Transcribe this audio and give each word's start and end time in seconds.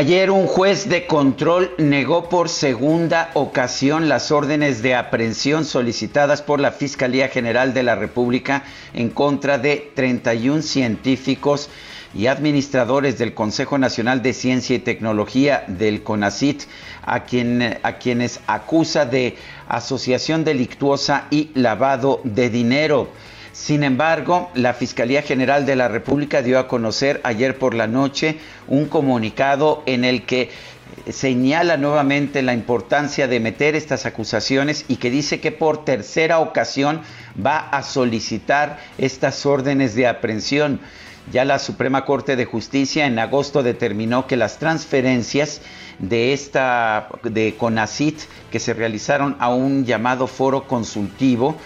Ayer 0.00 0.30
un 0.30 0.46
juez 0.46 0.88
de 0.88 1.06
control 1.06 1.74
negó 1.76 2.30
por 2.30 2.48
segunda 2.48 3.30
ocasión 3.34 4.08
las 4.08 4.30
órdenes 4.30 4.80
de 4.80 4.94
aprehensión 4.94 5.66
solicitadas 5.66 6.40
por 6.40 6.58
la 6.58 6.72
Fiscalía 6.72 7.28
General 7.28 7.74
de 7.74 7.82
la 7.82 7.96
República 7.96 8.64
en 8.94 9.10
contra 9.10 9.58
de 9.58 9.92
31 9.94 10.62
científicos 10.62 11.68
y 12.14 12.28
administradores 12.28 13.18
del 13.18 13.34
Consejo 13.34 13.76
Nacional 13.76 14.22
de 14.22 14.32
Ciencia 14.32 14.74
y 14.74 14.78
Tecnología 14.78 15.64
del 15.66 16.02
CONACIT, 16.02 16.62
a, 17.02 17.16
a 17.82 17.98
quienes 17.98 18.40
acusa 18.46 19.04
de 19.04 19.36
asociación 19.68 20.44
delictuosa 20.44 21.26
y 21.30 21.50
lavado 21.52 22.22
de 22.24 22.48
dinero. 22.48 23.10
Sin 23.52 23.82
embargo, 23.82 24.50
la 24.54 24.74
Fiscalía 24.74 25.22
General 25.22 25.66
de 25.66 25.76
la 25.76 25.88
República 25.88 26.40
dio 26.42 26.58
a 26.58 26.68
conocer 26.68 27.20
ayer 27.24 27.58
por 27.58 27.74
la 27.74 27.88
noche 27.88 28.38
un 28.68 28.86
comunicado 28.86 29.82
en 29.86 30.04
el 30.04 30.24
que 30.24 30.50
señala 31.10 31.76
nuevamente 31.76 32.42
la 32.42 32.54
importancia 32.54 33.26
de 33.26 33.40
meter 33.40 33.74
estas 33.74 34.06
acusaciones 34.06 34.84
y 34.88 34.96
que 34.96 35.10
dice 35.10 35.40
que 35.40 35.52
por 35.52 35.84
tercera 35.84 36.38
ocasión 36.38 37.02
va 37.44 37.58
a 37.58 37.82
solicitar 37.82 38.78
estas 38.98 39.44
órdenes 39.46 39.94
de 39.94 40.06
aprehensión. 40.06 40.80
Ya 41.32 41.44
la 41.44 41.58
Suprema 41.58 42.04
Corte 42.04 42.36
de 42.36 42.44
Justicia 42.44 43.06
en 43.06 43.18
agosto 43.18 43.62
determinó 43.62 44.26
que 44.26 44.36
las 44.36 44.58
transferencias 44.58 45.60
de 45.98 46.32
esta 46.32 47.08
de 47.22 47.56
CONACIT 47.56 48.18
que 48.50 48.58
se 48.58 48.74
realizaron 48.74 49.36
a 49.38 49.50
un 49.50 49.84
llamado 49.84 50.26
foro 50.26 50.66
consultivo 50.66 51.56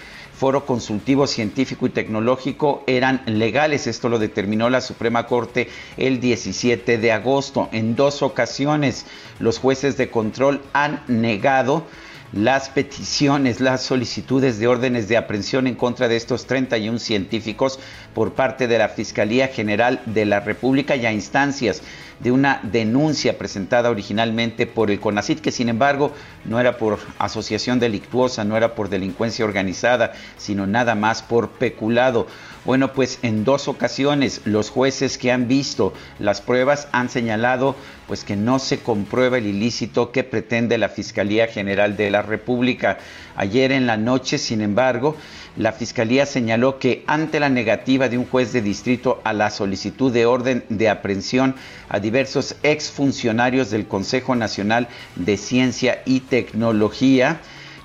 foro 0.45 0.67
consultivo 0.67 1.27
científico 1.27 1.87
y 1.87 1.89
tecnológico 1.89 2.85
eran 2.87 3.23
legales. 3.25 3.87
Esto 3.87 4.11
lo 4.11 4.19
determinó 4.19 4.69
la 4.69 4.83
Suprema 4.83 5.27
Corte 5.27 5.71
el 5.97 6.21
17 6.21 6.99
de 6.99 7.13
agosto. 7.13 7.71
En 7.73 7.97
dos 7.97 8.21
ocasiones 8.21 9.07
los 9.39 9.59
jueces 9.59 9.97
de 9.97 10.11
control 10.11 10.61
han 10.75 11.03
negado 11.09 11.87
las 12.35 12.69
peticiones, 12.69 13.61
las 13.61 13.85
solicitudes 13.85 14.59
de 14.59 14.67
órdenes 14.67 15.09
de 15.09 15.17
aprehensión 15.17 15.67
en 15.67 15.77
contra 15.77 16.09
de 16.09 16.17
estos 16.17 16.45
31 16.45 16.99
científicos 16.99 17.81
por 18.13 18.35
parte 18.35 18.67
de 18.67 18.77
la 18.77 18.91
Fiscalía 18.91 19.49
General 19.49 20.03
de 20.05 20.27
la 20.27 20.41
República 20.41 20.95
y 20.95 21.07
a 21.07 21.13
instancias 21.15 21.81
de 22.21 22.33
una 22.33 22.61
denuncia 22.63 23.39
presentada 23.39 23.91
originalmente 23.91 24.67
por 24.67 24.91
el 24.91 25.01
CONACIT, 25.01 25.41
que 25.41 25.53
sin 25.53 25.69
embargo 25.69 26.13
no 26.45 26.61
era 26.61 26.77
por 26.77 26.99
asociación 27.19 27.81
delictuosa, 27.81 28.45
no 28.45 28.57
era 28.57 28.75
por 28.75 28.89
delincuencia 28.89 29.45
organizada, 29.45 30.13
sino 30.37 30.67
nada 30.67 30.95
más 30.95 31.23
por 31.23 31.51
peculado. 31.51 32.27
Bueno, 32.65 32.95
pues 32.95 33.19
en 33.23 33.45
dos 33.45 33.69
ocasiones 33.69 34.41
los 34.47 34.71
jueces 34.71 35.19
que 35.19 35.31
han 35.31 35.49
visto 35.49 35.93
las 36.19 36.41
pruebas 36.41 36.89
han 36.93 37.11
señalado 37.11 37.77
pues 38.07 38.25
que 38.25 38.37
no 38.37 38.59
se 38.59 38.79
comprueba 38.79 39.37
el 39.37 39.47
ilícito 39.47 40.13
que 40.13 40.25
pretende 40.25 40.79
la 40.79 40.89
Fiscalía 40.89 41.47
General 41.47 41.97
de 41.97 42.11
la 42.11 42.23
República. 42.23 42.99
Ayer 43.37 43.73
en 43.73 43.87
la 43.87 43.97
noche, 43.97 44.39
sin 44.39 44.63
embargo, 44.63 45.17
la 45.57 45.73
Fiscalía 45.73 46.27
señaló 46.27 46.79
que 46.79 47.05
ante 47.07 47.39
la 47.39 47.49
negativa 47.49 48.09
de 48.09 48.19
un 48.19 48.27
juez 48.27 48.53
de 48.53 48.61
distrito 48.63 49.21
a 49.25 49.33
la 49.33 49.51
solicitud 49.51 50.13
de 50.13 50.27
orden 50.27 50.65
de 50.69 50.89
aprehensión 50.89 51.55
a 51.89 52.01
diversos 52.01 52.57
exfuncionarios 52.63 53.71
del 53.71 53.87
Consejo 53.87 54.35
Nacional 54.35 54.89
de 55.15 55.37
Ciencia 55.37 56.03
y 56.05 56.21
Tecnología, 56.21 57.41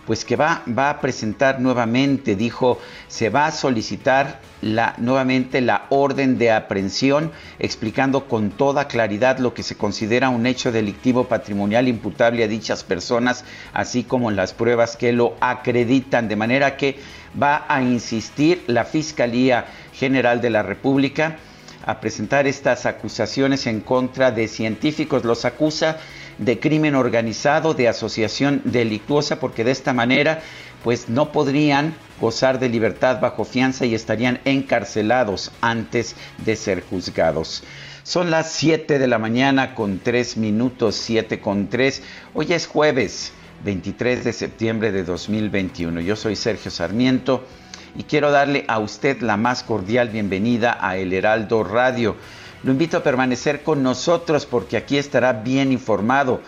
pues 0.10 0.26
que 0.26 0.36
va, 0.36 0.64
va 0.68 0.90
a 0.90 1.02
presentar 1.02 1.60
nuevamente, 1.60 2.36
dijo, 2.36 2.80
se 3.08 3.30
va 3.30 3.46
a 3.46 3.52
solicitar 3.52 4.40
la, 4.60 4.96
nuevamente 4.98 5.62
la 5.62 5.86
orden 5.90 6.40
de 6.40 6.52
aprehensión, 6.52 7.32
explicando 7.60 8.28
con 8.28 8.50
toda 8.50 8.88
claridad 8.88 9.38
lo 9.38 9.54
que 9.54 9.62
se 9.62 9.76
considera 9.76 10.30
un 10.30 10.48
hecho 10.48 10.72
delictivo 10.72 11.26
patrimonial 11.26 11.88
imputable 11.88 12.44
a 12.44 12.48
dichas 12.48 12.84
personas, 12.84 13.46
así 13.72 14.04
como 14.04 14.32
las 14.32 14.52
pruebas 14.56 14.98
que 14.98 15.14
lo 15.14 15.36
acreditan, 15.42 16.28
de 16.28 16.36
manera 16.36 16.76
que 16.76 16.98
va 17.40 17.66
a 17.68 17.84
insistir 17.84 18.64
la 18.66 18.86
Fiscalía 18.86 19.68
General 19.94 20.42
de 20.42 20.50
la 20.50 20.64
República 20.64 21.38
a 21.86 22.00
presentar 22.00 22.48
estas 22.48 22.88
acusaciones 22.88 23.68
en 23.68 23.82
contra 23.82 24.32
de 24.32 24.48
científicos. 24.48 25.24
Los 25.24 25.46
acusa 25.46 25.98
de 26.40 26.60
crimen 26.60 26.96
organizado, 26.96 27.74
de 27.74 27.88
asociación 27.88 28.62
delictuosa, 28.66 29.40
porque 29.40 29.64
de 29.64 29.72
esta 29.72 29.94
manera 29.94 30.42
pues 30.84 31.10
no 31.10 31.32
podrían 31.32 31.94
gozar 32.20 32.60
de 32.60 32.70
libertad 32.70 33.20
bajo 33.20 33.44
fianza 33.44 33.86
y 33.86 33.94
estarían 33.94 34.40
encarcelados 34.46 35.52
antes 35.62 36.16
de 36.38 36.56
ser 36.56 36.82
juzgados. 36.82 37.64
Son 38.04 38.32
las 38.32 38.54
7 38.54 38.98
de 38.98 39.08
la 39.08 39.20
mañana 39.20 39.76
con 39.76 40.00
3 40.00 40.38
minutos, 40.38 40.96
7 40.96 41.42
con 41.42 41.68
3. 41.68 42.02
Hoy 42.34 42.54
es 42.54 42.66
jueves 42.66 43.34
23 43.66 44.24
de 44.24 44.34
septiembre 44.34 44.92
de 44.92 45.04
2021. 45.04 46.00
Yo 46.02 46.16
soy 46.16 46.36
Sergio 46.36 46.72
Sarmiento 46.72 47.46
y 47.98 48.04
quiero 48.04 48.32
darle 48.32 48.64
a 48.68 48.80
usted 48.80 49.22
la 49.22 49.36
más 49.36 49.64
cordial 49.64 50.10
bienvenida 50.10 50.78
a 50.80 50.98
El 50.98 51.12
Heraldo 51.12 51.64
Radio. 51.64 52.16
Lo 52.64 52.72
invito 52.72 52.98
a 52.98 53.04
permanecer 53.04 53.64
con 53.64 53.84
nosotros 53.84 54.46
porque 54.46 54.78
aquí 54.78 54.98
estará 54.98 55.34
bien 55.34 55.72
informado. 55.72 56.42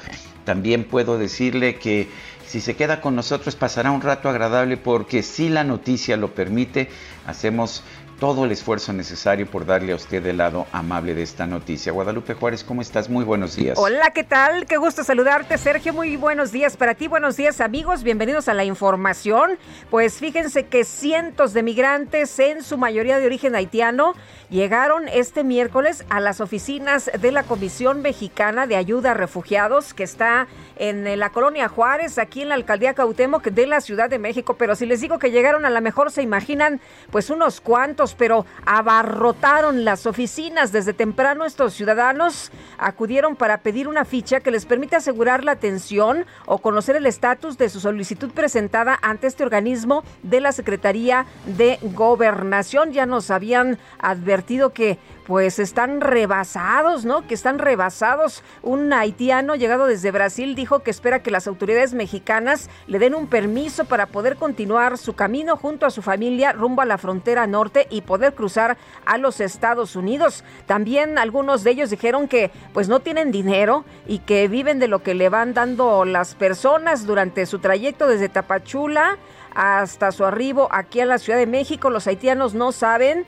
También 0.43 0.83
puedo 0.83 1.17
decirle 1.17 1.75
que 1.75 2.09
si 2.45 2.59
se 2.59 2.75
queda 2.75 2.99
con 2.99 3.15
nosotros 3.15 3.55
pasará 3.55 3.91
un 3.91 4.01
rato 4.01 4.27
agradable 4.27 4.75
porque 4.75 5.23
si 5.23 5.47
la 5.47 5.63
noticia 5.63 6.17
lo 6.17 6.33
permite, 6.33 6.89
hacemos 7.25 7.83
todo 8.21 8.45
el 8.45 8.51
esfuerzo 8.51 8.93
necesario 8.93 9.47
por 9.47 9.65
darle 9.65 9.93
a 9.93 9.95
usted 9.95 10.23
el 10.27 10.37
lado 10.37 10.67
amable 10.71 11.15
de 11.15 11.23
esta 11.23 11.47
noticia. 11.47 11.91
Guadalupe 11.91 12.35
Juárez, 12.35 12.63
¿cómo 12.63 12.83
estás? 12.83 13.09
Muy 13.09 13.25
buenos 13.25 13.55
días. 13.55 13.79
Hola, 13.79 14.11
¿qué 14.11 14.23
tal? 14.23 14.67
Qué 14.67 14.77
gusto 14.77 15.03
saludarte, 15.03 15.57
Sergio. 15.57 15.91
Muy 15.91 16.17
buenos 16.17 16.51
días 16.51 16.77
para 16.77 16.93
ti, 16.93 17.07
buenos 17.07 17.35
días, 17.35 17.61
amigos. 17.61 18.03
Bienvenidos 18.03 18.47
a 18.47 18.53
la 18.53 18.63
información. 18.63 19.57
Pues 19.89 20.19
fíjense 20.19 20.67
que 20.67 20.83
cientos 20.83 21.53
de 21.53 21.63
migrantes, 21.63 22.37
en 22.37 22.61
su 22.61 22.77
mayoría 22.77 23.17
de 23.17 23.25
origen 23.25 23.55
haitiano, 23.55 24.13
llegaron 24.51 25.07
este 25.07 25.45
miércoles 25.45 26.05
a 26.09 26.19
las 26.19 26.41
oficinas 26.41 27.09
de 27.19 27.31
la 27.31 27.43
Comisión 27.43 28.01
Mexicana 28.01 28.67
de 28.67 28.75
Ayuda 28.75 29.11
a 29.11 29.13
Refugiados, 29.13 29.93
que 29.93 30.03
está 30.03 30.47
en 30.75 31.07
eh, 31.07 31.15
la 31.15 31.29
colonia 31.29 31.69
Juárez, 31.69 32.17
aquí 32.17 32.41
en 32.41 32.49
la 32.49 32.55
alcaldía 32.55 32.93
Cautemoc 32.93 33.45
de 33.45 33.65
la 33.65 33.79
Ciudad 33.79 34.09
de 34.09 34.19
México. 34.19 34.55
Pero 34.57 34.75
si 34.75 34.85
les 34.85 34.99
digo 34.99 35.19
que 35.19 35.31
llegaron, 35.31 35.65
a 35.65 35.69
lo 35.69 35.81
mejor 35.81 36.11
se 36.11 36.21
imaginan, 36.21 36.81
pues 37.11 37.29
unos 37.29 37.61
cuantos 37.61 38.13
pero 38.13 38.45
abarrotaron 38.65 39.85
las 39.85 40.05
oficinas. 40.05 40.73
Desde 40.73 40.93
temprano 40.93 41.45
estos 41.45 41.73
ciudadanos 41.73 42.51
acudieron 42.77 43.37
para 43.37 43.59
pedir 43.59 43.87
una 43.87 44.03
ficha 44.03 44.41
que 44.41 44.51
les 44.51 44.65
permite 44.65 44.97
asegurar 44.97 45.45
la 45.45 45.53
atención 45.53 46.25
o 46.45 46.57
conocer 46.57 46.97
el 46.97 47.05
estatus 47.05 47.57
de 47.57 47.69
su 47.69 47.79
solicitud 47.79 48.31
presentada 48.31 48.99
ante 49.01 49.27
este 49.27 49.43
organismo 49.43 50.03
de 50.23 50.41
la 50.41 50.51
Secretaría 50.51 51.25
de 51.45 51.79
Gobernación. 51.81 52.91
Ya 52.91 53.05
nos 53.05 53.31
habían 53.31 53.77
advertido 53.99 54.40
que 54.45 54.97
pues 55.25 55.59
están 55.59 56.01
rebasados, 56.01 57.05
¿no? 57.05 57.25
Que 57.25 57.33
están 57.33 57.59
rebasados. 57.59 58.43
Un 58.63 58.91
haitiano 58.91 59.55
llegado 59.55 59.85
desde 59.85 60.11
Brasil 60.11 60.55
dijo 60.55 60.79
que 60.79 60.91
espera 60.91 61.23
que 61.23 61.31
las 61.31 61.47
autoridades 61.47 61.93
mexicanas 61.93 62.69
le 62.87 62.99
den 62.99 63.15
un 63.15 63.27
permiso 63.27 63.85
para 63.85 64.07
poder 64.07 64.35
continuar 64.35 64.97
su 64.97 65.13
camino 65.13 65.55
junto 65.55 65.85
a 65.85 65.91
su 65.91 66.01
familia 66.01 66.51
rumbo 66.51 66.81
a 66.81 66.85
la 66.85 66.97
frontera 66.97 67.47
norte 67.47 67.87
y 67.89 68.01
poder 68.01 68.33
cruzar 68.33 68.77
a 69.05 69.17
los 69.17 69.39
Estados 69.39 69.95
Unidos. 69.95 70.43
También 70.65 71.17
algunos 71.17 71.63
de 71.63 71.71
ellos 71.71 71.89
dijeron 71.89 72.27
que 72.27 72.51
pues 72.73 72.89
no 72.89 72.99
tienen 72.99 73.31
dinero 73.31 73.85
y 74.07 74.19
que 74.19 74.47
viven 74.47 74.79
de 74.79 74.87
lo 74.87 75.01
que 75.03 75.13
le 75.13 75.29
van 75.29 75.53
dando 75.53 76.03
las 76.03 76.35
personas 76.35 77.05
durante 77.05 77.45
su 77.45 77.59
trayecto 77.59 78.07
desde 78.07 78.27
Tapachula 78.27 79.17
hasta 79.53 80.11
su 80.11 80.25
arribo 80.25 80.67
aquí 80.71 80.99
a 81.01 81.05
la 81.05 81.17
Ciudad 81.17 81.37
de 81.37 81.47
México. 81.47 81.89
Los 81.89 82.07
haitianos 82.07 82.53
no 82.53 82.71
saben 82.71 83.25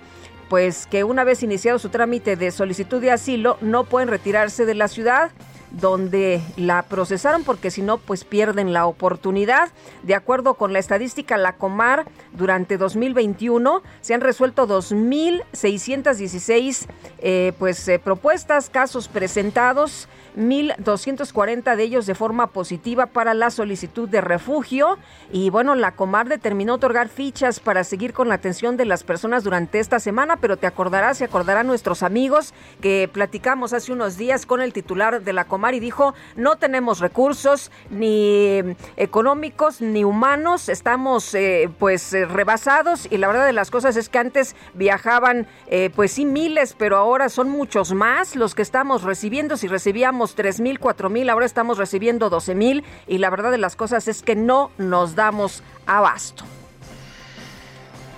pues 0.53 0.85
que 0.85 1.03
una 1.03 1.23
vez 1.23 1.41
iniciado 1.41 1.79
su 1.79 1.89
trámite 1.89 2.35
de 2.35 2.51
solicitud 2.51 3.01
de 3.01 3.09
asilo 3.09 3.57
no 3.61 3.85
pueden 3.85 4.07
retirarse 4.07 4.67
de 4.67 4.75
la 4.75 4.88
ciudad 4.88 5.31
donde 5.74 6.42
la 6.56 6.84
procesaron 6.84 7.44
porque 7.44 7.70
si 7.72 7.81
no 7.81 7.98
pues 7.98 8.24
pierden 8.24 8.72
la 8.74 8.86
oportunidad. 8.86 9.70
De 10.04 10.14
acuerdo 10.16 10.54
con 10.54 10.72
la 10.72 10.80
estadística 10.80 11.36
la 11.38 11.58
Comar 11.58 12.06
durante 12.31 12.78
2021 12.78 13.81
se 14.02 14.14
han 14.14 14.22
resuelto 14.22 14.68
2616 14.68 16.88
eh, 17.20 17.52
pues 17.58 17.88
eh, 17.88 17.98
propuestas, 18.00 18.70
casos 18.70 19.08
presentados 19.08 20.08
1.240 20.38 21.75
de 21.75 21.84
ellos 21.84 22.06
de 22.06 22.14
forma 22.16 22.48
positiva 22.48 23.08
para 23.08 23.34
la 23.34 23.52
solicitud 23.52 24.10
de 24.10 24.22
refugio. 24.22 24.98
Y 25.31 25.50
bueno, 25.50 25.75
la 25.75 25.92
Comar 25.92 26.28
determinó 26.28 26.75
otorgar 26.75 27.10
fichas 27.10 27.60
para 27.60 27.84
seguir 27.84 28.14
con 28.14 28.30
la 28.30 28.36
atención 28.36 28.78
de 28.78 28.86
las 28.86 29.04
personas 29.04 29.44
durante 29.44 29.80
esta 29.80 30.00
semana, 30.00 30.38
pero 30.38 30.58
te 30.58 30.68
acordarás, 30.68 31.18
se 31.18 31.25
acordarán 31.25 31.68
nuestros 31.68 32.04
amigos 32.04 32.54
que 32.81 33.10
platicamos 33.12 33.74
hace 33.74 33.92
unos 33.92 34.18
días 34.18 34.46
con 34.46 34.62
el 34.62 34.74
titular 34.74 35.22
de 35.22 35.34
la 35.34 35.46
Comar 35.46 35.62
y 35.71 35.80
dijo, 35.80 36.13
no 36.36 36.57
tenemos 36.57 37.00
recursos 37.00 37.71
ni 37.89 38.62
económicos 38.98 39.80
ni 39.80 40.04
humanos, 40.04 40.68
estamos 40.68 41.33
eh, 41.36 41.69
pues 41.80 42.13
eh, 42.13 42.25
rebasados 42.25 43.07
y 43.10 43.18
la 43.18 43.27
verdad 43.27 43.45
de 43.45 43.54
las 43.54 43.71
cosas 43.71 43.95
es 43.95 44.10
que 44.10 44.18
antes 44.18 44.56
viajaban 44.74 45.48
eh, 45.68 45.89
pues 45.95 46.12
sí 46.13 46.25
miles, 46.25 46.75
pero 46.77 46.98
ahora 46.98 47.30
son 47.30 47.50
muchos 47.50 47.94
más 47.94 48.36
los 48.36 48.56
que 48.56 48.62
estamos 48.62 49.04
recibiendo, 49.04 49.56
si 49.56 49.68
recibíamos 49.68 50.36
tres 50.36 50.60
mil, 50.60 50.80
cuatro 50.80 51.10
mil, 51.10 51.30
ahora 51.30 51.45
estamos 51.45 51.77
recibiendo 51.77 52.30
12 52.30 52.56
mil 52.56 52.83
y 53.07 53.19
la 53.19 53.30
verdad 53.30 53.51
de 53.51 53.60
las 53.60 53.75
cosas 53.75 54.07
es 54.07 54.24
que 54.24 54.36
no 54.36 54.71
nos 54.77 55.15
damos 55.15 55.63
abasto. 55.86 56.44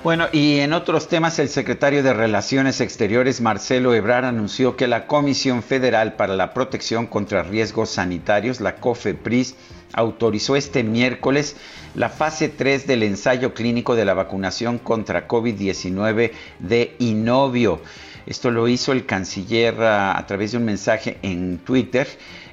Bueno, 0.05 0.27
y 0.31 0.59
en 0.59 0.73
otros 0.73 1.07
temas, 1.07 1.39
el 1.39 1.49
secretario 1.49 2.03
de 2.03 2.13
Relaciones 2.13 2.79
Exteriores, 2.79 3.41
Marcelo 3.41 3.91
Ebrard, 3.95 4.25
anunció 4.25 4.77
que 4.77 4.85
la 4.85 5.07
Comisión 5.07 5.63
Federal 5.63 6.13
para 6.13 6.35
la 6.35 6.53
Protección 6.53 7.07
contra 7.07 7.41
Riesgos 7.41 7.89
Sanitarios, 7.89 8.61
la 8.61 8.75
COFEPRIS, 8.75 9.55
autorizó 9.93 10.55
este 10.55 10.83
miércoles 10.83 11.55
la 11.95 12.09
fase 12.09 12.49
3 12.49 12.85
del 12.85 13.01
ensayo 13.01 13.55
clínico 13.55 13.95
de 13.95 14.05
la 14.05 14.13
vacunación 14.13 14.77
contra 14.77 15.27
COVID-19 15.27 16.33
de 16.59 16.95
Inovio. 16.99 17.81
Esto 18.27 18.51
lo 18.51 18.67
hizo 18.67 18.91
el 18.91 19.07
canciller 19.07 19.81
a, 19.81 20.23
través 20.27 20.51
de 20.51 20.57
un 20.57 20.65
mensaje 20.65 21.17
en 21.23 21.57
Twitter. 21.57 22.07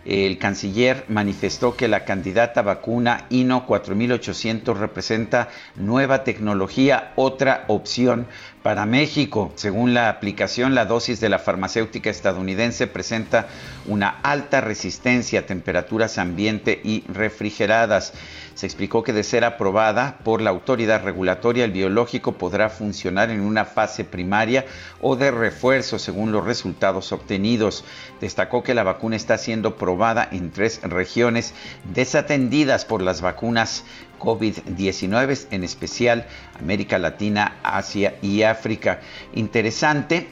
El 0.05 0.39
canciller 0.39 1.05
manifestó 1.09 1.77
que 1.77 1.87
la 1.87 2.05
candidata 2.05 2.63
vacuna 2.63 3.27
INO 3.31 3.67
4800 3.67 4.79
representa 4.79 5.49
nueva 5.77 6.25
tecnología, 6.25 7.13
otra 7.15 7.65
opción 7.69 8.27
para 8.63 8.85
México. 8.85 9.53
Según 9.55 9.95
la 9.95 10.09
aplicación, 10.09 10.75
la 10.75 10.87
dosis 10.87 11.21
de 11.21 11.29
la 11.29 11.39
farmacéutica 11.39 12.11
estadounidense 12.11 12.89
presenta 12.89 13.47
una 13.87 14.21
alta 14.23 14.61
resistencia 14.61 15.41
a 15.41 15.47
temperaturas 15.47 16.19
ambiente 16.19 16.81
y 16.83 17.05
refrigeradas. 17.07 18.13
Se 18.55 18.67
explicó 18.67 19.03
que 19.03 19.13
de 19.13 19.25
ser 19.25 19.45
aprobada 19.45 20.19
por 20.25 20.43
la 20.43 20.51
autoridad 20.51 21.03
regulatoria, 21.03 21.65
el 21.65 21.73
biológico 21.73 22.33
podrá 22.33 22.69
funcionar 22.69 23.31
en 23.31 23.41
una 23.41 23.65
fase 23.65 24.05
primaria 24.05 24.67
o 25.01 25.17
de 25.17 25.31
refuerzo 25.31 25.99
según 25.99 26.33
los 26.33 26.45
resultados 26.45 27.13
obtenidos. 27.13 27.85
Destacó 28.21 28.63
que 28.63 28.75
la 28.75 28.83
vacuna 28.83 29.17
está 29.17 29.39
siendo 29.39 29.77
probada 29.77 30.29
en 30.31 30.51
tres 30.51 30.81
regiones 30.83 31.55
desatendidas 31.95 32.85
por 32.85 33.03
las 33.03 33.21
vacunas 33.21 33.85
COVID-19, 34.19 35.47
en 35.51 35.65
especial 35.65 36.27
América 36.59 36.99
Latina, 36.99 37.57
Asia 37.63 38.15
y 38.23 38.43
África. 38.43 39.01
Interesante, 39.35 40.29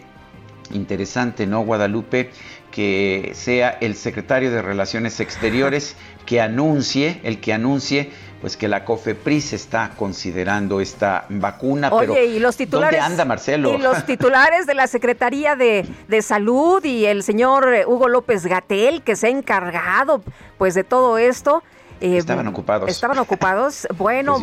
interesante, 0.72 1.46
¿no, 1.46 1.62
Guadalupe? 1.62 2.30
Que 2.70 3.32
sea 3.34 3.70
el 3.80 3.96
secretario 3.96 4.50
de 4.50 4.62
Relaciones 4.62 5.20
Exteriores 5.20 5.96
que 6.26 6.40
anuncie, 6.40 7.20
el 7.24 7.40
que 7.40 7.52
anuncie 7.52 8.10
pues 8.40 8.56
que 8.56 8.68
la 8.68 8.84
COFEPRIS 8.84 9.52
está 9.52 9.90
considerando 9.96 10.80
esta 10.80 11.26
vacuna. 11.28 11.92
Oye, 11.92 12.24
y 12.24 12.38
los 12.38 12.56
titulares. 12.56 12.98
¿Dónde 12.98 13.12
anda 13.12 13.24
Marcelo? 13.26 13.74
Y 13.74 13.78
los 13.78 14.06
titulares 14.06 14.66
de 14.66 14.74
la 14.74 14.86
Secretaría 14.86 15.56
de, 15.56 15.86
de 16.08 16.22
Salud 16.22 16.82
y 16.84 17.04
el 17.04 17.22
señor 17.22 17.68
Hugo 17.86 18.08
López 18.08 18.46
Gatel, 18.46 19.02
que 19.02 19.14
se 19.14 19.26
ha 19.26 19.30
encargado 19.30 20.22
pues 20.56 20.74
de 20.74 20.84
todo 20.84 21.18
esto. 21.18 21.62
Eh, 22.00 22.16
estaban 22.16 22.46
ocupados. 22.48 22.88
Estaban 22.88 23.18
ocupados. 23.20 23.86
Bueno, 23.96 24.38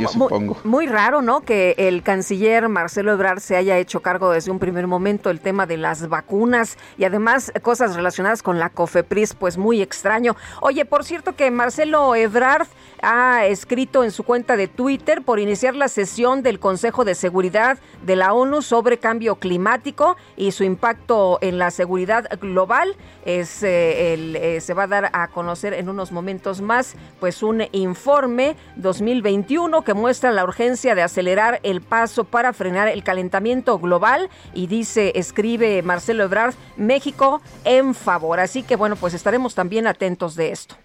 muy, 0.64 0.88
raro, 0.88 1.22
¿no? 1.22 1.42
Que 1.42 1.76
el 1.78 2.04
canciller 2.04 2.70
Marcelo 2.70 3.12
Ebrard 3.12 3.40
se 3.40 3.56
haya 3.56 3.78
hecho 3.78 4.02
cargo 4.02 4.32
desde 4.32 4.52
un 4.52 4.60
primer 4.60 4.88
momento 4.88 5.30
el 5.30 5.40
tema 5.40 5.66
de 5.66 5.78
las 5.78 6.08
vacunas 6.08 6.78
y 6.98 7.04
además 7.04 7.52
cosas 7.62 7.96
relacionadas 7.96 8.44
con 8.44 8.60
la 8.60 8.70
COFEPRIS, 8.70 9.34
pues 9.34 9.58
muy 9.58 9.82
extraño. 9.82 10.36
Oye, 10.62 10.86
por 10.86 11.04
cierto 11.04 11.36
que 11.36 11.50
Marcelo 11.52 12.16
Ebrard 12.16 12.68
ha 13.02 13.46
escrito 13.46 14.04
en 14.04 14.12
su 14.12 14.24
cuenta 14.24 14.58
de 14.58 14.68
Twitter 14.68 15.22
por 15.22 15.40
iniciar 15.40 15.76
la 15.76 15.88
sesión 15.88 16.44
del 16.44 16.60
Consejo 16.60 17.06
de 17.06 17.16
Seguridad 17.16 17.78
de 18.04 18.16
la 18.16 18.34
ONU 18.34 18.62
sobre 18.62 18.98
cambio 18.98 19.36
climático 19.36 20.18
y 20.36 20.52
su 20.52 20.64
impacto 20.64 21.38
en 21.42 21.58
la 21.58 21.72
seguridad 21.72 22.28
global. 22.40 22.96
Es, 23.26 23.64
eh, 23.64 24.14
eh, 24.14 24.62
se 24.62 24.74
va 24.74 24.84
a 24.84 24.88
dar 24.88 25.10
a 25.14 25.28
conocer 25.30 25.74
en 25.74 25.90
unos 25.90 26.12
momentos 26.12 26.62
más, 26.62 26.96
pues 27.20 27.44
un 27.44 27.64
informe 27.72 28.56
2021 28.76 29.84
que 29.84 29.94
muestra 29.94 30.32
la 30.32 30.44
urgencia 30.44 30.96
de 30.96 31.04
acelerar 31.04 31.60
el 31.64 31.82
paso 31.82 32.24
para 32.24 32.54
frenar 32.54 32.88
el 32.88 33.04
calentamiento 33.04 33.80
global 33.80 34.30
y 34.54 34.68
dice, 34.68 35.14
escribe 35.16 35.82
Marcelo 35.82 36.24
Ebrard, 36.24 36.56
México 36.78 37.42
en 37.64 37.94
favor. 37.94 38.40
Así 38.40 38.64
que 38.64 38.76
bueno, 38.76 38.96
pues 38.96 39.14
estaremos 39.14 39.56
también 39.56 39.88
atentos 39.88 40.36
de 40.36 40.52
esto. 40.52 40.76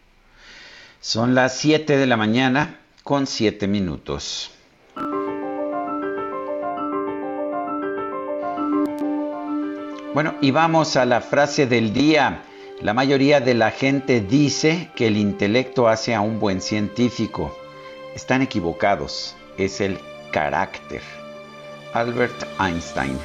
Son 1.05 1.35
las 1.35 1.57
7 1.57 1.97
de 1.97 2.07
la 2.07 2.17
mañana 2.17 2.79
con 3.03 3.27
7 3.27 3.67
minutos. 3.67 4.53
Bueno, 10.15 10.37
y 10.41 10.53
vamos 10.53 10.95
a 10.95 11.05
la 11.05 11.21
frase 11.21 11.67
del 11.67 11.93
día. 11.93 12.45
La 12.83 12.95
mayoría 12.95 13.41
de 13.41 13.55
la 13.55 13.73
gente 13.73 14.21
dice 14.21 14.93
que 14.95 15.09
el 15.09 15.17
intelecto 15.17 15.89
hace 15.89 16.15
a 16.15 16.21
un 16.21 16.39
buen 16.39 16.61
científico. 16.61 17.53
Están 18.15 18.41
equivocados. 18.41 19.35
Es 19.59 19.81
el 19.81 19.99
carácter. 20.31 21.03
Albert 21.95 22.45
Einstein. 22.61 23.19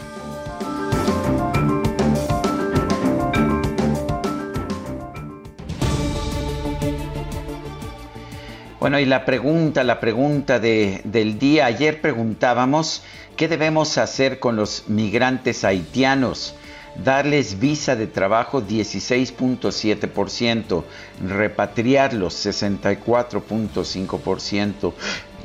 Bueno, 8.80 9.00
y 9.00 9.06
la 9.06 9.26
pregunta, 9.26 9.84
la 9.84 10.00
pregunta 10.00 10.60
del 10.60 11.40
día. 11.40 11.66
Ayer 11.66 12.00
preguntábamos 12.00 13.02
qué 13.36 13.48
debemos 13.48 13.98
hacer 13.98 14.40
con 14.40 14.56
los 14.56 14.84
migrantes 14.88 15.64
haitianos 15.64 16.54
darles 17.04 17.60
visa 17.60 17.96
de 17.96 18.06
trabajo 18.08 18.62
16.7%, 18.62 20.84
repatriarlos 21.26 22.46
64.5%, 22.46 24.94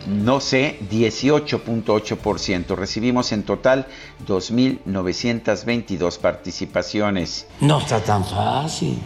no 0.06 0.40
sé, 0.40 0.80
18.8%. 0.90 2.74
Recibimos 2.74 3.30
en 3.32 3.44
total 3.44 3.86
2.922 4.26 6.18
participaciones. 6.18 7.46
No 7.60 7.78
está 7.78 8.00
tan 8.00 8.24
fácil. 8.24 8.98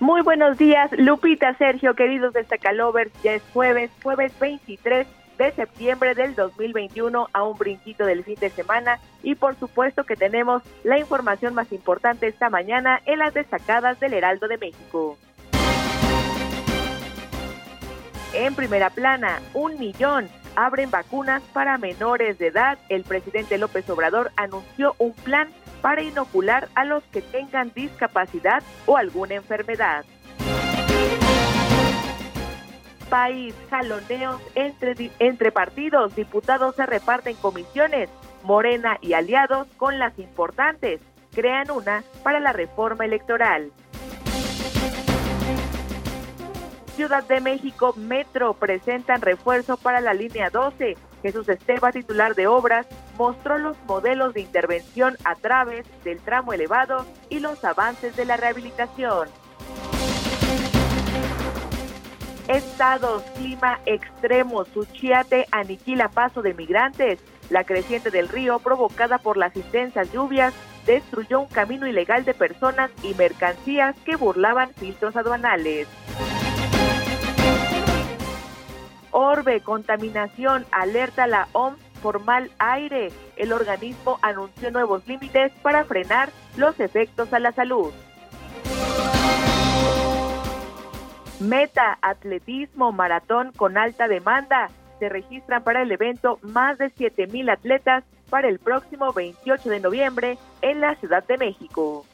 Muy 0.00 0.22
buenos 0.22 0.56
días, 0.56 0.90
Lupita, 0.92 1.54
Sergio, 1.58 1.94
queridos 1.94 2.32
destacalovers. 2.32 3.12
Ya 3.22 3.34
es 3.34 3.42
jueves, 3.52 3.90
jueves 4.02 4.32
23 4.40 5.06
de 5.36 5.52
septiembre 5.52 6.14
del 6.14 6.34
2021 6.34 7.28
a 7.32 7.42
un 7.42 7.58
brinquito 7.58 8.06
del 8.06 8.24
fin 8.24 8.36
de 8.40 8.48
semana 8.50 9.00
y 9.22 9.34
por 9.34 9.54
supuesto 9.58 10.04
que 10.04 10.16
tenemos 10.16 10.62
la 10.82 10.98
información 10.98 11.54
más 11.54 11.70
importante 11.72 12.26
esta 12.26 12.48
mañana 12.48 13.00
en 13.04 13.18
las 13.18 13.34
destacadas 13.34 14.00
del 14.00 14.14
Heraldo 14.14 14.48
de 14.48 14.58
México. 14.58 15.18
En 18.32 18.54
primera 18.54 18.88
plana, 18.88 19.42
un 19.52 19.78
millón 19.78 20.28
abren 20.56 20.90
vacunas 20.90 21.42
para 21.52 21.76
menores 21.78 22.38
de 22.38 22.48
edad. 22.48 22.78
El 22.88 23.04
presidente 23.04 23.58
López 23.58 23.88
Obrador 23.90 24.32
anunció 24.36 24.94
un 24.98 25.12
plan 25.12 25.48
para 25.82 26.02
inocular 26.02 26.68
a 26.74 26.84
los 26.84 27.02
que 27.04 27.20
tengan 27.20 27.72
discapacidad 27.74 28.62
o 28.86 28.96
alguna 28.96 29.34
enfermedad. 29.34 30.04
País, 33.10 33.54
jaloneos 33.68 34.40
entre, 34.54 35.10
entre 35.18 35.52
partidos, 35.52 36.14
diputados 36.14 36.76
se 36.76 36.86
reparten 36.86 37.36
comisiones, 37.36 38.08
Morena 38.42 38.96
y 39.02 39.12
aliados 39.12 39.68
con 39.76 39.98
las 39.98 40.18
importantes, 40.18 41.00
crean 41.32 41.70
una 41.70 42.02
para 42.22 42.40
la 42.40 42.52
reforma 42.52 43.04
electoral. 43.04 43.70
Ciudad 46.96 47.24
de 47.24 47.40
México 47.40 47.94
Metro 47.96 48.54
presentan 48.54 49.20
refuerzo 49.20 49.76
para 49.76 50.00
la 50.00 50.14
línea 50.14 50.50
12. 50.50 50.96
Jesús 51.22 51.48
Esteba, 51.48 51.92
titular 51.92 52.34
de 52.34 52.46
obras, 52.46 52.86
mostró 53.16 53.58
los 53.58 53.76
modelos 53.86 54.34
de 54.34 54.40
intervención 54.40 55.16
a 55.24 55.36
través 55.36 55.86
del 56.04 56.20
tramo 56.20 56.52
elevado 56.52 57.06
y 57.30 57.38
los 57.38 57.64
avances 57.64 58.16
de 58.16 58.24
la 58.24 58.36
rehabilitación. 58.36 59.28
Estados, 62.48 63.22
clima 63.36 63.78
extremo, 63.86 64.64
Suchiate 64.64 65.46
aniquila 65.52 66.08
paso 66.08 66.42
de 66.42 66.54
migrantes. 66.54 67.20
La 67.50 67.64
creciente 67.64 68.10
del 68.10 68.28
río, 68.28 68.58
provocada 68.58 69.18
por 69.18 69.36
las 69.36 69.54
intensas 69.56 70.12
lluvias, 70.12 70.52
destruyó 70.86 71.40
un 71.40 71.46
camino 71.46 71.86
ilegal 71.86 72.24
de 72.24 72.34
personas 72.34 72.90
y 73.02 73.14
mercancías 73.14 73.94
que 74.04 74.16
burlaban 74.16 74.70
filtros 74.74 75.16
aduanales. 75.16 75.86
Orbe, 79.12 79.60
contaminación, 79.60 80.66
alerta 80.72 81.26
la 81.26 81.46
OMS 81.52 81.78
por 82.02 82.24
mal 82.24 82.50
aire. 82.58 83.12
El 83.36 83.52
organismo 83.52 84.18
anunció 84.22 84.70
nuevos 84.70 85.06
límites 85.06 85.52
para 85.62 85.84
frenar 85.84 86.30
los 86.56 86.80
efectos 86.80 87.32
a 87.32 87.38
la 87.38 87.52
salud. 87.52 87.92
Meta, 91.40 91.98
atletismo, 92.02 92.92
maratón 92.92 93.52
con 93.56 93.76
alta 93.76 94.08
demanda. 94.08 94.68
Se 94.98 95.08
registran 95.08 95.62
para 95.62 95.82
el 95.82 95.90
evento 95.90 96.38
más 96.42 96.78
de 96.78 96.86
7.000 96.86 97.52
atletas 97.52 98.04
para 98.30 98.48
el 98.48 98.58
próximo 98.58 99.12
28 99.12 99.68
de 99.68 99.80
noviembre 99.80 100.38
en 100.62 100.80
la 100.80 100.94
Ciudad 100.96 101.26
de 101.26 101.38
México. 101.38 102.06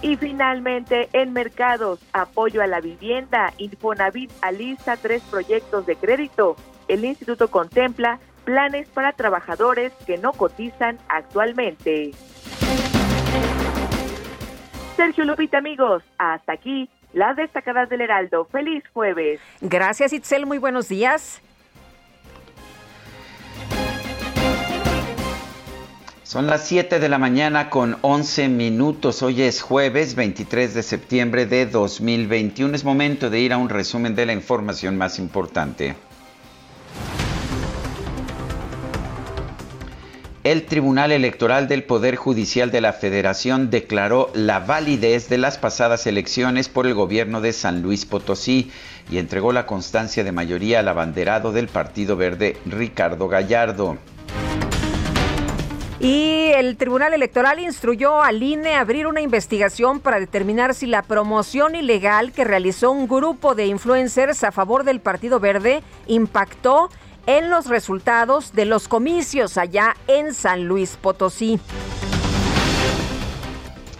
Y 0.00 0.16
finalmente, 0.16 1.08
en 1.12 1.32
mercados, 1.32 1.98
apoyo 2.12 2.62
a 2.62 2.68
la 2.68 2.80
vivienda, 2.80 3.52
Infonavit 3.58 4.30
alista 4.42 4.96
tres 4.96 5.22
proyectos 5.22 5.86
de 5.86 5.96
crédito. 5.96 6.56
El 6.86 7.04
instituto 7.04 7.48
contempla 7.48 8.20
planes 8.44 8.88
para 8.88 9.12
trabajadores 9.12 9.92
que 10.06 10.16
no 10.16 10.32
cotizan 10.32 10.98
actualmente. 11.08 12.12
Sergio 14.96 15.24
Lupita, 15.24 15.58
amigos, 15.58 16.02
hasta 16.16 16.52
aquí 16.52 16.88
las 17.12 17.36
destacadas 17.36 17.88
del 17.88 18.00
Heraldo. 18.00 18.44
Feliz 18.46 18.84
jueves. 18.92 19.40
Gracias, 19.60 20.12
Itzel. 20.12 20.46
Muy 20.46 20.58
buenos 20.58 20.88
días. 20.88 21.42
Son 26.28 26.46
las 26.46 26.66
7 26.66 27.00
de 27.00 27.08
la 27.08 27.16
mañana 27.16 27.70
con 27.70 27.96
11 28.02 28.50
minutos. 28.50 29.22
Hoy 29.22 29.40
es 29.40 29.62
jueves 29.62 30.14
23 30.14 30.74
de 30.74 30.82
septiembre 30.82 31.46
de 31.46 31.64
2021. 31.64 32.74
Es 32.74 32.84
momento 32.84 33.30
de 33.30 33.40
ir 33.40 33.54
a 33.54 33.56
un 33.56 33.70
resumen 33.70 34.14
de 34.14 34.26
la 34.26 34.34
información 34.34 34.98
más 34.98 35.18
importante. 35.18 35.96
El 40.44 40.66
Tribunal 40.66 41.12
Electoral 41.12 41.66
del 41.66 41.84
Poder 41.84 42.16
Judicial 42.16 42.70
de 42.70 42.82
la 42.82 42.92
Federación 42.92 43.70
declaró 43.70 44.30
la 44.34 44.60
validez 44.60 45.30
de 45.30 45.38
las 45.38 45.56
pasadas 45.56 46.06
elecciones 46.06 46.68
por 46.68 46.86
el 46.86 46.92
gobierno 46.92 47.40
de 47.40 47.54
San 47.54 47.80
Luis 47.80 48.04
Potosí 48.04 48.70
y 49.10 49.16
entregó 49.16 49.52
la 49.52 49.64
constancia 49.64 50.24
de 50.24 50.32
mayoría 50.32 50.80
al 50.80 50.88
abanderado 50.88 51.52
del 51.52 51.68
Partido 51.68 52.16
Verde, 52.16 52.58
Ricardo 52.66 53.28
Gallardo. 53.28 53.96
Y 56.00 56.52
el 56.54 56.76
Tribunal 56.76 57.12
Electoral 57.12 57.58
instruyó 57.58 58.22
al 58.22 58.40
INE 58.40 58.76
abrir 58.76 59.08
una 59.08 59.20
investigación 59.20 59.98
para 59.98 60.20
determinar 60.20 60.74
si 60.74 60.86
la 60.86 61.02
promoción 61.02 61.74
ilegal 61.74 62.30
que 62.30 62.44
realizó 62.44 62.92
un 62.92 63.08
grupo 63.08 63.56
de 63.56 63.66
influencers 63.66 64.44
a 64.44 64.52
favor 64.52 64.84
del 64.84 65.00
Partido 65.00 65.40
Verde 65.40 65.82
impactó 66.06 66.88
en 67.26 67.50
los 67.50 67.66
resultados 67.66 68.52
de 68.52 68.64
los 68.64 68.86
comicios 68.86 69.58
allá 69.58 69.96
en 70.06 70.34
San 70.34 70.66
Luis 70.66 70.96
Potosí. 70.96 71.58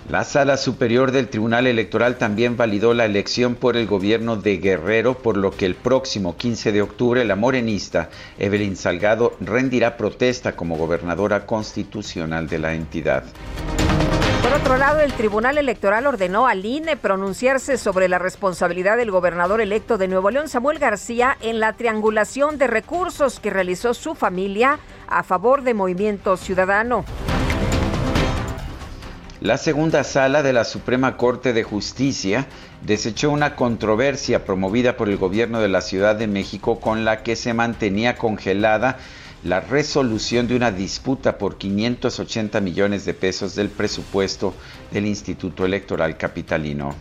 La 0.09 0.25
Sala 0.25 0.57
Superior 0.57 1.12
del 1.12 1.29
Tribunal 1.29 1.67
Electoral 1.67 2.17
también 2.17 2.57
validó 2.57 2.95
la 2.95 3.05
elección 3.05 3.55
por 3.55 3.77
el 3.77 3.87
gobierno 3.87 4.37
de 4.37 4.57
Guerrero, 4.57 5.19
por 5.19 5.37
lo 5.37 5.50
que 5.50 5.67
el 5.67 5.75
próximo 5.75 6.35
15 6.35 6.73
de 6.73 6.81
octubre 6.81 7.27
la 7.27 7.37
morenista 7.37 8.09
Evelyn 8.38 8.75
Salgado 8.75 9.37
rendirá 9.38 9.99
protesta 9.99 10.57
como 10.57 10.79
gobernadora 10.79 11.45
constitucional 11.45 12.49
de 12.49 12.59
la 12.59 12.73
entidad. 12.73 13.23
Por 14.43 14.53
otro 14.55 14.79
lado, 14.79 15.00
el 15.00 15.12
Tribunal 15.12 15.59
Electoral 15.59 16.07
ordenó 16.07 16.47
al 16.47 16.65
INE 16.65 16.97
pronunciarse 16.97 17.77
sobre 17.77 18.09
la 18.09 18.19
responsabilidad 18.19 18.97
del 18.97 19.11
gobernador 19.11 19.61
electo 19.61 19.99
de 19.99 20.09
Nuevo 20.09 20.31
León, 20.31 20.49
Samuel 20.49 20.79
García, 20.79 21.37
en 21.43 21.61
la 21.61 21.75
triangulación 21.75 22.57
de 22.57 22.67
recursos 22.67 23.41
que 23.41 23.50
realizó 23.50 23.93
su 23.93 24.15
familia 24.15 24.79
a 25.07 25.23
favor 25.23 25.65
de 25.65 25.75
Movimiento 25.75 26.38
Ciudadano. 26.38 27.05
La 29.40 29.57
segunda 29.57 30.02
sala 30.02 30.42
de 30.42 30.52
la 30.52 30.64
Suprema 30.64 31.16
Corte 31.16 31.52
de 31.52 31.62
Justicia 31.62 32.49
desechó 32.83 33.30
una 33.30 33.54
controversia 33.54 34.45
promovida 34.45 34.97
por 34.97 35.09
el 35.09 35.16
gobierno 35.16 35.61
de 35.61 35.68
la 35.68 35.80
Ciudad 35.80 36.16
de 36.16 36.26
México 36.26 36.80
con 36.80 37.04
la 37.04 37.23
que 37.23 37.37
se 37.37 37.54
mantenía 37.54 38.16
congelada 38.16 38.99
la 39.45 39.61
resolución 39.61 40.49
de 40.49 40.57
una 40.57 40.73
disputa 40.73 41.38
por 41.38 41.57
580 41.57 42.61
millones 42.61 43.04
de 43.04 43.14
pesos 43.14 43.54
del 43.54 43.68
presupuesto 43.68 44.54
del 44.90 45.07
Instituto 45.07 45.64
Electoral 45.64 46.16
Capitalino. 46.16 46.97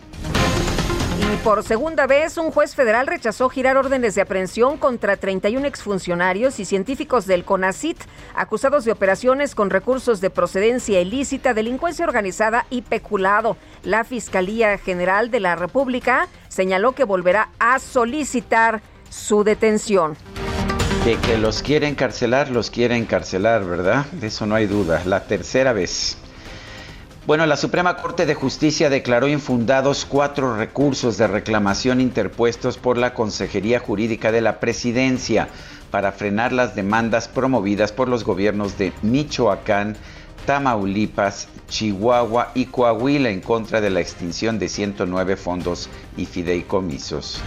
Y 1.20 1.36
por 1.38 1.64
segunda 1.64 2.06
vez, 2.06 2.38
un 2.38 2.50
juez 2.52 2.74
federal 2.74 3.06
rechazó 3.06 3.48
girar 3.48 3.76
órdenes 3.76 4.14
de 4.14 4.22
aprehensión 4.22 4.76
contra 4.76 5.16
31 5.16 5.66
exfuncionarios 5.66 6.60
y 6.60 6.64
científicos 6.64 7.26
del 7.26 7.44
CONACIT 7.44 7.98
acusados 8.34 8.84
de 8.84 8.92
operaciones 8.92 9.54
con 9.54 9.70
recursos 9.70 10.20
de 10.20 10.30
procedencia 10.30 11.00
ilícita, 11.00 11.54
delincuencia 11.54 12.04
organizada 12.04 12.66
y 12.70 12.82
peculado. 12.82 13.56
La 13.82 14.04
Fiscalía 14.04 14.78
General 14.78 15.30
de 15.30 15.40
la 15.40 15.56
República 15.56 16.28
señaló 16.48 16.92
que 16.92 17.04
volverá 17.04 17.50
a 17.58 17.78
solicitar 17.78 18.80
su 19.10 19.42
detención. 19.42 20.16
De 21.04 21.16
que 21.16 21.38
los 21.38 21.62
quiere 21.62 21.88
encarcelar, 21.88 22.50
los 22.50 22.70
quiere 22.70 22.96
encarcelar, 22.96 23.64
¿verdad? 23.64 24.06
De 24.12 24.28
eso 24.28 24.46
no 24.46 24.54
hay 24.54 24.66
duda. 24.66 25.02
La 25.04 25.24
tercera 25.24 25.72
vez. 25.72 26.18
Bueno, 27.28 27.44
la 27.44 27.58
Suprema 27.58 27.98
Corte 27.98 28.24
de 28.24 28.34
Justicia 28.34 28.88
declaró 28.88 29.28
infundados 29.28 30.06
cuatro 30.06 30.56
recursos 30.56 31.18
de 31.18 31.26
reclamación 31.26 32.00
interpuestos 32.00 32.78
por 32.78 32.96
la 32.96 33.12
Consejería 33.12 33.80
Jurídica 33.80 34.32
de 34.32 34.40
la 34.40 34.60
Presidencia 34.60 35.48
para 35.90 36.12
frenar 36.12 36.54
las 36.54 36.74
demandas 36.74 37.28
promovidas 37.28 37.92
por 37.92 38.08
los 38.08 38.24
gobiernos 38.24 38.78
de 38.78 38.94
Michoacán, 39.02 39.94
Tamaulipas, 40.46 41.48
Chihuahua 41.68 42.52
y 42.54 42.64
Coahuila 42.64 43.28
en 43.28 43.42
contra 43.42 43.82
de 43.82 43.90
la 43.90 44.00
extinción 44.00 44.58
de 44.58 44.70
109 44.70 45.36
fondos 45.36 45.90
y 46.16 46.24
fideicomisos. 46.24 47.42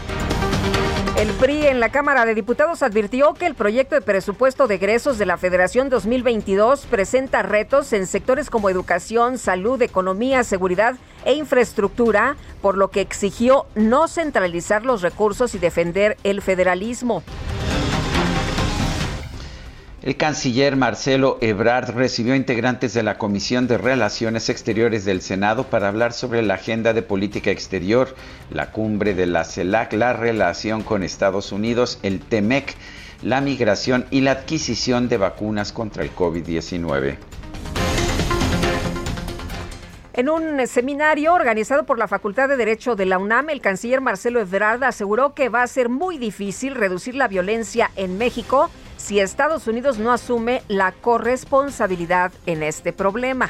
El 1.18 1.28
PRI 1.34 1.68
en 1.68 1.82
la 1.82 1.92
Cámara 1.92 2.26
de 2.26 2.34
Diputados 2.34 2.82
advirtió 2.82 3.34
que 3.34 3.46
el 3.46 3.54
proyecto 3.54 3.96
de 3.96 4.02
presupuesto 4.02 4.68
de 4.68 4.76
egresos 4.76 5.18
de 5.18 5.26
la 5.26 5.38
Federación 5.38 5.90
2022 5.90 6.86
presenta 6.86 7.44
retos 7.44 7.92
en 7.92 8.08
sectores 8.08 8.50
como 8.50 8.70
educación, 8.70 9.38
salud, 9.38 9.82
economía, 9.82 10.44
seguridad 10.46 10.96
e 11.26 11.34
infraestructura, 11.34 12.38
por 12.62 12.78
lo 12.78 12.92
que 12.92 13.02
exigió 13.02 13.66
no 13.76 14.08
centralizar 14.08 14.86
los 14.86 15.02
recursos 15.02 15.54
y 15.54 15.60
defender 15.60 16.18
el 16.24 16.42
federalismo. 16.42 17.24
El 20.04 20.18
canciller 20.18 20.78
Marcelo 20.78 21.38
Ebrard 21.42 21.92
recibió 21.92 22.34
integrantes 22.34 22.96
de 22.96 23.04
la 23.04 23.20
Comisión 23.20 23.68
de 23.68 23.78
Relaciones 23.78 24.50
Exteriores 24.50 25.06
del 25.06 25.22
Senado 25.22 25.66
para 25.66 25.90
hablar 25.90 26.14
sobre 26.14 26.42
la 26.42 26.56
agenda 26.56 26.94
de 26.94 27.04
política 27.04 27.52
exterior, 27.52 28.16
la 28.50 28.72
cumbre 28.72 29.14
de 29.14 29.28
la 29.28 29.44
CELAC, 29.44 29.94
la 29.94 30.14
relación 30.14 30.82
con 30.82 31.04
Estados 31.04 31.52
Unidos, 31.52 32.00
el 32.02 32.20
TEMEC, 32.20 32.74
la 33.22 33.42
migración 33.42 34.08
y 34.10 34.22
la 34.22 34.32
adquisición 34.32 35.08
de 35.08 35.18
vacunas 35.18 35.72
contra 35.72 36.02
el 36.02 36.16
COVID-19. 36.16 37.18
En 40.14 40.30
un 40.30 40.66
seminario 40.66 41.36
organizado 41.36 41.86
por 41.86 42.00
la 42.00 42.08
Facultad 42.08 42.50
de 42.50 42.58
Derecho 42.58 42.96
de 42.96 43.06
la 43.06 43.20
UNAM, 43.20 43.52
el 43.52 43.62
canciller 43.62 44.02
Marcelo 44.02 44.40
Ebrard 44.40 44.84
aseguró 44.84 45.36
que 45.36 45.50
va 45.50 45.62
a 45.62 45.68
ser 45.68 45.90
muy 45.90 46.18
difícil 46.18 46.74
reducir 46.74 47.14
la 47.14 47.28
violencia 47.28 47.92
en 47.96 48.18
México 48.18 48.72
si 49.02 49.20
Estados 49.20 49.68
Unidos 49.68 50.00
no 50.00 50.12
asume 50.12 50.62
la 50.68 50.92
corresponsabilidad 50.92 52.32
en 52.46 52.62
este 52.62 52.94
problema. 52.94 53.50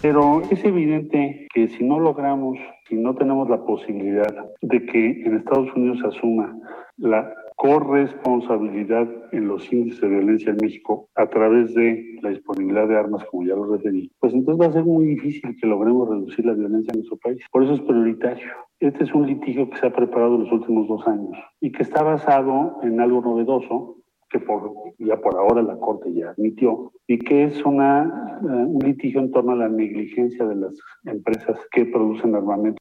Pero 0.00 0.42
es 0.50 0.64
evidente 0.64 1.48
que 1.52 1.68
si 1.68 1.82
no 1.82 1.98
logramos, 1.98 2.56
si 2.88 2.94
no 2.94 3.14
tenemos 3.16 3.50
la 3.50 3.64
posibilidad 3.64 4.32
de 4.62 4.86
que 4.86 5.22
en 5.24 5.36
Estados 5.36 5.74
Unidos 5.74 5.98
se 6.00 6.16
asuma 6.16 6.56
la 6.96 7.34
corresponsabilidad 7.56 9.08
en 9.32 9.48
los 9.48 9.72
índices 9.72 10.00
de 10.00 10.08
violencia 10.08 10.50
en 10.50 10.58
México 10.62 11.08
a 11.16 11.26
través 11.26 11.74
de 11.74 12.18
la 12.22 12.30
disponibilidad 12.30 12.86
de 12.86 12.96
armas, 12.96 13.24
como 13.30 13.46
ya 13.46 13.54
lo 13.54 13.64
referí, 13.64 14.10
pues 14.20 14.32
entonces 14.32 14.60
va 14.60 14.70
a 14.70 14.74
ser 14.74 14.84
muy 14.84 15.06
difícil 15.06 15.56
que 15.60 15.66
logremos 15.66 16.08
reducir 16.08 16.46
la 16.46 16.54
violencia 16.54 16.92
en 16.92 17.00
nuestro 17.00 17.16
país. 17.18 17.42
Por 17.50 17.64
eso 17.64 17.74
es 17.74 17.80
prioritario. 17.80 18.52
Este 18.80 19.04
es 19.04 19.14
un 19.14 19.26
litigio 19.26 19.68
que 19.70 19.76
se 19.78 19.86
ha 19.86 19.92
preparado 19.92 20.36
en 20.36 20.44
los 20.44 20.52
últimos 20.52 20.86
dos 20.88 21.06
años 21.08 21.36
y 21.60 21.72
que 21.72 21.82
está 21.82 22.02
basado 22.02 22.78
en 22.82 23.00
algo 23.00 23.22
novedoso, 23.22 23.96
que 24.34 24.40
por, 24.40 24.74
ya 24.98 25.16
por 25.18 25.36
ahora 25.36 25.62
la 25.62 25.76
Corte 25.76 26.12
ya 26.12 26.30
admitió, 26.30 26.90
y 27.06 27.20
que 27.20 27.44
es 27.44 27.64
una, 27.64 28.40
uh, 28.42 28.46
un 28.46 28.80
litigio 28.84 29.20
en 29.20 29.30
torno 29.30 29.52
a 29.52 29.56
la 29.56 29.68
negligencia 29.68 30.44
de 30.44 30.56
las 30.56 30.74
empresas 31.04 31.56
que 31.70 31.84
producen 31.84 32.34
armamento. 32.34 32.78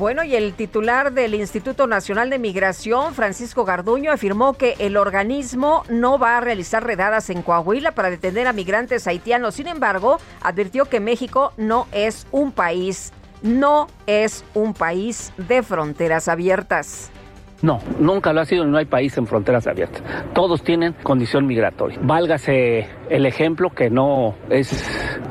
Bueno, 0.00 0.24
y 0.24 0.34
el 0.34 0.54
titular 0.54 1.12
del 1.12 1.34
Instituto 1.34 1.86
Nacional 1.86 2.30
de 2.30 2.38
Migración, 2.38 3.14
Francisco 3.14 3.66
Garduño, 3.66 4.10
afirmó 4.10 4.54
que 4.54 4.74
el 4.78 4.96
organismo 4.96 5.84
no 5.90 6.18
va 6.18 6.38
a 6.38 6.40
realizar 6.40 6.82
redadas 6.82 7.28
en 7.28 7.42
Coahuila 7.42 7.92
para 7.92 8.08
detener 8.08 8.46
a 8.46 8.54
migrantes 8.54 9.06
haitianos. 9.06 9.56
Sin 9.56 9.66
embargo, 9.66 10.18
advirtió 10.40 10.86
que 10.86 11.00
México 11.00 11.52
no 11.58 11.86
es 11.92 12.26
un 12.30 12.50
país, 12.50 13.12
no 13.42 13.88
es 14.06 14.42
un 14.54 14.72
país 14.72 15.34
de 15.36 15.62
fronteras 15.62 16.28
abiertas. 16.28 17.10
No, 17.62 17.78
nunca 17.98 18.32
lo 18.32 18.40
ha 18.40 18.44
sido, 18.46 18.64
no 18.64 18.78
hay 18.78 18.86
país 18.86 19.16
en 19.18 19.26
fronteras 19.26 19.66
abiertas. 19.66 20.02
Todos 20.34 20.62
tienen 20.62 20.94
condición 21.02 21.46
migratoria. 21.46 21.98
Válgase 22.02 22.88
el 23.10 23.26
ejemplo 23.26 23.70
que 23.70 23.90
no 23.90 24.34
es 24.48 24.68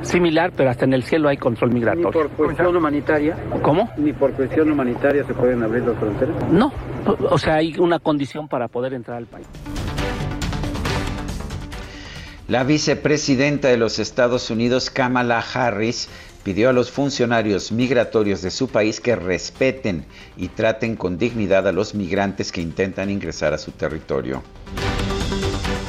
similar, 0.02 0.52
pero 0.56 0.70
hasta 0.70 0.86
en 0.86 0.94
el 0.94 1.04
cielo 1.04 1.28
hay 1.30 1.38
control 1.38 1.72
migratorio. 1.72 2.08
¿Ni 2.08 2.12
por 2.12 2.30
cuestión 2.30 2.76
humanitaria? 2.76 3.36
¿Cómo? 3.64 3.90
¿Ni 3.98 4.14
por 4.14 4.32
cuestión 4.34 4.72
humanitaria 4.72 5.24
se 5.24 5.34
pueden 5.34 5.64
abrir 5.64 5.84
las 5.84 5.98
fronteras? 5.98 6.36
No, 6.52 6.72
o 7.06 7.38
sea, 7.38 7.56
hay 7.56 7.76
una 7.80 7.98
condición 7.98 8.48
para 8.48 8.68
poder 8.68 8.94
entrar 8.94 9.18
al 9.18 9.26
país. 9.26 9.48
La 12.48 12.64
vicepresidenta 12.64 13.68
de 13.68 13.78
los 13.78 14.00
Estados 14.00 14.50
Unidos, 14.50 14.90
Kamala 14.90 15.44
Harris, 15.54 16.10
pidió 16.44 16.70
a 16.70 16.74
los 16.74 16.92
funcionarios 16.92 17.72
migratorios 17.72 18.42
de 18.42 18.52
su 18.52 18.68
país 18.70 19.00
que 19.00 19.16
respeten 19.16 20.06
y 20.38 20.50
traten 20.50 20.96
con 20.96 21.18
dignidad 21.18 21.68
a 21.68 21.72
los 21.72 21.94
migrantes 21.96 22.52
que 22.52 22.62
intentan 22.62 23.10
ingresar 23.10 23.54
a 23.54 23.58
su 23.58 23.72
territorio. 23.72 24.44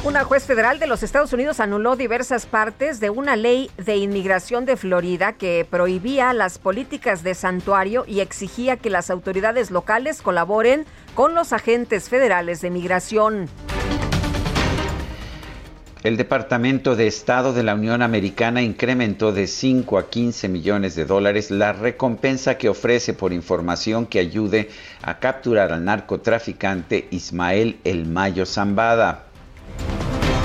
Una 0.03 0.23
juez 0.23 0.45
federal 0.45 0.79
de 0.79 0.87
los 0.87 1.03
Estados 1.03 1.31
Unidos 1.31 1.59
anuló 1.59 1.95
diversas 1.95 2.47
partes 2.47 2.99
de 2.99 3.11
una 3.11 3.35
ley 3.35 3.69
de 3.77 3.97
inmigración 3.97 4.65
de 4.65 4.75
Florida 4.75 5.33
que 5.33 5.65
prohibía 5.69 6.33
las 6.33 6.57
políticas 6.57 7.21
de 7.21 7.35
santuario 7.35 8.03
y 8.07 8.19
exigía 8.19 8.77
que 8.77 8.89
las 8.89 9.11
autoridades 9.11 9.69
locales 9.69 10.23
colaboren 10.23 10.85
con 11.13 11.35
los 11.35 11.53
agentes 11.53 12.09
federales 12.09 12.61
de 12.61 12.71
migración. 12.71 13.47
El 16.03 16.17
Departamento 16.17 16.95
de 16.95 17.05
Estado 17.05 17.53
de 17.53 17.61
la 17.61 17.75
Unión 17.75 18.01
Americana 18.01 18.63
incrementó 18.63 19.31
de 19.31 19.45
5 19.45 19.99
a 19.99 20.09
15 20.09 20.49
millones 20.49 20.95
de 20.95 21.05
dólares 21.05 21.51
la 21.51 21.73
recompensa 21.73 22.57
que 22.57 22.69
ofrece 22.69 23.13
por 23.13 23.33
información 23.33 24.07
que 24.07 24.17
ayude 24.17 24.71
a 25.03 25.19
capturar 25.19 25.71
al 25.71 25.85
narcotraficante 25.85 27.07
Ismael 27.11 27.77
El 27.83 28.07
Mayo 28.07 28.47
Zambada. 28.47 29.25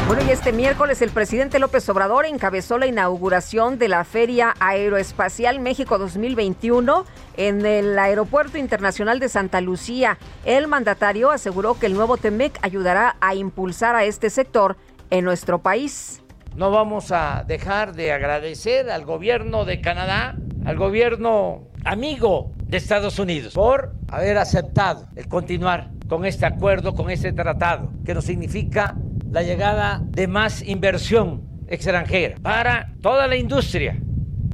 Bueno, 0.06 0.22
y 0.28 0.30
este 0.30 0.52
miércoles 0.52 1.00
el 1.00 1.10
presidente 1.10 1.58
López 1.58 1.88
Obrador 1.88 2.26
encabezó 2.26 2.76
la 2.76 2.86
inauguración 2.86 3.78
de 3.78 3.88
la 3.88 4.04
Feria 4.04 4.54
Aeroespacial 4.60 5.58
México 5.58 5.96
2021 5.98 7.06
en 7.38 7.64
el 7.64 7.98
Aeropuerto 7.98 8.58
Internacional 8.58 9.20
de 9.20 9.30
Santa 9.30 9.62
Lucía. 9.62 10.18
El 10.44 10.68
mandatario 10.68 11.30
aseguró 11.30 11.78
que 11.78 11.86
el 11.86 11.94
nuevo 11.94 12.18
TEMEC 12.18 12.58
ayudará 12.62 13.16
a 13.20 13.34
impulsar 13.34 13.96
a 13.96 14.04
este 14.04 14.30
sector 14.30 14.76
en 15.10 15.24
nuestro 15.24 15.62
país. 15.62 16.22
No 16.56 16.70
vamos 16.70 17.12
a 17.12 17.44
dejar 17.46 17.94
de 17.94 18.12
agradecer 18.12 18.90
al 18.90 19.04
gobierno 19.04 19.64
de 19.64 19.80
Canadá, 19.80 20.36
al 20.64 20.76
gobierno 20.76 21.68
amigo 21.84 22.52
de 22.64 22.78
Estados 22.78 23.18
Unidos, 23.18 23.54
por 23.54 23.94
haber 24.08 24.38
aceptado 24.38 25.06
el 25.16 25.28
continuar 25.28 25.90
con 26.08 26.24
este 26.24 26.46
acuerdo, 26.46 26.94
con 26.94 27.10
este 27.10 27.32
tratado, 27.32 27.92
que 28.04 28.14
nos 28.14 28.24
significa 28.24 28.96
la 29.30 29.42
llegada 29.42 30.00
de 30.04 30.28
más 30.28 30.62
inversión 30.62 31.42
extranjera 31.68 32.36
para 32.42 32.92
toda 33.02 33.26
la 33.26 33.36
industria 33.36 34.00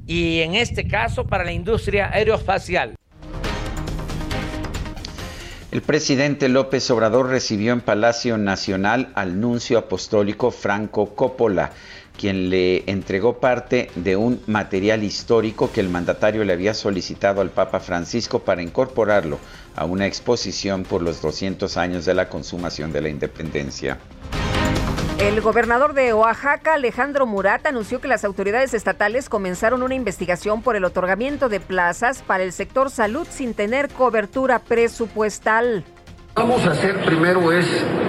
y 0.07 0.41
en 0.41 0.55
este 0.55 0.87
caso 0.87 1.27
para 1.27 1.45
la 1.45 1.53
industria 1.53 2.11
aeroespacial. 2.13 2.95
El 5.73 5.81
presidente 5.81 6.51
López 6.51 6.91
Obrador 6.91 7.31
recibió 7.31 7.73
en 7.73 7.81
Palacio 7.81 8.37
Nacional 8.37 9.11
al 9.15 9.41
nuncio 9.41 9.79
apostólico 9.79 10.51
Franco 10.51 11.15
Coppola, 11.15 11.71
quien 12.19 12.51
le 12.51 12.85
entregó 12.91 13.39
parte 13.41 13.91
de 13.95 14.15
un 14.17 14.43
material 14.47 15.03
histórico 15.03 15.73
que 15.73 15.81
el 15.81 15.89
mandatario 15.89 16.45
le 16.45 16.53
había 16.53 16.75
solicitado 16.75 17.41
al 17.41 17.49
Papa 17.49 17.81
Francisco 17.81 18.41
para 18.41 18.61
incorporarlo 18.61 19.39
a 19.75 19.87
una 19.87 20.07
exposición 20.07 20.83
por 20.83 21.01
los 21.01 21.23
200 21.23 21.75
años 21.79 22.05
de 22.05 22.13
la 22.13 22.29
consumación 22.29 22.93
de 22.93 23.01
la 23.01 23.09
independencia. 23.09 23.99
El 25.23 25.41
gobernador 25.41 25.95
de 25.95 26.13
Oaxaca, 26.13 26.75
Alejandro 26.75 27.27
Murat, 27.27 27.65
anunció 27.65 28.01
que 28.01 28.09
las 28.09 28.25
autoridades 28.25 28.75
estatales 28.75 29.29
comenzaron 29.29 29.85
una 29.85 29.95
investigación 29.95 30.63
por 30.63 30.75
el 30.75 30.85
otorgamiento 30.85 31.49
de 31.49 31.61
plazas 31.61 32.23
para 32.23 32.43
el 32.43 32.53
sector 32.53 32.91
salud 32.91 33.25
sin 33.31 33.55
tener 33.55 33.89
cobertura 33.89 34.59
presupuestal. 34.59 35.85
Vamos 36.35 36.67
a 36.67 36.73
hacer 36.73 37.05
primero 37.05 37.53
es 37.53 37.67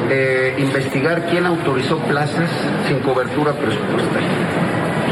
eh, 0.10 0.56
investigar 0.58 1.30
quién 1.30 1.45
autorizó 1.45 1.99
plazas 1.99 2.49
sin 2.88 2.99
cobertura 3.02 3.54
presupuestal. 3.54 4.52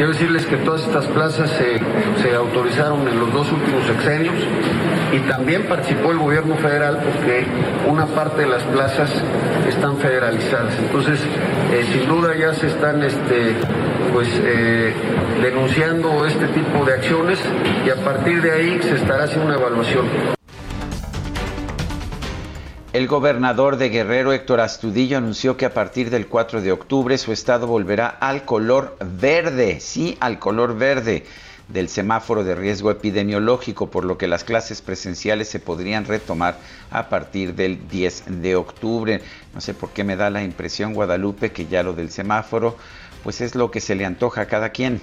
Quiero 0.01 0.13
decirles 0.13 0.47
que 0.47 0.57
todas 0.57 0.81
estas 0.81 1.05
plazas 1.05 1.47
se, 1.51 1.79
se 2.23 2.35
autorizaron 2.35 3.07
en 3.07 3.19
los 3.19 3.31
dos 3.31 3.51
últimos 3.51 3.85
sexenios 3.85 4.33
y 5.13 5.19
también 5.29 5.67
participó 5.67 6.11
el 6.11 6.17
gobierno 6.17 6.55
federal 6.55 6.97
porque 7.03 7.45
una 7.87 8.07
parte 8.07 8.41
de 8.41 8.47
las 8.47 8.63
plazas 8.63 9.11
están 9.69 9.97
federalizadas. 9.97 10.73
Entonces, 10.79 11.19
eh, 11.71 11.85
sin 11.93 12.07
duda 12.07 12.35
ya 12.35 12.51
se 12.55 12.65
están 12.65 13.03
este, 13.03 13.53
pues, 14.11 14.27
eh, 14.43 14.91
denunciando 15.39 16.25
este 16.25 16.47
tipo 16.47 16.83
de 16.83 16.93
acciones 16.93 17.37
y 17.85 17.91
a 17.91 17.95
partir 18.03 18.41
de 18.41 18.53
ahí 18.53 18.79
se 18.81 18.95
estará 18.95 19.25
haciendo 19.25 19.49
una 19.49 19.59
evaluación. 19.59 20.40
El 22.93 23.07
gobernador 23.07 23.77
de 23.77 23.87
Guerrero, 23.87 24.33
Héctor 24.33 24.59
Astudillo, 24.59 25.17
anunció 25.17 25.55
que 25.55 25.65
a 25.65 25.73
partir 25.73 26.09
del 26.09 26.27
4 26.27 26.61
de 26.61 26.73
octubre 26.73 27.17
su 27.17 27.31
estado 27.31 27.65
volverá 27.65 28.07
al 28.07 28.43
color 28.43 28.97
verde, 28.99 29.79
sí, 29.79 30.17
al 30.19 30.39
color 30.39 30.77
verde 30.77 31.23
del 31.69 31.87
semáforo 31.87 32.43
de 32.43 32.53
riesgo 32.53 32.91
epidemiológico, 32.91 33.89
por 33.89 34.03
lo 34.03 34.17
que 34.17 34.27
las 34.27 34.43
clases 34.43 34.81
presenciales 34.81 35.47
se 35.47 35.61
podrían 35.61 36.03
retomar 36.03 36.57
a 36.89 37.07
partir 37.07 37.55
del 37.55 37.87
10 37.87 38.41
de 38.41 38.57
octubre. 38.57 39.21
No 39.53 39.61
sé 39.61 39.73
por 39.73 39.91
qué 39.91 40.03
me 40.03 40.17
da 40.17 40.29
la 40.29 40.43
impresión, 40.43 40.93
Guadalupe, 40.93 41.53
que 41.53 41.67
ya 41.67 41.83
lo 41.83 41.93
del 41.93 42.11
semáforo, 42.11 42.75
pues 43.23 43.39
es 43.39 43.55
lo 43.55 43.71
que 43.71 43.79
se 43.79 43.95
le 43.95 44.03
antoja 44.03 44.41
a 44.41 44.45
cada 44.47 44.71
quien. 44.71 44.99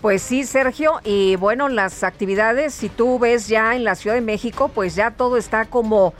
Pues 0.00 0.22
sí, 0.22 0.44
Sergio, 0.44 1.00
y 1.04 1.36
bueno, 1.36 1.68
las 1.68 2.02
actividades, 2.02 2.72
si 2.72 2.88
tú 2.88 3.18
ves 3.18 3.46
ya 3.46 3.76
en 3.76 3.84
la 3.84 3.94
Ciudad 3.94 4.16
de 4.16 4.22
México, 4.22 4.70
pues 4.74 4.94
ya 4.94 5.10
todo 5.10 5.36
está 5.36 5.66
como 5.66 6.14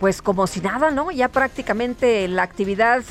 pues 0.00 0.22
como 0.22 0.46
si 0.46 0.60
nada, 0.60 0.90
¿no? 0.90 1.10
Ya 1.10 1.28
prácticamente 1.28 2.26
la 2.28 2.42
actividad 2.42 3.02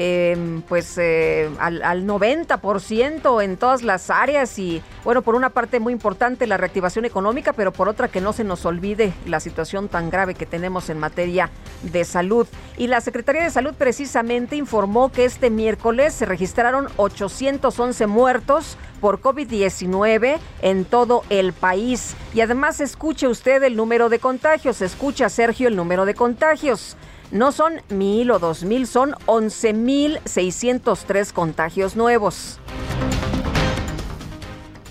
eh, 0.00 0.60
pues 0.68 0.96
eh, 0.96 1.50
al, 1.58 1.82
al 1.82 2.06
90% 2.06 3.42
en 3.42 3.56
todas 3.56 3.82
las 3.82 4.10
áreas 4.10 4.56
y 4.60 4.80
bueno, 5.02 5.22
por 5.22 5.34
una 5.34 5.50
parte 5.50 5.80
muy 5.80 5.92
importante 5.92 6.46
la 6.46 6.56
reactivación 6.56 7.04
económica, 7.04 7.52
pero 7.52 7.72
por 7.72 7.88
otra 7.88 8.06
que 8.06 8.20
no 8.20 8.32
se 8.32 8.44
nos 8.44 8.64
olvide 8.64 9.12
la 9.26 9.40
situación 9.40 9.88
tan 9.88 10.08
grave 10.08 10.34
que 10.34 10.46
tenemos 10.46 10.88
en 10.88 11.00
materia 11.00 11.50
de 11.82 12.04
salud. 12.04 12.46
Y 12.76 12.86
la 12.86 13.00
Secretaría 13.00 13.42
de 13.42 13.50
Salud 13.50 13.74
precisamente 13.76 14.54
informó 14.54 15.10
que 15.10 15.24
este 15.24 15.50
miércoles 15.50 16.14
se 16.14 16.26
registraron 16.26 16.86
811 16.96 18.06
muertos 18.06 18.76
por 19.00 19.20
COVID-19 19.20 20.38
en 20.62 20.84
todo 20.84 21.24
el 21.28 21.52
país. 21.52 22.14
Y 22.34 22.40
además 22.40 22.80
escuche 22.80 23.26
usted 23.26 23.64
el 23.64 23.74
número 23.74 24.08
de 24.08 24.20
contagios, 24.20 24.80
escucha 24.80 25.28
Sergio 25.28 25.66
el 25.66 25.74
número 25.74 26.04
de 26.04 26.14
contagios. 26.14 26.96
No 27.30 27.52
son 27.52 27.74
mil 27.90 28.30
o 28.30 28.38
dos 28.38 28.64
mil, 28.64 28.86
son 28.86 29.14
once 29.26 29.74
mil 29.74 30.18
seiscientos 30.24 31.04
tres 31.06 31.32
contagios 31.32 31.94
nuevos. 31.94 32.58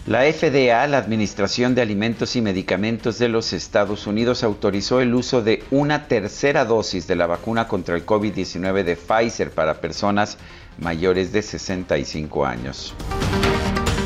La 0.05 0.21
FDA, 0.21 0.85
la 0.87 0.99
Administración 0.99 1.73
de 1.73 1.81
Alimentos 1.81 2.35
y 2.35 2.41
Medicamentos 2.41 3.17
de 3.17 3.27
los 3.27 3.53
Estados 3.53 4.05
Unidos, 4.07 4.43
autorizó 4.43 5.01
el 5.01 5.13
uso 5.15 5.41
de 5.41 5.63
una 5.71 6.07
tercera 6.07 6.63
dosis 6.63 7.07
de 7.07 7.15
la 7.15 7.25
vacuna 7.25 7.67
contra 7.67 7.95
el 7.95 8.05
COVID-19 8.05 8.83
de 8.83 8.95
Pfizer 8.95 9.51
para 9.51 9.81
personas 9.81 10.37
mayores 10.77 11.33
de 11.33 11.41
65 11.41 12.45
años. 12.45 12.95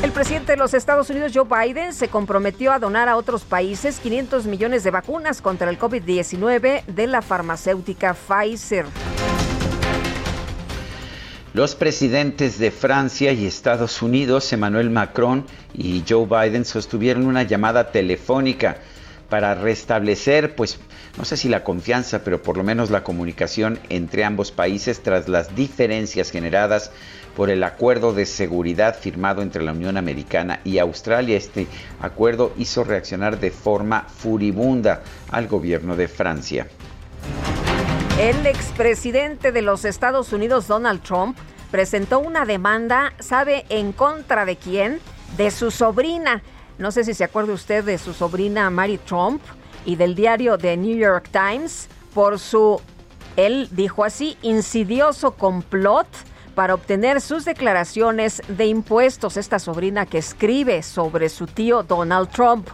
El 0.02 0.10
presidente 0.10 0.52
de 0.52 0.58
los 0.58 0.74
Estados 0.74 1.10
Unidos, 1.10 1.30
Joe 1.32 1.46
Biden, 1.46 1.92
se 1.94 2.08
comprometió 2.08 2.72
a 2.72 2.80
donar 2.80 3.08
a 3.08 3.16
otros 3.16 3.44
países 3.44 4.00
500 4.00 4.46
millones 4.46 4.82
de 4.82 4.90
vacunas 4.90 5.40
contra 5.40 5.70
el 5.70 5.78
COVID-19 5.78 6.84
de 6.86 7.06
la 7.06 7.22
farmacéutica 7.22 8.12
Pfizer. 8.12 8.86
Los 11.54 11.76
presidentes 11.76 12.58
de 12.58 12.72
Francia 12.72 13.30
y 13.30 13.46
Estados 13.46 14.02
Unidos, 14.02 14.52
Emmanuel 14.52 14.90
Macron 14.90 15.46
y 15.72 16.02
Joe 16.08 16.26
Biden, 16.26 16.64
sostuvieron 16.64 17.24
una 17.24 17.44
llamada 17.44 17.92
telefónica 17.92 18.78
para 19.28 19.54
restablecer, 19.54 20.56
pues, 20.56 20.80
no 21.16 21.24
sé 21.24 21.36
si 21.36 21.48
la 21.48 21.62
confianza, 21.62 22.24
pero 22.24 22.42
por 22.42 22.56
lo 22.56 22.64
menos 22.64 22.90
la 22.90 23.04
comunicación 23.04 23.78
entre 23.88 24.24
ambos 24.24 24.50
países 24.50 25.00
tras 25.00 25.28
las 25.28 25.54
diferencias 25.54 26.30
generadas 26.30 26.90
por 27.36 27.50
el 27.50 27.64
acuerdo 27.64 28.12
de 28.12 28.26
seguridad 28.26 28.98
firmado 28.98 29.42
entre 29.42 29.62
la 29.62 29.72
Unión 29.72 29.96
Americana 29.96 30.60
y 30.64 30.78
Australia. 30.78 31.36
Este 31.36 31.66
acuerdo 32.00 32.52
hizo 32.56 32.84
reaccionar 32.84 33.40
de 33.40 33.50
forma 33.50 34.02
furibunda 34.02 35.02
al 35.30 35.48
gobierno 35.48 35.96
de 35.96 36.08
Francia. 36.08 36.66
El 38.18 38.46
expresidente 38.46 39.52
de 39.52 39.62
los 39.62 39.84
Estados 39.84 40.32
Unidos, 40.32 40.68
Donald 40.68 41.02
Trump, 41.02 41.36
presentó 41.70 42.18
una 42.18 42.44
demanda, 42.44 43.14
¿sabe 43.18 43.64
en 43.70 43.92
contra 43.92 44.44
de 44.44 44.56
quién? 44.56 45.00
De 45.36 45.50
su 45.50 45.70
sobrina. 45.70 46.42
No 46.78 46.92
sé 46.92 47.04
si 47.04 47.14
se 47.14 47.24
acuerda 47.24 47.54
usted 47.54 47.84
de 47.84 47.96
su 47.98 48.12
sobrina 48.12 48.68
Mary 48.68 48.98
Trump 48.98 49.40
y 49.86 49.96
del 49.96 50.14
diario 50.14 50.58
The 50.58 50.76
New 50.76 50.96
York 50.96 51.30
Times 51.32 51.88
por 52.14 52.38
su, 52.38 52.80
él 53.36 53.68
dijo 53.72 54.04
así, 54.04 54.36
insidioso 54.42 55.32
complot 55.32 56.06
para 56.54 56.74
obtener 56.74 57.20
sus 57.20 57.44
declaraciones 57.44 58.42
de 58.48 58.66
impuestos. 58.66 59.36
Esta 59.36 59.58
sobrina 59.58 60.06
que 60.06 60.18
escribe 60.18 60.82
sobre 60.82 61.28
su 61.28 61.46
tío 61.46 61.82
Donald 61.82 62.30
Trump. 62.30 62.68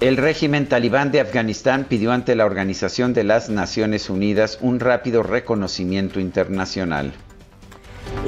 El 0.00 0.16
régimen 0.18 0.68
talibán 0.68 1.10
de 1.12 1.20
Afganistán 1.20 1.86
pidió 1.88 2.12
ante 2.12 2.34
la 2.34 2.44
Organización 2.44 3.14
de 3.14 3.24
las 3.24 3.48
Naciones 3.48 4.10
Unidas 4.10 4.58
un 4.60 4.80
rápido 4.80 5.22
reconocimiento 5.22 6.20
internacional. 6.20 7.14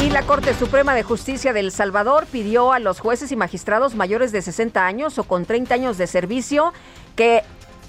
Y 0.00 0.10
la 0.10 0.22
Corte 0.22 0.54
Suprema 0.54 0.94
de 0.94 1.02
Justicia 1.02 1.52
de 1.52 1.60
El 1.60 1.72
Salvador 1.72 2.26
pidió 2.30 2.72
a 2.72 2.78
los 2.78 3.00
jueces 3.00 3.32
y 3.32 3.36
magistrados 3.36 3.94
mayores 3.94 4.32
de 4.32 4.42
60 4.42 4.86
años 4.86 5.18
o 5.18 5.24
con 5.24 5.44
30 5.44 5.74
años 5.74 5.98
de 5.98 6.06
servicio 6.06 6.72
que 7.14 7.42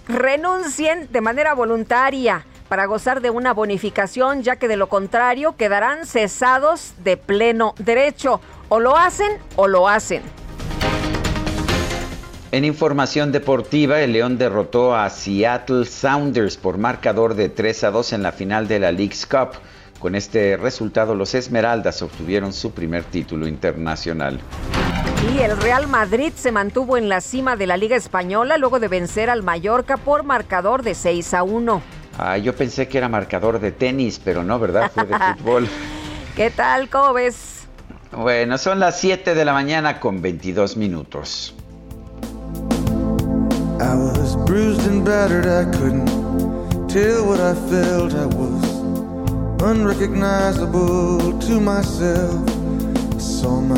renuncien 0.07 1.09
de 1.11 1.21
manera 1.21 1.53
voluntaria 1.53 2.45
para 2.67 2.85
gozar 2.85 3.21
de 3.21 3.29
una 3.29 3.53
bonificación, 3.53 4.43
ya 4.43 4.57
que 4.57 4.67
de 4.67 4.77
lo 4.77 4.87
contrario 4.87 5.55
quedarán 5.55 6.05
cesados 6.05 6.93
de 7.03 7.17
pleno 7.17 7.73
derecho. 7.79 8.41
O 8.69 8.79
lo 8.79 8.97
hacen 8.97 9.31
o 9.55 9.67
lo 9.67 9.87
hacen. 9.87 10.21
En 12.51 12.63
información 12.63 13.31
deportiva, 13.31 13.99
el 14.01 14.13
León 14.13 14.37
derrotó 14.37 14.95
a 14.95 15.09
Seattle 15.09 15.85
Sounders 15.85 16.55
por 16.55 16.77
marcador 16.77 17.35
de 17.35 17.49
3 17.49 17.83
a 17.83 17.91
2 17.91 18.13
en 18.13 18.23
la 18.23 18.31
final 18.31 18.67
de 18.67 18.79
la 18.79 18.91
League's 18.91 19.25
Cup. 19.25 19.49
Con 19.99 20.15
este 20.15 20.55
resultado, 20.55 21.13
los 21.13 21.35
Esmeraldas 21.35 22.01
obtuvieron 22.01 22.53
su 22.53 22.71
primer 22.71 23.03
título 23.03 23.47
internacional. 23.47 24.39
Y 25.35 25.39
el 25.39 25.57
Real 25.57 25.87
Madrid 25.87 26.31
se 26.35 26.51
mantuvo 26.51 26.95
en 26.95 27.09
la 27.09 27.19
cima 27.19 27.57
de 27.57 27.67
la 27.67 27.75
Liga 27.75 27.95
Española 27.95 28.57
luego 28.57 28.79
de 28.79 28.87
vencer 28.87 29.29
al 29.29 29.43
Mallorca 29.43 29.97
por 29.97 30.23
marcador 30.23 30.83
de 30.83 30.95
6 30.95 31.33
a 31.33 31.43
1. 31.43 31.81
Ah, 32.17 32.37
yo 32.37 32.55
pensé 32.55 32.87
que 32.87 32.97
era 32.97 33.07
marcador 33.09 33.59
de 33.59 33.71
tenis, 33.71 34.19
pero 34.23 34.43
no, 34.43 34.59
¿verdad? 34.59 34.91
Fue 34.93 35.05
de 35.05 35.15
fútbol. 35.37 35.67
¿Qué 36.35 36.49
tal? 36.49 36.89
¿Cómo 36.89 37.13
ves? 37.13 37.67
Bueno, 38.11 38.57
son 38.57 38.79
las 38.79 38.99
7 38.99 39.35
de 39.35 39.45
la 39.45 39.53
mañana 39.53 39.99
con 39.99 40.21
22 40.21 40.77
minutos. 40.77 41.53
I 43.79 43.93
was 43.93 44.35
bruised 44.45 44.87
and 44.87 45.05
battered, 45.05 45.45
I 45.45 45.65
couldn't 45.77 46.07
tell 46.87 47.25
what 47.27 47.39
I 47.39 47.53
felt. 47.69 48.13
I 48.15 48.25
was 48.25 48.63
unrecognizable 49.61 51.37
to 51.39 51.59
myself. 51.59 52.41
I 53.15 53.19
saw 53.19 53.61
my 53.61 53.77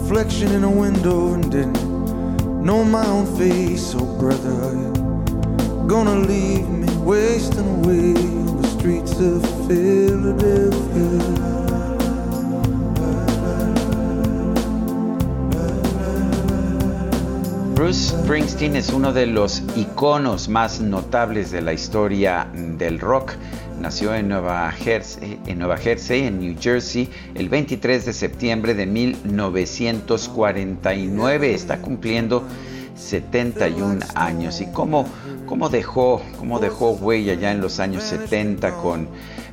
reflection 0.00 0.52
in 0.52 0.64
a 0.64 0.70
window 0.70 1.34
and 1.34 1.50
didn't 1.50 1.78
know 2.64 2.82
my 2.84 3.06
own 3.06 3.26
face. 3.36 3.94
Oh, 3.94 4.06
brother, 4.18 4.50
are 4.64 4.74
you 4.74 4.92
gonna 5.86 6.16
leave 6.26 6.66
me? 6.68 6.79
Wasting 7.04 7.84
away 7.84 8.14
on 8.14 8.60
the 8.60 8.68
streets 8.68 9.12
of 9.20 9.42
Philadelphia. 9.66 11.50
Bruce 17.74 18.10
Springsteen 18.10 18.76
es 18.76 18.90
uno 18.90 19.12
de 19.12 19.26
los 19.26 19.64
iconos 19.74 20.48
más 20.48 20.80
notables 20.80 21.50
de 21.50 21.62
la 21.62 21.72
historia 21.72 22.46
del 22.52 23.00
rock. 23.00 23.32
Nació 23.80 24.14
en 24.14 24.28
Nueva, 24.28 24.70
Jersey, 24.72 25.40
en 25.46 25.58
Nueva 25.58 25.78
Jersey, 25.78 26.26
en 26.26 26.40
New 26.40 26.54
Jersey, 26.60 27.08
el 27.34 27.48
23 27.48 28.04
de 28.04 28.12
septiembre 28.12 28.74
de 28.74 28.84
1949. 28.84 31.54
Está 31.54 31.80
cumpliendo 31.80 32.44
71 33.10 34.00
años. 34.14 34.60
¿Y 34.60 34.66
cómo, 34.66 35.06
cómo, 35.46 35.68
dejó, 35.68 36.22
cómo 36.38 36.58
dejó 36.58 36.92
huella 36.92 37.34
ya 37.34 37.52
en 37.52 37.60
los 37.60 37.80
años 37.80 38.04
70 38.04 38.76
con, 38.76 39.08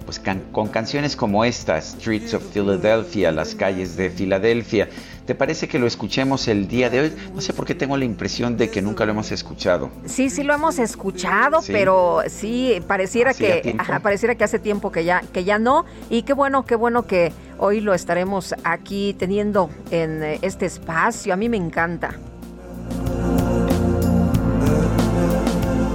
pues, 0.05 0.21
con 0.51 0.67
canciones 0.67 1.15
como 1.15 1.43
esta, 1.43 1.81
Streets 1.81 2.33
of 2.35 2.43
Philadelphia, 2.53 3.31
las 3.31 3.55
calles 3.55 3.97
de 3.97 4.09
Filadelfia? 4.09 4.89
¿Te 5.25 5.35
parece 5.35 5.67
que 5.67 5.77
lo 5.77 5.87
escuchemos 5.87 6.47
el 6.47 6.69
día 6.69 6.89
de 6.89 7.01
hoy? 7.01 7.13
No 7.35 7.41
sé 7.41 7.51
por 7.51 7.65
qué 7.65 7.75
tengo 7.75 7.97
la 7.97 8.05
impresión 8.05 8.55
de 8.55 8.69
que 8.69 8.81
nunca 8.81 9.05
lo 9.05 9.11
hemos 9.11 9.31
escuchado. 9.33 9.89
Sí, 10.05 10.29
sí 10.29 10.43
lo 10.43 10.53
hemos 10.53 10.79
escuchado, 10.79 11.59
pero 11.67 12.21
sí 12.29 12.81
pareciera 12.87 13.33
que 13.33 13.75
pareciera 14.01 14.35
que 14.35 14.45
hace 14.45 14.57
tiempo 14.57 14.89
que 14.89 15.03
ya 15.03 15.21
que 15.33 15.43
ya 15.43 15.59
no 15.59 15.83
y 16.09 16.21
qué 16.21 16.31
bueno, 16.31 16.65
qué 16.65 16.75
bueno 16.75 17.05
que 17.07 17.33
Hoy 17.59 17.81
lo 17.81 17.95
estaremos 17.95 18.53
aquí 18.63 19.15
teniendo 19.17 19.71
en 19.89 20.21
eh, 20.21 20.39
este 20.43 20.67
espacio. 20.67 21.33
A 21.33 21.37
mí 21.37 21.49
me 21.49 21.57
encanta. 21.57 22.19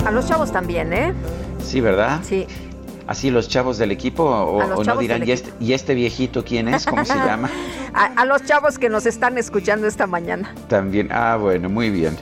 A 0.04 0.10
los 0.10 0.26
chavos 0.26 0.50
también, 0.50 0.92
¿eh? 0.92 1.14
Sí, 1.64 1.80
¿verdad? 1.80 2.20
Sí. 2.22 2.46
Así 3.06 3.30
los 3.30 3.48
chavos 3.48 3.78
del 3.78 3.90
equipo 3.90 4.24
o, 4.24 4.84
no 4.84 4.96
dirán, 4.96 5.26
¿y 5.26 5.32
este, 5.32 5.52
¿y 5.60 5.72
este, 5.72 5.94
viejito 5.94 6.44
quién 6.44 6.68
es? 6.68 6.86
¿Cómo 6.86 7.04
se 7.04 7.14
llama? 7.14 7.50
a, 7.94 8.24
los 8.24 8.44
chavos 8.44 8.78
que 8.78 8.88
nos 8.88 9.06
están 9.06 9.38
escuchando 9.38 9.86
esta 9.86 10.06
mañana. 10.06 10.54
También, 10.68 11.08
ah, 11.12 11.36
bueno, 11.36 11.68
muy 11.68 11.90
bien. 11.90 12.16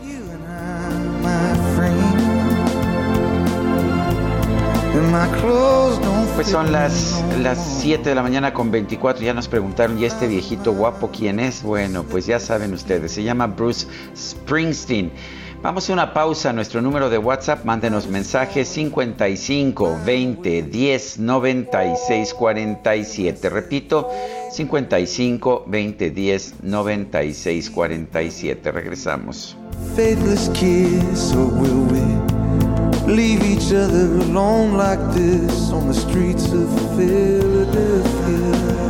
Pues 6.34 6.48
son 6.48 6.72
las, 6.72 7.22
las 7.42 7.80
7 7.80 8.08
de 8.08 8.14
la 8.14 8.22
mañana 8.22 8.54
con 8.54 8.70
24, 8.70 9.22
ya 9.22 9.34
nos 9.34 9.48
preguntaron, 9.48 9.98
¿y 9.98 10.04
este 10.04 10.26
viejito 10.26 10.72
guapo 10.72 11.10
quién 11.10 11.40
es? 11.40 11.62
Bueno, 11.62 12.04
pues 12.04 12.26
ya 12.26 12.40
saben 12.40 12.72
ustedes, 12.72 13.12
se 13.12 13.22
llama 13.22 13.46
Bruce 13.46 13.86
Springsteen. 14.16 15.12
Vamos 15.62 15.90
a 15.90 15.92
una 15.92 16.14
pausa. 16.14 16.54
Nuestro 16.54 16.80
número 16.80 17.10
de 17.10 17.18
WhatsApp, 17.18 17.66
mándenos 17.66 18.06
mensajes 18.06 18.66
55 18.68 19.98
20 20.06 20.62
10 20.62 21.18
96 21.18 22.34
47. 22.34 23.50
Repito, 23.50 24.08
55 24.50 25.64
20 25.66 26.10
10 26.10 26.54
96 26.62 27.70
47. 27.70 28.72
Regresamos. 28.72 29.54
Faithless 29.94 30.48
kiss, 30.54 31.34
or 31.34 31.46
will 31.46 31.84
we 31.92 32.00
leave 33.12 33.42
each 33.44 33.72
other 33.74 34.06
alone 34.22 34.78
like 34.78 35.00
this 35.12 35.70
on 35.72 35.88
the 35.88 35.94
streets 35.94 36.52
of 36.52 36.68
Philadelphia? 36.96 38.89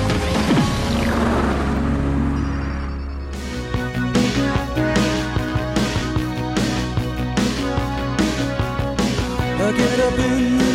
Get 9.71 9.99
up 10.01 10.19
in 10.19 10.57
the 10.57 10.70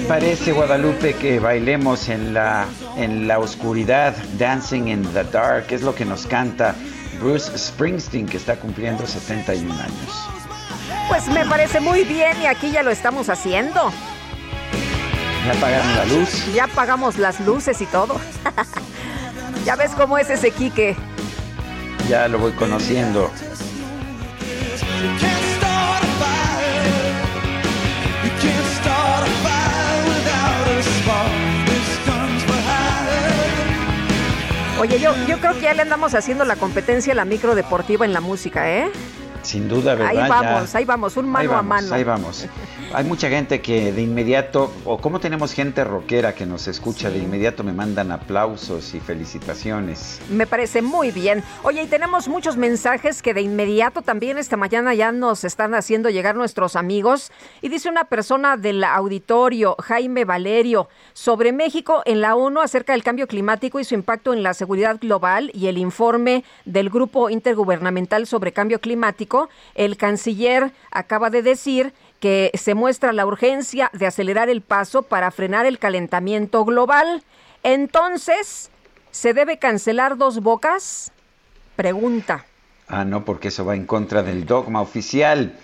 parece, 0.00 0.52
Guadalupe, 0.52 1.14
que 1.14 1.38
bailemos 1.38 2.08
en 2.08 2.34
la, 2.34 2.66
en 2.96 3.28
la 3.28 3.38
oscuridad, 3.38 4.14
Dancing 4.38 4.88
in 4.88 5.02
the 5.12 5.24
Dark? 5.24 5.66
Es 5.70 5.82
lo 5.82 5.94
que 5.94 6.04
nos 6.04 6.26
canta 6.26 6.74
Bruce 7.20 7.56
Springsteen, 7.56 8.26
que 8.26 8.36
está 8.36 8.56
cumpliendo 8.56 9.06
71 9.06 9.72
años. 9.72 10.28
Pues 11.08 11.28
me 11.28 11.46
parece 11.46 11.80
muy 11.80 12.04
bien 12.04 12.40
y 12.42 12.46
aquí 12.46 12.70
ya 12.70 12.82
lo 12.82 12.90
estamos 12.90 13.28
haciendo. 13.28 13.92
¿Ya 15.46 15.52
apagaron 15.52 15.96
la 15.96 16.04
luz? 16.06 16.54
Ya 16.54 16.64
apagamos 16.64 17.18
las 17.18 17.38
luces 17.40 17.80
y 17.80 17.86
todo. 17.86 18.20
ya 19.64 19.76
ves 19.76 19.92
cómo 19.92 20.18
es 20.18 20.28
ese 20.30 20.50
Quique. 20.50 20.96
Ya 22.08 22.26
lo 22.28 22.38
voy 22.38 22.52
conociendo. 22.52 23.30
Yo, 35.00 35.14
yo 35.28 35.38
creo 35.38 35.52
que 35.54 35.62
ya 35.62 35.74
le 35.74 35.82
andamos 35.82 36.14
haciendo 36.14 36.44
la 36.44 36.56
competencia 36.56 37.12
a 37.12 37.16
la 37.16 37.26
micro 37.26 37.54
deportiva 37.54 38.06
en 38.06 38.14
la 38.14 38.20
música, 38.20 38.70
¿eh? 38.72 38.90
Sin 39.46 39.68
duda, 39.68 39.94
¿verdad? 39.94 40.24
Ahí 40.24 40.28
vamos, 40.28 40.74
ahí 40.74 40.84
vamos, 40.84 41.16
un 41.16 41.28
mano 41.28 41.54
a 41.54 41.62
mano. 41.62 41.94
Ahí 41.94 42.02
vamos. 42.02 42.46
Hay 42.92 43.04
mucha 43.04 43.28
gente 43.28 43.60
que 43.60 43.92
de 43.92 44.02
inmediato, 44.02 44.72
o 44.84 44.98
como 44.98 45.20
tenemos 45.20 45.52
gente 45.52 45.84
rockera 45.84 46.34
que 46.34 46.46
nos 46.46 46.66
escucha, 46.66 47.10
de 47.10 47.18
inmediato 47.18 47.62
me 47.62 47.72
mandan 47.72 48.10
aplausos 48.10 48.92
y 48.94 48.98
felicitaciones. 48.98 50.20
Me 50.30 50.48
parece 50.48 50.82
muy 50.82 51.12
bien. 51.12 51.44
Oye, 51.62 51.84
y 51.84 51.86
tenemos 51.86 52.26
muchos 52.26 52.56
mensajes 52.56 53.22
que 53.22 53.34
de 53.34 53.42
inmediato 53.42 54.02
también 54.02 54.36
esta 54.36 54.56
mañana 54.56 54.94
ya 54.94 55.12
nos 55.12 55.44
están 55.44 55.74
haciendo 55.74 56.10
llegar 56.10 56.34
nuestros 56.34 56.74
amigos. 56.74 57.30
Y 57.62 57.68
dice 57.68 57.88
una 57.88 58.04
persona 58.04 58.56
del 58.56 58.82
auditorio, 58.82 59.76
Jaime 59.78 60.24
Valerio, 60.24 60.88
sobre 61.12 61.52
México 61.52 62.02
en 62.04 62.20
la 62.20 62.34
ONU 62.34 62.60
acerca 62.60 62.94
del 62.94 63.04
cambio 63.04 63.28
climático 63.28 63.78
y 63.78 63.84
su 63.84 63.94
impacto 63.94 64.32
en 64.32 64.42
la 64.42 64.54
seguridad 64.54 64.98
global 65.00 65.52
y 65.54 65.68
el 65.68 65.78
informe 65.78 66.42
del 66.64 66.90
Grupo 66.90 67.30
Intergubernamental 67.30 68.26
sobre 68.26 68.52
Cambio 68.52 68.80
Climático, 68.80 69.35
el 69.74 69.96
canciller 69.96 70.72
acaba 70.90 71.30
de 71.30 71.42
decir 71.42 71.92
que 72.20 72.50
se 72.54 72.74
muestra 72.74 73.12
la 73.12 73.26
urgencia 73.26 73.90
de 73.92 74.06
acelerar 74.06 74.48
el 74.48 74.62
paso 74.62 75.02
para 75.02 75.30
frenar 75.30 75.66
el 75.66 75.78
calentamiento 75.78 76.64
global. 76.64 77.22
Entonces, 77.62 78.70
¿se 79.10 79.34
debe 79.34 79.58
cancelar 79.58 80.16
dos 80.16 80.40
bocas? 80.40 81.12
Pregunta. 81.76 82.46
Ah, 82.88 83.04
no, 83.04 83.24
porque 83.24 83.48
eso 83.48 83.64
va 83.64 83.74
en 83.74 83.86
contra 83.86 84.22
del 84.22 84.46
dogma 84.46 84.80
oficial. 84.80 85.54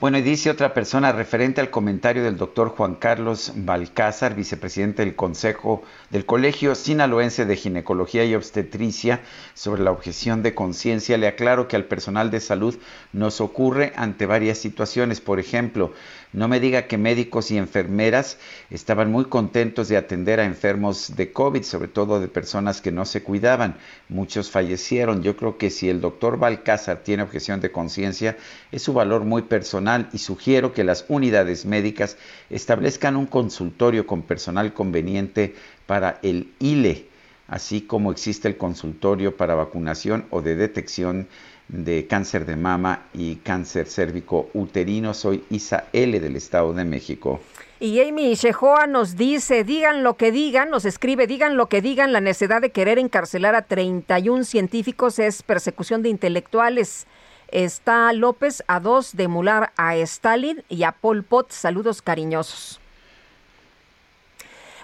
Bueno, 0.00 0.18
y 0.18 0.22
dice 0.22 0.50
otra 0.50 0.74
persona 0.74 1.12
referente 1.12 1.60
al 1.60 1.70
comentario 1.70 2.24
del 2.24 2.36
doctor 2.36 2.70
Juan 2.70 2.96
Carlos 2.96 3.52
Balcázar, 3.54 4.34
vicepresidente 4.34 5.04
del 5.04 5.14
Consejo 5.14 5.84
del 6.10 6.26
Colegio 6.26 6.74
Sinaloense 6.74 7.46
de 7.46 7.54
Ginecología 7.54 8.24
y 8.24 8.34
Obstetricia, 8.34 9.20
sobre 9.54 9.82
la 9.82 9.92
objeción 9.92 10.42
de 10.42 10.52
conciencia. 10.52 11.16
Le 11.16 11.28
aclaro 11.28 11.68
que 11.68 11.76
al 11.76 11.84
personal 11.84 12.32
de 12.32 12.40
salud 12.40 12.76
nos 13.12 13.40
ocurre 13.40 13.92
ante 13.94 14.26
varias 14.26 14.58
situaciones. 14.58 15.20
Por 15.20 15.38
ejemplo, 15.38 15.94
no 16.34 16.48
me 16.48 16.58
diga 16.58 16.88
que 16.88 16.98
médicos 16.98 17.52
y 17.52 17.56
enfermeras 17.56 18.38
estaban 18.68 19.10
muy 19.10 19.26
contentos 19.26 19.88
de 19.88 19.96
atender 19.96 20.40
a 20.40 20.44
enfermos 20.44 21.14
de 21.14 21.32
COVID, 21.32 21.62
sobre 21.62 21.86
todo 21.86 22.18
de 22.18 22.26
personas 22.26 22.80
que 22.80 22.90
no 22.90 23.04
se 23.04 23.22
cuidaban. 23.22 23.76
Muchos 24.08 24.50
fallecieron. 24.50 25.22
Yo 25.22 25.36
creo 25.36 25.58
que 25.58 25.70
si 25.70 25.88
el 25.88 26.00
doctor 26.00 26.36
Balcázar 26.36 27.04
tiene 27.04 27.22
objeción 27.22 27.60
de 27.60 27.70
conciencia, 27.70 28.36
es 28.72 28.82
su 28.82 28.92
valor 28.92 29.22
muy 29.24 29.42
personal 29.42 30.08
y 30.12 30.18
sugiero 30.18 30.72
que 30.72 30.82
las 30.82 31.04
unidades 31.06 31.66
médicas 31.66 32.16
establezcan 32.50 33.14
un 33.14 33.26
consultorio 33.26 34.04
con 34.04 34.22
personal 34.22 34.74
conveniente 34.74 35.54
para 35.86 36.18
el 36.24 36.52
ILE, 36.58 37.06
así 37.46 37.82
como 37.82 38.10
existe 38.10 38.48
el 38.48 38.56
consultorio 38.56 39.36
para 39.36 39.54
vacunación 39.54 40.26
o 40.30 40.42
de 40.42 40.56
detección 40.56 41.28
de 41.68 42.06
cáncer 42.06 42.46
de 42.46 42.56
mama 42.56 43.06
y 43.12 43.36
cáncer 43.36 43.86
cérvico 43.86 44.50
uterino. 44.54 45.14
Soy 45.14 45.44
Isa 45.50 45.84
L 45.92 46.18
del 46.20 46.36
Estado 46.36 46.72
de 46.72 46.84
México. 46.84 47.40
Y 47.80 48.00
Amy 48.00 48.34
Shehoa 48.34 48.86
nos 48.86 49.16
dice, 49.16 49.64
digan 49.64 50.04
lo 50.04 50.16
que 50.16 50.32
digan, 50.32 50.70
nos 50.70 50.84
escribe, 50.84 51.26
digan 51.26 51.56
lo 51.56 51.68
que 51.68 51.82
digan, 51.82 52.12
la 52.12 52.20
necesidad 52.20 52.62
de 52.62 52.70
querer 52.70 52.98
encarcelar 52.98 53.54
a 53.54 53.62
31 53.62 54.44
científicos 54.44 55.18
es 55.18 55.42
persecución 55.42 56.02
de 56.02 56.08
intelectuales. 56.08 57.06
Está 57.48 58.12
López 58.12 58.62
a 58.68 58.80
dos 58.80 59.16
de 59.16 59.24
emular 59.24 59.72
a 59.76 59.96
Stalin 59.96 60.62
y 60.68 60.84
a 60.84 60.92
Pol 60.92 61.24
Pot. 61.24 61.50
Saludos 61.50 62.00
cariñosos. 62.00 62.80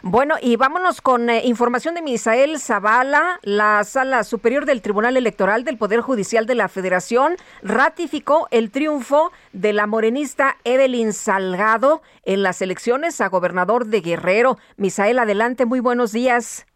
Bueno, 0.03 0.37
y 0.41 0.57
vámonos 0.57 1.03
con 1.03 1.29
eh, 1.29 1.43
información 1.45 1.95
de 1.95 2.01
Misael 2.01 2.59
Zavala. 2.59 3.39
La 3.43 3.85
Sala 3.85 4.25
Superior 4.25 4.65
del 4.65 4.81
Tribunal 4.81 5.19
Electoral 5.19 5.63
del 5.63 5.77
Poder 5.77 6.01
Judicial 6.01 6.47
de 6.47 6.55
la 6.55 6.69
Federación 6.69 7.37
ratificó 7.63 8.49
el 8.51 8.71
triunfo 8.71 9.31
de 9.53 9.75
la 9.75 9.87
morenista 9.87 10.57
Evelyn 10.65 11.13
Salgado 11.13 12.01
en 12.25 12.43
las 12.43 12.63
elecciones 12.63 13.21
a 13.21 13.29
gobernador 13.29 13.85
de 13.87 14.01
Guerrero. 14.01 14.57
Misael, 14.79 15.19
adelante, 15.19 15.67
muy 15.67 15.81
buenos 15.81 16.13
días. 16.13 16.67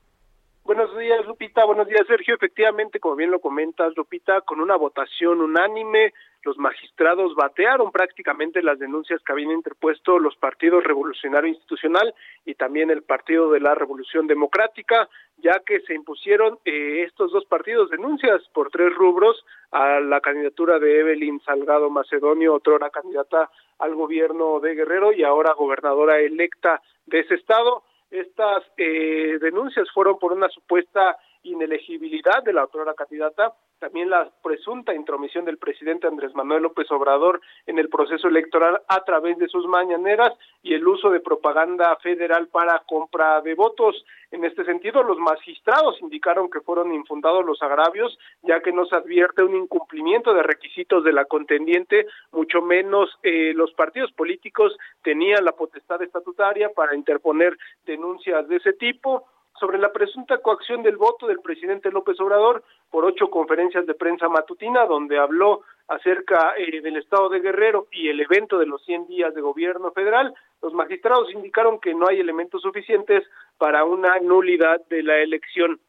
Buenos 0.64 0.94
días, 0.98 1.24
Lupita. 1.24 1.64
Buenos 1.64 1.88
días, 1.88 2.06
Sergio. 2.06 2.34
Efectivamente, 2.34 3.00
como 3.00 3.16
bien 3.16 3.30
lo 3.30 3.40
comentas, 3.40 3.94
Lupita, 3.96 4.42
con 4.42 4.60
una 4.60 4.76
votación 4.76 5.40
unánime, 5.40 6.12
los 6.44 6.58
magistrados 6.58 7.34
batearon 7.34 7.90
prácticamente 7.90 8.62
las 8.62 8.78
denuncias 8.78 9.22
que 9.22 9.32
habían 9.32 9.50
interpuesto 9.50 10.18
los 10.18 10.36
partidos 10.36 10.84
Revolucionario 10.84 11.48
Institucional 11.48 12.14
y 12.44 12.54
también 12.54 12.90
el 12.90 13.02
Partido 13.02 13.50
de 13.50 13.60
la 13.60 13.74
Revolución 13.74 14.26
Democrática, 14.26 15.08
ya 15.38 15.60
que 15.60 15.80
se 15.80 15.94
impusieron 15.94 16.58
eh, 16.64 17.04
estos 17.06 17.32
dos 17.32 17.44
partidos 17.46 17.90
denuncias 17.90 18.42
por 18.52 18.70
tres 18.70 18.94
rubros 18.94 19.44
a 19.70 20.00
la 20.00 20.20
candidatura 20.20 20.78
de 20.78 21.00
Evelyn 21.00 21.40
Salgado 21.40 21.90
Macedonio, 21.90 22.54
otrora 22.54 22.90
candidata 22.90 23.50
al 23.78 23.94
gobierno 23.94 24.60
de 24.60 24.74
Guerrero 24.74 25.12
y 25.12 25.24
ahora 25.24 25.54
gobernadora 25.54 26.20
electa 26.20 26.80
de 27.06 27.20
ese 27.20 27.34
estado. 27.34 27.82
Estas 28.10 28.62
eh, 28.76 29.38
denuncias 29.40 29.90
fueron 29.92 30.18
por 30.18 30.32
una 30.32 30.48
supuesta 30.48 31.16
inelegibilidad 31.44 32.42
de 32.42 32.52
la 32.52 32.62
autora 32.62 32.94
candidata, 32.94 33.52
también 33.78 34.08
la 34.08 34.30
presunta 34.42 34.94
intromisión 34.94 35.44
del 35.44 35.58
presidente 35.58 36.06
Andrés 36.06 36.34
Manuel 36.34 36.62
López 36.62 36.90
Obrador 36.90 37.40
en 37.66 37.78
el 37.78 37.88
proceso 37.88 38.28
electoral 38.28 38.80
a 38.88 39.04
través 39.04 39.36
de 39.38 39.48
sus 39.48 39.66
mañaneras 39.66 40.32
y 40.62 40.74
el 40.74 40.86
uso 40.86 41.10
de 41.10 41.20
propaganda 41.20 41.94
federal 41.96 42.48
para 42.48 42.82
compra 42.86 43.42
de 43.42 43.54
votos. 43.54 44.04
En 44.30 44.44
este 44.44 44.64
sentido, 44.64 45.02
los 45.02 45.18
magistrados 45.18 46.00
indicaron 46.00 46.50
que 46.50 46.60
fueron 46.60 46.94
infundados 46.94 47.44
los 47.44 47.62
agravios, 47.62 48.18
ya 48.42 48.60
que 48.60 48.72
no 48.72 48.86
se 48.86 48.96
advierte 48.96 49.42
un 49.42 49.54
incumplimiento 49.54 50.32
de 50.32 50.42
requisitos 50.42 51.04
de 51.04 51.12
la 51.12 51.26
contendiente, 51.26 52.06
mucho 52.32 52.62
menos 52.62 53.10
eh, 53.22 53.52
los 53.54 53.72
partidos 53.74 54.10
políticos 54.12 54.76
tenían 55.02 55.44
la 55.44 55.52
potestad 55.52 56.02
estatutaria 56.02 56.70
para 56.70 56.96
interponer 56.96 57.56
denuncias 57.84 58.48
de 58.48 58.56
ese 58.56 58.72
tipo 58.72 59.26
sobre 59.64 59.78
la 59.78 59.94
presunta 59.94 60.36
coacción 60.42 60.82
del 60.82 60.98
voto 60.98 61.26
del 61.26 61.40
presidente 61.40 61.90
López 61.90 62.20
Obrador 62.20 62.62
por 62.90 63.06
ocho 63.06 63.30
conferencias 63.30 63.86
de 63.86 63.94
prensa 63.94 64.28
matutina, 64.28 64.84
donde 64.84 65.18
habló 65.18 65.62
acerca 65.88 66.52
eh, 66.58 66.82
del 66.82 66.98
estado 66.98 67.30
de 67.30 67.40
Guerrero 67.40 67.86
y 67.90 68.10
el 68.10 68.20
evento 68.20 68.58
de 68.58 68.66
los 68.66 68.84
100 68.84 69.06
días 69.06 69.34
de 69.34 69.40
gobierno 69.40 69.90
federal. 69.92 70.34
Los 70.60 70.74
magistrados 70.74 71.32
indicaron 71.32 71.80
que 71.80 71.94
no 71.94 72.06
hay 72.06 72.20
elementos 72.20 72.60
suficientes 72.60 73.24
para 73.56 73.84
una 73.84 74.18
nulidad 74.20 74.82
de 74.90 75.02
la 75.02 75.16
elección 75.16 75.80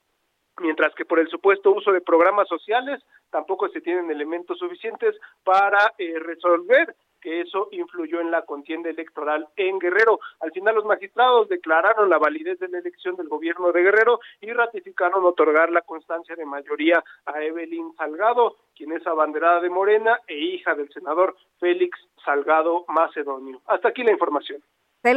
mientras 0.61 0.95
que 0.95 1.03
por 1.03 1.19
el 1.19 1.27
supuesto 1.27 1.71
uso 1.71 1.91
de 1.91 1.99
programas 1.99 2.47
sociales 2.47 3.03
tampoco 3.29 3.67
se 3.67 3.81
tienen 3.81 4.09
elementos 4.09 4.57
suficientes 4.57 5.13
para 5.43 5.93
eh, 5.97 6.17
resolver 6.17 6.95
que 7.25 7.41
eso 7.41 7.69
influyó 7.71 8.21
en 8.21 8.29
la 8.29 8.43
contienda 8.43 8.87
electoral 8.87 9.47
en 9.55 9.79
Guerrero. 9.79 10.19
Al 10.41 10.51
final 10.51 10.75
los 10.75 10.85
magistrados 10.85 11.49
declararon 11.49 12.07
la 12.07 12.19
validez 12.19 12.59
de 12.59 12.67
la 12.67 12.77
elección 12.77 13.15
del 13.15 13.29
gobierno 13.29 13.71
de 13.71 13.81
Guerrero 13.81 14.19
y 14.41 14.53
ratificaron 14.53 15.25
otorgar 15.25 15.71
la 15.71 15.81
constancia 15.81 16.35
de 16.35 16.45
mayoría 16.45 17.03
a 17.25 17.41
Evelyn 17.41 17.95
Salgado, 17.97 18.57
quien 18.75 18.91
es 18.91 19.07
abanderada 19.07 19.59
de 19.59 19.71
Morena 19.71 20.19
e 20.27 20.37
hija 20.37 20.75
del 20.75 20.87
senador 20.93 21.35
Félix 21.59 21.97
Salgado 22.23 22.85
Macedonio. 22.89 23.59
Hasta 23.65 23.89
aquí 23.89 24.03
la 24.03 24.11
información. 24.11 24.61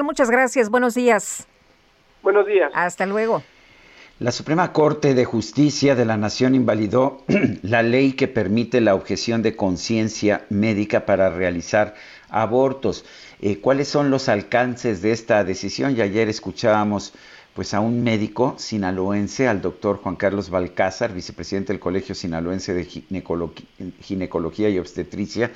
muchas 0.02 0.30
gracias. 0.30 0.70
Buenos 0.70 0.94
días. 0.94 1.46
Buenos 2.22 2.46
días. 2.46 2.72
Hasta 2.74 3.04
luego. 3.04 3.42
La 4.20 4.32
Suprema 4.32 4.72
Corte 4.72 5.14
de 5.14 5.24
Justicia 5.24 5.94
de 5.94 6.04
la 6.04 6.16
Nación 6.16 6.56
invalidó 6.56 7.22
la 7.62 7.84
ley 7.84 8.14
que 8.14 8.26
permite 8.26 8.80
la 8.80 8.96
objeción 8.96 9.42
de 9.42 9.54
conciencia 9.54 10.44
médica 10.50 11.06
para 11.06 11.30
realizar 11.30 11.94
abortos. 12.28 13.04
Eh, 13.40 13.60
¿Cuáles 13.60 13.86
son 13.86 14.10
los 14.10 14.28
alcances 14.28 15.02
de 15.02 15.12
esta 15.12 15.44
decisión? 15.44 15.96
Y 15.96 16.00
ayer 16.00 16.28
escuchábamos 16.28 17.12
pues 17.54 17.74
a 17.74 17.80
un 17.80 18.02
médico 18.02 18.56
sinaloense, 18.58 19.46
al 19.46 19.62
doctor 19.62 20.00
Juan 20.02 20.16
Carlos 20.16 20.50
Balcázar, 20.50 21.14
vicepresidente 21.14 21.72
del 21.72 21.78
Colegio 21.78 22.16
Sinaloense 22.16 22.74
de 22.74 22.86
Ginecología 24.00 24.68
y 24.68 24.80
Obstetricia, 24.80 25.52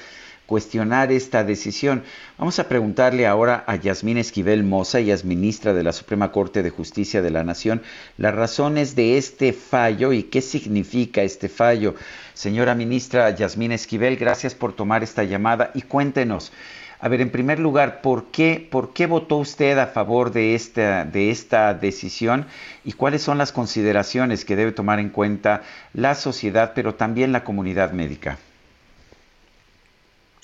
cuestionar 0.46 1.12
esta 1.12 1.44
decisión. 1.44 2.02
Vamos 2.38 2.59
a 2.59 2.68
preguntarle 2.68 3.26
ahora 3.26 3.64
a 3.66 3.76
Yasmín 3.76 4.18
Esquivel 4.18 4.64
Moza, 4.64 4.98
ella 4.98 5.14
es 5.14 5.24
ministra 5.24 5.72
de 5.72 5.83
la 5.83 5.92
Suprema 5.92 6.33
Corte 6.33 6.62
de 6.62 6.70
Justicia 6.70 7.22
de 7.22 7.31
la 7.31 7.44
Nación, 7.44 7.83
las 8.18 8.35
razones 8.35 8.94
de 8.94 9.16
este 9.16 9.52
fallo 9.52 10.12
y 10.12 10.24
qué 10.24 10.42
significa 10.42 11.22
este 11.22 11.48
fallo. 11.48 11.94
Señora 12.35 12.74
ministra 12.74 13.31
Yasmín 13.31 13.72
Esquivel, 13.72 14.16
gracias 14.16 14.55
por 14.55 14.74
tomar 14.74 15.02
esta 15.02 15.24
llamada 15.24 15.70
y 15.74 15.83
cuéntenos. 15.83 16.52
A 17.00 17.09
ver, 17.09 17.20
en 17.20 17.31
primer 17.31 17.59
lugar, 17.59 18.00
¿por 18.00 18.26
qué, 18.26 18.64
¿por 18.70 18.92
qué 18.92 19.07
votó 19.07 19.38
usted 19.38 19.76
a 19.78 19.88
favor 19.88 20.31
de 20.31 20.55
esta 20.55 21.74
decisión 21.74 22.46
y 22.85 22.92
cuáles 22.92 23.22
son 23.22 23.38
las 23.38 23.50
consideraciones 23.50 24.44
que 24.44 24.55
debe 24.55 24.70
tomar 24.70 25.00
en 25.00 25.09
cuenta 25.09 25.62
la 25.94 26.14
sociedad, 26.14 26.72
pero 26.76 26.94
también 26.94 27.33
la 27.33 27.42
comunidad 27.42 27.90
médica? 27.90 28.38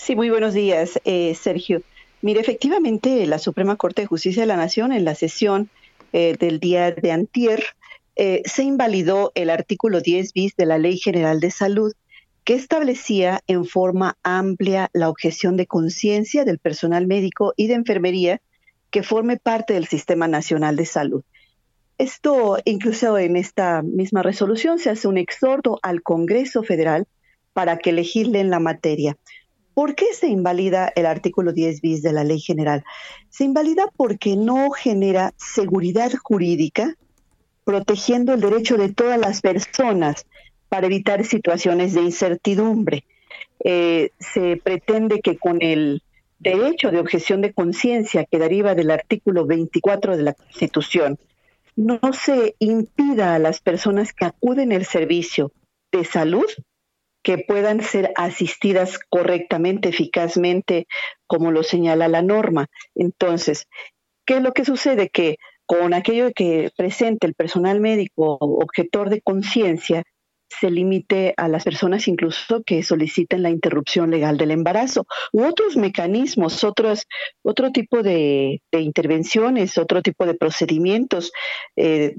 Sí, 0.01 0.15
muy 0.15 0.31
buenos 0.31 0.55
días, 0.55 1.01
eh, 1.05 1.35
Sergio. 1.35 1.83
Mire, 2.23 2.41
efectivamente, 2.41 3.27
la 3.27 3.39
Suprema 3.41 3.75
Corte 3.75 4.03
de 4.03 4.07
Justicia 4.07 4.43
de 4.43 4.47
la 4.47 4.57
Nación 4.57 4.93
en 4.93 5.05
la 5.05 5.17
sesión 5.17 5.69
eh, 6.13 6.37
del 6.39 6.61
día 6.61 6.93
de 6.93 7.11
antier 7.11 7.65
eh, 8.15 8.43
se 8.45 8.63
invalidó 8.63 9.33
el 9.35 9.51
artículo 9.51 10.01
10 10.01 10.33
bis 10.33 10.55
de 10.57 10.67
la 10.67 10.79
Ley 10.79 10.99
General 10.99 11.41
de 11.41 11.51
Salud 11.51 11.93
que 12.45 12.55
establecía 12.55 13.41
en 13.49 13.65
forma 13.65 14.17
amplia 14.23 14.89
la 14.93 15.11
objeción 15.11 15.57
de 15.57 15.67
conciencia 15.67 16.45
del 16.45 16.59
personal 16.59 17.09
médico 17.09 17.53
y 17.57 17.67
de 17.67 17.75
enfermería 17.75 18.41
que 18.91 19.03
forme 19.03 19.37
parte 19.37 19.75
del 19.75 19.89
Sistema 19.89 20.29
Nacional 20.29 20.77
de 20.77 20.87
Salud. 20.87 21.25
Esto, 21.99 22.59
incluso 22.65 23.19
en 23.19 23.37
esta 23.37 23.83
misma 23.83 24.23
resolución, 24.23 24.79
se 24.79 24.91
hace 24.91 25.09
un 25.09 25.19
exhorto 25.19 25.81
al 25.83 26.03
Congreso 26.03 26.63
Federal 26.63 27.09
para 27.53 27.79
que 27.79 27.93
legisle 27.93 28.45
la 28.45 28.61
materia. 28.61 29.17
¿Por 29.79 29.95
qué 29.95 30.07
se 30.13 30.27
invalida 30.27 30.93
el 30.97 31.07
artículo 31.07 31.53
10 31.53 31.83
bis 31.83 32.03
de 32.03 32.13
la 32.13 32.25
ley 32.25 32.41
general? 32.41 32.83
Se 33.29 33.45
invalida 33.45 33.87
porque 33.97 34.35
no 34.35 34.73
genera 34.73 35.35
seguridad 35.37 36.11
jurídica 36.21 36.97
protegiendo 37.63 38.35
el 38.35 38.41
derecho 38.41 38.77
de 38.77 38.93
todas 38.93 39.21
las 39.21 39.41
personas 39.41 40.27
para 40.69 40.87
evitar 40.87 41.25
situaciones 41.25 41.95
de 41.95 42.01
incertidumbre. 42.01 43.05
Eh, 43.63 44.11
se 44.19 44.57
pretende 44.57 45.21
que 45.21 45.39
con 45.39 45.63
el 45.63 46.03
derecho 46.41 46.91
de 46.91 46.99
objeción 46.99 47.41
de 47.41 47.53
conciencia 47.53 48.25
que 48.25 48.41
deriva 48.41 48.75
del 48.75 48.91
artículo 48.91 49.47
24 49.47 50.17
de 50.17 50.23
la 50.25 50.33
Constitución, 50.33 51.21
no 51.77 52.01
se 52.15 52.57
impida 52.59 53.37
a 53.37 53.39
las 53.39 53.61
personas 53.61 54.13
que 54.13 54.25
acuden 54.25 54.73
al 54.73 54.87
servicio 54.87 55.53
de 55.93 56.05
salud 56.05 56.47
que 57.23 57.39
puedan 57.39 57.83
ser 57.83 58.13
asistidas 58.17 58.99
correctamente, 59.09 59.91
eficazmente, 59.91 60.87
como 61.27 61.51
lo 61.51 61.63
señala 61.63 62.09
la 62.09 62.23
norma. 62.23 62.67
Entonces, 62.95 63.67
¿qué 64.27 64.37
es 64.37 64.43
lo 64.43 64.53
que 64.53 64.65
sucede? 64.65 65.11
Que 65.11 65.37
con 65.67 65.93
aquello 65.93 66.33
que 66.35 66.71
presente 66.77 67.27
el 67.27 67.35
personal 67.35 67.81
médico 67.81 68.39
objetor 68.41 69.11
de 69.11 69.21
conciencia, 69.21 70.03
se 70.49 70.71
limite 70.71 71.35
a 71.37 71.49
las 71.49 71.65
personas 71.65 72.09
incluso 72.09 72.63
que 72.65 72.83
soliciten 72.83 73.43
la 73.43 73.51
interrupción 73.51 74.11
legal 74.11 74.39
del 74.39 74.51
embarazo 74.51 75.07
u 75.33 75.45
otros 75.45 75.77
mecanismos, 75.77 76.65
otros, 76.65 77.07
otro 77.43 77.71
tipo 77.71 78.03
de, 78.03 78.63
intervenciones, 78.73 79.79
otro 79.79 80.03
tipo 80.03 80.27
de 80.27 80.35
procedimientos 80.35 81.33
eh, 81.77 82.15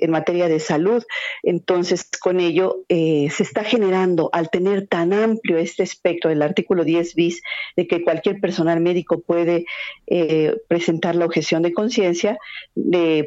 en 0.00 0.10
materia 0.10 0.48
de 0.48 0.60
salud. 0.60 1.02
Entonces, 1.42 2.08
con 2.20 2.40
ello 2.40 2.84
eh, 2.88 3.28
se 3.30 3.42
está 3.42 3.64
generando, 3.64 4.30
al 4.32 4.50
tener 4.50 4.86
tan 4.86 5.12
amplio 5.12 5.58
este 5.58 5.82
espectro 5.82 6.30
del 6.30 6.42
artículo 6.42 6.84
10 6.84 7.14
bis, 7.14 7.42
de 7.76 7.86
que 7.86 8.04
cualquier 8.04 8.40
personal 8.40 8.80
médico 8.80 9.20
puede 9.20 9.64
eh, 10.06 10.56
presentar 10.68 11.16
la 11.16 11.26
objeción 11.26 11.62
de 11.62 11.72
conciencia, 11.72 12.38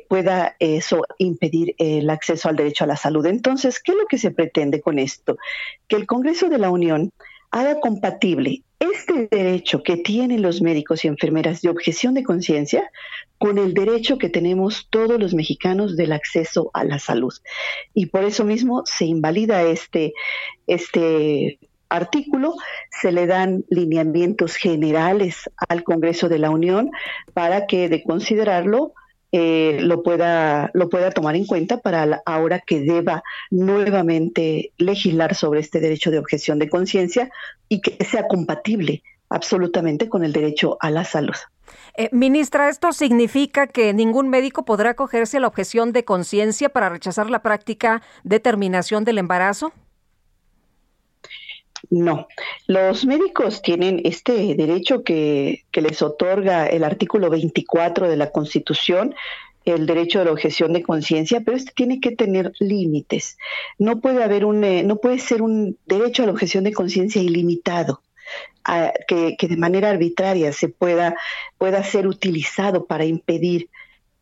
pueda 0.07 0.55
eso 0.59 1.01
impedir 1.17 1.75
el 1.77 2.09
acceso 2.09 2.49
al 2.49 2.55
derecho 2.55 2.83
a 2.83 2.87
la 2.87 2.95
salud. 2.95 3.25
Entonces, 3.25 3.79
¿qué 3.79 3.91
es 3.91 3.97
lo 3.97 4.05
que 4.05 4.17
se 4.17 4.31
pretende 4.45 4.81
con 4.81 4.99
esto? 4.99 5.37
Que 5.87 5.95
el 5.95 6.05
Congreso 6.05 6.49
de 6.49 6.57
la 6.57 6.69
Unión 6.69 7.11
haga 7.51 7.79
compatible 7.79 8.63
este 8.79 9.27
derecho 9.31 9.81
que 9.81 9.97
tienen 9.97 10.41
los 10.41 10.61
médicos 10.61 11.03
y 11.03 11.07
enfermeras 11.07 11.61
de 11.61 11.69
objeción 11.69 12.13
de 12.13 12.23
conciencia 12.23 12.91
con 13.37 13.57
el 13.57 13.73
derecho 13.73 14.17
que 14.17 14.29
tenemos 14.29 14.87
todos 14.89 15.19
los 15.19 15.33
mexicanos 15.33 15.95
del 15.95 16.11
acceso 16.11 16.69
a 16.73 16.83
la 16.83 16.99
salud. 16.99 17.33
Y 17.93 18.07
por 18.07 18.23
eso 18.23 18.43
mismo 18.43 18.83
se 18.85 19.05
invalida 19.05 19.63
este, 19.63 20.13
este 20.67 21.59
artículo, 21.89 22.55
se 23.01 23.11
le 23.11 23.25
dan 23.25 23.63
lineamientos 23.69 24.55
generales 24.55 25.49
al 25.69 25.83
Congreso 25.83 26.29
de 26.29 26.39
la 26.39 26.49
Unión 26.49 26.91
para 27.33 27.67
que 27.67 27.89
de 27.89 28.03
considerarlo 28.03 28.93
eh, 29.37 29.79
lo, 29.81 30.01
pueda, 30.01 30.71
lo 30.73 30.87
pueda 30.87 31.11
tomar 31.11 31.35
en 31.35 31.45
cuenta 31.45 31.81
para 31.81 32.21
ahora 32.25 32.61
que 32.61 32.79
deba 32.79 33.21
nuevamente 33.51 34.71
legislar 34.77 35.35
sobre 35.35 35.59
este 35.59 35.81
derecho 35.81 36.09
de 36.09 36.19
objeción 36.19 36.57
de 36.57 36.69
conciencia 36.69 37.29
y 37.67 37.81
que 37.81 38.01
sea 38.05 38.29
compatible 38.29 39.03
absolutamente 39.27 40.07
con 40.07 40.23
el 40.23 40.31
derecho 40.31 40.77
a 40.79 40.89
la 40.89 41.03
salud. 41.03 41.35
Eh, 41.97 42.07
ministra, 42.13 42.69
¿esto 42.69 42.93
significa 42.93 43.67
que 43.67 43.93
ningún 43.93 44.29
médico 44.29 44.63
podrá 44.63 44.91
acogerse 44.91 45.35
a 45.35 45.41
la 45.41 45.47
objeción 45.47 45.91
de 45.91 46.05
conciencia 46.05 46.69
para 46.69 46.87
rechazar 46.87 47.29
la 47.29 47.41
práctica 47.41 48.01
de 48.23 48.39
terminación 48.39 49.03
del 49.03 49.17
embarazo? 49.17 49.73
No, 51.89 52.27
los 52.67 53.05
médicos 53.05 53.61
tienen 53.61 54.01
este 54.03 54.55
derecho 54.55 55.03
que, 55.03 55.63
les 55.73 56.01
otorga 56.01 56.67
el 56.67 56.83
artículo 56.83 57.29
24 57.29 58.09
de 58.09 58.17
la 58.17 58.31
Constitución, 58.31 59.13
el 59.65 59.85
derecho 59.85 60.19
de 60.19 60.25
la 60.25 60.31
objeción 60.31 60.73
de 60.73 60.83
conciencia, 60.83 61.41
pero 61.41 61.57
este 61.57 61.71
tiene 61.75 61.99
que 61.99 62.11
tener 62.11 62.53
límites. 62.59 63.37
No 63.79 63.99
puede 63.99 64.23
haber 64.23 64.45
un, 64.45 64.63
eh, 64.63 64.83
no 64.83 64.97
puede 64.97 65.19
ser 65.19 65.41
un 65.41 65.77
derecho 65.85 66.23
a 66.23 66.27
la 66.27 66.31
objeción 66.33 66.63
de 66.63 66.73
conciencia 66.73 67.21
ilimitado. 67.21 68.01
que, 69.07 69.37
de 69.39 69.57
manera 69.57 69.91
arbitraria 69.91 70.51
se 70.51 70.69
pueda, 70.69 71.15
pueda 71.59 71.83
ser 71.83 72.07
utilizado 72.07 72.85
para 72.85 73.05
impedir 73.05 73.69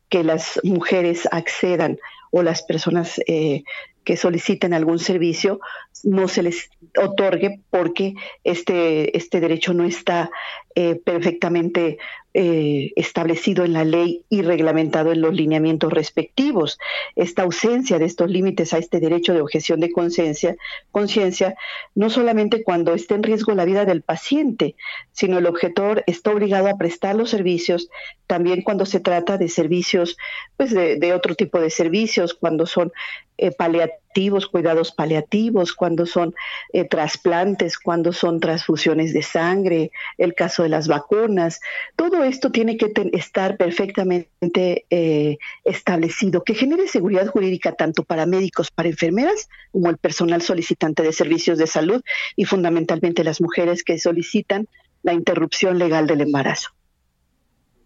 que 0.09 0.24
las 0.24 0.59
mujeres 0.64 1.28
accedan 1.32 1.97
o 2.30 2.43
las 2.43 2.61
personas 2.61 3.22
eh, 3.26 3.64
que 4.03 4.18
soliciten 4.18 4.74
algún 4.74 4.99
servicio 4.99 5.59
no 6.03 6.27
se 6.27 6.43
les 6.43 6.69
otorgue 6.97 7.61
porque 7.69 8.15
este, 8.43 9.15
este 9.17 9.39
derecho 9.39 9.73
no 9.73 9.85
está 9.85 10.31
eh, 10.75 10.95
perfectamente 10.95 11.97
eh, 12.33 12.93
establecido 12.95 13.63
en 13.63 13.73
la 13.73 13.85
ley 13.85 14.25
y 14.27 14.41
reglamentado 14.41 15.11
en 15.11 15.21
los 15.21 15.35
lineamientos 15.35 15.93
respectivos. 15.93 16.79
Esta 17.15 17.43
ausencia 17.43 17.99
de 17.99 18.05
estos 18.05 18.31
límites 18.31 18.73
a 18.73 18.79
este 18.79 18.99
derecho 18.99 19.35
de 19.35 19.41
objeción 19.41 19.79
de 19.79 19.91
conciencia, 19.91 21.55
no 21.93 22.09
solamente 22.09 22.63
cuando 22.63 22.95
esté 22.95 23.13
en 23.13 23.21
riesgo 23.21 23.53
la 23.53 23.65
vida 23.65 23.85
del 23.85 24.01
paciente, 24.01 24.75
sino 25.11 25.37
el 25.37 25.45
objetor 25.45 26.03
está 26.07 26.31
obligado 26.31 26.69
a 26.69 26.77
prestar 26.77 27.15
los 27.15 27.29
servicios 27.29 27.89
también 28.25 28.63
cuando 28.63 28.87
se 28.87 28.99
trata 28.99 29.37
de 29.37 29.49
servicios, 29.49 30.17
pues 30.57 30.71
de, 30.71 30.95
de 30.95 31.13
otro 31.13 31.35
tipo 31.35 31.59
de 31.59 31.69
servicios, 31.69 32.33
cuando 32.33 32.65
son 32.65 32.91
eh, 33.37 33.51
paliativos, 33.51 34.03
cuidados 34.47 34.91
paliativos, 34.91 35.74
cuando 35.74 36.05
son 36.05 36.34
eh, 36.72 36.86
trasplantes, 36.86 37.78
cuando 37.78 38.14
son 38.14 38.39
transfusiones 38.39 39.14
de 39.14 39.22
sangre, 39.22 39.91
el 40.18 40.34
caso 40.36 40.64
de 40.64 40.70
las 40.70 40.88
vacunas. 40.88 41.59
Todo 41.95 42.24
esto 42.24 42.51
tiene 42.51 42.78
que 42.78 42.91
estar 43.14 43.57
perfectamente 43.57 44.86
eh, 44.89 45.38
establecido, 45.64 46.43
que 46.43 46.55
genere 46.55 46.88
seguridad 46.88 47.28
jurídica 47.28 47.74
tanto 47.74 48.03
para 48.03 48.26
médicos, 48.26 48.72
para 48.72 48.89
enfermeras, 48.89 49.49
como 49.72 49.89
el 49.89 49.97
personal 49.97 50.41
solicitante 50.41 51.03
de 51.03 51.14
servicios 51.14 51.57
de 51.57 51.68
salud 51.68 52.01
y 52.36 52.45
fundamentalmente 52.45 53.24
las 53.24 53.41
mujeres 53.41 53.84
que 53.84 53.99
solicitan 53.99 54.68
la 55.01 55.14
interrupción 55.14 55.80
legal 55.80 56.07
del 56.07 56.22
embarazo. 56.22 56.70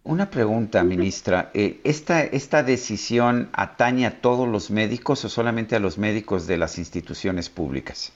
Una 0.07 0.29
pregunta, 0.29 0.85
ministra. 0.85 1.51
Eh, 1.53 1.81
¿esta, 1.83 2.23
¿Esta 2.23 2.63
decisión 2.63 3.49
atañe 3.51 4.05
a 4.05 4.21
todos 4.21 4.47
los 4.47 4.71
médicos 4.71 5.25
o 5.25 5.29
solamente 5.29 5.75
a 5.75 5.79
los 5.79 5.97
médicos 5.97 6.47
de 6.47 6.57
las 6.57 6.77
instituciones 6.77 7.49
públicas? 7.49 8.13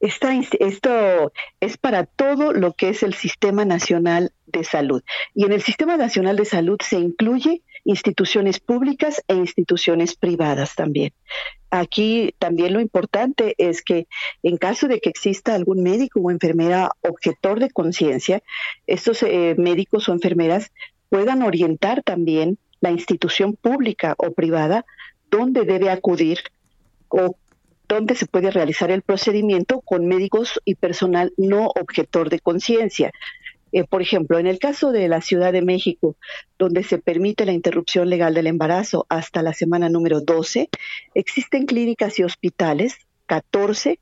esto 0.00 1.32
es 1.60 1.76
para 1.76 2.06
todo 2.06 2.54
lo 2.54 2.72
que 2.72 2.88
es 2.90 3.02
el 3.02 3.12
Sistema 3.12 3.66
Nacional 3.66 4.32
de 4.46 4.64
Salud. 4.64 5.02
Y 5.34 5.44
en 5.44 5.52
el 5.52 5.60
Sistema 5.60 5.98
Nacional 5.98 6.36
de 6.36 6.46
Salud 6.46 6.78
se 6.82 6.96
incluye 6.96 7.62
instituciones 7.86 8.58
públicas 8.58 9.22
e 9.28 9.34
instituciones 9.34 10.16
privadas 10.16 10.74
también. 10.74 11.12
Aquí 11.70 12.34
también 12.38 12.72
lo 12.72 12.80
importante 12.80 13.54
es 13.58 13.82
que 13.82 14.08
en 14.42 14.56
caso 14.56 14.88
de 14.88 15.00
que 15.00 15.08
exista 15.08 15.54
algún 15.54 15.82
médico 15.82 16.20
o 16.20 16.30
enfermera 16.30 16.90
objetor 17.00 17.60
de 17.60 17.70
conciencia, 17.70 18.42
estos 18.86 19.22
eh, 19.22 19.54
médicos 19.56 20.08
o 20.08 20.12
enfermeras 20.12 20.72
puedan 21.08 21.42
orientar 21.42 22.02
también 22.02 22.58
la 22.80 22.90
institución 22.90 23.54
pública 23.54 24.14
o 24.18 24.32
privada 24.32 24.84
donde 25.30 25.64
debe 25.64 25.90
acudir 25.90 26.38
o 27.08 27.36
donde 27.88 28.16
se 28.16 28.26
puede 28.26 28.50
realizar 28.50 28.90
el 28.90 29.02
procedimiento 29.02 29.80
con 29.80 30.06
médicos 30.06 30.60
y 30.64 30.74
personal 30.74 31.32
no 31.36 31.68
objetor 31.68 32.30
de 32.30 32.40
conciencia. 32.40 33.12
Eh, 33.72 33.84
por 33.84 34.00
ejemplo, 34.00 34.38
en 34.38 34.46
el 34.46 34.58
caso 34.58 34.92
de 34.92 35.08
la 35.08 35.20
Ciudad 35.20 35.52
de 35.52 35.62
México, 35.62 36.16
donde 36.58 36.82
se 36.84 36.98
permite 36.98 37.44
la 37.44 37.52
interrupción 37.52 38.08
legal 38.08 38.34
del 38.34 38.46
embarazo 38.46 39.06
hasta 39.08 39.42
la 39.42 39.52
semana 39.52 39.88
número 39.88 40.20
12, 40.20 40.68
existen 41.14 41.66
clínicas 41.66 42.18
y 42.18 42.22
hospitales, 42.22 42.96
14, 43.26 43.98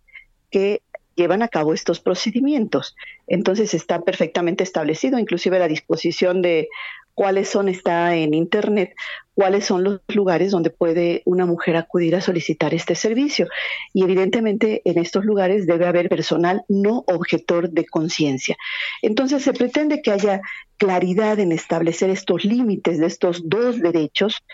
que 0.51 0.83
llevan 1.17 1.43
a 1.43 1.49
cabo 1.49 1.73
estos 1.73 2.01
procedimientos. 2.01 2.95
Entonces 3.27 3.75
está 3.75 4.03
perfectamente 4.03 4.65
establecido, 4.65 5.19
inclusive 5.19 5.59
la 5.59 5.69
disposición 5.69 6.43
de 6.43 6.69
cuáles 7.15 7.49
son, 7.49 7.69
está 7.69 8.17
en 8.17 8.35
Internet, 8.35 8.95
cuáles 9.35 9.67
son 9.67 9.85
los 9.85 10.01
lugares 10.09 10.53
donde 10.53 10.71
puede 10.71 11.23
una 11.25 11.45
mujer 11.45 11.77
acudir 11.77 12.15
a 12.15 12.21
solicitar 12.21 12.73
este 12.73 12.95
servicio. 12.95 13.49
Y 13.93 14.05
evidentemente 14.05 14.81
en 14.85 14.99
estos 14.99 15.25
lugares 15.25 15.67
debe 15.67 15.87
haber 15.87 16.09
personal 16.09 16.65
no 16.69 17.05
objetor 17.07 17.71
de 17.71 17.85
conciencia. 17.85 18.57
Entonces 19.03 19.43
se 19.43 19.53
pretende 19.53 20.03
que 20.03 20.13
haya 20.13 20.41
claridad 20.77 21.39
en 21.41 21.53
establecer 21.53 22.11
estos 22.11 22.45
límites 22.45 22.99
de 22.99 23.07
estos 23.07 23.49
dos 23.49 23.81
derechos, 23.81 24.45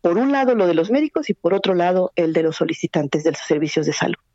por 0.00 0.18
un 0.18 0.32
lado 0.32 0.54
lo 0.54 0.66
de 0.66 0.74
los 0.74 0.90
médicos 0.90 1.30
y 1.30 1.34
por 1.34 1.54
otro 1.54 1.74
lado 1.74 2.12
el 2.16 2.32
de 2.32 2.42
los 2.42 2.56
solicitantes 2.56 3.24
de 3.24 3.32
los 3.32 3.40
servicios 3.40 3.86
de 3.86 3.92
salud. 3.92 4.25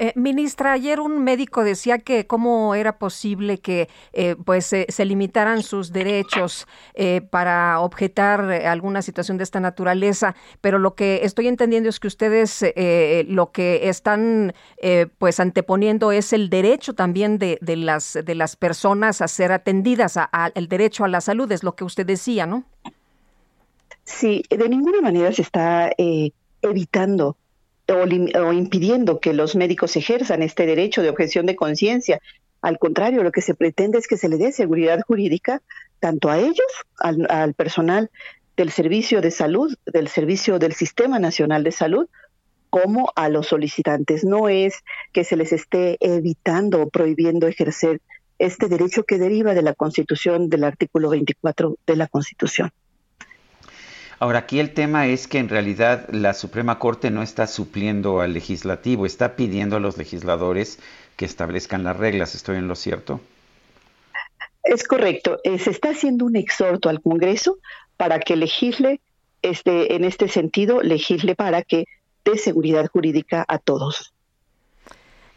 Eh, 0.00 0.12
ministra, 0.14 0.72
ayer 0.72 1.00
un 1.00 1.24
médico 1.24 1.64
decía 1.64 1.98
que 1.98 2.28
cómo 2.28 2.76
era 2.76 2.98
posible 2.98 3.58
que 3.58 3.88
eh, 4.12 4.36
pues 4.44 4.66
se 4.66 5.04
limitaran 5.04 5.64
sus 5.64 5.92
derechos 5.92 6.68
eh, 6.94 7.20
para 7.20 7.80
objetar 7.80 8.42
alguna 8.42 9.02
situación 9.02 9.38
de 9.38 9.44
esta 9.44 9.58
naturaleza, 9.58 10.36
pero 10.60 10.78
lo 10.78 10.94
que 10.94 11.20
estoy 11.24 11.48
entendiendo 11.48 11.88
es 11.88 11.98
que 11.98 12.06
ustedes 12.06 12.64
lo 13.28 13.50
que 13.50 13.88
están 13.88 14.52
pues 15.18 15.40
anteponiendo 15.40 16.12
es 16.12 16.32
el 16.32 16.48
derecho 16.48 16.94
también 16.94 17.38
de, 17.38 17.58
de, 17.60 17.76
las 17.76 18.18
de 18.24 18.34
las 18.34 18.54
personas 18.56 19.20
a 19.20 19.28
ser 19.28 19.50
atendidas, 19.50 20.16
a, 20.16 20.52
el 20.54 20.68
derecho 20.68 21.04
a 21.04 21.08
la 21.08 21.20
salud, 21.20 21.50
es 21.50 21.64
lo 21.64 21.74
que 21.74 21.84
usted 21.84 22.06
decía, 22.06 22.46
¿no? 22.46 22.64
Sí, 24.04 24.42
de 24.48 24.68
ninguna 24.68 25.00
manera 25.00 25.32
se 25.32 25.42
está 25.42 25.90
evitando 26.62 27.36
o, 27.88 28.52
impidiendo 28.52 29.20
que 29.20 29.32
los 29.32 29.56
médicos 29.56 29.96
ejerzan 29.96 30.42
este 30.42 30.66
derecho 30.66 31.02
de 31.02 31.10
objeción 31.10 31.46
de 31.46 31.56
conciencia. 31.56 32.20
Al 32.60 32.78
contrario, 32.78 33.22
lo 33.22 33.32
que 33.32 33.40
se 33.40 33.54
pretende 33.54 33.98
es 33.98 34.06
que 34.06 34.16
se 34.16 34.28
le 34.28 34.36
dé 34.36 34.52
seguridad 34.52 35.00
jurídica 35.06 35.62
tanto 36.00 36.30
a 36.30 36.38
ellos, 36.38 36.66
al, 36.98 37.54
personal 37.54 38.10
del 38.56 38.70
servicio 38.70 39.20
de 39.20 39.30
salud, 39.30 39.74
del 39.86 40.08
servicio 40.08 40.58
del 40.58 40.72
Sistema 40.72 41.18
Nacional 41.18 41.64
de 41.64 41.72
Salud, 41.72 42.08
como 42.70 43.10
a 43.16 43.28
los 43.28 43.46
solicitantes. 43.46 44.24
No 44.24 44.48
es 44.48 44.84
que 45.12 45.24
se 45.24 45.36
les 45.36 45.52
esté 45.52 45.96
evitando 46.00 46.82
o 46.82 46.88
prohibiendo 46.88 47.46
ejercer 47.46 48.00
este 48.38 48.68
derecho 48.68 49.04
que 49.04 49.18
deriva 49.18 49.54
de 49.54 49.62
la 49.62 49.74
Constitución, 49.74 50.48
del 50.48 50.64
artículo 50.64 51.08
24 51.10 51.76
de 51.86 51.96
la 51.96 52.06
Constitución. 52.06 52.70
Ahora, 54.20 54.40
aquí 54.40 54.58
el 54.58 54.74
tema 54.74 55.06
es 55.06 55.28
que 55.28 55.38
en 55.38 55.48
realidad 55.48 56.08
la 56.10 56.34
Suprema 56.34 56.80
Corte 56.80 57.10
no 57.10 57.22
está 57.22 57.46
supliendo 57.46 58.20
al 58.20 58.32
legislativo, 58.32 59.06
está 59.06 59.36
pidiendo 59.36 59.76
a 59.76 59.80
los 59.80 59.96
legisladores 59.96 60.80
que 61.16 61.24
establezcan 61.24 61.84
las 61.84 61.96
reglas. 61.96 62.34
¿Estoy 62.34 62.56
en 62.56 62.66
lo 62.66 62.74
cierto? 62.74 63.20
Es 64.64 64.82
correcto. 64.82 65.38
Eh, 65.44 65.58
se 65.58 65.70
está 65.70 65.90
haciendo 65.90 66.24
un 66.24 66.34
exhorto 66.34 66.88
al 66.88 67.00
Congreso 67.00 67.58
para 67.96 68.18
que 68.18 68.34
legisle, 68.34 69.00
este, 69.42 69.94
en 69.94 70.04
este 70.04 70.26
sentido, 70.28 70.82
legisle 70.82 71.36
para 71.36 71.62
que 71.62 71.84
dé 72.24 72.36
seguridad 72.38 72.86
jurídica 72.88 73.44
a 73.46 73.58
todos. 73.58 74.12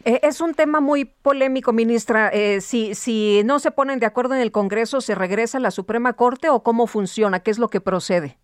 Eh, 0.06 0.22
es 0.24 0.42
un 0.42 0.56
tema 0.56 0.80
muy 0.80 1.06
polémico, 1.06 1.72
ministra. 1.72 2.30
Eh, 2.30 2.62
si, 2.62 2.96
si 2.96 3.44
no 3.46 3.60
se 3.60 3.70
ponen 3.70 4.00
de 4.00 4.08
acuerdo 4.08 4.34
en 4.34 4.42
el 4.42 4.52
Congreso, 4.52 5.02
¿se 5.02 5.14
regresa 5.14 5.60
a 5.60 5.62
la 5.62 5.70
Suprema 5.70 6.14
Corte 6.14 6.50
o 6.50 6.64
cómo 6.64 6.88
funciona? 6.88 7.42
¿Qué 7.42 7.52
es 7.52 7.60
lo 7.60 7.70
que 7.70 7.80
procede? 7.80 8.38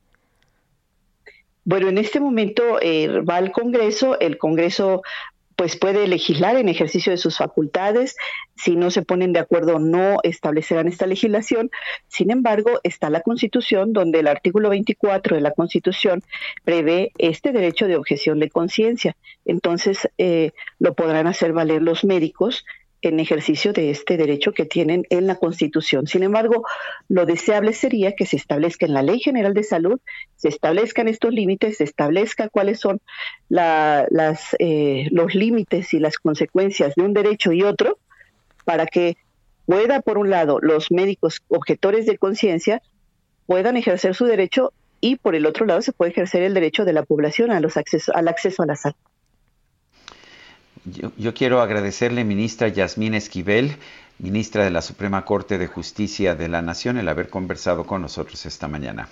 Bueno, 1.68 1.90
en 1.90 1.98
este 1.98 2.22
momento 2.22 2.80
eh, 2.82 3.10
va 3.30 3.36
al 3.36 3.52
Congreso, 3.52 4.18
el 4.22 4.38
Congreso 4.38 5.02
pues 5.58 5.76
puede 5.76 6.08
legislar 6.08 6.56
en 6.56 6.70
ejercicio 6.70 7.12
de 7.12 7.18
sus 7.18 7.40
facultades. 7.40 8.16
Si 8.56 8.78
no 8.78 8.90
se 8.90 9.02
ponen 9.02 9.34
de 9.34 9.40
acuerdo, 9.40 9.78
no 9.78 10.20
establecerán 10.24 10.88
esta 10.88 11.08
legislación. 11.08 11.70
Sin 12.08 12.32
embargo, 12.32 12.80
está 12.84 13.10
la 13.10 13.20
Constitución, 13.20 13.92
donde 13.92 14.20
el 14.20 14.28
artículo 14.28 14.70
24 14.70 15.36
de 15.36 15.42
la 15.42 15.52
Constitución 15.52 16.24
prevé 16.64 17.12
este 17.18 17.52
derecho 17.52 17.88
de 17.88 17.98
objeción 17.98 18.40
de 18.40 18.50
conciencia. 18.50 19.18
Entonces, 19.44 20.08
eh, 20.18 20.52
lo 20.80 20.94
podrán 20.94 21.28
hacer 21.28 21.52
valer 21.52 21.82
los 21.82 22.06
médicos 22.06 22.64
en 23.02 23.20
ejercicio 23.20 23.74
de 23.74 23.92
este 23.92 24.18
derecho 24.18 24.52
que 24.52 24.66
tienen 24.66 25.04
en 25.10 25.28
la 25.28 25.36
Constitución. 25.36 26.08
Sin 26.08 26.24
embargo, 26.24 26.66
lo 27.08 27.26
deseable 27.26 27.74
sería 27.74 28.14
que 28.14 28.26
se 28.26 28.38
establezca 28.38 28.86
en 28.86 28.94
la 28.94 29.04
Ley 29.04 29.20
General 29.20 29.54
de 29.54 29.64
Salud, 29.64 30.00
se 30.36 30.50
establezcan 30.50 31.08
estos 31.08 31.32
límites, 31.32 31.78
se 31.78 31.84
establezca 31.84 32.50
cuáles 32.50 32.80
son 32.80 33.00
las, 33.50 34.56
eh, 34.60 35.08
los 35.12 35.36
límites 35.36 35.94
y 35.94 36.00
las 36.00 36.18
consecuencias 36.18 36.96
de 36.96 37.04
un 37.04 37.14
derecho 37.14 37.52
y 37.52 37.64
otro, 37.64 38.00
para 38.66 38.86
que 38.86 39.18
pueda, 39.66 40.02
por 40.02 40.18
un 40.18 40.30
lado, 40.30 40.60
los 40.62 40.92
médicos 40.92 41.42
objetores 41.50 42.06
de 42.06 42.18
conciencia 42.18 42.82
puedan 43.46 43.78
ejercer 43.78 44.16
su 44.16 44.26
derecho 44.26 44.74
y, 45.00 45.18
por 45.18 45.36
el 45.36 45.46
otro 45.46 45.66
lado, 45.66 45.82
se 45.82 45.94
puede 45.94 46.12
ejercer 46.12 46.42
el 46.42 46.54
derecho 46.54 46.84
de 46.84 46.94
la 46.94 47.04
población 47.04 47.52
a 47.52 47.60
los 47.60 47.78
al 47.78 48.28
acceso 48.28 48.64
a 48.64 48.66
la 48.66 48.76
salud. 48.76 48.96
Yo, 51.18 51.34
quiero 51.34 51.62
agradecerle, 51.62 52.24
ministra 52.24 52.70
Yasmín 52.70 53.14
Esquivel, 53.14 53.76
ministra 54.20 54.64
de 54.64 54.70
la 54.70 54.82
Suprema 54.82 55.26
Corte 55.26 55.58
de 55.58 55.68
Justicia 55.68 56.34
de 56.34 56.48
la 56.48 56.62
Nación, 56.62 56.98
el 56.98 57.10
haber 57.10 57.30
conversado 57.30 57.86
con 57.86 58.02
nosotros 58.02 58.46
esta 58.46 58.70
mañana. 58.70 59.10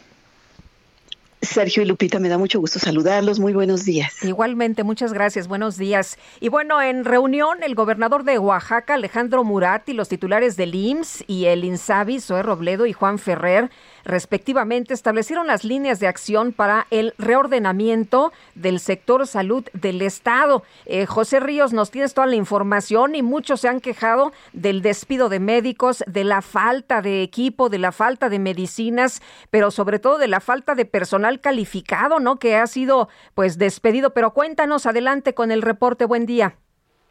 Sergio 1.42 1.84
y 1.84 1.86
Lupita, 1.86 2.20
me 2.20 2.30
da 2.30 2.38
mucho 2.38 2.60
gusto 2.60 2.80
saludarlos. 2.80 3.40
Muy 3.40 3.54
buenos 3.54 3.84
días. 3.84 4.24
Igualmente, 4.24 4.84
muchas 4.84 5.12
gracias. 5.12 5.48
Buenos 5.48 5.78
días. 5.78 6.18
Y 6.40 6.48
bueno, 6.50 6.82
en 6.82 7.04
reunión, 7.04 7.62
el 7.62 7.76
gobernador 7.76 8.24
de 8.24 8.40
Oaxaca, 8.40 8.96
Alejandro 8.96 9.44
Murat, 9.44 9.88
y 9.90 9.94
los 9.94 10.10
titulares 10.10 10.56
del 10.56 10.74
IMSS 10.74 11.26
y 11.28 11.46
el 11.46 11.66
INSABI, 11.66 12.20
Zoé 12.22 12.42
Robledo 12.42 12.86
y 12.86 12.94
Juan 12.94 13.20
Ferrer, 13.20 13.70
respectivamente, 14.06 14.94
establecieron 14.94 15.48
las 15.48 15.64
líneas 15.64 16.00
de 16.00 16.08
acción 16.08 16.54
para 16.54 16.88
el 16.92 17.14
reordenamiento 17.18 18.32
del 18.54 18.80
sector 18.80 19.28
salud 19.28 19.66
del 19.74 20.02
Estado. 20.02 20.64
Eh, 20.86 21.06
José 21.06 21.40
Ríos, 21.40 21.74
nos 21.74 21.92
tienes 21.92 22.14
toda 22.14 22.28
la 22.28 22.36
información 22.36 23.16
y 23.16 23.24
muchos 23.24 23.62
se 23.62 23.68
han 23.68 23.82
quejado 23.82 24.32
del 24.54 24.82
despido 24.82 25.28
de 25.28 25.40
médicos, 25.40 26.04
de 26.08 26.24
la 26.24 26.42
falta 26.42 27.02
de 27.02 27.24
equipo, 27.24 27.70
de 27.70 27.80
la 27.80 27.92
falta 27.92 28.30
de 28.30 28.40
medicinas, 28.40 29.22
pero 29.50 29.72
sobre 29.72 30.00
todo 30.00 30.18
de 30.18 30.28
la 30.28 30.40
falta 30.40 30.76
de 30.76 30.86
personal 30.86 31.42
calificado, 31.42 32.20
¿no? 32.20 32.38
Que 32.38 32.56
ha 32.56 32.68
sido 32.68 33.10
pues 33.34 33.58
despedido. 33.58 34.14
Pero 34.14 34.34
cuéntanos 34.34 34.86
adelante 34.86 35.34
con 35.34 35.52
el 35.52 35.62
reporte. 35.62 36.06
Buen 36.06 36.26
día. 36.26 36.58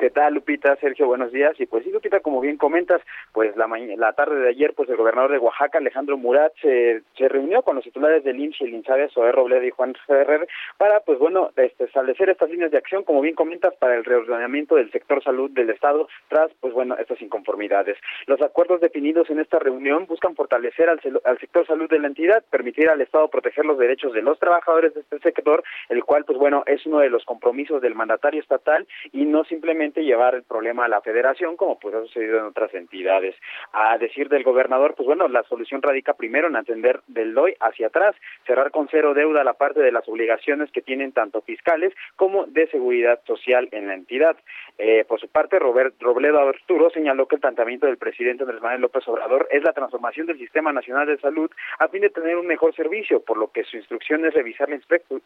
¿Qué 0.04 0.10
tal, 0.10 0.34
Lupita? 0.34 0.76
Sergio, 0.76 1.06
buenos 1.06 1.32
días. 1.32 1.58
Y 1.58 1.64
pues 1.64 1.82
sí, 1.82 1.90
Lupita, 1.90 2.20
como 2.20 2.42
bien 2.42 2.58
comentas, 2.58 3.00
pues 3.32 3.56
la, 3.56 3.66
la 3.96 4.12
tarde 4.12 4.38
de 4.38 4.50
ayer, 4.50 4.74
pues 4.76 4.86
el 4.90 4.96
gobernador 4.96 5.32
de 5.32 5.38
Oaxaca, 5.38 5.78
Alejandro 5.78 6.18
Murat, 6.18 6.52
se, 6.60 7.02
reunió 7.16 7.62
con 7.62 7.76
los 7.76 7.84
titulares 7.84 8.22
del 8.22 8.38
IMSS 8.38 8.60
y 8.60 8.64
el 8.64 8.74
INSABE, 8.74 9.08
Zoé 9.08 9.32
y 9.66 9.70
Juan 9.70 9.94
Ferrer, 10.06 10.46
para, 10.76 11.00
pues 11.00 11.18
bueno, 11.18 11.52
este, 11.56 11.84
establecer 11.84 12.28
estas 12.28 12.50
líneas 12.50 12.70
de 12.70 12.76
acción, 12.76 13.02
como 13.04 13.22
bien 13.22 13.34
comentas, 13.34 13.74
para 13.76 13.94
el 13.94 14.04
reordenamiento 14.04 14.74
del 14.74 14.92
sector 14.92 15.24
salud 15.24 15.50
del 15.52 15.70
Estado, 15.70 16.06
tras, 16.28 16.52
pues 16.60 16.74
bueno, 16.74 16.98
estas 16.98 17.22
inconformidades. 17.22 17.96
Los 18.26 18.42
acuerdos 18.42 18.82
definidos 18.82 19.30
en 19.30 19.38
esta 19.38 19.58
reunión 19.58 20.04
buscan 20.04 20.34
fortalecer 20.34 20.90
al, 20.90 21.00
al 21.24 21.38
sector 21.38 21.66
salud 21.66 21.88
de 21.88 21.98
la 21.98 22.08
entidad, 22.08 22.44
permitir 22.50 22.90
al 22.90 23.00
Estado 23.00 23.28
proteger 23.28 23.64
los 23.64 23.78
derechos 23.78 24.12
de 24.12 24.20
los 24.20 24.38
trabajadores 24.38 24.92
de 24.92 25.00
este 25.00 25.18
sector, 25.20 25.64
el 25.88 26.04
cual, 26.04 26.26
pues 26.26 26.36
bueno, 26.36 26.62
es 26.66 26.84
uno 26.84 26.98
de 26.98 27.08
los 27.08 27.24
compromisos 27.24 27.80
del 27.80 27.94
mandatario 27.94 28.42
estatal 28.42 28.86
y 29.10 29.24
no 29.24 29.44
simplemente 29.44 29.93
llevar 30.02 30.34
el 30.34 30.42
problema 30.42 30.84
a 30.84 30.88
la 30.88 31.00
federación, 31.00 31.56
como 31.56 31.78
pues 31.78 31.94
ha 31.94 32.00
sucedido 32.02 32.38
en 32.38 32.44
otras 32.44 32.72
entidades. 32.74 33.34
A 33.72 33.96
decir 33.98 34.28
del 34.28 34.42
gobernador, 34.42 34.94
pues 34.96 35.06
bueno, 35.06 35.28
la 35.28 35.42
solución 35.44 35.82
radica 35.82 36.14
primero 36.14 36.48
en 36.48 36.56
atender 36.56 37.00
del 37.06 37.34
DOI 37.34 37.56
hacia 37.60 37.88
atrás, 37.88 38.16
cerrar 38.46 38.70
con 38.70 38.88
cero 38.90 39.14
deuda 39.14 39.44
la 39.44 39.54
parte 39.54 39.80
de 39.80 39.92
las 39.92 40.08
obligaciones 40.08 40.70
que 40.72 40.82
tienen 40.82 41.12
tanto 41.12 41.40
fiscales 41.42 41.92
como 42.16 42.46
de 42.46 42.66
seguridad 42.68 43.20
social 43.26 43.68
en 43.72 43.88
la 43.88 43.94
entidad. 43.94 44.36
Eh, 44.78 45.04
por 45.06 45.20
su 45.20 45.28
parte, 45.28 45.58
Robert, 45.58 45.94
Robledo 46.00 46.40
Arturo 46.40 46.90
señaló 46.90 47.28
que 47.28 47.36
el 47.36 47.40
planteamiento 47.40 47.86
del 47.86 47.96
presidente 47.96 48.42
Andrés 48.42 48.60
Manuel 48.60 48.82
López 48.82 49.06
Obrador 49.06 49.46
es 49.50 49.62
la 49.62 49.72
transformación 49.72 50.26
del 50.26 50.38
Sistema 50.38 50.72
Nacional 50.72 51.06
de 51.06 51.18
Salud 51.18 51.50
a 51.78 51.88
fin 51.88 52.00
de 52.00 52.10
tener 52.10 52.36
un 52.36 52.46
mejor 52.46 52.74
servicio, 52.74 53.20
por 53.20 53.36
lo 53.36 53.52
que 53.52 53.64
su 53.64 53.76
instrucción 53.76 54.24
es 54.24 54.34
revisar 54.34 54.68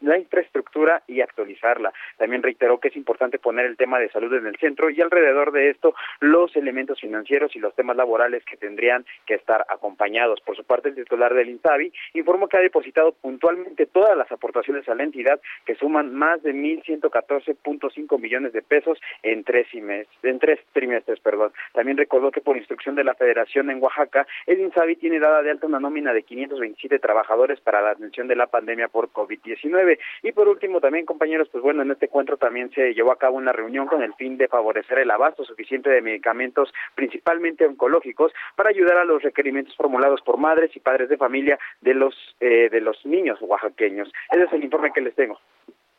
la 0.01 0.17
infraestructura 0.17 1.01
y 1.07 1.21
actualizarla. 1.21 1.93
También 2.17 2.43
reiteró 2.43 2.79
que 2.79 2.89
es 2.89 2.95
importante 2.95 3.39
poner 3.39 3.65
el 3.65 3.77
tema 3.77 3.99
de 3.99 4.09
salud 4.09 4.33
en 4.33 4.47
el 4.49 4.57
centro 4.57 4.89
y 4.89 5.01
alrededor 5.01 5.51
de 5.51 5.69
esto 5.69 5.93
los 6.19 6.55
elementos 6.55 6.99
financieros 6.99 7.55
y 7.55 7.59
los 7.59 7.73
temas 7.75 7.95
laborales 7.95 8.43
que 8.45 8.57
tendrían 8.57 9.05
que 9.25 9.35
estar 9.35 9.65
acompañados. 9.69 10.41
Por 10.41 10.55
su 10.55 10.63
parte, 10.63 10.89
el 10.89 10.95
titular 10.95 11.33
del 11.33 11.49
INSABI 11.49 11.91
informó 12.13 12.47
que 12.47 12.57
ha 12.57 12.61
depositado 12.61 13.13
puntualmente 13.13 13.85
todas 13.85 14.17
las 14.17 14.31
aportaciones 14.31 14.87
a 14.89 14.95
la 14.95 15.03
entidad 15.03 15.39
que 15.65 15.75
suman 15.75 16.13
más 16.13 16.41
de 16.43 16.53
1.114.5 16.53 18.19
millones 18.19 18.53
de 18.53 18.61
pesos 18.61 18.99
en 19.23 19.43
tres, 19.43 19.67
en 19.73 20.39
tres 20.39 20.59
trimestres. 20.73 21.19
Perdón. 21.19 21.51
También 21.73 21.97
recordó 21.97 22.31
que 22.31 22.41
por 22.41 22.57
instrucción 22.57 22.95
de 22.95 23.03
la 23.03 23.15
Federación 23.15 23.69
en 23.69 23.81
Oaxaca, 23.81 24.27
el 24.45 24.59
INSABI 24.59 24.95
tiene 24.95 25.19
dada 25.19 25.41
de 25.41 25.51
alta 25.51 25.67
una 25.67 25.79
nómina 25.79 26.13
de 26.13 26.23
527 26.23 26.99
trabajadores 26.99 27.59
para 27.61 27.81
la 27.81 27.91
atención 27.91 28.27
de 28.27 28.35
la 28.35 28.47
pandemia 28.47 28.87
por 28.87 29.09
COVID-19. 29.11 29.99
Y 30.23 30.31
por 30.31 30.47
último, 30.47 30.81
también 30.81 31.05
compañeros, 31.05 31.49
pues 31.49 31.63
bueno, 31.63 31.81
en 31.81 31.91
este 31.91 32.05
encuentro 32.05 32.37
también 32.37 32.71
se 32.71 32.93
llevó 32.93 33.11
a 33.11 33.17
cabo 33.17 33.37
una 33.37 33.51
reunión 33.51 33.87
con 33.87 34.01
el 34.01 34.13
fin 34.13 34.37
de 34.39 34.47
favorecer 34.47 34.97
el 34.97 35.11
abasto 35.11 35.43
suficiente 35.43 35.91
de 35.91 36.01
medicamentos, 36.01 36.73
principalmente 36.95 37.67
oncológicos, 37.67 38.31
para 38.55 38.69
ayudar 38.69 38.97
a 38.97 39.05
los 39.05 39.21
requerimientos 39.21 39.75
formulados 39.75 40.21
por 40.21 40.37
madres 40.37 40.75
y 40.75 40.79
padres 40.79 41.09
de 41.09 41.17
familia 41.17 41.59
de 41.81 41.93
los 41.93 42.15
eh, 42.39 42.69
de 42.71 42.81
los 42.81 43.05
niños 43.05 43.37
oaxaqueños. 43.41 44.11
Ese 44.31 44.43
es 44.45 44.53
el 44.53 44.63
informe 44.63 44.91
que 44.91 45.01
les 45.01 45.13
tengo. 45.13 45.39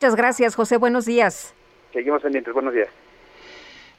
Muchas 0.01 0.17
gracias, 0.17 0.57
José. 0.57 0.79
Buenos 0.79 1.05
días. 1.05 1.55
Seguimos 1.93 2.23
pendientes. 2.23 2.53
Buenos 2.53 2.75
días. 2.75 2.89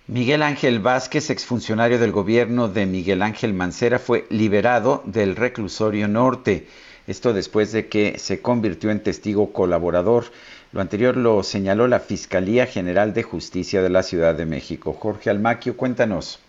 Miguel 0.08 0.42
Ángel 0.42 0.80
Vázquez, 0.80 1.30
exfuncionario 1.30 2.00
del 2.00 2.12
gobierno 2.12 2.68
de 2.68 2.86
Miguel 2.86 3.22
Ángel 3.22 3.54
Mancera, 3.54 4.00
fue 4.00 4.26
liberado 4.30 5.04
del 5.06 5.36
reclusorio 5.36 6.08
norte. 6.08 6.66
Esto 7.08 7.34
después 7.34 7.72
de 7.72 7.88
que 7.88 8.18
se 8.18 8.42
convirtió 8.42 8.92
en 8.92 9.02
testigo 9.04 9.52
colaborador. 9.52 10.26
Lo 10.72 10.82
anterior 10.82 11.18
lo 11.18 11.44
señaló 11.44 11.88
la 11.88 12.00
Fiscalía 12.00 12.66
General 12.66 13.14
de 13.14 13.24
Justicia 13.24 13.82
de 13.82 13.90
la 13.90 14.04
Ciudad 14.04 14.36
de 14.36 14.46
México. 14.46 14.94
Jorge 14.94 15.30
Almaquio, 15.30 15.76
cuéntanos. 15.76 16.40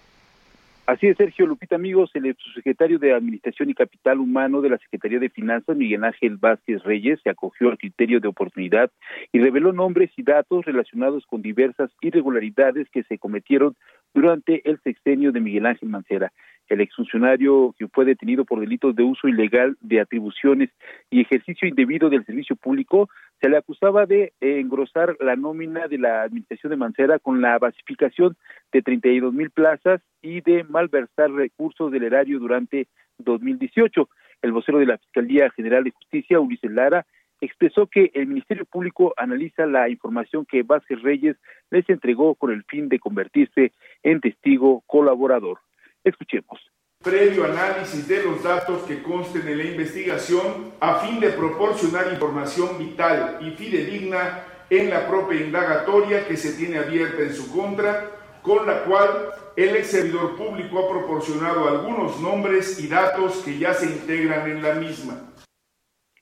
Así 0.85 1.07
es, 1.07 1.17
Sergio 1.17 1.47
Lupita, 1.47 1.77
amigos, 1.77 2.11
el 2.15 2.37
subsecretario 2.37 2.99
de 2.99 3.15
Administración 3.15 3.71
y 3.71 3.75
Capital 3.75 4.19
Humano 4.19 4.61
de 4.61 4.69
la 4.69 4.79
Secretaría 4.79 5.21
de 5.21 5.31
Finanzas, 5.31 5.77
Miguel 5.77 6.03
Ángel 6.03 6.37
Vázquez 6.37 6.83
Reyes, 6.83 7.21
se 7.23 7.31
acogió 7.31 7.71
al 7.71 7.79
criterio 7.79 8.19
de 8.19 8.27
oportunidad 8.27 8.91
y 9.33 9.39
reveló 9.39 9.73
nombres 9.73 10.11
y 10.17 10.23
datos 10.25 10.65
relacionados 10.65 11.25
con 11.27 11.41
diversas 11.41 11.91
irregularidades 12.01 12.89
que 12.91 13.05
se 13.05 13.17
cometieron 13.17 13.77
durante 14.13 14.69
el 14.69 14.81
sexenio 14.83 15.31
de 15.31 15.41
Miguel 15.41 15.67
Ángel 15.67 15.89
Mancera 15.89 16.33
el 16.73 16.81
exfuncionario 16.81 17.75
que 17.79 17.87
fue 17.89 18.07
detenido 18.07 18.47
por 18.47 18.59
delitos 18.61 18.97
de 18.97 19.03
uso 19.03 19.29
ilegal 19.29 19.77
de 19.83 20.01
atribuciones 20.01 20.71
y 21.11 21.21
ejercicio 21.21 21.69
indebido 21.69 22.09
del 22.09 22.25
servicio 22.25 22.57
público, 22.57 23.11
se 23.43 23.51
le 23.51 23.59
acusaba 23.59 24.07
de 24.07 24.33
engrosar 24.41 25.15
la 25.21 25.37
nómina 25.37 25.87
de 25.87 25.99
la 25.99 26.23
administración 26.23 26.71
de 26.71 26.79
Mancera 26.79 27.19
con 27.19 27.43
la 27.43 27.59
basificación 27.59 28.37
de 28.73 28.81
32 28.81 29.35
mil 29.35 29.51
plazas 29.51 30.01
y 30.23 30.41
de 30.41 30.65
malversar 30.65 31.31
recursos 31.31 31.93
del 31.93 32.05
erario 32.05 32.39
durante 32.39 32.89
2018. 33.19 34.09
El 34.41 34.53
vocero 34.53 34.79
de 34.79 34.87
la 34.87 34.97
Fiscalía 34.97 35.51
General 35.51 35.85
de 35.85 35.91
Justicia, 35.91 36.41
Ulises 36.41 36.71
Lara, 36.71 37.05
expresó 37.43 37.87
que 37.87 38.11
el 38.15 38.29
Ministerio 38.29 38.65
Público 38.65 39.13
analiza 39.19 39.67
la 39.67 39.91
información 39.91 40.47
que 40.47 40.63
Vázquez 40.63 41.03
Reyes 41.03 41.37
les 41.71 41.87
entregó 41.91 42.35
con 42.35 42.51
el 42.51 42.65
fin 42.65 42.89
de 42.89 42.99
convertirse 42.99 43.73
en 44.03 44.21
testigo 44.21 44.83
colaborador. 44.87 45.59
Escuchemos. 46.05 46.61
Previo 47.03 47.45
análisis 47.45 48.07
de 48.07 48.23
los 48.23 48.43
datos 48.43 48.83
que 48.83 49.03
consten 49.03 49.47
en 49.49 49.59
la 49.59 49.65
investigación 49.65 50.73
a 50.79 51.01
fin 51.01 51.19
de 51.19 51.31
proporcionar 51.31 52.13
información 52.13 52.79
vital 52.79 53.39
y 53.41 53.51
fidedigna 53.51 54.45
en 54.71 54.89
la 54.89 55.09
propia 55.09 55.41
indagatoria 55.41 56.27
que 56.27 56.37
se 56.37 56.57
tiene 56.57 56.79
abierta 56.79 57.23
en 57.23 57.35
su 57.35 57.53
contra, 57.53 58.11
con 58.43 58.67
la 58.67 58.85
cual 58.85 59.09
el 59.57 59.77
ex 59.77 59.89
servidor 59.89 60.37
público 60.37 60.79
ha 60.79 60.91
proporcionado 60.91 61.69
algunos 61.69 62.21
nombres 62.21 62.83
y 62.83 62.89
datos 62.89 63.43
que 63.45 63.59
ya 63.59 63.75
se 63.75 63.87
integran 63.87 64.49
en 64.49 64.63
la 64.63 64.75
misma. 64.75 65.33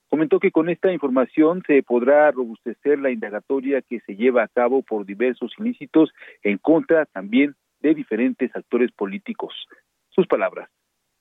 Comentó 0.08 0.40
que 0.40 0.50
con 0.50 0.68
esta 0.68 0.92
información 0.92 1.62
se 1.66 1.82
podrá 1.84 2.30
robustecer 2.32 2.98
la 2.98 3.12
indagatoria 3.12 3.80
que 3.82 4.00
se 4.00 4.16
lleva 4.16 4.42
a 4.42 4.48
cabo 4.48 4.82
por 4.82 5.06
diversos 5.06 5.52
ilícitos 5.58 6.10
en 6.42 6.58
contra 6.58 7.06
también 7.06 7.54
de 7.80 7.94
diferentes 7.94 8.54
actores 8.54 8.90
políticos. 8.92 9.54
Sus 10.10 10.26
palabras. 10.26 10.68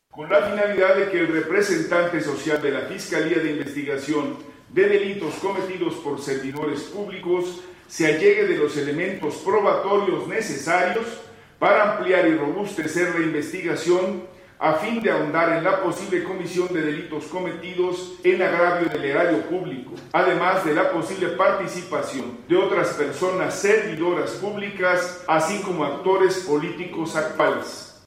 Con 0.10 0.30
la 0.30 0.42
finalidad 0.42 0.96
de 0.96 1.12
que 1.12 1.20
el 1.20 1.28
representante 1.28 2.22
social 2.22 2.62
de 2.62 2.72
la 2.72 2.82
Fiscalía 2.82 3.40
de 3.40 3.52
Investigación 3.52 4.38
de 4.70 4.88
delitos 4.88 5.36
cometidos 5.36 5.96
por 5.96 6.20
servidores 6.20 6.84
públicos 6.84 7.64
se 7.88 8.08
allegue 8.08 8.48
de 8.48 8.58
los 8.58 8.78
elementos 8.78 9.36
probatorios 9.38 10.28
necesarios 10.28 11.22
para 11.58 11.94
ampliar 11.98 12.28
y 12.28 12.36
robustecer 12.36 13.20
la 13.20 13.26
investigación 13.26 14.24
a 14.60 14.74
fin 14.74 15.02
de 15.02 15.10
ahondar 15.10 15.58
en 15.58 15.64
la 15.64 15.82
posible 15.82 16.22
comisión 16.24 16.68
de 16.74 16.82
delitos 16.82 17.28
cometidos 17.28 18.20
en 18.26 18.42
agravio 18.42 18.90
del 18.90 19.06
erario 19.06 19.42
público, 19.44 19.94
además 20.12 20.66
de 20.66 20.76
la 20.76 20.92
posible 20.92 21.30
participación 21.30 22.40
de 22.48 22.58
otras 22.58 22.94
personas 22.96 23.58
servidoras 23.58 24.32
públicas, 24.36 25.24
así 25.30 25.64
como 25.64 25.86
actores 25.86 26.46
políticos 26.46 27.16
actuales. 27.16 28.06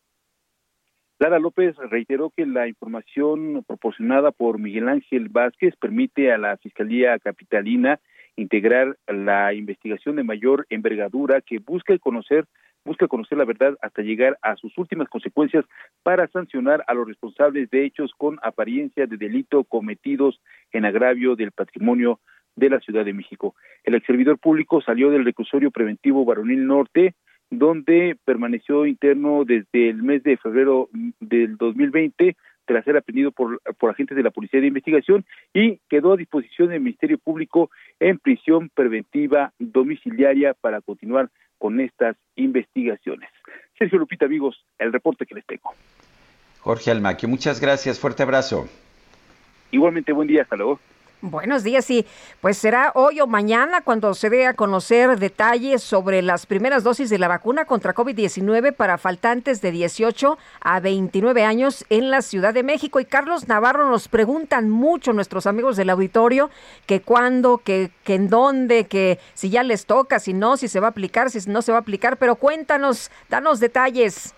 Lara 1.19 1.39
López 1.39 1.75
reiteró 1.89 2.31
que 2.37 2.45
la 2.45 2.69
información 2.69 3.65
proporcionada 3.67 4.31
por 4.31 4.59
Miguel 4.59 4.89
Ángel 4.89 5.31
Vázquez 5.31 5.75
permite 5.77 6.33
a 6.33 6.37
la 6.37 6.59
Fiscalía 6.59 7.19
Capitalina 7.19 7.99
integrar 8.37 8.99
la 9.07 9.55
investigación 9.55 10.17
de 10.17 10.25
mayor 10.25 10.67
envergadura 10.69 11.41
que 11.41 11.61
busca 11.61 11.97
conocer 11.99 12.45
busca 12.85 13.09
conocer 13.09 13.39
la 13.39 13.45
verdad 13.45 13.77
hasta 13.83 14.03
llegar 14.03 14.39
a 14.43 14.57
sus 14.57 14.77
últimas 14.77 15.09
consecuencias 15.09 15.65
para 16.03 16.27
sancionar 16.29 16.85
a 16.87 16.95
los 16.95 17.07
responsables 17.07 17.71
de 17.71 17.85
hechos 17.85 18.13
con 18.17 18.39
apariencia 18.43 19.07
de 19.07 19.17
delito 19.17 19.65
cometidos 19.65 20.41
en 20.73 20.85
agravio 20.85 21.37
del 21.37 21.53
patrimonio 21.53 22.21
de 22.57 22.71
la 22.71 22.81
Ciudad 22.81 23.05
de 23.05 23.15
México. 23.15 23.55
El 23.85 23.95
ex 23.95 24.07
servidor 24.07 24.39
público 24.39 24.81
salió 24.83 25.11
del 25.11 25.25
reclusorio 25.25 25.71
preventivo 25.71 26.25
Varonil 26.25 26.67
Norte, 26.67 27.15
donde 27.51 28.17
permaneció 28.25 28.87
interno 28.87 29.45
desde 29.45 29.91
el 29.91 30.03
mes 30.03 30.23
de 30.23 30.37
febrero 30.37 30.89
del 31.21 31.57
2020 31.57 32.37
tras 32.73 32.87
ser 32.87 32.97
aprendido 32.97 33.33
por, 33.33 33.61
por 33.79 33.91
agentes 33.91 34.17
de 34.17 34.23
la 34.23 34.31
Policía 34.31 34.61
de 34.61 34.67
Investigación 34.67 35.27
y 35.53 35.79
quedó 35.91 36.15
a 36.15 36.17
disposición 36.17 36.71
del 36.71 36.81
Ministerio 36.81 37.19
Público 37.19 37.71
en 38.01 38.19
prisión 38.19 38.71
preventiva 38.75 39.53
domiciliaria 39.59 40.55
para 40.55 40.81
continuar 40.81 41.29
con 41.59 41.81
estas 41.81 42.17
investigaciones. 42.35 43.29
Sergio 43.79 43.99
Lupita, 43.99 44.25
amigos, 44.25 44.65
el 44.79 44.91
reporte 44.91 45.27
que 45.27 45.35
les 45.35 45.45
tengo. 45.45 45.75
Jorge 46.61 46.91
Almaquio, 46.91 47.29
muchas 47.29 47.61
gracias, 47.61 48.01
fuerte 48.01 48.23
abrazo. 48.23 48.67
Igualmente, 49.71 50.13
buen 50.13 50.29
día, 50.29 50.43
hasta 50.43 50.57
luego. 50.57 50.81
Buenos 51.25 51.63
días, 51.63 51.89
y 51.89 52.05
pues 52.41 52.59
será 52.59 52.91
hoy 52.97 53.21
o 53.21 53.29
mañana 53.29 53.83
cuando 53.83 54.13
se 54.13 54.29
dé 54.29 54.45
a 54.45 54.55
conocer 54.55 55.21
detalles 55.21 55.81
sobre 55.81 56.21
las 56.21 56.47
primeras 56.47 56.83
dosis 56.83 57.11
de 57.11 57.19
la 57.21 57.29
vacuna 57.29 57.65
contra 57.65 57.95
COVID-19 57.95 58.75
para 58.75 58.99
faltantes 58.99 59.63
de 59.63 59.71
18 59.71 60.37
a 60.61 60.81
29 60.81 61.45
años 61.45 61.87
en 61.91 62.11
la 62.11 62.23
Ciudad 62.23 62.53
de 62.53 62.65
México. 62.65 62.99
Y 62.99 63.05
Carlos 63.05 63.47
Navarro 63.47 63.89
nos 63.89 64.09
preguntan 64.09 64.69
mucho 64.69 65.13
nuestros 65.13 65.47
amigos 65.47 65.77
del 65.77 65.91
auditorio 65.91 66.51
que 66.89 67.03
cuándo, 67.03 67.59
que, 67.59 67.91
que 68.03 68.17
en 68.17 68.29
dónde, 68.29 68.89
que 68.89 69.19
si 69.35 69.49
ya 69.49 69.63
les 69.63 69.87
toca, 69.87 70.19
si 70.19 70.33
no, 70.33 70.57
si 70.57 70.67
se 70.67 70.81
va 70.81 70.89
a 70.89 70.91
aplicar, 70.91 71.31
si 71.31 71.49
no 71.49 71.63
se 71.63 71.71
va 71.71 71.79
a 71.79 71.83
aplicar, 71.83 72.17
pero 72.17 72.35
cuéntanos, 72.35 73.13
danos 73.31 73.61
detalles. 73.61 74.35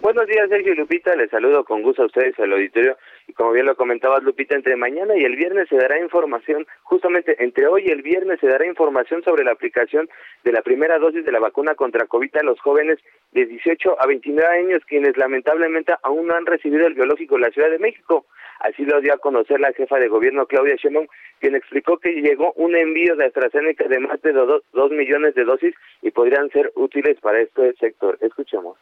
Buenos 0.00 0.28
días, 0.28 0.48
Sergio 0.48 0.76
Lupita. 0.76 1.16
Les 1.16 1.28
saludo 1.28 1.64
con 1.64 1.82
gusto 1.82 2.02
a 2.02 2.06
ustedes 2.06 2.38
al 2.38 2.52
auditorio. 2.52 2.96
Y 3.28 3.34
como 3.34 3.52
bien 3.52 3.66
lo 3.66 3.76
comentabas, 3.76 4.22
Lupita, 4.22 4.56
entre 4.56 4.74
mañana 4.74 5.14
y 5.14 5.22
el 5.22 5.36
viernes 5.36 5.68
se 5.68 5.76
dará 5.76 6.00
información, 6.00 6.66
justamente 6.82 7.36
entre 7.44 7.66
hoy 7.66 7.84
y 7.86 7.90
el 7.90 8.00
viernes 8.00 8.40
se 8.40 8.48
dará 8.48 8.66
información 8.66 9.22
sobre 9.22 9.44
la 9.44 9.52
aplicación 9.52 10.08
de 10.44 10.52
la 10.52 10.62
primera 10.62 10.98
dosis 10.98 11.26
de 11.26 11.32
la 11.32 11.38
vacuna 11.38 11.74
contra 11.74 12.06
COVID 12.06 12.34
a 12.38 12.42
los 12.42 12.58
jóvenes 12.60 12.98
de 13.32 13.44
18 13.44 14.00
a 14.00 14.06
29 14.06 14.48
años, 14.48 14.82
quienes 14.86 15.14
lamentablemente 15.18 15.92
aún 16.02 16.26
no 16.26 16.34
han 16.34 16.46
recibido 16.46 16.86
el 16.86 16.94
biológico 16.94 17.36
en 17.36 17.42
la 17.42 17.50
Ciudad 17.50 17.70
de 17.70 17.78
México. 17.78 18.24
Así 18.60 18.84
lo 18.86 19.00
dio 19.02 19.12
a 19.12 19.18
conocer 19.18 19.60
la 19.60 19.74
jefa 19.74 19.98
de 19.98 20.08
gobierno, 20.08 20.46
Claudia 20.46 20.76
Sheinbaum, 20.76 21.06
quien 21.38 21.54
explicó 21.54 21.98
que 21.98 22.22
llegó 22.22 22.54
un 22.54 22.74
envío 22.74 23.14
de 23.14 23.26
AstraZeneca 23.26 23.86
de 23.88 24.00
más 24.00 24.22
de 24.22 24.32
dos, 24.32 24.62
dos 24.72 24.90
millones 24.90 25.34
de 25.34 25.44
dosis 25.44 25.74
y 26.00 26.10
podrían 26.10 26.48
ser 26.50 26.72
útiles 26.74 27.20
para 27.20 27.40
este 27.40 27.74
sector. 27.74 28.16
Escuchemos. 28.22 28.78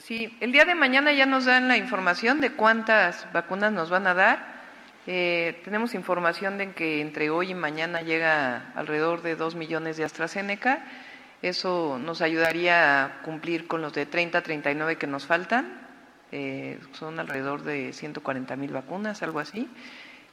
Sí, 0.00 0.36
el 0.40 0.50
día 0.50 0.64
de 0.64 0.74
mañana 0.74 1.12
ya 1.12 1.26
nos 1.26 1.44
dan 1.44 1.68
la 1.68 1.76
información 1.76 2.40
de 2.40 2.50
cuántas 2.50 3.32
vacunas 3.32 3.72
nos 3.72 3.88
van 3.88 4.08
a 4.08 4.14
dar. 4.14 4.56
Eh, 5.06 5.60
tenemos 5.64 5.94
información 5.94 6.58
de 6.58 6.72
que 6.72 7.00
entre 7.00 7.30
hoy 7.30 7.52
y 7.52 7.54
mañana 7.54 8.02
llega 8.02 8.72
alrededor 8.74 9.22
de 9.22 9.36
2 9.36 9.54
millones 9.54 9.96
de 9.96 10.02
AstraZeneca. 10.02 10.84
Eso 11.40 12.00
nos 12.00 12.20
ayudaría 12.20 13.04
a 13.04 13.22
cumplir 13.22 13.68
con 13.68 13.80
los 13.80 13.92
de 13.92 14.06
30 14.06 14.38
a 14.38 14.42
39 14.42 14.96
que 14.96 15.06
nos 15.06 15.24
faltan. 15.24 15.86
Eh, 16.32 16.80
son 16.92 17.20
alrededor 17.20 17.62
de 17.62 17.92
140 17.92 18.56
mil 18.56 18.72
vacunas, 18.72 19.22
algo 19.22 19.38
así. 19.38 19.68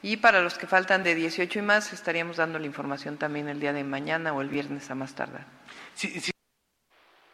Y 0.02 0.18
para 0.18 0.42
los 0.42 0.58
que 0.58 0.66
faltan 0.66 1.04
de 1.04 1.14
18 1.14 1.60
y 1.60 1.62
más, 1.62 1.94
estaríamos 1.94 2.38
dando 2.38 2.58
la 2.58 2.66
información 2.66 3.18
también 3.18 3.48
el 3.48 3.60
día 3.60 3.72
de 3.72 3.84
mañana 3.84 4.34
o 4.34 4.42
el 4.42 4.50
viernes 4.50 4.90
a 4.90 4.96
más 4.96 5.14
tardar. 5.14 5.46
Sí, 5.94 6.20
sí. 6.20 6.33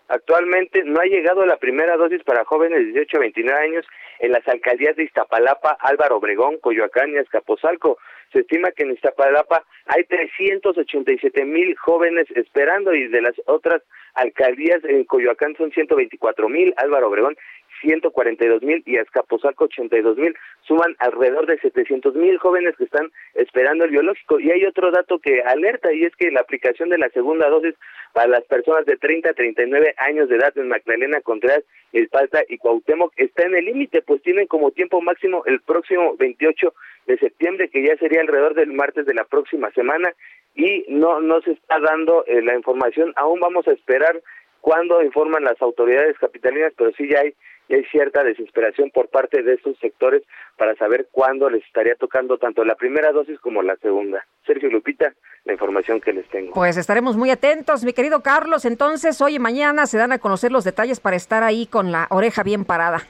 Actualmente 0.10 0.84
no 0.84 0.99
ha 0.99 1.05
llegado 1.05 1.45
la 1.45 1.57
primera 1.57 1.95
dosis 1.95 2.24
para 2.24 2.43
jóvenes 2.43 2.80
de 2.80 2.86
18 2.86 3.18
a 3.18 3.20
29 3.20 3.60
años 3.62 3.86
en 4.18 4.32
las 4.32 4.45
alcaldías 4.47 4.95
de 4.95 5.03
Iztapalapa, 5.03 5.78
Álvaro 5.80 6.18
Obregón, 6.18 6.57
Coyoacán 6.57 7.14
y 7.14 7.18
Azcapotzalco. 7.18 7.99
Se 8.34 8.39
estima 8.39 8.72
que 8.72 8.84
en 8.84 8.91
Iztapalapa 8.91 9.64
hay 9.86 10.03
387 10.05 11.45
mil 11.45 11.76
jóvenes 11.78 12.26
esperando 12.36 12.93
y 12.95 13.07
de 13.07 13.22
las 13.22 13.36
otras 13.45 13.84
alcaldías 14.16 14.84
en 14.84 15.03
Coyoacán 15.03 15.55
son 15.55 15.72
124 15.72 16.49
mil, 16.49 16.74
Álvaro 16.78 17.07
Obregón 17.07 17.38
142 17.82 18.61
mil 18.63 18.84
y 18.86 18.97
Azcapotzalco 18.97 19.65
82 19.65 20.17
mil, 20.17 20.36
suman 20.61 20.95
alrededor 20.99 21.45
de 21.45 21.59
700 21.59 22.15
mil 22.15 22.38
jóvenes 22.38 22.75
que 22.77 22.86
están 22.86 23.11
esperando 23.36 23.86
el 23.86 23.91
biológico. 23.91 24.39
Y 24.39 24.51
hay 24.51 24.65
otro 24.65 24.91
dato 24.91 25.19
que 25.19 25.41
alerta 25.41 25.93
y 25.93 26.03
es 26.03 26.15
que 26.15 26.32
la 26.32 26.41
aplicación 26.41 26.89
de 26.89 26.97
la 26.97 27.09
segunda 27.09 27.49
dosis 27.49 27.75
para 28.13 28.27
las 28.27 28.43
personas 28.45 28.86
de 28.86 28.97
30 28.97 29.30
a 29.30 29.34
39 29.34 29.95
años 29.97 30.30
de 30.30 30.36
edad 30.36 30.57
en 30.57 30.67
Magdalena 30.67 31.21
Contreras, 31.21 31.63
Espalta 31.93 32.41
y 32.47 32.57
Cuauhtémoc 32.57 33.13
está 33.17 33.43
en 33.43 33.55
el 33.55 33.65
límite, 33.65 34.01
pues 34.01 34.21
tienen 34.21 34.47
como 34.47 34.71
tiempo 34.71 35.01
máximo 35.01 35.43
el 35.45 35.61
próximo 35.61 36.15
28 36.17 36.73
de 37.07 37.17
septiembre, 37.17 37.69
que 37.69 37.84
ya 37.84 37.97
sería 37.97 38.21
alrededor 38.21 38.53
del 38.53 38.71
martes 38.73 39.05
de 39.05 39.13
la 39.13 39.23
próxima 39.23 39.71
semana, 39.71 40.13
y 40.55 40.86
no, 40.89 41.19
no 41.21 41.41
se 41.41 41.51
está 41.51 41.80
dando 41.80 42.25
eh, 42.25 42.41
la 42.41 42.55
información. 42.55 43.13
Aún 43.15 43.39
vamos 43.39 43.67
a 43.67 43.71
esperar 43.71 44.21
cuándo 44.62 45.01
informan 45.01 45.43
las 45.43 45.62
autoridades 45.62 46.18
capitalinas, 46.20 46.74
pero 46.78 46.91
sí 46.93 47.10
ya 47.10 47.20
hay 47.20 47.34
y 47.70 47.76
hay 47.76 47.86
cierta 47.86 48.24
desesperación 48.24 48.89
por 48.89 49.10
parte 49.10 49.43
de 49.43 49.53
estos 49.53 49.78
sectores 49.78 50.24
para 50.57 50.76
saber 50.76 51.07
cuándo 51.12 51.49
les 51.49 51.64
estaría 51.64 51.95
tocando 51.95 52.39
tanto 52.39 52.66
la 52.66 52.74
primera 52.74 53.12
dosis 53.12 53.39
como 53.39 53.62
la 53.62 53.76
segunda. 53.78 54.26
Sergio 54.45 54.70
Lupita, 54.70 55.14
la 55.45 55.53
información 55.53 56.01
que 56.01 56.12
les 56.12 56.28
tengo. 56.30 56.53
Pues 56.53 56.78
estaremos 56.78 57.16
muy 57.16 57.30
atentos, 57.30 57.84
mi 57.84 57.93
querido 57.93 58.22
Carlos. 58.22 58.66
Entonces, 58.66 59.22
hoy 59.22 59.36
y 59.36 59.39
mañana 59.39 59.86
se 59.86 59.99
dan 59.99 60.12
a 60.12 60.18
conocer 60.18 60.51
los 60.51 60.64
detalles 60.64 60.99
para 60.99 61.16
estar 61.16 61.43
ahí 61.43 61.68
con 61.68 61.91
la 61.91 62.07
oreja 62.10 62.41
bien 62.41 62.66
parada. 62.66 63.03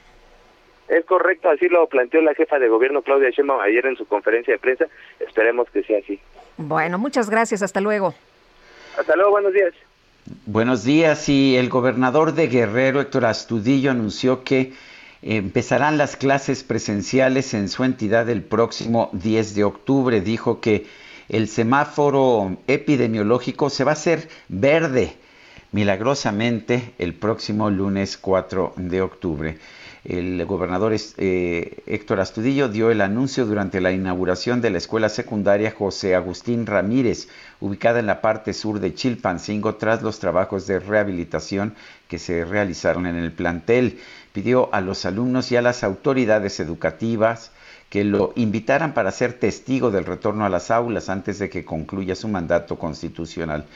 Es 0.88 1.06
correcto, 1.06 1.48
así 1.48 1.68
lo 1.68 1.86
planteó 1.86 2.20
la 2.20 2.34
jefa 2.34 2.58
de 2.58 2.68
gobierno 2.68 3.00
Claudia 3.00 3.30
Sheinbaum 3.30 3.60
ayer 3.60 3.86
en 3.86 3.96
su 3.96 4.06
conferencia 4.06 4.52
de 4.52 4.58
prensa. 4.58 4.86
Esperemos 5.20 5.70
que 5.70 5.82
sea 5.84 6.00
así. 6.00 6.20
Bueno, 6.58 6.98
muchas 6.98 7.30
gracias. 7.30 7.62
Hasta 7.62 7.80
luego. 7.80 8.12
Hasta 8.98 9.16
luego, 9.16 9.30
buenos 9.30 9.54
días. 9.54 9.72
Buenos 10.46 10.84
días. 10.84 11.28
Y 11.28 11.56
el 11.56 11.68
gobernador 11.68 12.34
de 12.34 12.46
Guerrero, 12.46 13.00
Héctor 13.00 13.24
Astudillo, 13.24 13.90
anunció 13.90 14.44
que 14.44 14.72
empezarán 15.22 15.98
las 15.98 16.14
clases 16.14 16.62
presenciales 16.62 17.52
en 17.52 17.68
su 17.68 17.82
entidad 17.82 18.28
el 18.30 18.44
próximo 18.44 19.10
10 19.12 19.56
de 19.56 19.64
octubre. 19.64 20.20
Dijo 20.20 20.60
que 20.60 20.86
el 21.28 21.48
semáforo 21.48 22.58
epidemiológico 22.68 23.70
se 23.70 23.82
va 23.82 23.90
a 23.90 23.94
hacer 23.94 24.28
verde 24.48 25.16
milagrosamente 25.72 26.94
el 26.98 27.14
próximo 27.14 27.68
lunes 27.68 28.16
4 28.16 28.74
de 28.76 29.02
octubre. 29.02 29.58
El 30.04 30.42
gobernador 30.46 30.94
eh, 30.94 31.82
Héctor 31.86 32.20
Astudillo 32.20 32.68
dio 32.70 32.90
el 32.90 33.02
anuncio 33.02 33.44
durante 33.44 33.82
la 33.82 33.92
inauguración 33.92 34.62
de 34.62 34.70
la 34.70 34.78
escuela 34.78 35.10
secundaria 35.10 35.74
José 35.76 36.14
Agustín 36.14 36.64
Ramírez, 36.64 37.28
ubicada 37.60 38.00
en 38.00 38.06
la 38.06 38.22
parte 38.22 38.54
sur 38.54 38.80
de 38.80 38.94
Chilpancingo, 38.94 39.74
tras 39.74 40.02
los 40.02 40.18
trabajos 40.18 40.66
de 40.66 40.78
rehabilitación 40.78 41.74
que 42.08 42.18
se 42.18 42.46
realizaron 42.46 43.06
en 43.06 43.16
el 43.16 43.32
plantel. 43.32 43.98
Pidió 44.32 44.72
a 44.72 44.80
los 44.80 45.04
alumnos 45.04 45.52
y 45.52 45.56
a 45.56 45.62
las 45.62 45.84
autoridades 45.84 46.60
educativas 46.60 47.50
que 47.90 48.04
lo 48.04 48.32
invitaran 48.36 48.94
para 48.94 49.10
ser 49.10 49.34
testigo 49.34 49.90
del 49.90 50.06
retorno 50.06 50.46
a 50.46 50.48
las 50.48 50.70
aulas 50.70 51.10
antes 51.10 51.38
de 51.38 51.50
que 51.50 51.64
concluya 51.64 52.14
su 52.14 52.28
mandato 52.28 52.78
constitucional. 52.78 53.66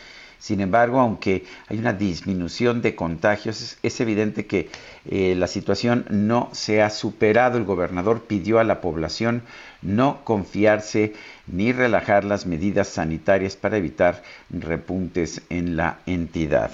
Sin 0.45 0.61
embargo, 0.61 1.01
aunque 1.01 1.47
hay 1.69 1.79
una 1.79 1.95
disminución 1.95 2.83
de 2.83 2.95
contagios, 2.95 3.79
es, 3.83 4.01
evidente 4.03 4.45
que 4.45 4.69
eh, 5.07 5.35
la 5.39 5.47
situación 5.47 6.05
no 6.11 6.51
se 6.53 6.83
ha 6.83 6.91
superado. 6.91 7.57
El 7.57 7.65
gobernador 7.65 8.25
pidió 8.25 8.59
a 8.59 8.65
la 8.65 8.83
población 8.83 9.41
no 9.81 10.23
confiarse 10.23 11.15
ni 11.47 11.73
relajar 11.73 12.25
las 12.25 12.45
medidas 12.45 12.89
sanitarias 12.89 13.57
para 13.57 13.79
evitar 13.79 14.23
repuntes 14.51 15.41
en 15.49 15.79
la 15.79 16.01
entidad. 16.05 16.73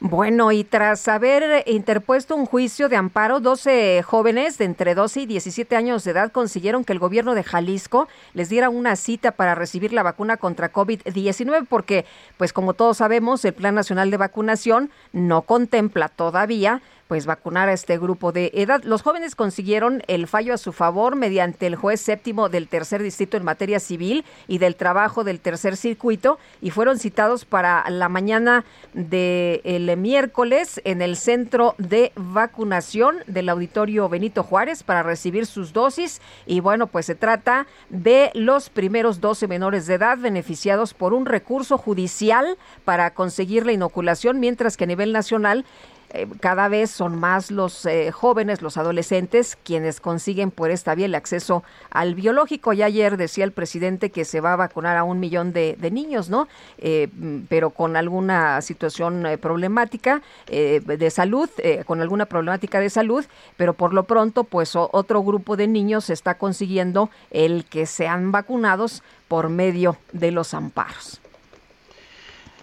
Bueno, 0.00 0.52
y 0.52 0.62
tras 0.62 1.08
haber 1.08 1.64
interpuesto 1.66 2.36
un 2.36 2.46
juicio 2.46 2.88
de 2.88 2.94
amparo, 2.94 3.40
12 3.40 4.04
jóvenes 4.04 4.56
de 4.56 4.64
entre 4.64 4.94
12 4.94 5.22
y 5.22 5.26
17 5.26 5.74
años 5.74 6.04
de 6.04 6.12
edad 6.12 6.30
consiguieron 6.30 6.84
que 6.84 6.92
el 6.92 7.00
gobierno 7.00 7.34
de 7.34 7.42
Jalisco 7.42 8.06
les 8.32 8.48
diera 8.48 8.70
una 8.70 8.94
cita 8.94 9.32
para 9.32 9.56
recibir 9.56 9.92
la 9.92 10.04
vacuna 10.04 10.36
contra 10.36 10.72
COVID-19 10.72 11.66
porque, 11.68 12.04
pues 12.36 12.52
como 12.52 12.74
todos 12.74 12.98
sabemos, 12.98 13.44
el 13.44 13.54
Plan 13.54 13.74
Nacional 13.74 14.12
de 14.12 14.18
Vacunación 14.18 14.90
no 15.12 15.42
contempla 15.42 16.08
todavía 16.08 16.80
pues 17.08 17.26
vacunar 17.26 17.68
a 17.68 17.72
este 17.72 17.98
grupo 17.98 18.30
de 18.32 18.52
edad. 18.54 18.82
Los 18.84 19.02
jóvenes 19.02 19.34
consiguieron 19.34 20.02
el 20.06 20.28
fallo 20.28 20.54
a 20.54 20.58
su 20.58 20.72
favor 20.72 21.16
mediante 21.16 21.66
el 21.66 21.74
juez 21.74 22.00
séptimo 22.00 22.50
del 22.50 22.68
tercer 22.68 23.02
distrito 23.02 23.36
en 23.36 23.44
materia 23.44 23.80
civil 23.80 24.24
y 24.46 24.58
del 24.58 24.76
trabajo 24.76 25.24
del 25.24 25.40
tercer 25.40 25.76
circuito 25.76 26.38
y 26.60 26.70
fueron 26.70 26.98
citados 26.98 27.46
para 27.46 27.88
la 27.88 28.10
mañana 28.10 28.64
del 28.92 29.96
miércoles 29.96 30.80
en 30.84 31.00
el 31.00 31.16
centro 31.16 31.74
de 31.78 32.12
vacunación 32.14 33.16
del 33.26 33.48
auditorio 33.48 34.08
Benito 34.08 34.42
Juárez 34.42 34.82
para 34.82 35.02
recibir 35.02 35.46
sus 35.46 35.72
dosis 35.72 36.20
y 36.46 36.60
bueno, 36.60 36.86
pues 36.86 37.06
se 37.06 37.14
trata 37.14 37.66
de 37.88 38.30
los 38.34 38.68
primeros 38.68 39.20
12 39.20 39.48
menores 39.48 39.86
de 39.86 39.94
edad 39.94 40.18
beneficiados 40.18 40.92
por 40.92 41.14
un 41.14 41.24
recurso 41.24 41.78
judicial 41.78 42.58
para 42.84 43.14
conseguir 43.14 43.64
la 43.64 43.72
inoculación, 43.72 44.40
mientras 44.40 44.76
que 44.76 44.84
a 44.84 44.88
nivel 44.88 45.12
nacional 45.12 45.64
eh, 46.10 46.26
cada 46.40 46.68
vez 46.68 46.90
son 46.90 47.18
más 47.18 47.50
los 47.50 47.84
eh, 47.86 48.10
jóvenes, 48.12 48.62
los 48.62 48.76
adolescentes, 48.76 49.56
quienes 49.62 50.00
consiguen 50.00 50.50
por 50.50 50.70
esta 50.70 50.94
vía 50.94 51.06
el 51.06 51.14
acceso 51.14 51.62
al 51.90 52.14
biológico. 52.14 52.72
Y 52.72 52.82
ayer 52.82 53.16
decía 53.16 53.44
el 53.44 53.52
presidente 53.52 54.10
que 54.10 54.24
se 54.24 54.40
va 54.40 54.54
a 54.54 54.56
vacunar 54.56 54.96
a 54.96 55.04
un 55.04 55.20
millón 55.20 55.52
de, 55.52 55.76
niños, 55.90 56.28
¿no? 56.28 56.48
Eh, 56.78 57.08
pero 57.48 57.70
con 57.70 57.96
alguna 57.96 58.60
situación 58.60 59.26
problemática 59.40 60.20
de 60.46 61.10
salud, 61.10 61.48
con 61.86 62.02
alguna 62.02 62.26
problemática 62.26 62.78
de 62.78 62.90
salud, 62.90 63.24
pero 63.56 63.72
por 63.72 63.94
lo 63.94 64.04
pronto, 64.04 64.44
pues 64.44 64.76
otro 64.76 65.22
grupo 65.22 65.56
de 65.56 65.66
niños 65.66 66.10
está 66.10 66.36
consiguiendo 66.36 67.10
el 67.30 67.64
que 67.64 67.86
sean 67.86 68.32
vacunados 68.32 69.02
por 69.28 69.48
medio 69.48 69.96
de 70.12 70.30
los 70.30 70.52
amparos. 70.52 71.20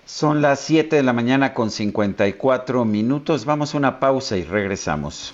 Son 0.06 0.44
las 0.44 0.60
7 0.60 0.96
de 0.96 1.04
la 1.04 1.14
mañana 1.14 1.56
con 1.56 1.72
54 1.72 2.86
minutos. 2.86 3.46
Vamos 3.46 3.74
a 3.74 3.78
una 3.78 4.00
pausa 4.00 4.38
y 4.38 4.44
regresamos. 4.44 5.34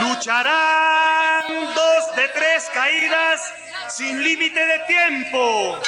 Lucharán 0.00 1.44
dos 1.74 2.16
de 2.16 2.28
tres 2.28 2.70
caídas 2.72 3.52
sin 3.88 4.22
límite 4.24 4.64
de 4.64 4.78
tiempo. 4.86 5.78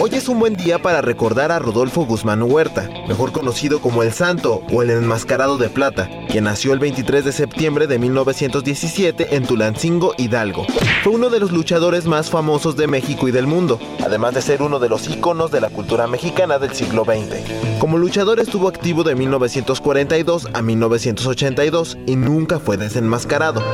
Hoy 0.00 0.10
es 0.12 0.28
un 0.28 0.38
buen 0.38 0.54
día 0.54 0.80
para 0.80 1.02
recordar 1.02 1.50
a 1.50 1.58
Rodolfo 1.58 2.06
Guzmán 2.06 2.42
Huerta, 2.42 2.88
mejor 3.08 3.32
conocido 3.32 3.80
como 3.80 4.04
El 4.04 4.12
Santo 4.12 4.62
o 4.70 4.82
el 4.82 4.90
Enmascarado 4.90 5.58
de 5.58 5.68
Plata, 5.68 6.08
quien 6.30 6.44
nació 6.44 6.72
el 6.72 6.78
23 6.78 7.24
de 7.24 7.32
septiembre 7.32 7.88
de 7.88 7.98
1917 7.98 9.34
en 9.34 9.44
Tulancingo, 9.44 10.14
Hidalgo. 10.16 10.66
Fue 11.02 11.12
uno 11.12 11.30
de 11.30 11.40
los 11.40 11.50
luchadores 11.50 12.06
más 12.06 12.30
famosos 12.30 12.76
de 12.76 12.86
México 12.86 13.26
y 13.26 13.32
del 13.32 13.48
mundo, 13.48 13.80
además 14.04 14.34
de 14.34 14.42
ser 14.42 14.62
uno 14.62 14.78
de 14.78 14.88
los 14.88 15.08
íconos 15.08 15.50
de 15.50 15.60
la 15.60 15.68
cultura 15.68 16.06
mexicana 16.06 16.60
del 16.60 16.74
siglo 16.74 17.04
XX. 17.04 17.80
Como 17.80 17.98
luchador 17.98 18.38
estuvo 18.38 18.68
activo 18.68 19.02
de 19.02 19.16
1942 19.16 20.48
a 20.52 20.62
1982 20.62 21.98
y 22.06 22.14
nunca 22.14 22.60
fue 22.60 22.76
desenmascarado. 22.76 23.64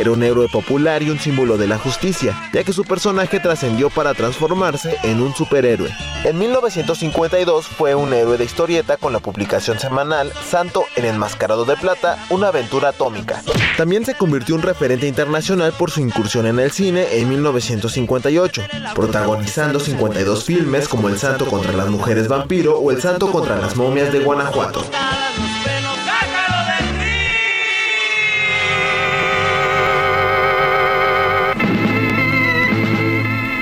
Era 0.00 0.12
un 0.12 0.22
héroe 0.22 0.48
popular 0.48 1.02
y 1.02 1.10
un 1.10 1.18
símbolo 1.18 1.58
de 1.58 1.66
la 1.66 1.76
justicia, 1.76 2.34
ya 2.54 2.64
que 2.64 2.72
su 2.72 2.84
personaje 2.84 3.38
trascendió 3.38 3.90
para 3.90 4.14
transformarse 4.14 4.96
en 5.02 5.20
un 5.20 5.34
superhéroe. 5.34 5.90
En 6.24 6.38
1952 6.38 7.66
fue 7.66 7.94
un 7.94 8.14
héroe 8.14 8.38
de 8.38 8.44
historieta 8.46 8.96
con 8.96 9.12
la 9.12 9.18
publicación 9.18 9.78
semanal 9.78 10.32
Santo 10.48 10.84
en 10.96 11.04
Enmascarado 11.04 11.66
de 11.66 11.76
Plata, 11.76 12.16
una 12.30 12.48
aventura 12.48 12.88
atómica. 12.88 13.42
También 13.76 14.06
se 14.06 14.14
convirtió 14.14 14.54
en 14.54 14.62
un 14.62 14.66
referente 14.68 15.06
internacional 15.06 15.74
por 15.78 15.90
su 15.90 16.00
incursión 16.00 16.46
en 16.46 16.60
el 16.60 16.70
cine 16.70 17.18
en 17.18 17.28
1958, 17.28 18.62
protagonizando 18.94 19.80
52 19.80 20.44
filmes 20.44 20.88
como 20.88 21.10
El 21.10 21.18
Santo 21.18 21.44
contra 21.44 21.74
las 21.74 21.90
mujeres 21.90 22.26
vampiro 22.26 22.78
o 22.78 22.90
El 22.90 23.02
Santo 23.02 23.30
contra 23.30 23.58
las 23.58 23.76
momias 23.76 24.10
de 24.10 24.20
Guanajuato. 24.20 24.82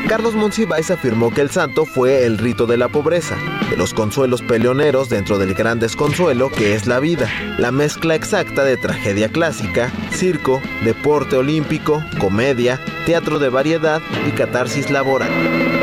Carlos 0.09 0.35
Monsiváis 0.35 0.91
afirmó 0.91 1.31
que 1.35 1.43
el 1.43 1.51
santo 1.51 1.85
fue 1.85 2.25
el 2.25 2.39
rito 2.39 2.67
de 2.67 2.79
la 2.79 2.89
pobreza, 2.89 3.37
de 3.69 3.77
los 3.77 3.93
consuelos 3.93 4.41
peleoneros 4.41 5.11
dentro 5.11 5.37
del 5.37 5.53
gran 5.53 5.81
desconsuelo 5.81 6.49
que 6.51 6.75
es 6.75 6.87
la 6.87 6.99
vida, 6.99 7.29
la 7.59 7.73
mezcla 7.73 8.15
exacta 8.15 8.65
de 8.65 8.79
tragedia 8.79 9.29
clásica, 9.29 9.93
circo, 10.11 10.63
deporte 10.83 11.37
olímpico, 11.37 12.03
comedia, 12.19 12.81
teatro 13.05 13.39
de 13.39 13.51
variedad 13.51 14.01
y 14.27 14.31
catarsis 14.31 14.91
laboral. 14.91 15.78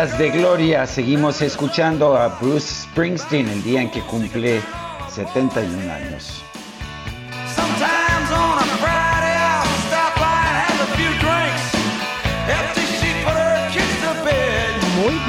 Días 0.00 0.18
de 0.18 0.30
gloria. 0.30 0.86
Seguimos 0.86 1.42
escuchando 1.42 2.16
a 2.16 2.28
Bruce 2.28 2.84
Springsteen 2.84 3.48
el 3.48 3.62
día 3.62 3.82
en 3.82 3.90
que 3.90 4.00
cumple 4.00 4.60
71 5.10 5.92
años. 5.92 6.42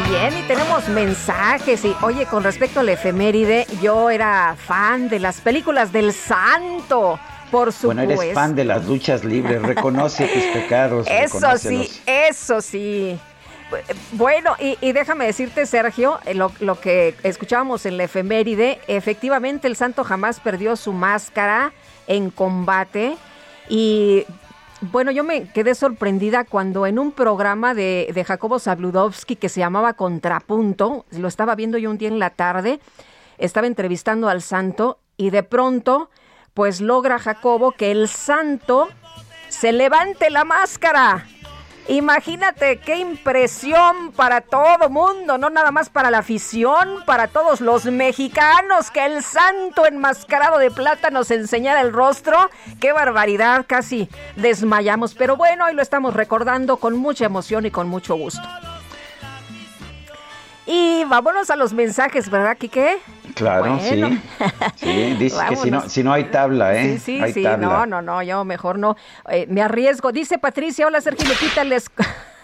Bien, 0.10 0.38
y 0.38 0.42
tenemos 0.48 0.88
mensajes. 0.90 1.84
Y 1.84 1.96
oye, 2.02 2.26
con 2.26 2.44
respecto 2.44 2.82
al 2.82 2.90
efeméride, 2.90 3.66
yo 3.82 4.10
era 4.10 4.56
fan 4.58 5.10
de 5.10 5.20
las 5.20 5.42
películas 5.42 5.92
del 5.92 6.14
santo. 6.14 7.20
Por 7.50 7.74
supuesto. 7.74 8.06
Bueno, 8.06 8.22
eres 8.22 8.34
fan 8.34 8.56
de 8.56 8.64
las 8.64 8.86
luchas 8.86 9.26
libres, 9.26 9.62
reconoce 9.62 10.28
tus 10.28 10.44
pecados. 10.62 11.08
Eso 11.10 11.58
sí, 11.58 11.90
eso 12.06 12.62
sí. 12.62 13.20
Bueno, 14.14 14.56
y, 14.60 14.92
déjame 14.92 15.26
decirte, 15.26 15.66
Sergio, 15.66 16.20
eh, 16.26 16.34
lo, 16.34 16.80
que 16.80 17.16
escuchábamos 17.24 17.86
en 17.86 17.98
la 17.98 18.04
efeméride, 18.04 18.80
efectivamente 18.88 19.68
el 19.68 19.76
santo 19.76 20.04
jamás 20.04 20.40
perdió 20.40 20.76
su 20.76 20.94
máscara 20.94 21.74
en 22.08 22.30
combate. 22.30 23.18
Y 23.70 24.26
bueno, 24.82 25.12
yo 25.12 25.24
me 25.24 25.50
quedé 25.50 25.76
sorprendida 25.76 26.44
cuando 26.44 26.86
en 26.86 27.00
un 27.00 27.12
programa 27.12 27.74
de, 27.74 28.12
de 28.14 28.24
Jacobo 28.24 28.60
Zabludovsky 28.60 29.36
que 29.36 29.50
se 29.50 29.60
llamaba 29.60 29.94
Contrapunto, 29.94 31.06
lo 31.12 31.28
estaba 31.28 31.56
viendo 31.56 31.78
yo 31.78 31.90
un 31.90 31.98
día 31.98 32.10
en 32.10 32.20
la 32.20 32.32
tarde, 32.32 32.80
estaba 33.38 33.68
entrevistando 33.68 34.28
al 34.28 34.42
santo 34.42 35.00
y 35.18 35.30
de 35.30 35.44
pronto, 35.44 36.10
pues 36.54 36.82
logra 36.82 37.20
Jacobo 37.20 37.72
que 37.72 37.92
el 37.92 38.08
santo 38.08 38.90
se 39.50 39.72
levante 39.72 40.30
la 40.30 40.46
máscara 40.46 41.28
Imagínate 41.88 42.78
qué 42.78 42.98
impresión 42.98 44.12
para 44.16 44.42
todo 44.42 44.90
mundo, 44.90 45.38
no 45.38 45.50
nada 45.50 45.72
más 45.72 45.90
para 45.90 46.12
la 46.12 46.20
afición, 46.20 47.04
para 47.06 47.28
todos 47.28 47.60
los 47.60 47.86
mexicanos, 47.86 48.92
que 48.92 49.06
el 49.06 49.24
santo 49.24 49.86
enmascarado 49.86 50.58
de 50.58 50.72
plata 50.72 51.10
nos 51.10 51.32
enseñara 51.32 51.82
el 51.82 51.92
rostro. 51.92 52.38
Qué 52.80 52.94
barbaridad, 52.94 53.66
casi 53.68 54.10
desmayamos, 54.36 55.16
pero 55.16 55.36
bueno, 55.36 55.66
hoy 55.66 55.74
lo 55.74 55.82
estamos 55.82 56.14
recordando 56.14 56.78
con 56.78 56.98
mucha 56.98 57.26
emoción 57.26 57.66
y 57.66 57.72
con 57.72 57.88
mucho 57.88 58.16
gusto. 58.16 58.48
Y 60.68 61.04
vámonos 61.06 61.50
a 61.50 61.56
los 61.56 61.74
mensajes, 61.74 62.30
¿verdad, 62.30 62.58
Quique? 62.58 63.00
Claro, 63.36 63.80
sí. 63.80 64.22
Sí, 64.76 65.16
dice 65.20 65.38
que 65.50 65.56
si 65.56 65.72
no, 65.72 65.90
si 65.90 66.04
no 66.04 66.14
hay 66.14 66.26
tabla, 66.26 66.76
¿eh? 66.76 67.00
Sí, 67.00 67.22
sí, 67.26 67.34
sí. 67.34 67.44
No, 67.44 67.86
no, 67.86 68.02
no, 68.02 68.22
yo 68.24 68.44
mejor 68.46 68.78
no. 68.78 68.96
Eh, 69.30 69.46
me 69.50 69.62
arriesgo. 69.62 70.12
Dice 70.12 70.38
Patricia, 70.38 70.88
hola 70.88 71.02
Sergio 71.02 71.28
Lupita, 71.28 71.64
les 71.64 71.90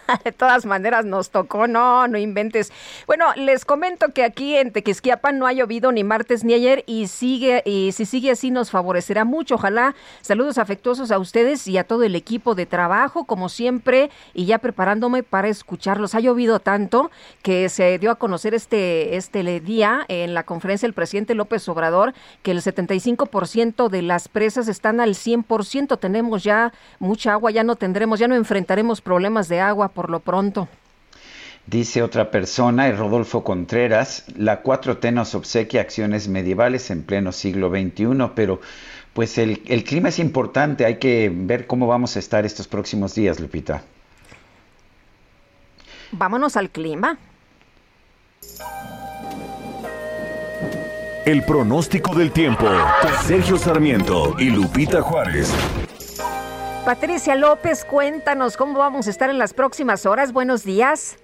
de 0.24 0.32
todas 0.32 0.66
maneras 0.66 1.06
nos 1.06 1.30
tocó, 1.30 1.68
no, 1.68 2.08
no 2.08 2.18
inventes. 2.18 2.72
Bueno, 3.06 3.26
les 3.36 3.66
comento 3.66 4.14
que 4.14 4.24
aquí 4.24 4.56
en 4.56 4.72
Tequisquiapan 4.72 5.38
no 5.38 5.48
ha 5.48 5.54
llovido 5.54 5.92
ni 5.92 6.04
martes 6.04 6.44
ni 6.44 6.54
ayer 6.54 6.84
y 6.88 7.08
sigue 7.08 7.62
y 7.66 7.92
si 7.92 8.06
sigue 8.06 8.32
así 8.32 8.52
nos 8.52 8.72
favorecerá 8.72 9.26
mucho. 9.26 9.56
Ojalá. 9.56 9.96
Saludos 10.22 10.58
afectuosos 10.58 11.12
a 11.12 11.20
ustedes 11.20 11.68
y 11.68 11.78
a 11.78 11.84
todo 11.84 12.04
el 12.04 12.16
equipo 12.16 12.56
de 12.56 12.66
trabajo, 12.66 13.26
como 13.26 13.50
siempre, 13.50 14.10
y 14.34 14.46
ya 14.46 14.60
preparándome 14.60 15.24
para 15.24 15.48
escucharlos. 15.48 16.16
Ha 16.16 16.20
llovido 16.20 16.60
tanto 16.60 17.12
que 17.42 17.70
se 17.70 17.98
dio 18.00 18.12
a 18.12 18.16
conocer 18.16 18.54
este 18.54 19.16
este 19.16 19.44
día 19.60 20.06
en 20.08 20.34
la 20.34 20.44
conferencia 20.44 20.88
del 20.88 20.94
presidente 20.94 21.36
López 21.36 21.68
Obrador 21.70 22.14
que 22.44 22.52
el 22.52 22.62
75% 22.62 23.90
de 23.90 24.02
las 24.02 24.28
presas 24.28 24.68
están 24.68 25.00
al 25.00 25.12
100%. 25.12 26.00
Tenemos 26.00 26.44
ya 26.44 26.74
mucha 27.00 27.34
agua, 27.34 27.52
ya 27.52 27.64
no 27.64 27.76
tendremos, 27.76 28.20
ya 28.20 28.28
no 28.28 28.36
enfrentaremos 28.36 29.02
problemas 29.02 29.48
de 29.48 29.60
agua 29.60 29.90
por 29.98 30.12
lo 30.12 30.20
pronto. 30.20 30.68
Dice 31.66 32.04
otra 32.04 32.30
persona, 32.30 32.92
Rodolfo 32.92 33.44
Contreras, 33.44 34.26
la 34.38 34.62
4T 34.62 35.12
nos 35.12 35.34
obsequia 35.34 35.82
acciones 35.82 36.28
medievales 36.28 36.92
en 36.92 37.02
pleno 37.02 37.32
siglo 37.32 37.72
XXI, 37.72 38.30
pero 38.36 38.62
pues 39.14 39.40
el, 39.40 39.64
el, 39.66 39.84
clima 39.84 40.10
es 40.10 40.20
importante, 40.20 40.86
hay 40.86 41.00
que 41.00 41.32
ver 41.34 41.66
cómo 41.66 41.88
vamos 41.88 42.16
a 42.16 42.20
estar 42.20 42.46
estos 42.46 42.68
próximos 42.68 43.16
días, 43.16 43.40
Lupita. 43.40 43.82
Vámonos 46.12 46.56
al 46.58 46.70
clima. 46.70 47.18
El 51.26 51.44
pronóstico 51.44 52.14
del 52.14 52.32
tiempo. 52.32 52.68
Sergio 53.26 53.58
Sarmiento 53.58 54.36
y 54.38 54.52
Lupita 54.52 55.02
Juárez. 55.02 55.52
Patricia 56.88 57.36
López, 57.36 57.84
cuéntanos 57.84 58.56
cómo 58.56 58.80
vamos 58.80 59.08
a 59.08 59.10
estar 59.10 59.30
en 59.30 59.38
las 59.38 59.54
próximas 59.54 60.06
horas. 60.06 60.32
Buenos 60.32 60.64
días. 60.64 61.18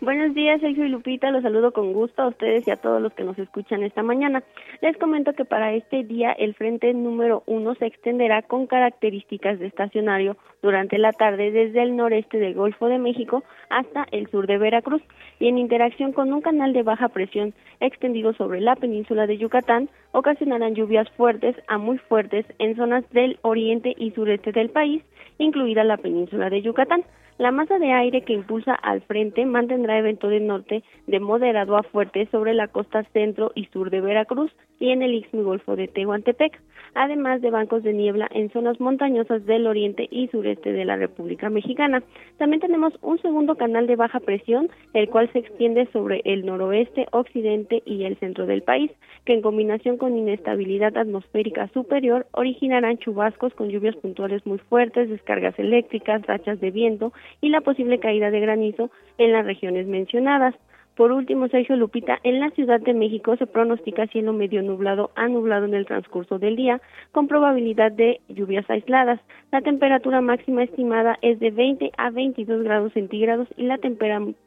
Buenos 0.00 0.32
días, 0.32 0.60
Sergio 0.60 0.84
y 0.86 0.90
Lupita. 0.90 1.32
Los 1.32 1.42
saludo 1.42 1.72
con 1.72 1.92
gusto 1.92 2.22
a 2.22 2.28
ustedes 2.28 2.68
y 2.68 2.70
a 2.70 2.76
todos 2.76 3.02
los 3.02 3.12
que 3.14 3.24
nos 3.24 3.36
escuchan 3.36 3.82
esta 3.82 4.04
mañana. 4.04 4.44
Les 4.80 4.96
comento 4.96 5.32
que 5.32 5.44
para 5.44 5.72
este 5.72 6.04
día 6.04 6.30
el 6.30 6.54
frente 6.54 6.94
número 6.94 7.42
uno 7.46 7.74
se 7.74 7.86
extenderá 7.86 8.42
con 8.42 8.68
características 8.68 9.58
de 9.58 9.66
estacionario 9.66 10.36
durante 10.62 10.98
la 10.98 11.12
tarde 11.12 11.50
desde 11.50 11.82
el 11.82 11.96
noreste 11.96 12.38
del 12.38 12.54
Golfo 12.54 12.86
de 12.86 13.00
México 13.00 13.42
hasta 13.70 14.06
el 14.12 14.30
sur 14.30 14.46
de 14.46 14.58
Veracruz 14.58 15.02
y 15.40 15.48
en 15.48 15.58
interacción 15.58 16.12
con 16.12 16.32
un 16.32 16.42
canal 16.42 16.72
de 16.72 16.84
baja 16.84 17.08
presión 17.08 17.52
extendido 17.80 18.32
sobre 18.34 18.60
la 18.60 18.76
península 18.76 19.26
de 19.26 19.38
Yucatán 19.38 19.90
ocasionarán 20.12 20.76
lluvias 20.76 21.10
fuertes 21.16 21.56
a 21.66 21.76
muy 21.76 21.98
fuertes 21.98 22.46
en 22.60 22.76
zonas 22.76 23.02
del 23.10 23.40
oriente 23.42 23.96
y 23.98 24.12
sureste 24.12 24.52
del 24.52 24.70
país, 24.70 25.02
incluida 25.38 25.82
la 25.82 25.96
península 25.96 26.50
de 26.50 26.62
Yucatán. 26.62 27.02
La 27.38 27.52
masa 27.52 27.78
de 27.78 27.92
aire 27.92 28.22
que 28.22 28.32
impulsa 28.32 28.74
al 28.74 29.00
frente 29.02 29.46
mantendrá 29.46 29.96
evento 29.96 30.28
de 30.28 30.40
norte 30.40 30.82
de 31.06 31.20
moderado 31.20 31.76
a 31.76 31.84
fuerte 31.84 32.26
sobre 32.32 32.52
la 32.52 32.66
costa 32.66 33.04
centro 33.12 33.52
y 33.54 33.66
sur 33.66 33.90
de 33.90 34.00
Veracruz 34.00 34.50
y 34.80 34.90
en 34.90 35.02
el 35.02 35.14
Istmo 35.14 35.44
Golfo 35.44 35.76
de 35.76 35.86
Tehuantepec, 35.86 36.60
además 36.94 37.40
de 37.40 37.50
bancos 37.50 37.82
de 37.82 37.92
niebla 37.92 38.28
en 38.32 38.50
zonas 38.50 38.80
montañosas 38.80 39.44
del 39.46 39.66
oriente 39.66 40.08
y 40.10 40.28
sureste 40.28 40.72
de 40.72 40.84
la 40.84 40.96
República 40.96 41.50
Mexicana. 41.50 42.02
También 42.36 42.60
tenemos 42.60 42.92
un 43.02 43.20
segundo 43.20 43.56
canal 43.56 43.86
de 43.86 43.96
baja 43.96 44.20
presión, 44.20 44.68
el 44.94 45.08
cual 45.08 45.30
se 45.32 45.40
extiende 45.40 45.86
sobre 45.92 46.22
el 46.24 46.46
noroeste, 46.46 47.06
occidente 47.12 47.82
y 47.84 48.04
el 48.04 48.16
centro 48.18 48.46
del 48.46 48.62
país, 48.62 48.90
que 49.24 49.34
en 49.34 49.42
combinación 49.42 49.96
con 49.96 50.16
inestabilidad 50.16 50.96
atmosférica 50.96 51.68
superior 51.68 52.26
originarán 52.32 52.98
chubascos 52.98 53.54
con 53.54 53.68
lluvias 53.68 53.96
puntuales 53.96 54.44
muy 54.46 54.58
fuertes, 54.58 55.10
descargas 55.10 55.58
eléctricas, 55.58 56.26
rachas 56.26 56.60
de 56.60 56.70
viento 56.70 57.12
y 57.40 57.48
la 57.48 57.60
posible 57.60 57.98
caída 57.98 58.30
de 58.30 58.40
granizo 58.40 58.90
en 59.18 59.32
las 59.32 59.44
regiones 59.44 59.86
mencionadas. 59.86 60.54
Por 60.98 61.12
último, 61.12 61.46
Sergio 61.46 61.76
Lupita, 61.76 62.18
en 62.24 62.40
la 62.40 62.50
Ciudad 62.50 62.80
de 62.80 62.92
México 62.92 63.36
se 63.36 63.46
pronostica 63.46 64.08
cielo 64.08 64.32
medio 64.32 64.62
nublado 64.62 65.12
a 65.14 65.28
nublado 65.28 65.64
en 65.64 65.74
el 65.74 65.86
transcurso 65.86 66.40
del 66.40 66.56
día, 66.56 66.80
con 67.12 67.28
probabilidad 67.28 67.92
de 67.92 68.20
lluvias 68.28 68.68
aisladas. 68.68 69.20
La 69.52 69.60
temperatura 69.60 70.20
máxima 70.20 70.64
estimada 70.64 71.16
es 71.22 71.38
de 71.38 71.52
20 71.52 71.92
a 71.96 72.10
22 72.10 72.64
grados 72.64 72.92
centígrados 72.94 73.46
y 73.56 73.62
la, 73.62 73.78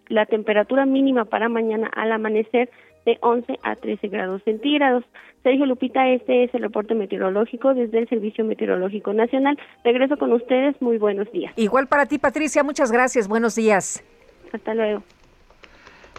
la 0.10 0.26
temperatura 0.26 0.86
mínima 0.86 1.24
para 1.24 1.47
mañana 1.47 1.89
al 1.95 2.12
amanecer 2.12 2.70
de 3.06 3.18
11 3.22 3.58
a 3.64 3.78
13 3.78 4.10
grados 4.10 4.43
centígrados. 4.43 5.06
Sergio 5.43 5.66
Lupita, 5.66 6.10
este 6.10 6.43
es 6.43 6.54
el 6.54 6.64
reporte 6.64 6.95
meteorológico 6.95 7.74
desde 7.74 7.97
el 7.97 8.10
Servicio 8.10 8.43
Meteorológico 8.43 9.14
Nacional. 9.14 9.58
Regreso 9.86 10.18
con 10.18 10.34
ustedes, 10.34 10.76
muy 10.82 10.97
buenos 10.97 11.32
días. 11.32 11.54
Igual 11.56 11.88
para 11.88 12.08
ti, 12.08 12.20
Patricia, 12.20 12.62
muchas 12.62 12.91
gracias, 12.91 13.30
buenos 13.30 13.56
días. 13.56 14.04
Hasta 14.52 14.74
luego. 14.74 15.02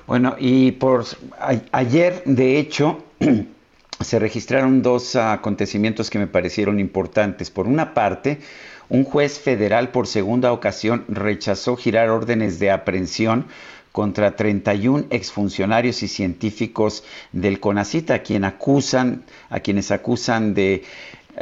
Bueno, 0.07 0.36
y 0.38 0.72
por 0.72 1.05
ayer, 1.70 2.22
de 2.24 2.59
hecho, 2.59 3.05
se 4.00 4.18
registraron 4.18 4.82
dos 4.82 5.16
acontecimientos 5.16 6.11
que 6.11 6.18
me 6.18 6.26
parecieron 6.26 6.80
importantes. 6.80 7.50
Por 7.50 7.66
una 7.66 7.94
parte, 7.94 8.40
un 8.88 9.05
juez 9.05 9.38
federal 9.38 9.90
por 9.90 10.07
segunda 10.07 10.53
ocasión 10.53 11.05
rechazó 11.09 11.76
girar 11.76 12.11
órdenes 12.11 12.59
de 12.59 12.70
aprehensión 12.70 13.46
contra 13.92 14.36
31 14.36 15.07
exfuncionarios 15.11 16.03
y 16.03 16.09
científicos 16.09 17.05
del 17.32 17.61
CONACITA, 17.61 18.14
a, 18.14 18.46
acusan, 18.46 19.22
a 19.50 19.61
quienes 19.61 19.90
acusan 19.90 20.55
de 20.55 20.74
eh, 20.74 20.82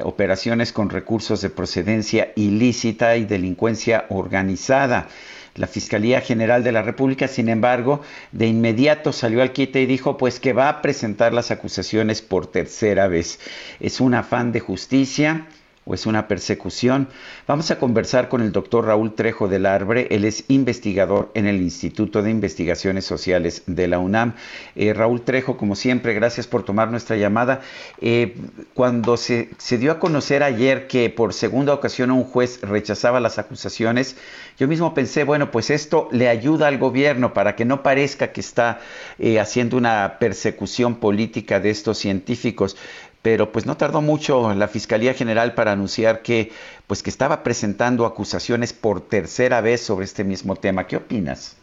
operaciones 0.03 0.73
con 0.73 0.91
recursos 0.91 1.41
de 1.41 1.51
procedencia 1.51 2.33
ilícita 2.37 3.17
y 3.17 3.25
delincuencia 3.25 4.07
organizada. 4.11 5.09
La 5.55 5.67
Fiscalía 5.67 6.21
General 6.21 6.63
de 6.63 6.73
la 6.73 6.83
República, 6.83 7.29
sin 7.29 7.49
embargo, 7.49 8.01
de 8.33 8.47
inmediato 8.47 9.13
salió 9.13 9.43
al 9.43 9.53
quite 9.53 9.81
y 9.83 9.87
dijo 9.87 10.17
pues 10.17 10.41
que 10.41 10.53
va 10.53 10.69
a 10.69 10.83
presentar 10.83 11.33
las 11.33 11.51
acusaciones 11.51 12.23
por 12.23 12.47
tercera 12.47 13.09
vez. 13.09 13.41
Es 13.81 14.01
un 14.01 14.15
afán 14.15 14.53
de 14.53 14.61
justicia 14.61 15.47
o 15.87 15.95
es 15.95 16.07
una 16.07 16.29
persecución. 16.29 17.09
Vamos 17.47 17.71
a 17.71 17.79
conversar 17.79 18.29
con 18.29 18.43
el 18.43 18.53
doctor 18.53 18.87
Raúl 18.87 19.15
Trejo 19.15 19.49
del 19.49 19.65
Arbre. 19.65 20.09
Él 20.11 20.25
es 20.25 20.45
investigador 20.49 21.31
en 21.35 21.47
el 21.47 21.61
Instituto 21.63 22.23
de 22.23 22.31
Investigaciones 22.31 23.07
Sociales 23.07 23.63
de 23.67 23.89
la 23.89 23.99
UNAM. 23.99 24.35
Eh, 24.77 24.93
Raúl 24.93 25.23
Trejo, 25.23 25.57
como 25.57 25.75
siempre, 25.75 26.13
gracias 26.13 26.47
por 26.47 26.65
tomar 26.65 26.91
nuestra 26.91 27.17
llamada. 27.17 27.63
Eh, 28.01 28.37
cuando 28.75 29.17
se, 29.17 29.49
dio 29.79 29.93
a 29.93 29.99
conocer 29.99 30.43
ayer 30.43 30.87
que 30.87 31.09
por 31.09 31.33
segunda 31.33 31.73
ocasión 31.73 32.11
un 32.11 32.25
juez 32.25 32.61
rechazaba 32.61 33.19
las 33.19 33.39
acusaciones, 33.39 34.17
yo 34.59 34.69
mismo 34.69 34.93
pensé, 34.93 35.25
bueno, 35.25 35.51
pues 35.51 35.71
esto 35.71 36.09
le 36.13 36.29
ayuda 36.29 36.69
al 36.69 36.77
gobierno 36.77 37.33
para 37.33 37.57
que 37.57 37.65
no 37.65 37.83
parezca 37.83 38.33
que 38.33 38.43
está 38.43 38.81
eh, 39.19 39.41
haciendo 39.41 39.79
una 39.79 40.19
persecución 40.19 40.97
política 40.97 41.59
de 41.59 41.71
estos 41.71 41.97
científicos. 41.97 42.77
Pero 43.23 43.53
pues 43.53 43.67
no 43.67 43.77
tardó 43.77 44.01
mucho 44.01 44.55
la 44.55 44.69
Fiscalía 44.69 45.15
General 45.15 45.55
para 45.55 45.73
anunciar 45.73 46.23
que 46.23 46.51
pues 46.87 47.03
que 47.03 47.11
estaba 47.11 47.43
presentando 47.43 48.07
acusaciones 48.07 48.73
por 48.73 49.07
tercera 49.07 49.61
vez 49.61 49.81
sobre 49.81 50.05
este 50.05 50.25
mismo 50.25 50.57
tema. 50.57 50.87
¿Qué 50.87 50.97
opinas? 50.97 51.57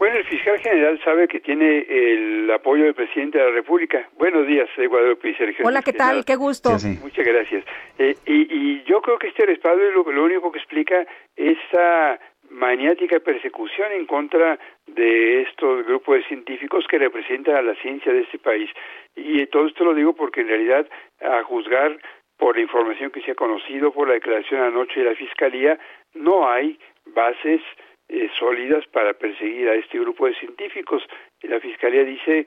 Bueno, 0.00 0.16
el 0.16 0.24
fiscal 0.24 0.58
general 0.60 0.98
sabe 1.04 1.28
que 1.28 1.40
tiene 1.40 1.84
el 1.86 2.50
apoyo 2.50 2.84
del 2.84 2.94
presidente 2.94 3.36
de 3.36 3.44
la 3.44 3.50
República. 3.50 4.08
Buenos 4.18 4.46
días, 4.46 4.66
Guadalupe 4.76 5.28
y 5.28 5.34
Sergio. 5.34 5.66
Hola, 5.66 5.82
¿qué 5.82 5.92
tal? 5.92 6.24
Qué 6.24 6.36
gusto. 6.36 6.70
Muchas 6.70 7.26
gracias. 7.26 7.64
Eh, 7.98 8.16
y, 8.24 8.82
yo 8.84 9.02
creo 9.02 9.18
que 9.18 9.28
este 9.28 9.44
respaldo 9.44 9.86
es 9.86 9.94
lo, 9.94 10.10
lo 10.10 10.24
único 10.24 10.50
que 10.50 10.58
explica 10.58 11.06
esa 11.36 12.18
maniática 12.50 13.20
persecución 13.20 13.92
en 13.92 14.06
contra 14.06 14.58
de 14.86 15.42
estos 15.42 15.86
grupos 15.86 16.16
de 16.16 16.24
científicos 16.24 16.84
que 16.88 16.98
representan 16.98 17.56
a 17.56 17.62
la 17.62 17.74
ciencia 17.76 18.12
de 18.12 18.20
este 18.20 18.38
país. 18.38 18.70
Y 19.16 19.46
todo 19.46 19.66
esto 19.66 19.84
lo 19.84 19.94
digo 19.94 20.14
porque 20.14 20.42
en 20.42 20.48
realidad, 20.48 20.86
a 21.20 21.42
juzgar 21.44 21.96
por 22.36 22.56
la 22.56 22.62
información 22.62 23.10
que 23.10 23.22
se 23.22 23.32
ha 23.32 23.34
conocido, 23.34 23.92
por 23.92 24.08
la 24.08 24.14
declaración 24.14 24.62
anoche 24.62 25.00
de 25.00 25.10
la 25.10 25.14
Fiscalía, 25.14 25.78
no 26.14 26.48
hay 26.48 26.78
bases 27.06 27.60
eh, 28.08 28.28
sólidas 28.38 28.86
para 28.88 29.12
perseguir 29.12 29.68
a 29.68 29.74
este 29.74 29.98
grupo 30.00 30.26
de 30.26 30.34
científicos. 30.34 31.02
La 31.42 31.60
Fiscalía 31.60 32.04
dice 32.04 32.46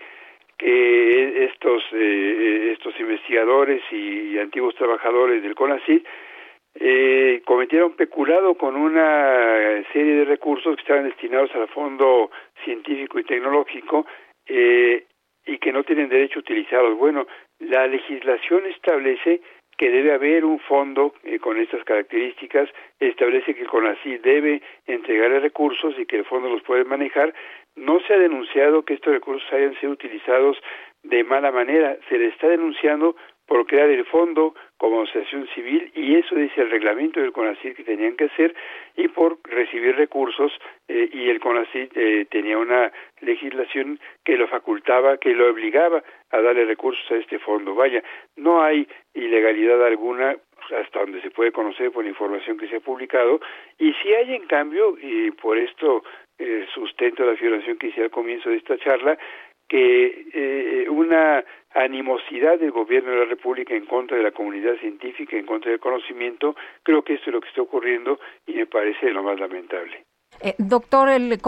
que 0.57 1.45
estos, 1.45 1.83
eh, 1.93 2.71
estos 2.73 2.99
investigadores 2.99 3.81
y, 3.91 4.37
antiguos 4.37 4.75
trabajadores 4.75 5.41
del 5.41 5.55
CONACYT 5.55 6.05
eh, 6.76 7.41
cometieron 7.45 7.95
peculado 7.95 8.55
con 8.55 8.76
una 8.76 9.84
serie 9.93 10.15
de 10.15 10.26
recursos 10.26 10.76
que 10.76 10.82
estaban 10.82 11.05
destinados 11.05 11.53
al 11.55 11.67
Fondo 11.67 12.32
Científico 12.63 13.19
y 13.19 13.24
Tecnológico 13.24 14.05
eh, 14.47 15.05
y 15.45 15.57
que 15.57 15.71
no 15.71 15.84
tienen 15.84 16.09
derecho 16.09 16.39
a 16.39 16.41
utilizarlos. 16.41 16.97
Bueno, 16.97 17.28
la 17.59 17.88
legislación 17.88 18.65
establece 18.65 19.41
que 19.78 19.89
debe 19.89 20.13
haber 20.13 20.45
un 20.45 20.59
fondo 20.59 21.13
eh, 21.24 21.39
con 21.39 21.57
estas 21.57 21.84
características, 21.84 22.69
establece 22.99 23.55
que 23.55 23.61
el 23.61 23.67
CONACYT 23.67 24.21
debe 24.21 24.61
entregar 24.86 25.32
recursos 25.41 25.95
y 25.97 26.05
que 26.05 26.17
el 26.17 26.26
fondo 26.26 26.49
los 26.49 26.61
puede 26.63 26.84
manejar. 26.86 27.34
No 27.76 27.99
se 28.01 28.13
ha 28.13 28.19
denunciado 28.19 28.84
que 28.84 28.93
estos 28.93 29.13
recursos 29.13 29.51
hayan 29.51 29.76
sido 29.80 29.93
utilizados 29.93 30.57
de 31.03 31.24
mala 31.24 31.51
manera, 31.51 31.97
se 32.07 32.17
le 32.17 32.28
está 32.28 32.47
denunciando 32.47 33.15
por 33.45 33.65
crear 33.65 33.89
el 33.89 34.05
fondo 34.05 34.55
como 34.77 35.01
asociación 35.01 35.47
civil 35.53 35.91
y 35.95 36.15
eso 36.15 36.35
dice 36.35 36.61
el 36.61 36.71
reglamento 36.71 37.19
del 37.19 37.31
CONACYT 37.31 37.75
que 37.75 37.83
tenían 37.83 38.15
que 38.15 38.25
hacer 38.25 38.55
y 38.95 39.07
por 39.09 39.37
recibir 39.43 39.95
recursos 39.95 40.51
eh, 40.87 41.09
y 41.11 41.29
el 41.29 41.39
CONACYT 41.39 41.91
eh, 41.95 42.25
tenía 42.29 42.57
una 42.57 42.91
legislación 43.21 43.99
que 44.23 44.37
lo 44.37 44.47
facultaba, 44.47 45.17
que 45.17 45.33
lo 45.33 45.49
obligaba 45.49 46.03
a 46.31 46.41
darle 46.41 46.65
recursos 46.65 47.09
a 47.11 47.15
este 47.15 47.39
fondo. 47.39 47.75
Vaya, 47.75 48.03
no 48.35 48.63
hay 48.63 48.87
ilegalidad 49.13 49.85
alguna 49.85 50.35
hasta 50.71 50.99
donde 50.99 51.21
se 51.21 51.31
puede 51.31 51.51
conocer 51.51 51.91
por 51.91 52.03
la 52.03 52.09
información 52.09 52.57
que 52.57 52.67
se 52.67 52.77
ha 52.77 52.79
publicado 52.79 53.41
y 53.77 53.93
si 53.93 54.13
hay 54.13 54.35
en 54.35 54.47
cambio 54.47 54.97
y 55.01 55.31
por 55.31 55.57
esto 55.57 56.03
eh, 56.39 56.65
sustento 56.73 57.25
la 57.25 57.33
afirmación 57.33 57.77
que 57.77 57.87
hice 57.87 58.03
al 58.03 58.09
comienzo 58.09 58.49
de 58.49 58.57
esta 58.57 58.77
charla 58.77 59.17
que 59.68 60.28
eh, 60.34 60.89
una 60.89 61.43
animosidad 61.74 62.59
del 62.59 62.72
gobierno 62.72 63.11
de 63.11 63.18
la 63.18 63.26
República 63.26 63.74
en 63.74 63.86
contra 63.86 64.18
de 64.18 64.24
la 64.24 64.32
comunidad 64.32 64.78
científica, 64.78 65.38
en 65.38 65.45
contra 65.45 65.72
del 65.72 65.80
conocimiento, 65.80 66.55
creo 66.84 67.03
que 67.03 67.16
esto 67.16 67.30
es 67.30 67.34
lo 67.34 67.41
que 67.41 67.49
está 67.49 67.61
ocurriendo 67.61 68.20
y 68.45 68.53
me 68.53 68.66
parece 68.68 69.11
lo 69.11 69.24
más 69.24 69.39
lamentable. 69.39 70.05
Eh, 70.45 70.55
doctor, 70.57 71.07
el 71.07 71.39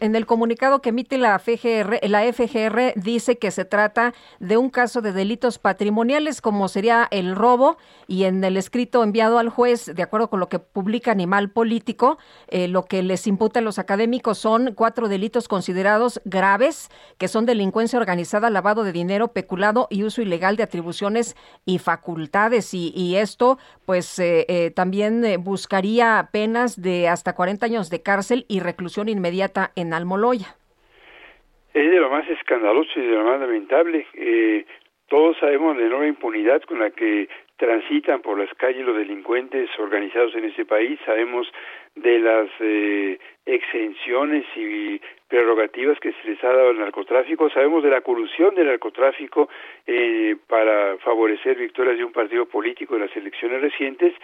en 0.00 0.16
el 0.16 0.26
comunicado 0.26 0.82
que 0.82 0.88
emite 0.88 1.18
la 1.18 1.38
FGR, 1.38 2.00
la 2.08 2.24
FGR 2.32 2.94
dice 2.96 3.38
que 3.38 3.52
se 3.52 3.64
trata 3.64 4.12
de 4.40 4.56
un 4.56 4.70
caso 4.70 5.02
de 5.02 5.12
delitos 5.12 5.60
patrimoniales 5.60 6.40
como 6.40 6.66
sería 6.66 7.06
el 7.12 7.36
robo 7.36 7.76
y 8.08 8.24
en 8.24 8.42
el 8.42 8.56
escrito 8.56 9.04
enviado 9.04 9.38
al 9.38 9.50
juez, 9.50 9.92
de 9.94 10.02
acuerdo 10.02 10.30
con 10.30 10.40
lo 10.40 10.48
que 10.48 10.58
publica 10.58 11.12
Animal 11.12 11.50
Político, 11.50 12.18
eh, 12.48 12.66
lo 12.66 12.86
que 12.86 13.04
les 13.04 13.28
imputa 13.28 13.60
a 13.60 13.62
los 13.62 13.78
académicos 13.78 14.38
son 14.38 14.74
cuatro 14.74 15.08
delitos 15.08 15.46
considerados 15.46 16.20
graves, 16.24 16.90
que 17.18 17.28
son 17.28 17.46
delincuencia 17.46 18.00
organizada, 18.00 18.50
lavado 18.50 18.82
de 18.82 18.90
dinero, 18.90 19.28
peculado 19.28 19.86
y 19.90 20.02
uso 20.02 20.22
ilegal 20.22 20.56
de 20.56 20.64
atribuciones 20.64 21.36
y 21.64 21.78
facultades. 21.78 22.74
Y, 22.74 23.14
esto, 23.14 23.58
pues, 23.86 24.18
eh, 24.18 24.72
también 24.74 25.24
buscaría 25.44 26.30
penas 26.32 26.82
de 26.82 27.08
hasta 27.08 27.34
40 27.36 27.66
años 27.66 27.90
de 27.90 28.02
cárcel 28.02 28.39
y 28.48 28.60
reclusión 28.60 29.08
inmediata 29.08 29.70
en 29.76 29.92
Almoloya. 29.92 30.56
Es 31.72 31.90
de 31.90 32.00
lo 32.00 32.10
más 32.10 32.28
escandaloso 32.28 32.98
y 32.98 33.02
de 33.02 33.14
lo 33.14 33.24
más 33.24 33.40
lamentable. 33.40 34.06
Eh, 34.14 34.66
todos 35.08 35.36
sabemos 35.38 35.76
la 35.76 35.86
enorme 35.86 36.08
impunidad 36.08 36.62
con 36.62 36.78
la 36.78 36.90
que 36.90 37.28
transitan 37.60 38.22
por 38.22 38.38
las 38.38 38.52
calles 38.54 38.86
los 38.86 38.96
delincuentes 38.96 39.68
organizados 39.78 40.34
en 40.34 40.44
ese 40.46 40.64
país, 40.64 40.98
sabemos 41.04 41.46
de 41.94 42.18
las 42.18 42.48
eh, 42.60 43.18
exenciones 43.44 44.46
y 44.56 44.98
prerrogativas 45.28 46.00
que 46.00 46.12
se 46.12 46.30
les 46.30 46.42
ha 46.42 46.48
dado 46.48 46.70
al 46.70 46.78
narcotráfico, 46.78 47.50
sabemos 47.50 47.82
de 47.82 47.90
la 47.90 48.00
corrupción 48.00 48.54
del 48.54 48.68
narcotráfico 48.68 49.50
eh, 49.86 50.36
para 50.46 50.96
favorecer 50.98 51.58
victorias 51.58 51.98
de 51.98 52.04
un 52.04 52.12
partido 52.12 52.46
político 52.46 52.94
en 52.94 53.02
las 53.02 53.14
elecciones 53.14 53.60
recientes 53.60 54.14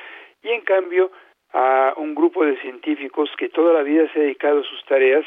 y 0.43 0.49
en 0.49 0.63
cambio 0.63 1.11
a 1.53 1.95
un 1.97 2.15
grupo 2.15 2.45
de 2.45 2.57
científicos 2.61 3.31
que 3.39 3.49
toda 3.49 3.73
la 3.73 3.83
vida 3.83 4.11
se 4.13 4.19
ha 4.19 4.23
dedicado 4.23 4.61
a 4.61 4.65
sus 4.65 4.85
tareas, 4.85 5.25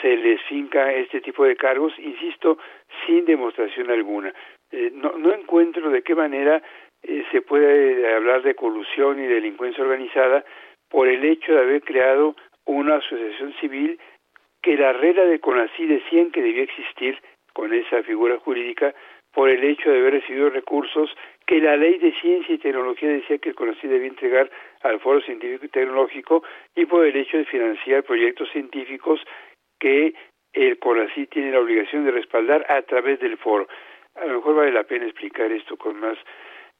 se 0.00 0.16
les 0.16 0.40
finca 0.42 0.92
este 0.92 1.20
tipo 1.20 1.44
de 1.44 1.56
cargos, 1.56 1.92
insisto, 1.98 2.58
sin 3.06 3.24
demostración 3.24 3.90
alguna. 3.90 4.32
Eh, 4.70 4.90
no, 4.94 5.12
no, 5.18 5.32
encuentro 5.32 5.90
de 5.90 6.02
qué 6.02 6.14
manera 6.14 6.62
eh, 7.02 7.24
se 7.30 7.42
puede 7.42 8.14
hablar 8.14 8.42
de 8.42 8.54
colusión 8.54 9.22
y 9.22 9.26
delincuencia 9.26 9.82
organizada 9.82 10.44
por 10.88 11.08
el 11.08 11.24
hecho 11.24 11.52
de 11.52 11.60
haber 11.60 11.82
creado 11.82 12.34
una 12.64 12.96
asociación 12.96 13.54
civil 13.60 13.98
que 14.62 14.76
la 14.76 14.92
regla 14.92 15.24
de 15.24 15.40
CONACYT 15.40 15.88
decían 15.88 16.30
que 16.30 16.42
debía 16.42 16.62
existir 16.62 17.18
con 17.52 17.74
esa 17.74 18.02
figura 18.02 18.38
jurídica 18.38 18.94
por 19.32 19.48
el 19.48 19.64
hecho 19.64 19.90
de 19.90 19.98
haber 19.98 20.14
recibido 20.14 20.50
recursos 20.50 21.10
que 21.46 21.60
la 21.60 21.76
ley 21.76 21.98
de 21.98 22.12
ciencia 22.20 22.54
y 22.54 22.58
tecnología 22.58 23.08
decía 23.08 23.38
que 23.38 23.50
el 23.50 23.54
CONACYT 23.54 23.90
debía 23.90 24.08
entregar 24.08 24.50
al 24.82 25.00
Foro 25.00 25.20
Científico 25.20 25.66
y 25.66 25.68
Tecnológico 25.68 26.42
y 26.74 26.86
por 26.86 27.04
el 27.04 27.16
hecho 27.16 27.38
de 27.38 27.44
financiar 27.44 28.04
proyectos 28.04 28.48
científicos 28.50 29.20
que 29.78 30.14
el 30.52 30.78
CONACYT 30.78 31.30
tiene 31.30 31.52
la 31.52 31.60
obligación 31.60 32.04
de 32.04 32.12
respaldar 32.12 32.66
a 32.68 32.82
través 32.82 33.20
del 33.20 33.36
foro. 33.38 33.66
A 34.14 34.26
lo 34.26 34.36
mejor 34.36 34.56
vale 34.56 34.72
la 34.72 34.84
pena 34.84 35.06
explicar 35.06 35.50
esto 35.50 35.76
con 35.76 35.98
más 35.98 36.18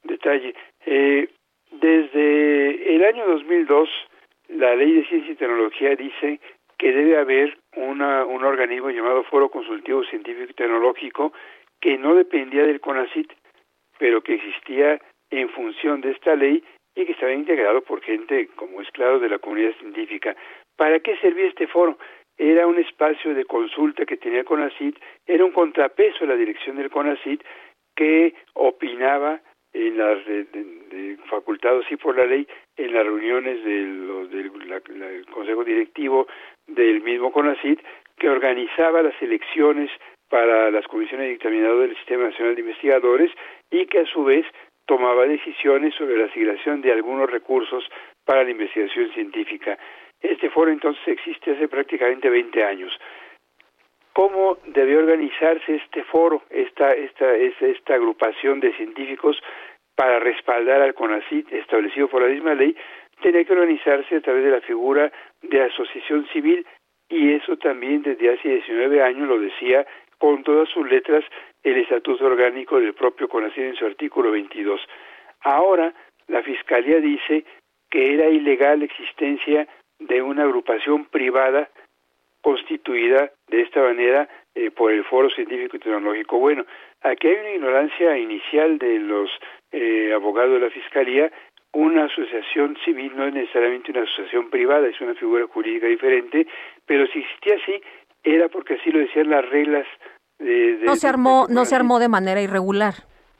detalle. 0.02 0.54
Eh, 0.86 1.28
desde 1.70 2.94
el 2.94 3.04
año 3.04 3.26
2002, 3.26 3.88
la 4.48 4.76
ley 4.76 4.92
de 4.92 5.06
ciencia 5.06 5.32
y 5.32 5.36
tecnología 5.36 5.96
dice 5.96 6.40
que 6.78 6.92
debe 6.92 7.16
haber 7.16 7.56
una, 7.76 8.24
un 8.24 8.44
organismo 8.44 8.90
llamado 8.90 9.24
Foro 9.24 9.48
Consultivo 9.48 10.04
Científico 10.04 10.50
y 10.50 10.54
Tecnológico 10.54 11.32
que 11.80 11.96
no 11.96 12.14
dependía 12.14 12.64
del 12.64 12.80
CONACIT, 12.80 13.32
pero 14.02 14.20
que 14.20 14.34
existía 14.34 15.00
en 15.30 15.48
función 15.50 16.00
de 16.00 16.10
esta 16.10 16.34
ley 16.34 16.60
y 16.96 17.06
que 17.06 17.12
estaba 17.12 17.32
integrado 17.32 17.82
por 17.82 18.02
gente, 18.02 18.48
como 18.56 18.80
es 18.80 18.90
claro, 18.90 19.20
de 19.20 19.28
la 19.28 19.38
comunidad 19.38 19.76
científica. 19.78 20.34
¿Para 20.76 20.98
qué 20.98 21.16
servía 21.18 21.46
este 21.46 21.68
foro? 21.68 21.96
Era 22.36 22.66
un 22.66 22.80
espacio 22.80 23.32
de 23.32 23.44
consulta 23.44 24.04
que 24.04 24.16
tenía 24.16 24.42
CONACIT, 24.42 24.98
era 25.24 25.44
un 25.44 25.52
contrapeso 25.52 26.24
a 26.24 26.26
la 26.26 26.34
dirección 26.34 26.78
del 26.78 26.90
CONACIT 26.90 27.44
que 27.94 28.34
opinaba 28.54 29.40
en 29.72 29.96
las 29.96 30.18
facultados 31.30 31.84
y 31.88 31.94
por 31.94 32.16
la 32.16 32.26
ley 32.26 32.44
en 32.76 32.92
las 32.92 33.04
reuniones 33.04 33.62
del, 33.64 34.28
del 34.30 35.26
Consejo 35.26 35.62
Directivo 35.62 36.26
del 36.66 37.02
mismo 37.02 37.30
CONACIT 37.30 37.78
que 38.18 38.28
organizaba 38.28 39.00
las 39.00 39.14
elecciones 39.22 39.92
para 40.32 40.70
las 40.70 40.86
comisiones 40.86 41.28
dictaminadoras 41.28 41.88
del 41.88 41.96
Sistema 41.98 42.24
Nacional 42.24 42.54
de 42.54 42.62
Investigadores 42.62 43.30
y 43.70 43.84
que 43.84 43.98
a 43.98 44.06
su 44.06 44.24
vez 44.24 44.46
tomaba 44.86 45.26
decisiones 45.26 45.94
sobre 45.94 46.16
la 46.16 46.24
asignación 46.24 46.80
de 46.80 46.90
algunos 46.90 47.30
recursos 47.30 47.84
para 48.24 48.42
la 48.42 48.50
investigación 48.50 49.12
científica. 49.12 49.78
Este 50.22 50.48
foro 50.48 50.70
entonces 50.70 51.06
existe 51.06 51.50
hace 51.50 51.68
prácticamente 51.68 52.30
20 52.30 52.64
años. 52.64 52.98
¿Cómo 54.14 54.56
debe 54.68 54.96
organizarse 54.96 55.74
este 55.74 56.02
foro, 56.04 56.42
esta, 56.48 56.92
esta, 56.92 57.34
esta 57.36 57.94
agrupación 57.94 58.58
de 58.60 58.72
científicos 58.72 59.36
para 59.94 60.18
respaldar 60.18 60.80
al 60.80 60.94
CONACIT 60.94 61.52
establecido 61.52 62.08
por 62.08 62.22
la 62.22 62.28
misma 62.28 62.54
ley? 62.54 62.74
Tiene 63.20 63.44
que 63.44 63.52
organizarse 63.52 64.16
a 64.16 64.20
través 64.22 64.44
de 64.44 64.50
la 64.50 64.62
figura 64.62 65.12
de 65.42 65.60
asociación 65.60 66.26
civil 66.32 66.66
y 67.10 67.34
eso 67.34 67.58
también 67.58 68.00
desde 68.00 68.32
hace 68.32 68.48
19 68.48 69.02
años 69.02 69.28
lo 69.28 69.38
decía 69.38 69.86
con 70.22 70.44
todas 70.44 70.68
sus 70.68 70.88
letras 70.88 71.24
el 71.64 71.78
estatuto 71.78 72.26
orgánico 72.26 72.78
del 72.78 72.94
propio 72.94 73.28
CONACYT 73.28 73.64
en 73.64 73.74
su 73.74 73.86
artículo 73.86 74.30
22. 74.30 74.80
Ahora 75.40 75.92
la 76.28 76.44
Fiscalía 76.44 77.00
dice 77.00 77.44
que 77.90 78.14
era 78.14 78.28
ilegal 78.28 78.78
la 78.78 78.84
existencia 78.84 79.66
de 79.98 80.22
una 80.22 80.44
agrupación 80.44 81.06
privada 81.06 81.68
constituida 82.40 83.32
de 83.48 83.62
esta 83.62 83.82
manera 83.82 84.28
eh, 84.54 84.70
por 84.70 84.92
el 84.92 85.02
Foro 85.02 85.28
Científico 85.28 85.76
y 85.76 85.80
Tecnológico. 85.80 86.38
Bueno, 86.38 86.64
Aquí 87.04 87.26
hay 87.26 87.34
una 87.34 87.50
ignorancia 87.50 88.16
inicial 88.16 88.78
de 88.78 89.00
los 89.00 89.28
eh, 89.72 90.12
abogados 90.14 90.52
de 90.54 90.60
la 90.60 90.70
Fiscalía. 90.70 91.32
Una 91.72 92.04
asociación 92.04 92.76
civil 92.84 93.12
no 93.16 93.26
es 93.26 93.34
necesariamente 93.34 93.90
una 93.90 94.02
asociación 94.02 94.50
privada, 94.50 94.86
es 94.86 95.00
una 95.00 95.14
figura 95.14 95.46
jurídica 95.48 95.88
diferente, 95.88 96.46
pero 96.86 97.06
si 97.08 97.20
existía 97.20 97.56
así, 97.56 97.82
era 98.22 98.48
porque 98.48 98.74
así 98.74 98.90
lo 98.90 99.00
decían 99.00 99.30
las 99.30 99.48
reglas 99.48 99.86
de... 100.38 100.78
no 100.82 100.96
se 100.96 101.08
armó, 101.08 101.46
no 101.48 101.64
se 101.64 101.74
armó 101.74 101.98
de 101.98 102.08
manera 102.08 102.40
irregular. 102.40 102.94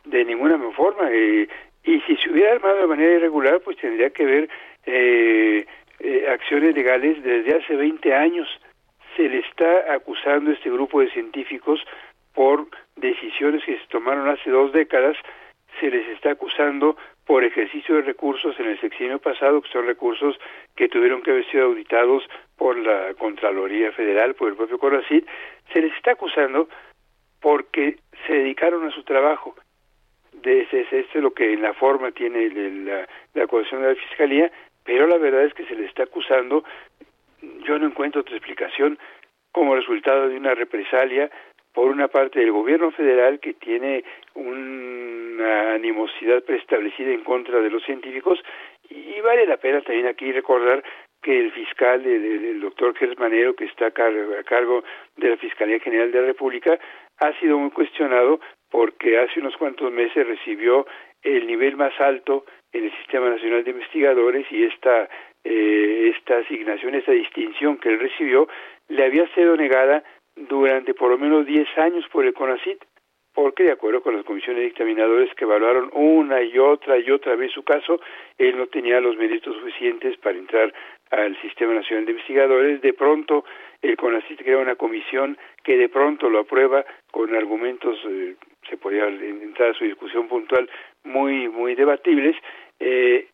De 0.04 0.24
ninguna 0.24 0.58
forma. 0.72 1.08
Eh, 1.10 1.48
y 1.84 2.00
si 2.00 2.16
se 2.16 2.30
hubiera 2.30 2.52
armado 2.52 2.80
de 2.80 2.86
manera 2.86 3.14
irregular, 3.14 3.60
pues 3.60 3.76
tendría 3.76 4.10
que 4.10 4.22
haber 4.22 4.48
eh, 4.86 5.66
eh, 6.00 6.26
acciones 6.28 6.74
legales 6.74 7.22
desde 7.22 7.56
hace 7.56 7.76
20 7.76 8.14
años. 8.14 8.48
Se 9.16 9.28
le 9.28 9.38
está 9.38 9.92
acusando 9.92 10.50
a 10.50 10.54
este 10.54 10.70
grupo 10.70 11.00
de 11.00 11.10
científicos 11.10 11.80
por 12.34 12.66
decisiones 12.96 13.64
que 13.64 13.78
se 13.78 13.86
tomaron 13.88 14.28
hace 14.28 14.50
dos 14.50 14.72
décadas, 14.72 15.16
se 15.80 15.90
les 15.90 16.06
está 16.08 16.32
acusando 16.32 16.96
por 17.26 17.44
ejercicio 17.44 17.96
de 17.96 18.02
recursos 18.02 18.58
en 18.58 18.66
el 18.66 18.80
sexenio 18.80 19.18
pasado, 19.18 19.60
que 19.62 19.70
son 19.70 19.86
recursos 19.86 20.38
que 20.76 20.88
tuvieron 20.88 21.22
que 21.22 21.30
haber 21.30 21.48
sido 21.50 21.66
auditados 21.66 22.24
por 22.62 22.78
la 22.78 23.12
Contraloría 23.14 23.90
Federal, 23.90 24.36
por 24.36 24.48
el 24.48 24.54
propio 24.54 24.78
CONACYT, 24.78 25.26
se 25.72 25.80
les 25.80 25.92
está 25.96 26.12
acusando 26.12 26.68
porque 27.40 27.96
se 28.24 28.34
dedicaron 28.34 28.86
a 28.86 28.92
su 28.92 29.02
trabajo. 29.02 29.56
De 30.30 30.60
ese, 30.60 30.82
esto 30.82 31.18
es 31.18 31.24
lo 31.24 31.34
que 31.34 31.54
en 31.54 31.62
la 31.62 31.74
forma 31.74 32.12
tiene 32.12 32.48
la, 32.84 33.08
la 33.34 33.44
acusación 33.44 33.82
de 33.82 33.88
la 33.88 33.94
Fiscalía, 33.96 34.52
pero 34.84 35.08
la 35.08 35.18
verdad 35.18 35.42
es 35.42 35.54
que 35.54 35.64
se 35.64 35.74
les 35.74 35.88
está 35.88 36.04
acusando, 36.04 36.62
yo 37.66 37.80
no 37.80 37.86
encuentro 37.88 38.20
otra 38.20 38.36
explicación, 38.36 38.96
como 39.50 39.74
resultado 39.74 40.28
de 40.28 40.36
una 40.36 40.54
represalia 40.54 41.32
por 41.72 41.88
una 41.88 42.06
parte 42.06 42.38
del 42.38 42.52
gobierno 42.52 42.92
federal 42.92 43.40
que 43.40 43.54
tiene 43.54 44.04
una 44.34 45.72
animosidad 45.72 46.44
preestablecida 46.44 47.10
en 47.10 47.24
contra 47.24 47.58
de 47.58 47.70
los 47.70 47.82
científicos 47.82 48.38
y 48.88 49.20
vale 49.20 49.46
la 49.46 49.56
pena 49.56 49.80
también 49.80 50.06
aquí 50.06 50.30
recordar 50.30 50.84
que 51.22 51.38
el 51.38 51.52
fiscal, 51.52 52.04
el, 52.04 52.60
doctor 52.60 52.94
Gersmanero, 52.96 53.54
que 53.54 53.64
está 53.66 53.86
a 53.86 53.90
cargo, 53.90 54.84
de 55.16 55.30
la 55.30 55.36
Fiscalía 55.36 55.78
General 55.78 56.10
de 56.10 56.20
la 56.20 56.26
República, 56.26 56.78
ha 57.18 57.38
sido 57.38 57.58
muy 57.58 57.70
cuestionado 57.70 58.40
porque 58.70 59.18
hace 59.18 59.40
unos 59.40 59.56
cuantos 59.56 59.92
meses 59.92 60.26
recibió 60.26 60.86
el 61.22 61.46
nivel 61.46 61.76
más 61.76 61.92
alto 62.00 62.44
en 62.72 62.84
el 62.84 62.96
Sistema 62.98 63.30
Nacional 63.30 63.62
de 63.62 63.70
Investigadores 63.70 64.46
y 64.50 64.64
esta, 64.64 65.08
eh, 65.44 66.12
esta 66.16 66.38
asignación, 66.38 66.94
esta 66.94 67.12
distinción 67.12 67.78
que 67.78 67.90
él 67.90 68.00
recibió, 68.00 68.48
le 68.88 69.04
había 69.04 69.28
sido 69.34 69.56
negada 69.56 70.02
durante 70.34 70.94
por 70.94 71.10
lo 71.10 71.18
menos 71.18 71.46
10 71.46 71.68
años 71.78 72.04
por 72.10 72.24
el 72.24 72.34
CONACIT, 72.34 72.82
porque 73.34 73.64
de 73.64 73.72
acuerdo 73.72 74.02
con 74.02 74.16
las 74.16 74.24
comisiones 74.24 74.64
dictaminadores 74.64 75.32
que 75.34 75.44
evaluaron 75.44 75.90
una 75.92 76.42
y 76.42 76.58
otra 76.58 76.98
y 76.98 77.10
otra 77.10 77.34
vez 77.36 77.52
su 77.52 77.62
caso, 77.62 78.00
él 78.36 78.56
no 78.56 78.66
tenía 78.66 79.00
los 79.00 79.16
méritos 79.16 79.54
suficientes 79.56 80.16
para 80.18 80.38
entrar 80.38 80.72
al 81.12 81.40
Sistema 81.40 81.74
Nacional 81.74 82.06
de 82.06 82.12
Investigadores. 82.12 82.80
De 82.80 82.94
pronto, 82.94 83.44
el 83.82 83.96
CONACIT 83.96 84.42
crea 84.42 84.58
una 84.58 84.76
comisión 84.76 85.38
que 85.62 85.76
de 85.76 85.88
pronto 85.88 86.28
lo 86.28 86.40
aprueba 86.40 86.84
con 87.10 87.34
argumentos, 87.34 87.98
eh, 88.08 88.34
se 88.68 88.76
podría 88.76 89.06
entrar 89.06 89.70
a 89.70 89.74
su 89.74 89.84
discusión 89.84 90.26
puntual, 90.26 90.68
muy, 91.04 91.48
muy 91.48 91.74
debatibles. 91.74 92.34
Eh, 92.80 93.28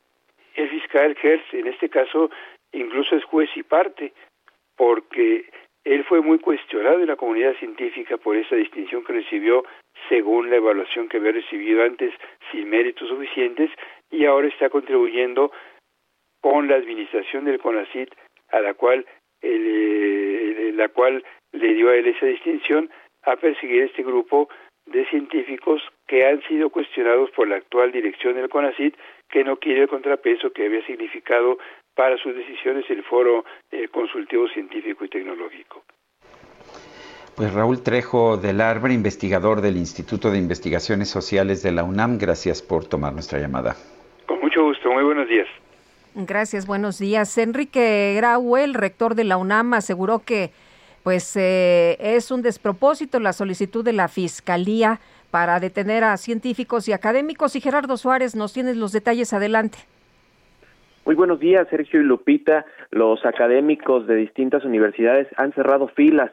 el 0.56 0.68
fiscal 0.68 1.16
Hertz, 1.22 1.54
en 1.54 1.68
este 1.68 1.88
caso, 1.88 2.30
incluso 2.72 3.16
es 3.16 3.24
juez 3.24 3.48
y 3.54 3.62
parte, 3.62 4.12
porque 4.76 5.46
él 5.84 6.04
fue 6.04 6.20
muy 6.20 6.38
cuestionado 6.38 7.00
en 7.00 7.06
la 7.06 7.16
comunidad 7.16 7.54
científica 7.56 8.16
por 8.16 8.36
esa 8.36 8.56
distinción 8.56 9.04
que 9.04 9.12
recibió 9.12 9.64
según 10.08 10.50
la 10.50 10.56
evaluación 10.56 11.08
que 11.08 11.18
había 11.18 11.32
recibido 11.32 11.82
antes 11.84 12.12
sin 12.50 12.68
méritos 12.68 13.08
suficientes 13.08 13.70
y 14.10 14.24
ahora 14.24 14.48
está 14.48 14.68
contribuyendo 14.68 15.52
con 16.40 16.68
la 16.68 16.76
administración 16.76 17.44
del 17.44 17.60
CONACIT 17.60 18.10
a 18.50 18.60
la 18.60 18.74
cual 18.74 19.06
eh, 19.42 20.72
la 20.74 20.88
cual 20.88 21.24
le 21.52 21.74
dio 21.74 21.90
a 21.90 21.96
él 21.96 22.06
esa 22.06 22.26
distinción 22.26 22.90
a 23.22 23.36
perseguir 23.36 23.82
este 23.82 24.02
grupo 24.02 24.48
de 24.86 25.04
científicos 25.06 25.82
que 26.06 26.26
han 26.26 26.42
sido 26.44 26.70
cuestionados 26.70 27.30
por 27.32 27.46
la 27.48 27.56
actual 27.56 27.92
dirección 27.92 28.34
del 28.34 28.48
CONACIT 28.48 28.96
que 29.28 29.44
no 29.44 29.56
quiere 29.56 29.82
el 29.82 29.88
contrapeso 29.88 30.50
que 30.52 30.66
había 30.66 30.84
significado 30.86 31.58
para 31.94 32.16
sus 32.16 32.34
decisiones 32.34 32.84
el 32.88 33.02
Foro 33.04 33.44
eh, 33.70 33.88
Consultivo 33.88 34.48
Científico 34.48 35.04
y 35.04 35.08
Tecnológico. 35.08 35.84
Pues 37.36 37.52
Raúl 37.52 37.82
Trejo 37.82 38.36
del 38.36 38.60
Arbre, 38.60 38.94
investigador 38.94 39.60
del 39.60 39.76
Instituto 39.76 40.30
de 40.30 40.38
Investigaciones 40.38 41.08
Sociales 41.08 41.62
de 41.62 41.72
la 41.72 41.84
UNAM, 41.84 42.18
gracias 42.18 42.62
por 42.62 42.88
tomar 42.88 43.12
nuestra 43.12 43.38
llamada. 43.38 43.76
Con 44.26 44.40
mucho 44.40 44.64
gusto, 44.64 44.90
muy 44.90 45.04
buenos 45.04 45.28
días. 45.28 45.46
Gracias, 46.26 46.66
buenos 46.66 46.98
días. 46.98 47.38
Enrique 47.38 48.14
Graue, 48.16 48.64
el 48.64 48.74
rector 48.74 49.14
de 49.14 49.22
la 49.22 49.36
UNAM, 49.36 49.74
aseguró 49.74 50.18
que 50.24 50.50
pues 51.04 51.36
eh, 51.36 51.96
es 52.00 52.32
un 52.32 52.42
despropósito 52.42 53.20
la 53.20 53.32
solicitud 53.32 53.84
de 53.84 53.92
la 53.92 54.08
Fiscalía 54.08 54.98
para 55.30 55.60
detener 55.60 56.02
a 56.02 56.16
científicos 56.16 56.88
y 56.88 56.92
académicos. 56.92 57.54
Y 57.54 57.60
Gerardo 57.60 57.96
Suárez, 57.96 58.34
nos 58.34 58.52
tienes 58.52 58.76
los 58.76 58.90
detalles 58.90 59.32
adelante. 59.32 59.78
Muy 61.04 61.14
buenos 61.14 61.38
días, 61.38 61.68
Sergio 61.70 62.00
y 62.00 62.04
Lupita. 62.04 62.66
Los 62.90 63.24
académicos 63.24 64.08
de 64.08 64.16
distintas 64.16 64.64
universidades 64.64 65.28
han 65.36 65.52
cerrado 65.52 65.86
filas 65.86 66.32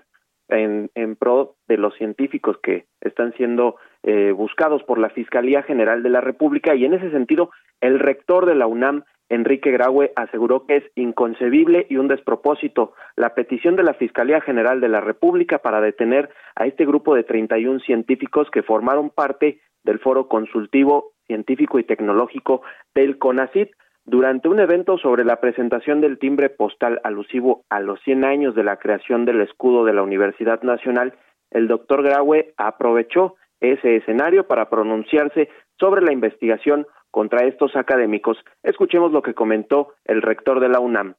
en, 0.49 0.89
en 0.95 1.15
pro 1.15 1.57
de 1.67 1.77
los 1.77 1.93
científicos 1.95 2.57
que 2.63 2.85
están 3.01 3.33
siendo 3.33 3.75
eh, 4.01 4.31
buscados 4.31 4.81
por 4.83 4.97
la 4.97 5.09
Fiscalía 5.09 5.61
General 5.61 6.01
de 6.01 6.09
la 6.09 6.21
República 6.21 6.73
y 6.73 6.85
en 6.85 6.95
ese 6.95 7.11
sentido 7.11 7.51
el 7.81 7.99
rector 7.99 8.45
de 8.45 8.55
la 8.55 8.67
UNAM, 8.67 9.03
Enrique 9.29 9.71
Graue, 9.71 10.11
aseguró 10.15 10.65
que 10.65 10.77
es 10.77 10.83
inconcebible 10.95 11.87
y 11.89 11.97
un 11.97 12.07
despropósito 12.07 12.93
la 13.15 13.33
petición 13.33 13.75
de 13.75 13.83
la 13.83 13.93
Fiscalía 13.95 14.41
General 14.41 14.81
de 14.81 14.89
la 14.89 15.01
República 15.01 15.59
para 15.59 15.81
detener 15.81 16.29
a 16.55 16.65
este 16.65 16.85
grupo 16.85 17.15
de 17.15 17.23
31 17.23 17.79
científicos 17.79 18.49
que 18.51 18.63
formaron 18.63 19.09
parte 19.09 19.61
del 19.83 19.99
Foro 19.99 20.27
Consultivo 20.27 21.13
Científico 21.27 21.79
y 21.79 21.83
Tecnológico 21.83 22.61
del 22.93 23.17
CONACIT 23.17 23.71
durante 24.05 24.47
un 24.47 24.59
evento 24.59 24.99
sobre 24.99 25.25
la 25.25 25.41
presentación 25.41 25.99
del 25.99 26.19
timbre 26.19 26.49
postal 26.49 27.01
alusivo 27.03 27.65
a 27.69 27.79
los 27.79 27.99
100 28.01 28.23
años 28.23 28.55
de 28.55 28.63
la 28.63 28.77
creación 28.77 29.25
del 29.25 29.41
escudo 29.41 29.83
de 29.83 29.93
la 29.93 30.03
Universidad 30.03 30.61
Nacional, 30.61 31.15
el 31.49 31.67
doctor 31.67 32.03
Graue 32.03 32.53
aprovechó 32.57 33.35
ese 33.59 33.95
escenario 33.95 34.45
para 34.45 34.69
pronunciarse 34.69 35.49
sobre 35.79 36.01
la 36.01 36.13
investigación 36.13 36.85
contra 37.15 37.45
estos 37.45 37.77
académicos. 37.77 38.37
Escuchemos 38.61 39.13
lo 39.13 39.21
que 39.21 39.33
comentó 39.33 39.93
el 40.03 40.21
rector 40.21 40.59
de 40.59 40.67
la 40.67 40.81
UNAM. 40.81 41.15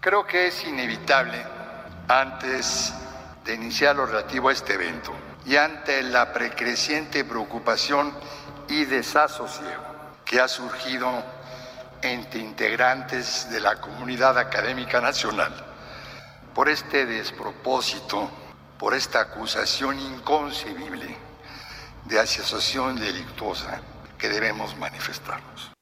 Creo 0.00 0.26
que 0.26 0.48
es 0.48 0.66
inevitable, 0.66 1.38
antes 2.08 2.92
de 3.44 3.54
iniciar 3.54 3.94
lo 3.94 4.06
relativo 4.06 4.48
a 4.48 4.52
este 4.52 4.74
evento, 4.74 5.12
y 5.46 5.54
ante 5.54 6.02
la 6.02 6.32
precreciente 6.32 7.24
preocupación 7.24 8.12
y 8.68 8.84
desasosiego 8.84 9.84
que 10.24 10.40
ha 10.40 10.48
surgido 10.48 11.08
entre 12.02 12.40
integrantes 12.40 13.48
de 13.52 13.60
la 13.60 13.80
comunidad 13.80 14.36
académica 14.36 15.00
nacional 15.00 15.52
por 16.52 16.68
este 16.68 17.06
despropósito, 17.06 18.28
por 18.76 18.92
esta 18.92 19.20
acusación 19.20 20.00
inconcebible 20.00 21.16
de 22.06 22.18
asociación 22.18 22.96
delictuosa 22.98 23.80
que 24.22 24.28
debemos 24.28 24.78
manifestarnos. 24.78 25.74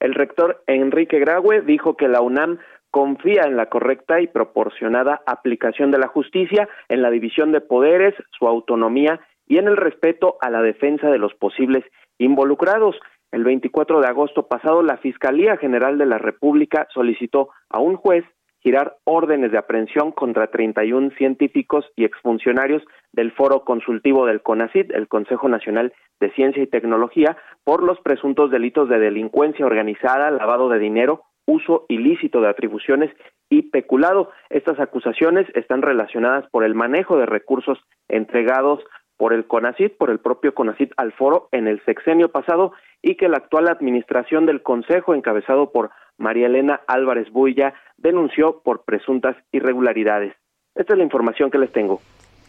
El 0.00 0.14
rector 0.14 0.62
Enrique 0.66 1.18
Graue 1.18 1.62
dijo 1.62 1.96
que 1.96 2.08
la 2.08 2.20
UNAM 2.20 2.58
confía 2.90 3.42
en 3.44 3.56
la 3.56 3.66
correcta 3.66 4.20
y 4.20 4.26
proporcionada 4.26 5.22
aplicación 5.26 5.90
de 5.90 5.98
la 5.98 6.08
justicia, 6.08 6.68
en 6.88 7.00
la 7.00 7.10
división 7.10 7.52
de 7.52 7.62
poderes, 7.62 8.14
su 8.38 8.46
autonomía 8.46 9.20
y 9.46 9.58
en 9.58 9.68
el 9.68 9.76
respeto 9.76 10.36
a 10.42 10.50
la 10.50 10.60
defensa 10.60 11.08
de 11.08 11.18
los 11.18 11.34
posibles 11.34 11.84
involucrados. 12.18 12.96
El 13.32 13.44
24 13.44 14.00
de 14.00 14.08
agosto 14.08 14.46
pasado, 14.46 14.82
la 14.82 14.98
Fiscalía 14.98 15.56
General 15.56 15.96
de 15.96 16.06
la 16.06 16.18
República 16.18 16.86
solicitó 16.92 17.48
a 17.70 17.80
un 17.80 17.96
juez 17.96 18.24
girar 18.62 18.96
órdenes 19.04 19.52
de 19.52 19.58
aprehensión 19.58 20.12
contra 20.12 20.48
31 20.48 21.10
científicos 21.16 21.84
y 21.96 22.04
exfuncionarios 22.04 22.82
del 23.12 23.32
Foro 23.32 23.64
Consultivo 23.64 24.26
del 24.26 24.42
CONACID, 24.42 24.92
el 24.92 25.08
Consejo 25.08 25.48
Nacional 25.48 25.92
de 26.20 26.30
Ciencia 26.32 26.62
y 26.62 26.66
Tecnología, 26.66 27.36
por 27.64 27.82
los 27.82 28.00
presuntos 28.00 28.50
delitos 28.50 28.88
de 28.88 28.98
delincuencia 28.98 29.66
organizada, 29.66 30.30
lavado 30.30 30.68
de 30.68 30.78
dinero, 30.78 31.22
uso 31.46 31.86
ilícito 31.88 32.40
de 32.40 32.48
atribuciones 32.48 33.10
y 33.48 33.62
peculado. 33.62 34.30
Estas 34.50 34.78
acusaciones 34.78 35.46
están 35.54 35.82
relacionadas 35.82 36.48
por 36.50 36.64
el 36.64 36.74
manejo 36.74 37.16
de 37.16 37.26
recursos 37.26 37.78
entregados 38.08 38.80
por 39.16 39.34
el 39.34 39.46
CONACID, 39.46 39.92
por 39.98 40.10
el 40.10 40.18
propio 40.18 40.54
CONACID 40.54 40.92
al 40.96 41.12
foro 41.12 41.48
en 41.52 41.66
el 41.68 41.84
sexenio 41.84 42.30
pasado 42.30 42.72
y 43.02 43.16
que 43.16 43.28
la 43.28 43.36
actual 43.36 43.68
administración 43.68 44.46
del 44.46 44.62
Consejo, 44.62 45.14
encabezado 45.14 45.72
por 45.72 45.90
María 46.20 46.46
Elena 46.46 46.82
Álvarez 46.86 47.30
Builla, 47.32 47.72
denunció 47.96 48.60
por 48.62 48.84
presuntas 48.84 49.36
irregularidades. 49.52 50.34
Esta 50.74 50.92
es 50.92 50.98
la 50.98 51.04
información 51.04 51.50
que 51.50 51.58
les 51.58 51.72
tengo. 51.72 52.00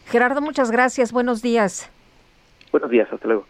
Gerardo, 0.08 0.42
muchas 0.42 0.72
gracias. 0.72 1.14
Buenos 1.14 1.42
días. 1.42 1.90
Buenos 2.72 2.90
días, 2.90 3.08
hasta 3.12 3.28
luego. 3.28 3.46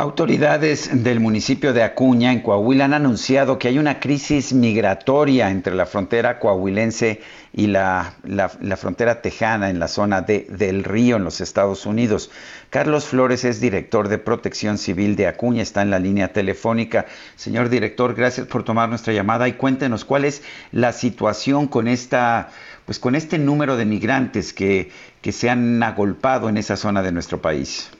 Autoridades 0.00 1.02
del 1.02 1.18
municipio 1.18 1.72
de 1.72 1.82
Acuña, 1.82 2.32
en 2.32 2.38
Coahuila, 2.38 2.84
han 2.84 2.94
anunciado 2.94 3.58
que 3.58 3.66
hay 3.66 3.80
una 3.80 3.98
crisis 3.98 4.52
migratoria 4.52 5.50
entre 5.50 5.74
la 5.74 5.86
frontera 5.86 6.38
coahuilense 6.38 7.20
y 7.52 7.66
la, 7.66 8.12
la, 8.22 8.76
frontera 8.76 9.22
tejana 9.22 9.70
en 9.70 9.80
la 9.80 9.88
zona 9.88 10.20
de, 10.20 10.46
del 10.50 10.84
río 10.84 11.16
en 11.16 11.24
los 11.24 11.40
Estados 11.40 11.84
Unidos. 11.84 12.30
Carlos 12.70 13.06
Flores 13.06 13.44
es 13.44 13.60
director 13.60 14.06
de 14.06 14.18
Protección 14.18 14.78
Civil 14.78 15.16
de 15.16 15.26
Acuña, 15.26 15.62
está 15.62 15.82
en 15.82 15.90
la 15.90 15.98
línea 15.98 16.32
telefónica. 16.32 17.06
Señor 17.34 17.68
director, 17.68 18.14
gracias 18.14 18.46
por 18.46 18.62
tomar 18.62 18.88
nuestra 18.88 19.12
llamada 19.12 19.48
y 19.48 19.54
cuéntenos 19.54 20.04
cuál 20.04 20.24
es 20.24 20.44
la 20.70 20.92
situación 20.92 21.66
con 21.66 21.88
esta, 21.88 22.50
pues 22.86 23.00
con 23.00 23.16
este 23.16 23.36
número 23.36 23.76
de 23.76 23.84
migrantes 23.84 24.52
que, 24.52 24.92
que 25.22 25.32
se 25.32 25.50
han 25.50 25.82
agolpado 25.82 26.48
en 26.48 26.56
esa 26.56 26.76
zona 26.76 27.02
de 27.02 27.10
nuestro 27.10 27.42
país. 27.42 27.90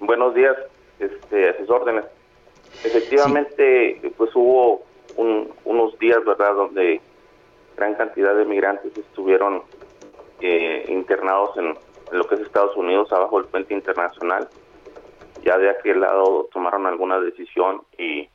Buenos 0.00 0.34
días 0.34 0.56
este, 0.98 1.50
a 1.50 1.56
sus 1.58 1.70
órdenes. 1.70 2.04
Efectivamente, 2.84 4.12
pues 4.16 4.30
hubo 4.34 4.82
unos 5.64 5.98
días, 5.98 6.24
¿verdad?, 6.24 6.54
donde 6.54 7.00
gran 7.76 7.94
cantidad 7.94 8.34
de 8.34 8.44
migrantes 8.44 8.96
estuvieron 8.96 9.62
eh, 10.40 10.84
internados 10.88 11.56
en, 11.56 11.74
lo 12.12 12.26
que 12.26 12.36
es 12.36 12.40
Estados 12.42 12.76
Unidos, 12.76 13.12
abajo 13.12 13.40
del 13.40 13.50
puente 13.50 13.74
internacional. 13.74 14.48
Ya 15.42 15.58
de 15.58 15.70
aquel 15.70 16.00
lado 16.00 16.48
tomaron 16.52 16.86
alguna 16.86 17.20
decisión 17.20 17.82
y 17.98 18.28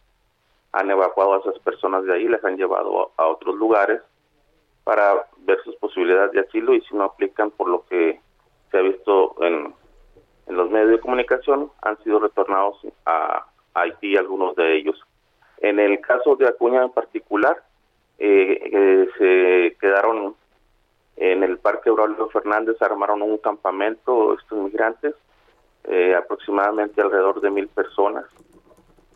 han 0.71 0.91
evacuado 0.91 1.35
a 1.35 1.39
esas 1.39 1.59
personas 1.59 2.05
de 2.05 2.13
ahí, 2.13 2.27
las 2.27 2.43
han 2.43 2.57
llevado 2.57 3.11
a, 3.17 3.23
a 3.23 3.27
otros 3.27 3.55
lugares 3.55 4.01
para 4.83 5.27
ver 5.39 5.59
sus 5.63 5.75
posibilidades 5.77 6.31
de 6.33 6.41
asilo 6.41 6.73
y 6.73 6.81
si 6.81 6.95
no 6.95 7.03
aplican 7.03 7.51
por 7.51 7.69
lo 7.69 7.85
que 7.85 8.19
se 8.69 8.77
ha 8.77 8.81
visto 8.81 9.35
en 9.41 9.73
en 10.47 10.57
los 10.57 10.69
medios 10.69 10.91
de 10.91 10.99
comunicación 10.99 11.71
han 11.81 12.01
sido 12.03 12.19
retornados 12.19 12.77
a, 13.05 13.45
Haití 13.75 14.15
algunos 14.15 14.55
de 14.55 14.77
ellos. 14.77 15.01
En 15.57 15.79
el 15.79 15.99
caso 15.99 16.35
de 16.35 16.47
Acuña 16.47 16.83
en 16.83 16.91
particular, 16.91 17.63
eh, 18.19 18.69
eh, 18.71 19.09
se 19.17 19.77
quedaron 19.79 20.35
en 21.15 21.43
el 21.43 21.57
Parque 21.57 21.89
Braulio 21.89 22.29
Fernández, 22.29 22.79
armaron 22.81 23.23
un 23.23 23.37
campamento 23.39 24.35
estos 24.35 24.59
migrantes, 24.59 25.15
eh, 25.85 26.13
aproximadamente 26.15 27.01
alrededor 27.01 27.41
de 27.41 27.49
mil 27.49 27.67
personas. 27.67 28.25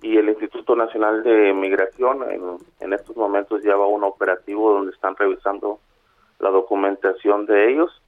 Y 0.02 0.18
el 0.18 0.30
Instituto 0.30 0.76
Nacional 0.76 1.22
de 1.22 1.54
Migración 1.54 2.24
en, 2.32 2.58
en 2.80 2.94
estos 2.94 3.16
momentos 3.16 3.62
lleva 3.62 3.86
un 3.86 4.04
operativo 4.04 4.74
donde 4.74 4.92
están 4.92 5.16
revisando 5.16 5.80
la 6.40 6.50
documentación 6.50 7.46
de 7.46 7.72
ellos 7.72 8.02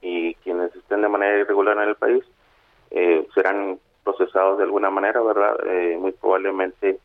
y 0.00 0.34
quienes 0.36 0.74
estén 0.74 1.02
de 1.02 1.08
manera 1.08 1.38
irregular 1.38 1.76
en 1.78 1.88
el 1.88 1.96
país 1.96 2.24
eh, 2.90 3.26
serán 3.34 3.78
procesados 4.04 4.58
de 4.58 4.64
alguna 4.64 4.90
manera, 4.90 5.20
¿verdad? 5.20 5.58
Eh, 5.66 5.96
muy 5.98 6.12
probablemente 6.12 6.98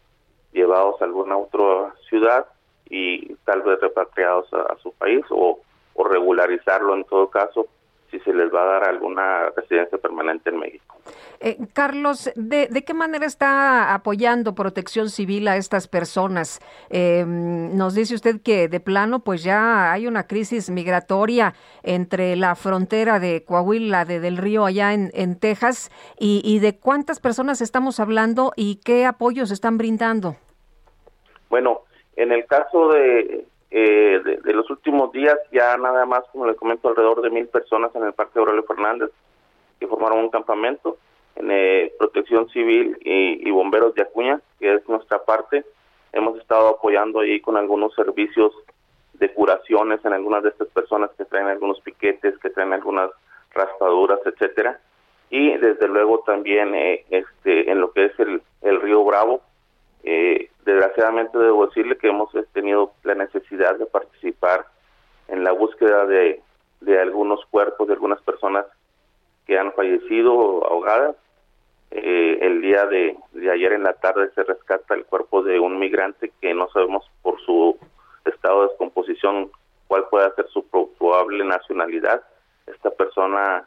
llevados 0.51 1.01
a 1.01 1.05
alguna 1.05 1.37
otra 1.37 1.93
ciudad 2.09 2.45
y 2.89 3.33
tal 3.45 3.61
vez 3.61 3.79
repatriados 3.79 4.53
a, 4.53 4.75
su 4.83 4.91
país 4.93 5.23
o, 5.29 5.59
o 5.93 6.03
regularizarlo 6.03 6.93
en 6.93 7.03
todo 7.05 7.29
caso 7.29 7.67
si 8.11 8.19
se 8.19 8.33
les 8.33 8.53
va 8.53 8.63
a 8.63 8.65
dar 8.65 8.89
alguna 8.89 9.49
residencia 9.55 9.97
permanente 9.97 10.49
en 10.49 10.59
México. 10.59 10.97
Eh, 11.39 11.57
Carlos, 11.73 12.29
¿de, 12.35 12.67
qué 12.85 12.93
manera 12.93 13.25
está 13.25 13.93
apoyando 13.93 14.53
Protección 14.53 15.09
Civil 15.09 15.47
a 15.47 15.55
estas 15.55 15.87
personas? 15.87 16.59
Eh, 16.89 17.23
nos 17.25 17.95
dice 17.95 18.13
usted 18.13 18.41
que 18.43 18.67
de 18.67 18.79
plano, 18.81 19.21
pues 19.21 19.43
ya 19.43 19.91
hay 19.91 20.07
una 20.07 20.27
crisis 20.27 20.69
migratoria 20.69 21.53
entre 21.83 22.35
la 22.35 22.55
frontera 22.55 23.19
de 23.19 23.43
Coahuila, 23.45 24.05
de 24.05 24.19
Del 24.19 24.37
Río, 24.37 24.65
allá 24.65 24.93
en, 24.93 25.09
en 25.13 25.39
Texas, 25.39 25.89
y, 26.19 26.41
y 26.43 26.59
de 26.59 26.77
cuántas 26.77 27.19
personas 27.19 27.61
estamos 27.61 27.99
hablando 27.99 28.51
y 28.55 28.81
qué 28.83 29.05
apoyos 29.05 29.51
están 29.51 29.77
brindando. 29.77 30.35
Bueno, 31.49 31.81
en 32.17 32.31
el 32.31 32.45
caso 32.45 32.89
de 32.89 33.45
eh, 33.73 34.21
de, 34.43 34.53
los 34.53 34.69
últimos 34.69 35.13
días, 35.13 35.37
ya 35.51 35.77
nada 35.77 36.05
más, 36.05 36.23
como 36.31 36.45
les 36.45 36.57
comento, 36.57 36.89
alrededor 36.89 37.21
de 37.21 37.29
mil 37.29 37.47
personas 37.47 37.95
en 37.95 38.03
el 38.03 38.13
Parque 38.13 38.37
Aurelio 38.37 38.63
Fernández 38.63 39.11
que 39.79 39.87
formaron 39.87 40.19
un 40.19 40.29
campamento 40.29 40.97
en 41.35 41.49
eh, 41.49 41.91
Protección 41.97 42.49
Civil 42.49 42.97
y, 43.01 43.49
Bomberos 43.49 43.95
de 43.95 44.03
Acuña, 44.03 44.39
que 44.59 44.75
es 44.75 44.87
nuestra 44.87 45.23
parte. 45.23 45.65
Hemos 46.13 46.37
estado 46.37 46.67
apoyando 46.67 47.21
ahí 47.21 47.39
con 47.39 47.57
algunos 47.57 47.95
servicios 47.95 48.53
de 49.13 49.33
curaciones 49.33 50.03
en 50.05 50.13
algunas 50.13 50.43
de 50.43 50.49
estas 50.49 50.67
personas 50.67 51.09
que 51.17 51.25
traen 51.25 51.47
algunos 51.47 51.79
piquetes, 51.81 52.37
que 52.39 52.49
traen 52.49 52.73
algunas 52.73 53.09
raspaduras, 53.53 54.19
etcétera. 54.25 54.79
Y 55.29 55.57
desde 55.57 55.87
luego 55.87 56.19
también 56.19 56.75
eh, 56.75 57.05
este 57.09 57.71
en 57.71 57.79
lo 57.79 57.91
que 57.93 58.05
es 58.05 58.19
el, 58.19 58.41
el 58.61 58.81
río 58.81 59.03
Bravo, 59.03 59.41
eh, 60.03 60.49
desgraciadamente 60.65 61.37
debo 61.37 61.67
decirle 61.67 61.97
que 61.97 62.09
hemos 62.09 62.29
tenido 62.53 62.93
la 63.03 63.15
necesidad 63.15 63.77
de 63.77 63.85
participar 63.85 64.65
en 65.27 65.43
la 65.43 65.51
búsqueda 65.51 66.05
de, 66.05 66.41
de 66.81 66.99
algunos 66.99 67.45
cuerpos 67.45 67.87
de 67.87 67.93
algunas 67.93 68.21
personas 68.21 68.65
que 69.45 69.57
han 69.57 69.73
fallecido 69.73 70.65
ahogadas. 70.65 71.15
Eh, 71.91 72.37
el 72.41 72.61
día 72.61 72.85
de, 72.85 73.17
de, 73.33 73.51
ayer 73.51 73.73
en 73.73 73.83
la 73.83 73.93
tarde 73.93 74.31
se 74.33 74.43
rescata 74.43 74.93
el 74.95 75.05
cuerpo 75.05 75.43
de 75.43 75.59
un 75.59 75.77
migrante 75.77 76.31
que 76.39 76.53
no 76.53 76.69
sabemos 76.69 77.09
por 77.21 77.39
su 77.41 77.77
estado 78.23 78.61
de 78.61 78.67
descomposición 78.69 79.51
cuál 79.87 80.07
puede 80.09 80.33
ser 80.35 80.47
su 80.47 80.65
probable 80.97 81.43
nacionalidad. 81.43 82.23
Esta 82.65 82.91
persona 82.91 83.65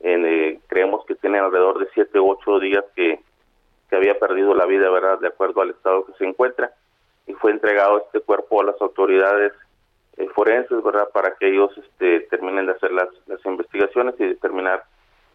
eh, 0.00 0.60
creemos 0.68 1.04
que 1.06 1.16
tiene 1.16 1.38
alrededor 1.38 1.78
de 1.78 1.88
siete 1.92 2.20
u 2.20 2.30
ocho 2.30 2.60
días 2.60 2.84
que 2.94 3.20
que 3.88 3.96
había 3.96 4.18
perdido 4.18 4.54
la 4.54 4.66
vida, 4.66 4.90
¿verdad?, 4.90 5.18
de 5.18 5.28
acuerdo 5.28 5.60
al 5.60 5.70
estado 5.70 6.06
que 6.06 6.12
se 6.14 6.24
encuentra, 6.24 6.72
y 7.26 7.32
fue 7.34 7.50
entregado 7.50 7.98
este 7.98 8.20
cuerpo 8.20 8.60
a 8.60 8.64
las 8.64 8.80
autoridades 8.80 9.52
eh, 10.16 10.28
forenses, 10.34 10.82
¿verdad?, 10.82 11.08
para 11.12 11.34
que 11.34 11.48
ellos 11.48 11.70
este, 11.76 12.20
terminen 12.30 12.66
de 12.66 12.72
hacer 12.72 12.92
las, 12.92 13.08
las 13.26 13.44
investigaciones 13.44 14.14
y 14.18 14.24
determinar 14.24 14.84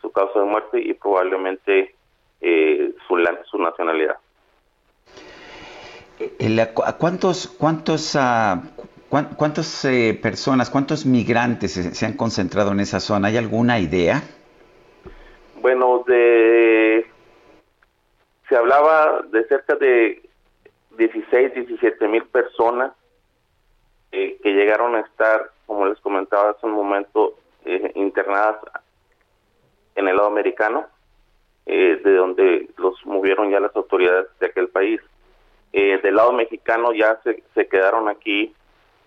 su 0.01 0.11
causa 0.11 0.39
de 0.39 0.45
muerte 0.45 0.79
y 0.79 0.93
probablemente 0.93 1.95
eh, 2.41 2.93
su, 3.07 3.17
su 3.49 3.57
nacionalidad. 3.59 4.17
Eh, 6.19 6.73
¿Cuántos, 6.97 7.47
cuántos, 7.47 8.15
uh, 8.15 8.57
cuántos 9.09 9.87
personas, 10.21 10.69
cuántos 10.69 11.05
migrantes 11.05 11.73
se, 11.73 11.95
se 11.95 12.05
han 12.05 12.13
concentrado 12.13 12.71
en 12.71 12.79
esa 12.79 12.99
zona? 12.99 13.27
¿Hay 13.27 13.37
alguna 13.37 13.79
idea? 13.79 14.23
Bueno, 15.61 16.03
de 16.07 17.05
se 18.51 18.57
hablaba 18.57 19.21
de 19.29 19.47
cerca 19.47 19.75
de 19.77 20.21
16, 20.97 21.53
17 21.53 22.05
mil 22.09 22.25
personas 22.25 22.91
eh, 24.11 24.37
que 24.43 24.51
llegaron 24.51 24.93
a 24.93 24.99
estar, 24.99 25.51
como 25.65 25.85
les 25.85 25.97
comentaba 26.01 26.49
hace 26.49 26.65
un 26.65 26.73
momento, 26.73 27.35
eh, 27.63 27.93
internadas 27.95 28.57
en 29.95 30.09
el 30.09 30.17
lado 30.17 30.27
americano, 30.27 30.85
eh, 31.65 32.01
de 32.03 32.13
donde 32.13 32.67
los 32.75 32.93
movieron 33.05 33.51
ya 33.51 33.61
las 33.61 33.73
autoridades 33.73 34.27
de 34.41 34.47
aquel 34.47 34.67
país. 34.67 34.99
del 35.71 36.15
lado 36.15 36.33
mexicano 36.33 36.91
ya 36.91 37.21
se, 37.23 37.43
se 37.55 37.69
quedaron 37.69 38.09
aquí 38.09 38.53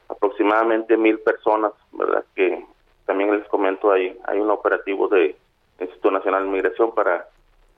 aproximadamente 0.09 0.97
mil 0.97 1.19
personas, 1.19 1.73
¿verdad? 1.93 2.25
Que 2.35 2.65
también 3.05 3.31
les 3.37 3.47
comento, 3.49 3.93
hay, 3.93 4.19
hay 4.25 4.39
un 4.39 4.51
operativo 4.51 5.07
de 5.09 5.37
Instituto 5.81 6.13
Nacional 6.13 6.45
de 6.45 6.51
Migración 6.51 6.95
para, 6.95 7.29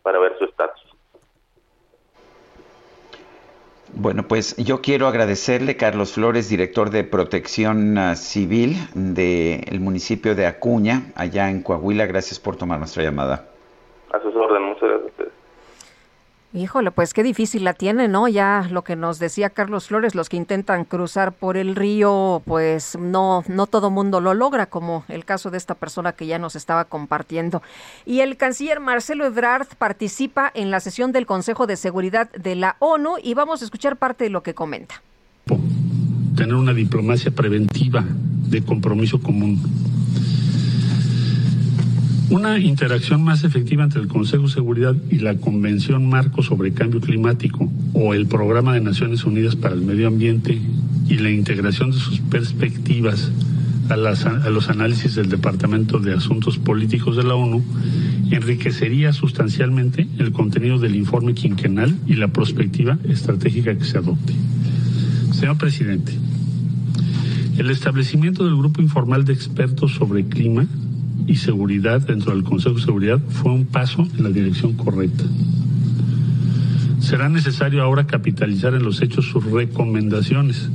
para 0.03 0.21
ver 0.21 0.39
su 0.39 0.45
estatus. 0.45 0.96
Bueno, 3.95 4.25
pues 4.29 4.57
yo 4.57 4.83
quiero 4.83 5.07
agradecerle, 5.07 5.77
Carlos 5.77 6.13
Flores, 6.13 6.49
director 6.49 6.91
de 6.91 7.05
Protección 7.05 7.97
ah, 7.99 8.17
Civil 8.17 8.77
del 8.95 9.81
municipio 9.81 10.35
de 10.35 10.47
Acuña, 10.47 11.13
allá 11.15 11.51
en 11.51 11.63
Coahuila. 11.63 12.07
Gracias 12.07 12.39
por 12.41 12.57
tomar 12.57 12.79
nuestra 12.79 13.03
llamada. 13.03 13.49
A 14.13 14.21
sus 14.21 14.35
órdenes. 14.35 14.57
Híjole, 16.57 16.91
pues 16.91 17.13
qué 17.13 17.23
difícil 17.23 17.65
la 17.65 17.75
tiene, 17.75 18.09
¿no? 18.09 18.29
Ya 18.29 18.67
lo 18.71 18.83
que 18.83 18.97
nos 18.97 19.19
decía 19.19 19.51
Carlos 19.51 19.89
Flores, 19.89 20.15
los 20.15 20.31
que 20.31 20.39
intentan 20.39 20.87
cruzar 20.87 21.33
por 21.33 21.59
el 21.59 21.77
río, 21.77 22.41
pues 22.47 22.97
no, 22.99 23.45
no 23.47 23.67
todo 23.67 23.91
mundo 23.91 24.23
lo 24.23 24.33
logra, 24.33 24.65
como 24.65 25.05
el 25.09 25.27
caso 25.27 25.51
de 25.51 25.59
esta 25.59 25.75
persona 25.75 26.13
que 26.13 26.27
ya 26.27 26.39
nos 26.39 26.57
estaba 26.57 26.87
compartiendo. 26.87 27.61
Y 28.07 28.21
el 28.21 28.39
canciller 28.39 28.81
Marcelo 28.81 29.27
Ebrard 29.27 29.67
participa 29.77 30.51
en 30.55 30.71
la 30.71 30.81
sesión 30.81 31.13
del 31.13 31.27
Consejo 31.27 31.67
de 31.67 31.77
Seguridad 31.77 32.31
de 32.31 32.57
la 32.57 32.77
ONU 32.79 33.17
y 33.23 33.35
vamos 33.35 33.61
a 33.61 33.67
escuchar 33.67 33.99
parte 33.99 34.25
de 34.25 34.31
lo 34.31 34.43
que 34.43 34.55
comenta. 34.55 35.03
Tener 36.37 36.55
una 36.55 36.73
diplomacia 36.73 37.31
preventiva 37.33 38.03
de 38.03 38.65
compromiso 38.65 39.21
común 39.21 39.61
una 42.29 42.59
interacción 42.59 43.23
más 43.23 43.45
efectiva 43.45 43.85
entre 43.85 44.01
el 44.01 44.09
Consejo 44.09 44.45
de 44.45 44.53
Seguridad 44.53 44.97
y 45.11 45.21
la 45.21 45.37
Convención 45.37 46.09
Marco 46.09 46.43
sobre 46.43 46.73
Cambio 46.73 47.01
Climático 47.01 47.71
o 47.93 48.15
el 48.15 48.27
Programa 48.27 48.75
de 48.75 48.81
Naciones 48.81 49.25
Unidas 49.25 49.55
para 49.55 49.75
el 49.75 49.83
Medio 49.83 50.09
Ambiente 50.09 50.61
y 51.09 51.19
la 51.19 51.31
integración 51.31 51.93
de 51.93 51.99
sus 51.99 52.19
perspectivas 52.19 53.31
a, 53.89 53.97
los 54.51 54.69
análisis 54.69 55.15
del 55.15 55.29
Departamento 55.29 56.01
de 56.01 56.15
Asuntos 56.15 56.59
Políticos 56.59 57.17
de 57.17 57.23
la 57.23 57.37
ONU 57.37 57.63
enriquecería 58.33 59.13
sustancialmente 59.13 60.09
el 60.19 60.33
contenido 60.33 60.79
del 60.79 60.97
informe 60.97 61.35
quinquenal 61.35 61.97
y 62.09 62.15
la 62.15 62.29
prospectiva 62.29 62.99
estratégica 63.09 63.79
que 63.79 63.85
se 63.85 63.99
adopte. 63.99 64.33
Señor 65.33 65.59
presidente, 65.59 66.13
el 67.59 67.71
establecimiento 67.71 68.45
del 68.45 68.57
grupo 68.57 68.83
informal 68.83 69.25
de 69.25 69.33
expertos 69.33 69.95
sobre 69.95 70.25
clima 70.25 70.67
y 71.27 71.37
seguridad 71.37 72.01
dentro 72.01 72.33
del 72.33 72.45
Consejo 72.45 72.77
de 72.77 72.83
Seguridad 72.83 73.21
fue 73.29 73.53
un 73.53 73.67
paso 73.67 74.07
en 74.17 74.25
la 74.25 74.31
dirección 74.31 74.75
correcta. 74.75 75.25
Será 77.01 77.29
necesario 77.29 77.83
ahora 77.83 78.07
capitalizar 78.07 78.75
en 78.75 78.83
los 78.83 79.03
hechos 79.03 79.27
sus 79.27 79.45
recomendaciones. 79.45 80.71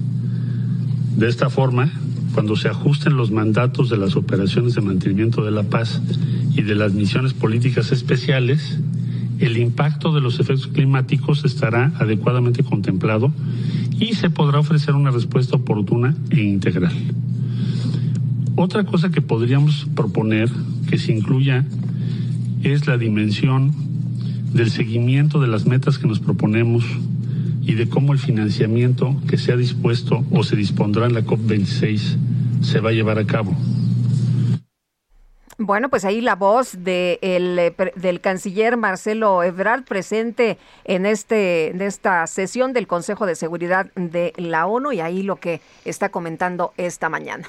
De 1.17 1.27
esta 1.27 1.49
forma, 1.49 1.91
cuando 2.33 2.55
se 2.55 2.69
ajusten 2.69 3.17
los 3.17 3.31
mandatos 3.31 3.89
de 3.89 3.97
las 3.97 4.15
operaciones 4.15 4.75
de 4.75 4.81
mantenimiento 4.81 5.43
de 5.43 5.51
la 5.51 5.63
paz 5.63 6.01
y 6.55 6.61
de 6.61 6.75
las 6.75 6.93
misiones 6.93 7.33
políticas 7.33 7.91
especiales, 7.91 8.79
el 9.39 9.57
impacto 9.57 10.13
de 10.13 10.21
los 10.21 10.39
efectos 10.39 10.67
climáticos 10.67 11.43
estará 11.43 11.91
adecuadamente 11.99 12.63
contemplado 12.63 13.33
y 13.99 14.13
se 14.13 14.29
podrá 14.29 14.59
ofrecer 14.59 14.95
una 14.95 15.11
respuesta 15.11 15.57
oportuna 15.57 16.15
e 16.29 16.41
integral. 16.41 16.93
Otra 18.55 18.83
cosa 18.83 19.09
que 19.09 19.21
podríamos 19.21 19.87
proponer 19.95 20.49
que 20.89 20.97
se 20.97 21.13
incluya 21.13 21.65
es 22.63 22.85
la 22.87 22.97
dimensión 22.97 23.73
del 24.53 24.69
seguimiento 24.69 25.39
de 25.39 25.47
las 25.47 25.65
metas 25.65 25.97
que 25.97 26.07
nos 26.07 26.19
proponemos 26.19 26.83
y 27.61 27.75
de 27.75 27.87
cómo 27.87 28.13
el 28.13 28.19
financiamiento 28.19 29.15
que 29.27 29.37
se 29.37 29.51
ha 29.51 29.55
dispuesto 29.55 30.25
o 30.31 30.43
se 30.43 30.55
dispondrá 30.55 31.05
en 31.05 31.13
la 31.13 31.21
COP26 31.21 32.17
se 32.61 32.79
va 32.79 32.89
a 32.89 32.93
llevar 32.93 33.17
a 33.17 33.25
cabo. 33.25 33.55
Bueno, 35.57 35.89
pues 35.89 36.05
ahí 36.05 36.21
la 36.21 36.35
voz 36.35 36.75
eh, 36.85 37.73
del 37.95 38.19
canciller 38.19 38.77
Marcelo 38.77 39.43
Ebrard 39.43 39.83
presente 39.83 40.57
en, 40.85 41.05
este, 41.05 41.69
en 41.69 41.81
esta 41.81 42.25
sesión 42.25 42.73
del 42.73 42.87
Consejo 42.87 43.27
de 43.27 43.35
Seguridad 43.35 43.91
de 43.93 44.33
la 44.37 44.65
ONU 44.65 44.91
y 44.91 45.01
ahí 45.01 45.21
lo 45.21 45.35
que 45.35 45.61
está 45.85 46.09
comentando 46.09 46.73
esta 46.77 47.09
mañana. 47.09 47.47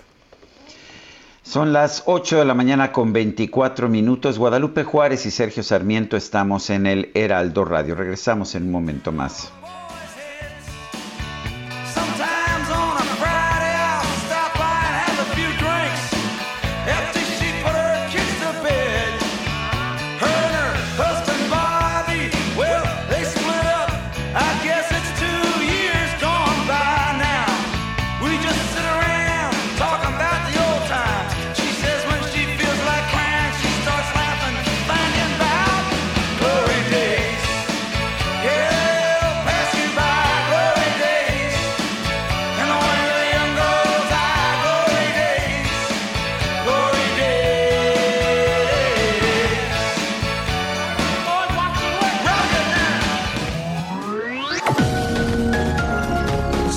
Son 1.42 1.72
las 1.72 2.04
8 2.06 2.38
de 2.38 2.44
la 2.44 2.54
mañana 2.54 2.92
con 2.92 3.12
24 3.12 3.88
minutos. 3.88 4.38
Guadalupe 4.38 4.84
Juárez 4.84 5.26
y 5.26 5.30
Sergio 5.30 5.62
Sarmiento 5.62 6.16
estamos 6.16 6.70
en 6.70 6.86
el 6.86 7.10
Heraldo 7.14 7.64
Radio. 7.64 7.96
Regresamos 7.96 8.54
en 8.54 8.64
un 8.64 8.70
momento 8.70 9.10
más. 9.10 9.52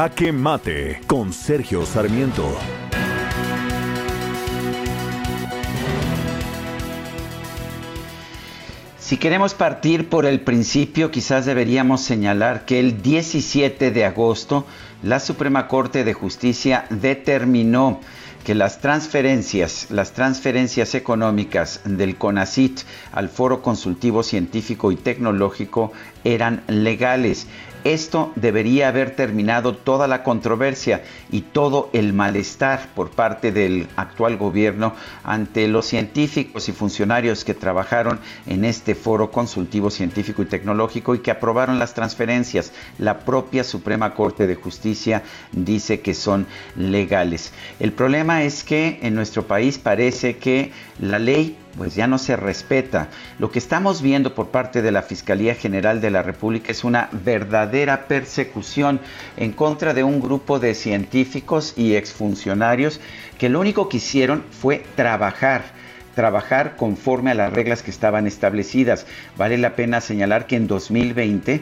Jaque 0.00 0.32
Mate 0.32 1.02
con 1.06 1.30
Sergio 1.30 1.84
Sarmiento. 1.84 2.56
Si 8.98 9.18
queremos 9.18 9.52
partir 9.52 10.08
por 10.08 10.24
el 10.24 10.40
principio, 10.40 11.10
quizás 11.10 11.44
deberíamos 11.44 12.00
señalar 12.00 12.64
que 12.64 12.80
el 12.80 13.02
17 13.02 13.90
de 13.90 14.06
agosto 14.06 14.64
la 15.02 15.20
Suprema 15.20 15.68
Corte 15.68 16.02
de 16.02 16.14
Justicia 16.14 16.86
determinó 16.88 18.00
que 18.44 18.54
las 18.54 18.80
transferencias, 18.80 19.90
las 19.90 20.12
transferencias 20.12 20.94
económicas 20.94 21.82
del 21.84 22.16
CONACIT 22.16 22.80
al 23.12 23.28
Foro 23.28 23.60
Consultivo 23.60 24.22
Científico 24.22 24.92
y 24.92 24.96
Tecnológico 24.96 25.92
eran 26.24 26.62
legales. 26.66 27.46
Esto 27.84 28.32
debería 28.36 28.88
haber 28.88 29.16
terminado 29.16 29.74
toda 29.74 30.06
la 30.06 30.22
controversia 30.22 31.02
y 31.30 31.42
todo 31.42 31.88
el 31.92 32.12
malestar 32.12 32.88
por 32.94 33.10
parte 33.10 33.52
del 33.52 33.88
actual 33.96 34.36
gobierno 34.36 34.94
ante 35.24 35.66
los 35.68 35.86
científicos 35.86 36.68
y 36.68 36.72
funcionarios 36.72 37.44
que 37.44 37.54
trabajaron 37.54 38.20
en 38.46 38.64
este 38.64 38.94
foro 38.94 39.30
consultivo 39.30 39.90
científico 39.90 40.42
y 40.42 40.46
tecnológico 40.46 41.14
y 41.14 41.20
que 41.20 41.30
aprobaron 41.30 41.78
las 41.78 41.94
transferencias. 41.94 42.72
La 42.98 43.20
propia 43.20 43.64
Suprema 43.64 44.14
Corte 44.14 44.46
de 44.46 44.56
Justicia 44.56 45.22
dice 45.52 46.00
que 46.00 46.14
son 46.14 46.46
legales. 46.76 47.52
El 47.78 47.92
problema 47.92 48.42
es 48.42 48.64
que 48.64 48.98
en 49.02 49.14
nuestro 49.14 49.46
país 49.46 49.78
parece 49.78 50.36
que 50.36 50.72
la 50.98 51.18
ley 51.18 51.56
pues 51.76 51.94
ya 51.94 52.06
no 52.06 52.18
se 52.18 52.36
respeta. 52.36 53.08
Lo 53.38 53.50
que 53.50 53.58
estamos 53.58 54.02
viendo 54.02 54.34
por 54.34 54.48
parte 54.48 54.82
de 54.82 54.92
la 54.92 55.02
Fiscalía 55.02 55.54
General 55.54 56.00
de 56.00 56.10
la 56.10 56.22
República 56.22 56.72
es 56.72 56.84
una 56.84 57.08
verdadera 57.12 58.06
persecución 58.06 59.00
en 59.36 59.52
contra 59.52 59.94
de 59.94 60.04
un 60.04 60.20
grupo 60.20 60.58
de 60.58 60.74
científicos 60.74 61.74
y 61.76 61.94
exfuncionarios 61.94 63.00
que 63.38 63.48
lo 63.48 63.60
único 63.60 63.88
que 63.88 63.98
hicieron 63.98 64.44
fue 64.50 64.84
trabajar 64.96 65.79
trabajar 66.14 66.76
conforme 66.76 67.30
a 67.30 67.34
las 67.34 67.52
reglas 67.52 67.82
que 67.82 67.90
estaban 67.90 68.26
establecidas. 68.26 69.06
Vale 69.36 69.58
la 69.58 69.76
pena 69.76 70.00
señalar 70.00 70.46
que 70.46 70.56
en 70.56 70.66
2020, 70.66 71.60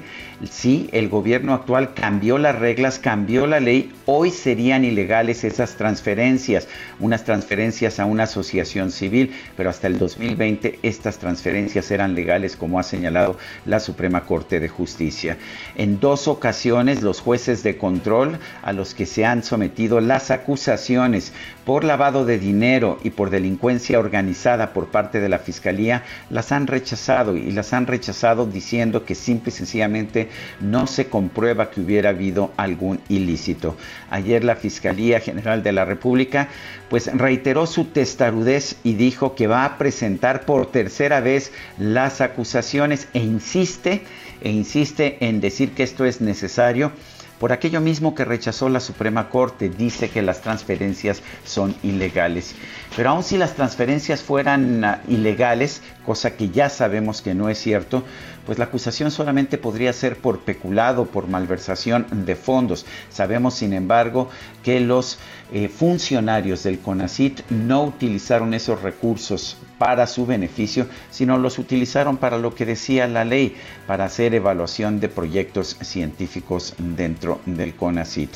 sí, 0.50 0.88
el 0.92 1.08
gobierno 1.08 1.54
actual 1.54 1.94
cambió 1.94 2.38
las 2.38 2.58
reglas, 2.58 2.98
cambió 2.98 3.46
la 3.46 3.60
ley, 3.60 3.92
hoy 4.06 4.30
serían 4.30 4.84
ilegales 4.84 5.44
esas 5.44 5.76
transferencias, 5.76 6.68
unas 6.98 7.24
transferencias 7.24 8.00
a 8.00 8.06
una 8.06 8.24
asociación 8.24 8.90
civil, 8.90 9.34
pero 9.56 9.70
hasta 9.70 9.86
el 9.86 9.98
2020 9.98 10.78
estas 10.82 11.18
transferencias 11.18 11.90
eran 11.90 12.14
legales, 12.14 12.56
como 12.56 12.78
ha 12.78 12.82
señalado 12.82 13.36
la 13.66 13.80
Suprema 13.80 14.24
Corte 14.24 14.60
de 14.60 14.68
Justicia. 14.68 15.36
En 15.76 16.00
dos 16.00 16.28
ocasiones, 16.28 17.02
los 17.02 17.20
jueces 17.20 17.62
de 17.62 17.76
control 17.76 18.38
a 18.62 18.72
los 18.72 18.94
que 18.94 19.06
se 19.06 19.24
han 19.24 19.42
sometido 19.42 20.00
las 20.00 20.30
acusaciones 20.30 21.32
por 21.68 21.84
lavado 21.84 22.24
de 22.24 22.38
dinero 22.38 22.98
y 23.04 23.10
por 23.10 23.28
delincuencia 23.28 23.98
organizada 23.98 24.72
por 24.72 24.86
parte 24.86 25.20
de 25.20 25.28
la 25.28 25.38
Fiscalía, 25.38 26.02
las 26.30 26.50
han 26.50 26.66
rechazado 26.66 27.36
y 27.36 27.50
las 27.50 27.74
han 27.74 27.86
rechazado 27.86 28.46
diciendo 28.46 29.04
que 29.04 29.14
simple 29.14 29.50
y 29.50 29.52
sencillamente 29.52 30.30
no 30.60 30.86
se 30.86 31.10
comprueba 31.10 31.70
que 31.70 31.82
hubiera 31.82 32.08
habido 32.08 32.52
algún 32.56 33.00
ilícito. 33.10 33.76
Ayer 34.08 34.44
la 34.44 34.56
Fiscalía 34.56 35.20
General 35.20 35.62
de 35.62 35.72
la 35.72 35.84
República 35.84 36.48
pues 36.88 37.10
reiteró 37.12 37.66
su 37.66 37.84
testarudez 37.84 38.76
y 38.82 38.94
dijo 38.94 39.34
que 39.34 39.46
va 39.46 39.66
a 39.66 39.76
presentar 39.76 40.46
por 40.46 40.72
tercera 40.72 41.20
vez 41.20 41.52
las 41.76 42.22
acusaciones 42.22 43.08
e 43.12 43.18
insiste 43.18 44.04
e 44.40 44.50
insiste 44.50 45.18
en 45.20 45.42
decir 45.42 45.72
que 45.72 45.82
esto 45.82 46.06
es 46.06 46.22
necesario 46.22 46.92
por 47.38 47.52
aquello 47.52 47.80
mismo 47.80 48.14
que 48.14 48.24
rechazó 48.24 48.68
la 48.68 48.80
Suprema 48.80 49.28
Corte, 49.28 49.68
dice 49.68 50.10
que 50.10 50.22
las 50.22 50.40
transferencias 50.40 51.22
son 51.44 51.74
ilegales. 51.82 52.54
Pero 52.96 53.10
aun 53.10 53.22
si 53.22 53.36
las 53.36 53.54
transferencias 53.54 54.22
fueran 54.22 54.84
ah, 54.84 55.02
ilegales, 55.08 55.82
cosa 56.04 56.36
que 56.36 56.50
ya 56.50 56.68
sabemos 56.68 57.22
que 57.22 57.34
no 57.34 57.48
es 57.48 57.58
cierto, 57.58 58.02
pues 58.46 58.58
la 58.58 58.64
acusación 58.64 59.10
solamente 59.10 59.58
podría 59.58 59.92
ser 59.92 60.16
por 60.16 60.40
peculado, 60.40 61.06
por 61.06 61.28
malversación 61.28 62.06
de 62.24 62.34
fondos. 62.34 62.86
Sabemos, 63.10 63.54
sin 63.54 63.72
embargo, 63.72 64.30
que 64.62 64.80
los 64.80 65.18
eh, 65.52 65.68
funcionarios 65.68 66.62
del 66.62 66.78
CONACIT 66.78 67.48
no 67.50 67.84
utilizaron 67.84 68.54
esos 68.54 68.82
recursos 68.82 69.58
para 69.78 70.06
su 70.06 70.26
beneficio, 70.26 70.86
sino 71.10 71.38
los 71.38 71.58
utilizaron 71.58 72.16
para 72.16 72.38
lo 72.38 72.54
que 72.54 72.66
decía 72.66 73.06
la 73.06 73.24
ley, 73.24 73.56
para 73.86 74.04
hacer 74.04 74.34
evaluación 74.34 75.00
de 75.00 75.08
proyectos 75.08 75.76
científicos 75.80 76.74
dentro 76.78 77.40
del 77.46 77.74
CONACIT. 77.74 78.30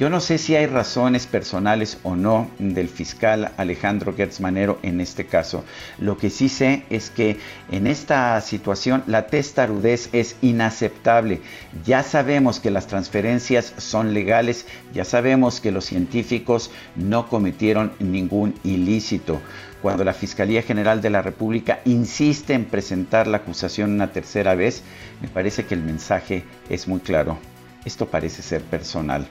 Yo 0.00 0.08
no 0.08 0.20
sé 0.20 0.38
si 0.38 0.56
hay 0.56 0.64
razones 0.64 1.26
personales 1.26 1.98
o 2.04 2.16
no 2.16 2.50
del 2.58 2.88
fiscal 2.88 3.52
Alejandro 3.58 4.14
Gertz 4.14 4.40
Manero 4.40 4.78
en 4.82 4.98
este 4.98 5.26
caso. 5.26 5.62
Lo 5.98 6.16
que 6.16 6.30
sí 6.30 6.48
sé 6.48 6.84
es 6.88 7.10
que 7.10 7.36
en 7.70 7.86
esta 7.86 8.40
situación 8.40 9.02
la 9.06 9.26
testarudez 9.26 10.08
es 10.14 10.36
inaceptable. 10.40 11.42
Ya 11.84 12.02
sabemos 12.02 12.60
que 12.60 12.70
las 12.70 12.86
transferencias 12.86 13.74
son 13.76 14.14
legales, 14.14 14.64
ya 14.94 15.04
sabemos 15.04 15.60
que 15.60 15.70
los 15.70 15.84
científicos 15.84 16.70
no 16.96 17.28
cometieron 17.28 17.92
ningún 17.98 18.54
ilícito. 18.64 19.42
Cuando 19.82 20.04
la 20.04 20.12
Fiscalía 20.12 20.62
General 20.62 21.00
de 21.00 21.08
la 21.08 21.22
República 21.22 21.80
insiste 21.86 22.52
en 22.52 22.66
presentar 22.66 23.26
la 23.26 23.38
acusación 23.38 23.92
una 23.92 24.12
tercera 24.12 24.54
vez, 24.54 24.82
me 25.22 25.28
parece 25.28 25.64
que 25.64 25.74
el 25.74 25.82
mensaje 25.82 26.44
es 26.68 26.86
muy 26.86 27.00
claro. 27.00 27.38
Esto 27.84 28.06
parece 28.06 28.42
ser 28.42 28.62
personal. 28.62 29.26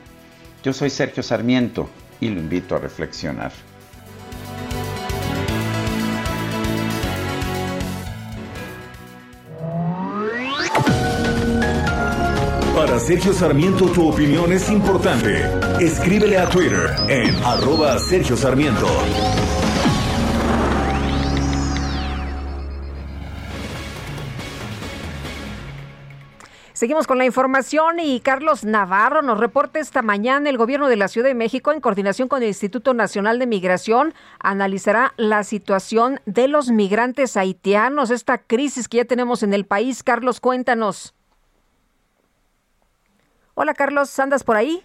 Yo 0.63 0.73
soy 0.73 0.89
Sergio 0.89 1.21
Sarmiento 1.21 1.87
y 2.19 2.29
lo 2.29 2.39
invito 2.39 2.75
a 2.75 2.79
reflexionar. 2.79 3.51
Para 12.75 12.99
Sergio 12.99 13.33
Sarmiento 13.33 13.85
tu 13.85 14.09
opinión 14.09 14.51
es 14.51 14.69
importante. 14.71 15.43
Escríbele 15.79 16.39
a 16.39 16.49
Twitter 16.49 16.95
en 17.07 17.35
arroba 17.43 17.99
Sergio 17.99 18.35
Sarmiento. 18.35 18.87
Seguimos 26.79 27.07
con 27.07 27.17
la 27.17 27.25
información 27.25 27.99
y 27.99 28.21
Carlos 28.21 28.63
Navarro 28.63 29.21
nos 29.21 29.37
reporta 29.37 29.79
esta 29.79 30.01
mañana 30.01 30.49
el 30.49 30.57
gobierno 30.57 30.87
de 30.87 30.95
la 30.95 31.09
Ciudad 31.09 31.27
de 31.27 31.35
México 31.35 31.73
en 31.73 31.81
coordinación 31.81 32.29
con 32.29 32.41
el 32.41 32.47
Instituto 32.47 32.93
Nacional 32.93 33.37
de 33.37 33.47
Migración 33.47 34.13
analizará 34.39 35.13
la 35.17 35.43
situación 35.43 36.21
de 36.25 36.47
los 36.47 36.71
migrantes 36.71 37.35
haitianos, 37.35 38.11
esta 38.11 38.37
crisis 38.37 38.87
que 38.87 38.95
ya 38.95 39.03
tenemos 39.03 39.43
en 39.43 39.53
el 39.53 39.65
país. 39.65 40.03
Carlos, 40.03 40.39
cuéntanos. 40.39 41.13
Hola 43.55 43.73
Carlos, 43.73 44.17
¿andas 44.17 44.45
por 44.45 44.55
ahí? 44.55 44.81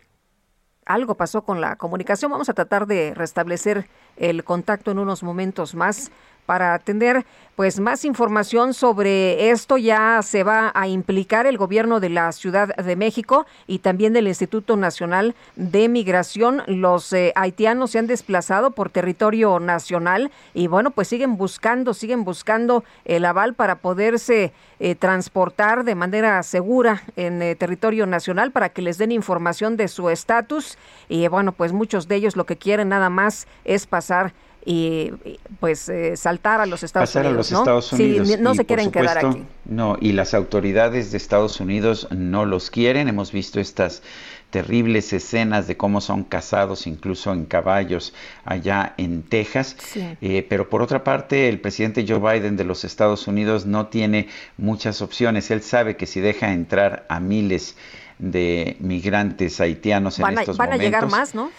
Algo 0.86 1.14
pasó 1.14 1.44
con 1.44 1.60
la 1.60 1.76
comunicación. 1.76 2.28
Vamos 2.32 2.48
a 2.48 2.54
tratar 2.54 2.88
de 2.88 3.14
restablecer 3.14 3.88
el 4.16 4.42
contacto 4.42 4.90
en 4.90 4.98
unos 4.98 5.22
momentos 5.22 5.76
más 5.76 6.10
para 6.46 6.74
atender 6.74 7.24
pues 7.56 7.78
más 7.78 8.04
información 8.04 8.74
sobre 8.74 9.50
esto 9.50 9.76
ya 9.76 10.20
se 10.22 10.42
va 10.42 10.72
a 10.74 10.88
implicar 10.88 11.46
el 11.46 11.56
gobierno 11.56 12.00
de 12.00 12.08
la 12.08 12.32
Ciudad 12.32 12.74
de 12.74 12.96
México 12.96 13.46
y 13.68 13.78
también 13.78 14.12
del 14.12 14.26
Instituto 14.26 14.76
Nacional 14.76 15.36
de 15.54 15.88
Migración. 15.88 16.62
Los 16.66 17.12
eh, 17.12 17.32
haitianos 17.36 17.92
se 17.92 18.00
han 18.00 18.08
desplazado 18.08 18.72
por 18.72 18.90
territorio 18.90 19.60
nacional 19.60 20.32
y 20.52 20.66
bueno, 20.66 20.90
pues 20.90 21.06
siguen 21.06 21.36
buscando, 21.36 21.94
siguen 21.94 22.24
buscando 22.24 22.82
el 23.04 23.24
aval 23.24 23.54
para 23.54 23.76
poderse 23.76 24.52
eh, 24.80 24.96
transportar 24.96 25.84
de 25.84 25.94
manera 25.94 26.42
segura 26.42 27.04
en 27.14 27.40
eh, 27.40 27.54
territorio 27.54 28.06
nacional 28.06 28.50
para 28.50 28.70
que 28.70 28.82
les 28.82 28.98
den 28.98 29.12
información 29.12 29.76
de 29.76 29.86
su 29.86 30.10
estatus 30.10 30.76
y 31.08 31.28
bueno, 31.28 31.52
pues 31.52 31.72
muchos 31.72 32.08
de 32.08 32.16
ellos 32.16 32.34
lo 32.34 32.46
que 32.46 32.56
quieren 32.56 32.88
nada 32.88 33.10
más 33.10 33.46
es 33.64 33.86
pasar 33.86 34.32
y 34.64 35.12
pues 35.60 35.88
eh, 35.88 36.16
saltar 36.16 36.60
a 36.60 36.66
los 36.66 36.82
Estados 36.82 37.14
Unidos. 37.14 37.32
A 37.32 37.36
los 37.36 37.52
Estados 37.52 37.92
Unidos. 37.92 38.38
no 38.40 38.54
se 38.54 38.64
quieren 38.64 38.90
quedar 38.90 39.18
aquí. 39.18 39.42
No, 39.66 39.96
y 40.00 40.12
las 40.12 40.34
autoridades 40.34 41.10
de 41.10 41.18
Estados 41.18 41.60
Unidos 41.60 42.08
no 42.10 42.46
los 42.46 42.70
quieren. 42.70 43.08
Hemos 43.08 43.32
visto 43.32 43.60
estas 43.60 44.02
terribles 44.50 45.12
escenas 45.12 45.66
de 45.66 45.76
cómo 45.76 46.00
son 46.00 46.22
cazados 46.22 46.86
incluso 46.86 47.32
en 47.32 47.44
caballos 47.44 48.14
allá 48.44 48.94
en 48.98 49.22
Texas. 49.22 49.76
Eh, 50.20 50.46
pero 50.48 50.70
por 50.70 50.80
otra 50.80 51.02
parte, 51.02 51.48
el 51.48 51.60
presidente 51.60 52.06
Joe 52.06 52.20
Biden 52.20 52.56
de 52.56 52.64
los 52.64 52.84
Estados 52.84 53.26
Unidos 53.26 53.66
no 53.66 53.88
tiene 53.88 54.28
muchas 54.56 55.02
opciones. 55.02 55.50
Él 55.50 55.62
sabe 55.62 55.96
que 55.96 56.06
si 56.06 56.20
deja 56.20 56.52
entrar 56.52 57.04
a 57.08 57.20
miles 57.20 57.76
de 58.18 58.76
migrantes 58.78 59.60
haitianos 59.60 60.20
en 60.20 60.24
estos 60.24 60.24
van 60.24 60.34
momentos. 60.34 60.56
Van 60.56 60.72
a 60.72 60.76
llegar 60.76 61.10
más, 61.10 61.34
¿no? 61.34 61.50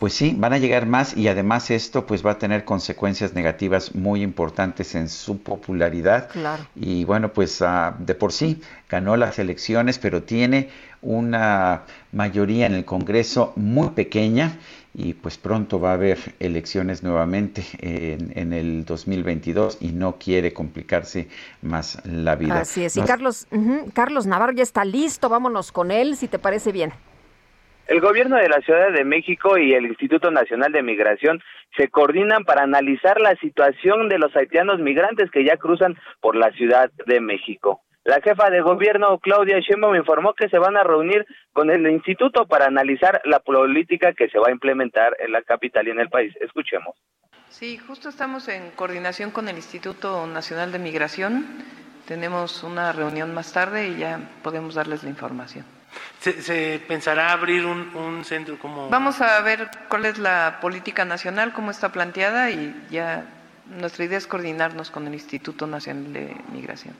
Pues 0.00 0.14
sí, 0.14 0.34
van 0.34 0.54
a 0.54 0.58
llegar 0.58 0.86
más 0.86 1.14
y 1.14 1.28
además 1.28 1.70
esto 1.70 2.06
pues 2.06 2.24
va 2.24 2.30
a 2.30 2.38
tener 2.38 2.64
consecuencias 2.64 3.34
negativas 3.34 3.94
muy 3.94 4.22
importantes 4.22 4.94
en 4.94 5.10
su 5.10 5.42
popularidad. 5.42 6.30
Claro. 6.30 6.66
Y 6.74 7.04
bueno, 7.04 7.34
pues 7.34 7.60
uh, 7.60 7.92
de 7.98 8.14
por 8.14 8.32
sí 8.32 8.62
ganó 8.88 9.18
las 9.18 9.38
elecciones, 9.38 9.98
pero 9.98 10.22
tiene 10.22 10.70
una 11.02 11.82
mayoría 12.12 12.64
en 12.64 12.72
el 12.72 12.86
Congreso 12.86 13.52
muy 13.56 13.90
pequeña 13.90 14.56
y 14.94 15.12
pues 15.12 15.36
pronto 15.36 15.78
va 15.78 15.90
a 15.90 15.94
haber 15.94 16.34
elecciones 16.40 17.02
nuevamente 17.02 17.62
en, 17.80 18.32
en 18.34 18.54
el 18.54 18.86
2022 18.86 19.76
y 19.82 19.88
no 19.88 20.16
quiere 20.16 20.54
complicarse 20.54 21.28
más 21.60 21.98
la 22.06 22.36
vida. 22.36 22.60
Así 22.60 22.84
es. 22.84 22.96
Y 22.96 23.02
Carlos, 23.02 23.46
uh 23.50 23.56
-huh, 23.56 23.92
Carlos 23.92 24.24
Navarro 24.24 24.54
ya 24.54 24.62
está 24.62 24.82
listo, 24.82 25.28
vámonos 25.28 25.72
con 25.72 25.90
él, 25.90 26.16
si 26.16 26.26
te 26.26 26.38
parece 26.38 26.72
bien. 26.72 26.94
El 27.90 28.00
gobierno 28.00 28.36
de 28.36 28.48
la 28.48 28.60
Ciudad 28.60 28.92
de 28.92 29.04
México 29.04 29.58
y 29.58 29.74
el 29.74 29.84
Instituto 29.84 30.30
Nacional 30.30 30.70
de 30.70 30.80
Migración 30.80 31.42
se 31.76 31.88
coordinan 31.88 32.44
para 32.44 32.62
analizar 32.62 33.20
la 33.20 33.34
situación 33.34 34.08
de 34.08 34.16
los 34.16 34.34
haitianos 34.36 34.78
migrantes 34.78 35.28
que 35.32 35.42
ya 35.42 35.56
cruzan 35.56 35.98
por 36.20 36.36
la 36.36 36.52
Ciudad 36.52 36.92
de 37.06 37.20
México. 37.20 37.82
La 38.04 38.20
jefa 38.20 38.48
de 38.48 38.60
gobierno, 38.60 39.18
Claudia 39.18 39.58
Sheinbaum, 39.58 39.96
informó 39.96 40.34
que 40.34 40.48
se 40.48 40.60
van 40.60 40.76
a 40.76 40.84
reunir 40.84 41.26
con 41.52 41.68
el 41.68 41.84
instituto 41.90 42.46
para 42.46 42.66
analizar 42.66 43.22
la 43.24 43.40
política 43.40 44.12
que 44.12 44.28
se 44.28 44.38
va 44.38 44.50
a 44.50 44.52
implementar 44.52 45.16
en 45.18 45.32
la 45.32 45.42
capital 45.42 45.88
y 45.88 45.90
en 45.90 45.98
el 45.98 46.10
país. 46.10 46.32
Escuchemos. 46.40 46.94
Sí, 47.48 47.76
justo 47.76 48.08
estamos 48.08 48.46
en 48.46 48.70
coordinación 48.70 49.32
con 49.32 49.48
el 49.48 49.56
Instituto 49.56 50.28
Nacional 50.28 50.70
de 50.70 50.78
Migración. 50.78 51.44
Tenemos 52.06 52.62
una 52.62 52.92
reunión 52.92 53.34
más 53.34 53.52
tarde 53.52 53.88
y 53.88 53.98
ya 53.98 54.30
podemos 54.44 54.76
darles 54.76 55.02
la 55.02 55.10
información. 55.10 55.79
¿Se, 56.20 56.42
se 56.42 56.82
pensará 56.86 57.32
abrir 57.32 57.64
un, 57.64 57.94
un, 57.96 58.24
centro 58.24 58.58
como...? 58.58 58.88
Vamos 58.90 59.20
a 59.20 59.40
ver 59.40 59.70
cuál 59.88 60.04
es 60.04 60.18
la 60.18 60.58
política 60.60 61.04
nacional, 61.04 61.52
cómo 61.52 61.70
está 61.70 61.90
planteada 61.90 62.50
y 62.50 62.74
ya 62.90 63.24
nuestra 63.66 64.04
idea 64.04 64.18
es 64.18 64.26
coordinarnos 64.26 64.90
con 64.90 65.06
el 65.06 65.14
Instituto 65.14 65.66
Nacional 65.66 66.12
de 66.12 66.36
Migración. 66.52 66.94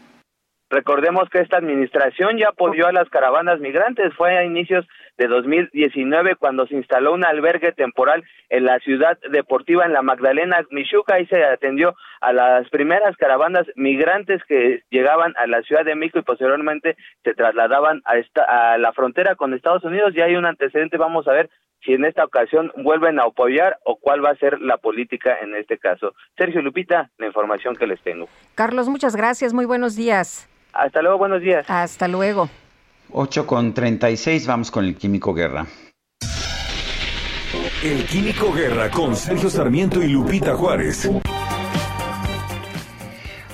Recordemos 0.70 1.28
que 1.30 1.40
esta 1.40 1.56
administración 1.56 2.38
ya 2.38 2.50
apoyó 2.50 2.86
a 2.86 2.92
las 2.92 3.08
caravanas 3.08 3.58
migrantes. 3.58 4.14
Fue 4.14 4.38
a 4.38 4.44
inicios 4.44 4.86
de 5.18 5.26
2019 5.26 6.36
cuando 6.36 6.64
se 6.68 6.76
instaló 6.76 7.12
un 7.12 7.24
albergue 7.24 7.72
temporal 7.72 8.22
en 8.50 8.64
la 8.64 8.78
ciudad 8.78 9.18
deportiva 9.32 9.84
en 9.84 9.92
la 9.92 10.02
Magdalena 10.02 10.64
Michuca 10.70 11.18
y 11.18 11.26
se 11.26 11.44
atendió 11.44 11.96
a 12.20 12.32
las 12.32 12.68
primeras 12.70 13.16
caravanas 13.16 13.66
migrantes 13.74 14.42
que 14.44 14.84
llegaban 14.90 15.34
a 15.38 15.48
la 15.48 15.62
Ciudad 15.62 15.84
de 15.84 15.96
México 15.96 16.20
y 16.20 16.22
posteriormente 16.22 16.96
se 17.24 17.34
trasladaban 17.34 18.00
a, 18.04 18.18
esta, 18.18 18.44
a 18.44 18.78
la 18.78 18.92
frontera 18.92 19.34
con 19.34 19.54
Estados 19.54 19.82
Unidos. 19.82 20.14
Ya 20.14 20.26
hay 20.26 20.36
un 20.36 20.46
antecedente, 20.46 20.98
vamos 20.98 21.26
a 21.26 21.32
ver 21.32 21.50
si 21.84 21.94
en 21.94 22.04
esta 22.04 22.24
ocasión 22.24 22.70
vuelven 22.76 23.18
a 23.18 23.24
apoyar 23.24 23.78
o 23.84 23.96
cuál 23.96 24.24
va 24.24 24.30
a 24.30 24.36
ser 24.36 24.60
la 24.60 24.76
política 24.76 25.36
en 25.42 25.56
este 25.56 25.78
caso. 25.78 26.14
Sergio 26.36 26.62
Lupita, 26.62 27.10
la 27.18 27.26
información 27.26 27.74
que 27.74 27.86
les 27.86 28.00
tengo. 28.02 28.28
Carlos, 28.54 28.88
muchas 28.88 29.16
gracias, 29.16 29.52
muy 29.52 29.64
buenos 29.64 29.96
días. 29.96 30.49
Hasta 30.72 31.02
luego, 31.02 31.18
buenos 31.18 31.42
días. 31.42 31.64
Hasta 31.68 32.08
luego. 32.08 32.48
8 33.12 33.46
con 33.46 33.74
36, 33.74 34.46
vamos 34.46 34.70
con 34.70 34.84
el 34.84 34.96
Químico 34.96 35.34
Guerra. 35.34 35.66
El 37.82 38.04
Químico 38.06 38.52
Guerra 38.52 38.90
con 38.90 39.16
Sergio 39.16 39.50
Sarmiento 39.50 40.02
y 40.02 40.08
Lupita 40.08 40.54
Juárez. 40.54 41.10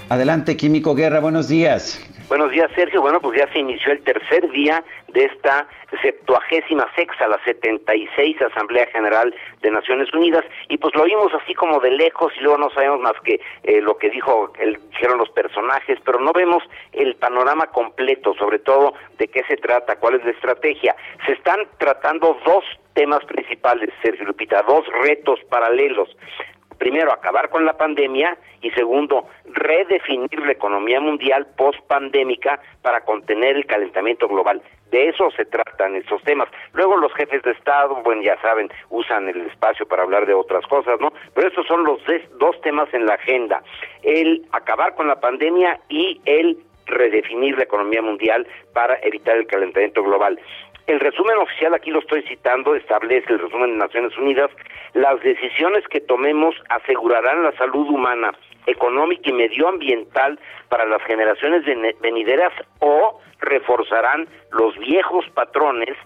Adelante, 0.09 0.57
Químico 0.57 0.95
Guerra, 0.95 1.21
buenos 1.21 1.49
días. 1.49 2.01
Buenos 2.29 2.51
días, 2.51 2.69
Sergio. 2.75 3.03
Bueno, 3.03 3.21
pues 3.21 3.39
ya 3.39 3.47
se 3.53 3.61
inició 3.61 3.93
el 3.93 4.03
tercer 4.03 4.51
día 4.51 4.83
de 5.07 5.27
esta 5.27 5.69
septuagésima 6.03 6.85
sexta, 6.97 7.29
la 7.29 7.39
76 7.45 8.43
Asamblea 8.43 8.87
General 8.87 9.33
de 9.63 9.71
Naciones 9.71 10.13
Unidas, 10.13 10.45
y 10.69 10.77
pues 10.77 10.93
lo 10.97 11.05
vimos 11.05 11.33
así 11.41 11.55
como 11.55 11.79
de 11.79 11.93
lejos 11.93 12.33
y 12.37 12.41
luego 12.41 12.59
no 12.59 12.71
sabemos 12.71 12.99
más 12.99 13.13
que 13.23 13.41
eh, 13.63 13.81
lo 13.81 13.97
que 13.97 14.11
dijo, 14.11 14.53
el, 14.59 14.77
dijeron 14.91 15.19
los 15.19 15.31
personajes, 15.31 16.01
pero 16.05 16.19
no 16.19 16.33
vemos 16.33 16.65
el 16.93 17.15
panorama 17.15 17.69
completo, 17.69 18.35
sobre 18.35 18.59
todo 18.59 18.95
de 19.19 19.29
qué 19.29 19.45
se 19.45 19.57
trata, 19.57 19.95
cuál 19.95 20.17
es 20.17 20.25
la 20.25 20.33
estrategia. 20.33 20.97
Se 21.27 21.33
están 21.33 21.61
tratando 21.79 22.37
dos 22.45 22.65
temas 22.95 23.25
principales, 23.25 23.91
Sergio 24.03 24.27
Lupita, 24.27 24.63
dos 24.63 24.85
retos 25.05 25.39
paralelos 25.49 26.09
primero, 26.79 27.13
acabar 27.13 27.51
con 27.51 27.65
la 27.65 27.77
pandemia 27.77 28.37
y 28.63 28.71
segundo, 28.71 29.29
redefinir 29.45 30.41
la 30.41 30.53
economía 30.53 31.01
mundial 31.01 31.47
post-pandémica 31.57 32.61
para 32.83 33.03
contener 33.03 33.57
el 33.57 33.67
calentamiento 33.67 34.29
global. 34.29 34.63
De 34.91 35.09
eso 35.09 35.31
se 35.33 35.45
tratan 35.45 35.97
estos 35.97 36.23
temas. 36.23 36.49
Luego 36.73 36.97
los 36.97 37.13
jefes 37.15 37.43
de 37.43 37.51
Estado, 37.53 37.97
bueno, 38.03 38.23
ya 38.23 38.41
saben, 38.41 38.71
usan 38.91 39.29
el 39.29 39.47
espacio 39.47 39.87
para 39.87 40.03
hablar 40.03 40.27
de 40.27 40.35
otras 40.35 40.65
cosas, 40.67 41.01
¿no? 41.01 41.13
Pero 41.35 41.49
estos 41.49 41.67
son 41.67 41.85
los 41.85 42.01
dos 42.39 42.61
temas 42.61 42.93
en 42.95 43.07
la 43.07 43.15
agenda. 43.15 43.63
El 44.03 44.47
acabar 44.53 44.95
con 44.95 45.09
la 45.09 45.21
pandemia 45.21 45.81
y 45.89 46.21
el 46.25 46.59
redefinir 46.87 47.57
la 47.57 47.65
economía 47.65 48.01
mundial 48.01 48.47
para 48.73 48.99
evitar 49.03 49.37
el 49.37 49.47
calentamiento 49.47 50.03
global. 50.03 50.39
El 50.87 51.01
resumen 51.01 51.37
oficial, 51.39 51.75
aquí 51.75 51.91
lo 51.91 51.99
estoy 51.99 52.23
citando, 52.23 52.77
establece 52.77 53.33
el 53.33 53.41
resumen 53.41 53.73
de 53.73 53.79
Naciones 53.79 54.17
Unidas, 54.19 54.51
las 54.95 55.21
decisiones 55.21 55.87
que 55.89 56.01
tomemos 56.01 56.55
asegurarán 56.69 57.43
la 57.43 57.53
salud 57.57 57.89
humana, 57.89 58.33
económica 58.67 59.29
y 59.31 59.33
medioambiental 59.33 60.39
para 60.69 60.87
las 60.87 61.03
generaciones 61.03 61.65
venideras 62.01 62.53
o 62.81 63.21
reforzarán 63.41 64.29
los 64.53 64.79
viejos 64.79 65.25
patrones 65.31 65.97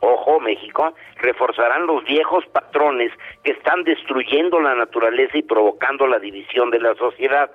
ojo 0.00 0.40
México, 0.40 0.94
reforzarán 1.16 1.86
los 1.86 2.04
viejos 2.04 2.44
patrones 2.46 3.12
que 3.44 3.52
están 3.52 3.84
destruyendo 3.84 4.60
la 4.60 4.74
naturaleza 4.74 5.38
y 5.38 5.42
provocando 5.42 6.06
la 6.06 6.18
división 6.18 6.70
de 6.70 6.80
la 6.80 6.94
sociedad. 6.94 7.50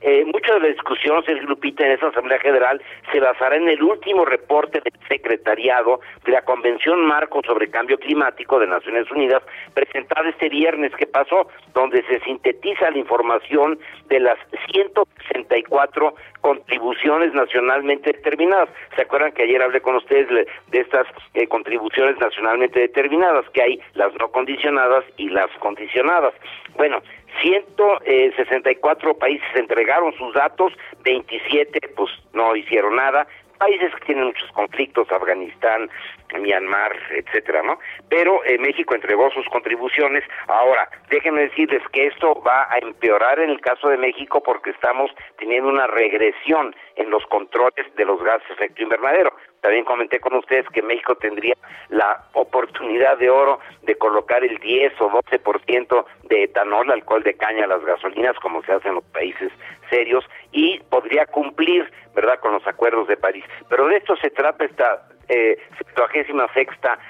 Eh, 0.00 0.24
mucha 0.26 0.54
de 0.54 0.60
la 0.60 0.68
discusión, 0.68 1.24
Sergio 1.24 1.48
Lupita, 1.48 1.84
en 1.84 1.92
esa 1.92 2.08
Asamblea 2.08 2.38
General 2.40 2.80
se 3.12 3.20
basará 3.20 3.56
en 3.56 3.68
el 3.68 3.82
último 3.82 4.24
reporte 4.24 4.80
del 4.80 4.92
Secretariado 5.08 6.00
de 6.24 6.32
la 6.32 6.42
Convención 6.42 7.04
Marco 7.06 7.40
sobre 7.46 7.70
Cambio 7.70 7.98
Climático 7.98 8.58
de 8.58 8.66
Naciones 8.66 9.10
Unidas, 9.10 9.42
presentado 9.74 10.28
este 10.28 10.48
viernes 10.48 10.92
que 10.96 11.06
pasó, 11.06 11.48
donde 11.72 12.02
se 12.04 12.20
sintetiza 12.20 12.90
la 12.90 12.98
información 12.98 13.78
de 14.08 14.20
las 14.20 14.38
164 14.72 16.14
contribuciones 16.40 17.32
nacionalmente 17.34 18.12
determinadas. 18.12 18.68
¿Se 18.94 19.02
acuerdan 19.02 19.32
que 19.32 19.44
ayer 19.44 19.62
hablé 19.62 19.80
con 19.80 19.96
ustedes 19.96 20.28
de 20.28 20.80
estas 20.80 21.06
eh, 21.34 21.46
contribuciones 21.48 22.18
nacionalmente 22.18 22.80
determinadas, 22.80 23.48
que 23.50 23.62
hay 23.62 23.80
las 23.94 24.14
no 24.14 24.28
condicionadas 24.28 25.04
y 25.16 25.28
las 25.28 25.50
condicionadas? 25.58 26.34
Bueno, 26.76 27.02
164 27.40 29.18
países 29.18 29.48
entregaron 29.54 30.12
sus 30.14 30.32
datos, 30.34 30.72
27 31.04 31.88
pues 31.96 32.10
no 32.32 32.54
hicieron 32.56 32.96
nada, 32.96 33.26
países 33.56 33.92
que 33.94 34.06
tienen 34.06 34.26
muchos 34.26 34.50
conflictos, 34.52 35.10
Afganistán, 35.10 35.90
Myanmar, 36.38 36.92
etcétera, 37.10 37.62
¿no? 37.62 37.78
Pero 38.08 38.44
eh, 38.44 38.58
México 38.58 38.94
entregó 38.94 39.30
sus 39.30 39.46
contribuciones. 39.46 40.24
Ahora, 40.48 40.88
déjenme 41.10 41.42
decirles 41.42 41.82
que 41.92 42.06
esto 42.06 42.42
va 42.42 42.68
a 42.70 42.78
empeorar 42.78 43.40
en 43.40 43.50
el 43.50 43.60
caso 43.60 43.88
de 43.88 43.96
México 43.96 44.42
porque 44.42 44.70
estamos 44.70 45.10
teniendo 45.38 45.68
una 45.68 45.86
regresión 45.86 46.74
en 46.96 47.10
los 47.10 47.24
controles 47.26 47.86
de 47.94 48.04
los 48.04 48.22
gases 48.22 48.50
efecto 48.50 48.82
invernadero. 48.82 49.32
También 49.60 49.84
comenté 49.84 50.20
con 50.20 50.34
ustedes 50.34 50.66
que 50.70 50.82
México 50.82 51.14
tendría 51.16 51.54
la 51.88 52.24
oportunidad 52.32 53.18
de 53.18 53.30
oro 53.30 53.60
de 53.82 53.96
colocar 53.96 54.42
el 54.44 54.58
10 54.58 55.00
o 55.00 55.10
12% 55.10 56.04
de 56.24 56.44
etanol, 56.44 56.90
alcohol 56.90 57.22
de 57.22 57.34
caña 57.34 57.64
a 57.64 57.68
las 57.68 57.84
gasolinas, 57.84 58.36
como 58.40 58.62
se 58.62 58.72
hace 58.72 58.88
en 58.88 58.96
los 58.96 59.04
países 59.04 59.52
serios, 59.90 60.24
y 60.52 60.80
podría 60.90 61.26
cumplir, 61.26 61.90
¿verdad?, 62.14 62.40
con 62.40 62.52
los 62.52 62.66
acuerdos 62.66 63.08
de 63.08 63.16
París. 63.16 63.44
Pero 63.68 63.86
de 63.88 63.96
esto 63.96 64.16
se 64.16 64.30
trata 64.30 64.64
esta 64.64 65.08
eh, 65.28 65.58
76 65.78 66.68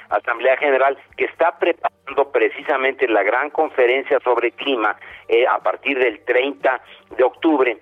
Asamblea 0.08 0.56
General 0.56 0.96
que 1.16 1.26
está 1.26 1.58
preparando 1.58 2.30
precisamente 2.32 3.06
la 3.08 3.22
gran 3.22 3.50
conferencia 3.50 4.18
sobre 4.20 4.52
clima 4.52 4.96
eh, 5.28 5.46
a 5.46 5.58
partir 5.58 5.98
del 5.98 6.24
30 6.24 6.80
de 7.16 7.24
octubre 7.24 7.78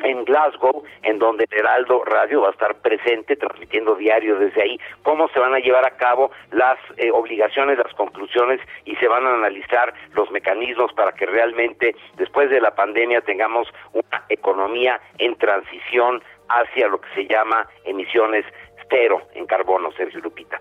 en 0.00 0.24
Glasgow, 0.24 0.84
en 1.02 1.18
donde 1.18 1.46
el 1.50 1.58
Heraldo 1.58 2.04
Radio 2.04 2.42
va 2.42 2.48
a 2.48 2.52
estar 2.52 2.74
presente, 2.76 3.36
transmitiendo 3.36 3.94
diario 3.96 4.38
desde 4.38 4.62
ahí, 4.62 4.80
cómo 5.02 5.28
se 5.28 5.38
van 5.38 5.54
a 5.54 5.58
llevar 5.58 5.86
a 5.86 5.96
cabo 5.96 6.30
las 6.52 6.78
eh, 6.96 7.10
obligaciones, 7.10 7.78
las 7.78 7.92
conclusiones 7.94 8.60
y 8.84 8.94
se 8.96 9.08
van 9.08 9.26
a 9.26 9.34
analizar 9.34 9.92
los 10.14 10.30
mecanismos 10.30 10.92
para 10.92 11.12
que 11.12 11.26
realmente 11.26 11.96
después 12.16 12.50
de 12.50 12.60
la 12.60 12.74
pandemia 12.74 13.20
tengamos 13.22 13.68
una 13.92 14.24
economía 14.28 15.00
en 15.18 15.36
transición 15.36 16.22
hacia 16.48 16.88
lo 16.88 17.00
que 17.00 17.08
se 17.14 17.26
llama 17.26 17.68
emisiones 17.84 18.44
cero 18.90 19.22
en 19.34 19.46
carbono, 19.46 19.92
Sergio 19.92 20.20
Lupita. 20.20 20.58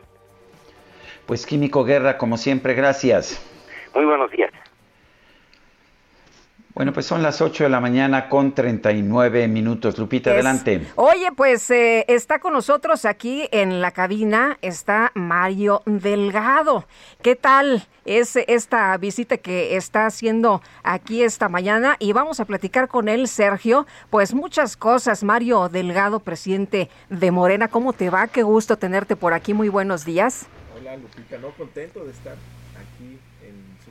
Pues 1.25 1.45
Químico 1.45 1.83
Guerra, 1.83 2.17
como 2.17 2.37
siempre, 2.37 2.73
gracias. 2.73 3.43
Muy 3.93 4.05
buenos 4.05 4.31
días. 4.31 4.51
Bueno, 6.77 6.93
pues 6.93 7.07
son 7.07 7.23
las 7.23 7.41
8 7.41 7.63
de 7.63 7.69
la 7.71 7.79
mañana 7.79 8.29
con 8.29 8.53
39 8.53 9.47
minutos. 9.47 9.97
Lupita, 9.97 10.29
adelante. 10.29 10.85
Oye, 10.93 11.31
pues 11.35 11.71
eh, 11.71 12.05
está 12.07 12.37
con 12.37 12.53
nosotros 12.53 13.03
aquí 13.05 13.49
en 13.51 13.81
la 13.81 13.89
cabina, 13.89 14.59
está 14.61 15.11
Mario 15.15 15.81
Delgado. 15.87 16.85
¿Qué 17.23 17.35
tal 17.35 17.87
es 18.05 18.35
esta 18.35 18.95
visita 18.97 19.37
que 19.37 19.75
está 19.75 20.05
haciendo 20.05 20.61
aquí 20.83 21.23
esta 21.23 21.49
mañana? 21.49 21.95
Y 21.97 22.13
vamos 22.13 22.39
a 22.39 22.45
platicar 22.45 22.87
con 22.87 23.09
él, 23.09 23.27
Sergio. 23.27 23.87
Pues 24.11 24.35
muchas 24.35 24.77
cosas. 24.77 25.23
Mario 25.23 25.69
Delgado, 25.69 26.19
presidente 26.19 26.91
de 27.09 27.31
Morena, 27.31 27.69
¿cómo 27.69 27.91
te 27.91 28.11
va? 28.11 28.27
Qué 28.27 28.43
gusto 28.43 28.77
tenerte 28.77 29.15
por 29.15 29.33
aquí. 29.33 29.55
Muy 29.55 29.69
buenos 29.69 30.05
días. 30.05 30.45
Hola, 30.79 30.95
Lupita, 30.95 31.39
no 31.39 31.49
contento 31.57 32.05
de 32.05 32.11
estar 32.11 32.35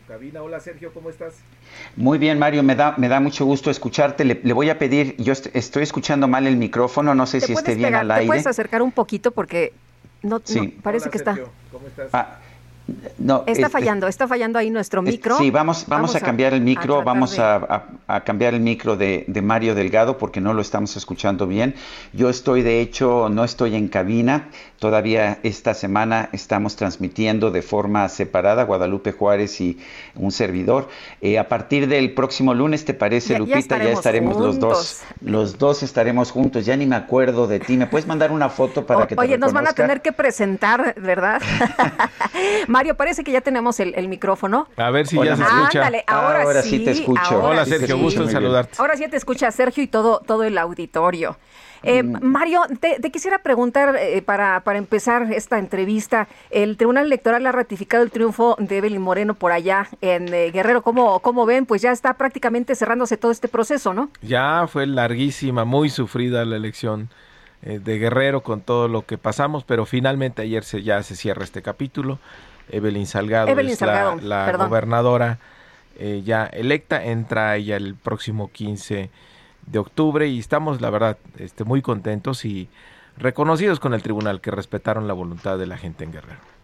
cabina. 0.07 0.43
Hola, 0.43 0.61
Sergio, 0.61 0.93
¿cómo 0.93 1.11
estás? 1.11 1.35
Muy 1.97 2.19
bien, 2.19 2.39
Mario, 2.39 2.63
me 2.63 2.75
da, 2.75 2.95
me 2.97 3.09
da 3.09 3.21
mucho 3.21 3.45
gusto 3.45 3.71
escucharte. 3.71 4.25
Le, 4.25 4.53
voy 4.53 4.71
a 4.71 4.79
pedir, 4.79 5.17
yo 5.19 5.33
estoy 5.33 5.83
escuchando 5.83 6.29
mal 6.29 6.47
el 6.47 6.57
micrófono, 6.57 7.15
no 7.15 7.27
sé 7.27 7.41
si 7.41 7.53
esté 7.53 7.75
bien 7.75 7.95
al 7.95 8.11
aire. 8.11 8.25
¿Te 8.25 8.29
puedes 8.29 8.47
acercar 8.47 8.83
un 8.83 8.93
poquito 8.93 9.33
porque 9.33 9.73
no, 10.23 10.41
parece 10.83 11.11
que 11.11 11.19
está. 11.19 11.37
¿Cómo 11.73 11.87
estás? 11.89 12.11
Ah, 12.13 12.39
no, 13.19 13.43
está 13.47 13.69
fallando, 13.69 14.07
está 14.07 14.29
fallando 14.29 14.59
ahí 14.59 14.71
nuestro 14.71 15.03
micro. 15.03 15.37
Sí, 15.39 15.51
vamos, 15.51 15.87
vamos, 15.89 16.15
a, 16.15 16.21
cambiar 16.21 16.55
el 16.55 16.61
micro, 16.61 17.03
vamos 17.03 17.39
a, 17.39 17.85
cambiar 18.25 18.55
el 18.55 18.61
micro 18.61 18.97
de, 18.97 19.25
de, 19.27 19.43
Mario 19.43 19.75
Delgado 19.75 20.19
porque 20.19 20.41
no 20.41 20.55
lo 20.55 20.63
estamos 20.63 20.97
escuchando 20.97 21.47
bien. 21.47 21.75
Yo 22.13 22.31
estoy, 22.31 22.63
de 22.63 22.81
hecho, 22.81 23.29
no 23.29 23.45
estoy 23.45 23.75
en 23.75 23.89
cabina, 23.89 24.49
Todavía 24.79 25.39
esta 25.43 25.73
semana 25.73 26.29
estamos 26.33 26.77
transmitiendo 26.77 27.51
de 27.51 27.63
forma 27.63 28.07
separada 28.11 28.65
Guadalupe 28.65 29.13
Juárez 29.13 29.59
y 29.63 29.79
un 30.15 30.31
servidor. 30.31 30.91
Eh, 31.23 31.39
a 31.39 31.49
partir 31.49 31.89
del 31.89 32.13
próximo 32.13 32.53
lunes, 32.53 32.85
¿te 32.85 32.93
parece, 32.93 33.39
Lupita? 33.39 33.79
Ya 33.83 33.91
estaremos, 33.91 34.37
los 34.37 34.59
dos. 34.59 35.01
Los 35.23 35.57
dos 35.57 35.83
estaremos 35.83 36.31
juntos. 36.31 36.67
Ya 36.67 36.77
ni 36.77 36.85
me 36.85 36.97
acuerdo 36.97 37.47
de 37.47 37.59
ti. 37.59 37.79
¿Me 37.79 37.87
puedes 37.87 38.07
mandar 38.07 38.31
una 38.31 38.51
foto 38.51 38.85
para 38.85 39.07
que 39.07 39.17
te 39.17 39.21
Oye, 39.23 39.39
nos 39.39 39.55
van 39.55 39.67
a 39.67 39.73
tener 39.73 40.03
que 40.03 40.13
presentar, 40.13 40.95
¿verdad? 41.01 41.41
Mario, 42.77 42.95
parece 42.95 43.25
que 43.25 43.33
ya 43.33 43.41
tenemos 43.41 43.81
el, 43.81 44.07
micrófono. 44.07 44.69
A 44.77 44.91
ver 44.91 45.07
si 45.07 45.17
ya 45.17 45.35
se 45.35 45.43
escucha. 45.43 45.79
Ándale, 45.79 46.05
ahora, 46.07 46.61
sí, 46.61 46.85
te 46.85 46.91
escucho. 46.91 47.43
Hola, 47.43 47.65
Sergio, 47.65 47.97
gusto 47.97 48.23
en 48.25 48.31
saludarte. 48.31 48.77
Ahora 48.77 48.99
sí 48.99 49.09
te 49.09 49.17
escucha 49.17 49.51
Sergio 49.51 49.83
y 49.83 49.87
todo, 49.87 50.21
todo 50.27 50.45
el 50.45 50.59
auditorio. 50.59 51.39
Eh, 51.83 52.03
mm. 52.03 52.23
Mario, 52.23 52.61
te, 52.79 53.01
quisiera 53.11 53.39
preguntar 53.39 53.97
eh, 53.99 54.21
para, 54.21 54.61
para 54.61 54.77
empezar 54.77 55.33
esta 55.33 55.59
entrevista, 55.59 56.29
el 56.51 56.77
Tribunal 56.77 57.07
Electoral 57.07 57.47
ha 57.47 57.53
ratificado 57.53 58.03
el 58.03 58.11
triunfo 58.11 58.57
de 58.59 58.77
Evelyn 58.77 59.01
Moreno 59.01 59.33
por 59.33 59.53
allá 59.53 59.89
en 60.03 60.35
eh, 60.35 60.51
Guerrero. 60.51 60.83
¿Cómo, 60.83 61.21
¿Cómo 61.21 61.47
ven? 61.47 61.65
Pues 61.65 61.81
ya 61.81 61.93
está 61.93 62.13
prácticamente 62.19 62.75
cerrándose 62.75 63.17
todo 63.17 63.33
este 63.33 63.49
proceso, 63.49 63.95
¿no? 63.95 64.11
Ya 64.21 64.67
fue 64.69 64.87
larguísima, 64.87 65.65
muy 65.65 65.89
sufrida 65.89 66.45
la 66.45 66.57
elección 66.57 67.09
de 67.63 67.99
Guerrero 67.99 68.43
con 68.43 68.61
todo 68.61 68.87
lo 68.87 69.07
que 69.07 69.17
pasamos, 69.17 69.65
pero 69.65 69.87
finalmente 69.87 70.43
ayer 70.43 70.63
se, 70.63 70.83
ya 70.83 71.03
se 71.03 71.17
cierra 71.17 71.43
este 71.43 71.63
capítulo. 71.63 72.19
Evelyn 72.69 73.07
Salgado 73.07 73.49
es 73.49 73.81
la, 74.23 74.53
gobernadora 74.53 75.39
ya 76.25 76.47
electa, 76.47 77.05
entra 77.05 77.57
ella 77.57 77.77
el 77.77 77.95
próximo 77.95 78.51
15 78.53 79.11
de 79.67 79.79
octubre 79.79 80.27
y 80.29 80.39
estamos, 80.39 80.81
la 80.81 80.91
verdad, 80.91 81.19
este, 81.39 81.65
muy 81.65 81.83
contentos 81.83 82.45
y 82.45 82.69
reconocidos 83.17 83.81
con 83.81 83.95
el 83.95 84.03
tribunal 84.03 84.41
que 84.41 84.51
respetaron 84.51 85.09
la 85.09 85.15
voluntad 85.15 85.59
de 85.59 85.67
la 85.67 85.77
gente 85.77 86.05
en 86.05 86.13
Guerrero. 86.13 86.56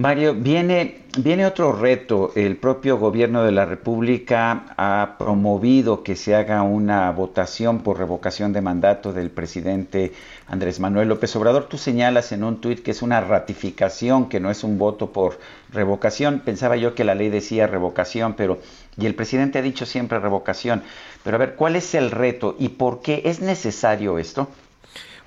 Mario, 0.00 0.32
viene, 0.32 1.02
viene 1.18 1.44
otro 1.44 1.72
reto. 1.72 2.32
El 2.34 2.56
propio 2.56 2.96
gobierno 2.96 3.44
de 3.44 3.52
la 3.52 3.66
República 3.66 4.64
ha 4.78 5.16
promovido 5.18 6.02
que 6.02 6.16
se 6.16 6.34
haga 6.34 6.62
una 6.62 7.10
votación 7.10 7.80
por 7.80 7.98
revocación 7.98 8.54
de 8.54 8.62
mandato 8.62 9.12
del 9.12 9.28
presidente 9.28 10.14
Andrés 10.46 10.80
Manuel 10.80 11.10
López 11.10 11.36
Obrador. 11.36 11.64
Tú 11.64 11.76
señalas 11.76 12.32
en 12.32 12.44
un 12.44 12.62
tuit 12.62 12.82
que 12.82 12.92
es 12.92 13.02
una 13.02 13.20
ratificación, 13.20 14.30
que 14.30 14.40
no 14.40 14.50
es 14.50 14.64
un 14.64 14.78
voto 14.78 15.12
por 15.12 15.38
revocación. 15.70 16.40
Pensaba 16.46 16.76
yo 16.76 16.94
que 16.94 17.04
la 17.04 17.14
ley 17.14 17.28
decía 17.28 17.66
revocación, 17.66 18.32
pero 18.38 18.58
y 18.96 19.04
el 19.04 19.14
presidente 19.14 19.58
ha 19.58 19.62
dicho 19.62 19.84
siempre 19.84 20.18
revocación. 20.18 20.82
Pero 21.22 21.36
a 21.36 21.40
ver, 21.40 21.56
¿cuál 21.56 21.76
es 21.76 21.94
el 21.94 22.10
reto 22.10 22.56
y 22.58 22.70
por 22.70 23.02
qué 23.02 23.20
es 23.26 23.40
necesario 23.42 24.18
esto? 24.18 24.48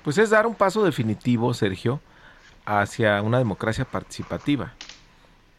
Pues 0.02 0.18
es 0.18 0.30
dar 0.30 0.48
un 0.48 0.56
paso 0.56 0.82
definitivo, 0.82 1.54
Sergio, 1.54 2.00
hacia 2.64 3.20
una 3.22 3.38
democracia 3.38 3.84
participativa. 3.84 4.74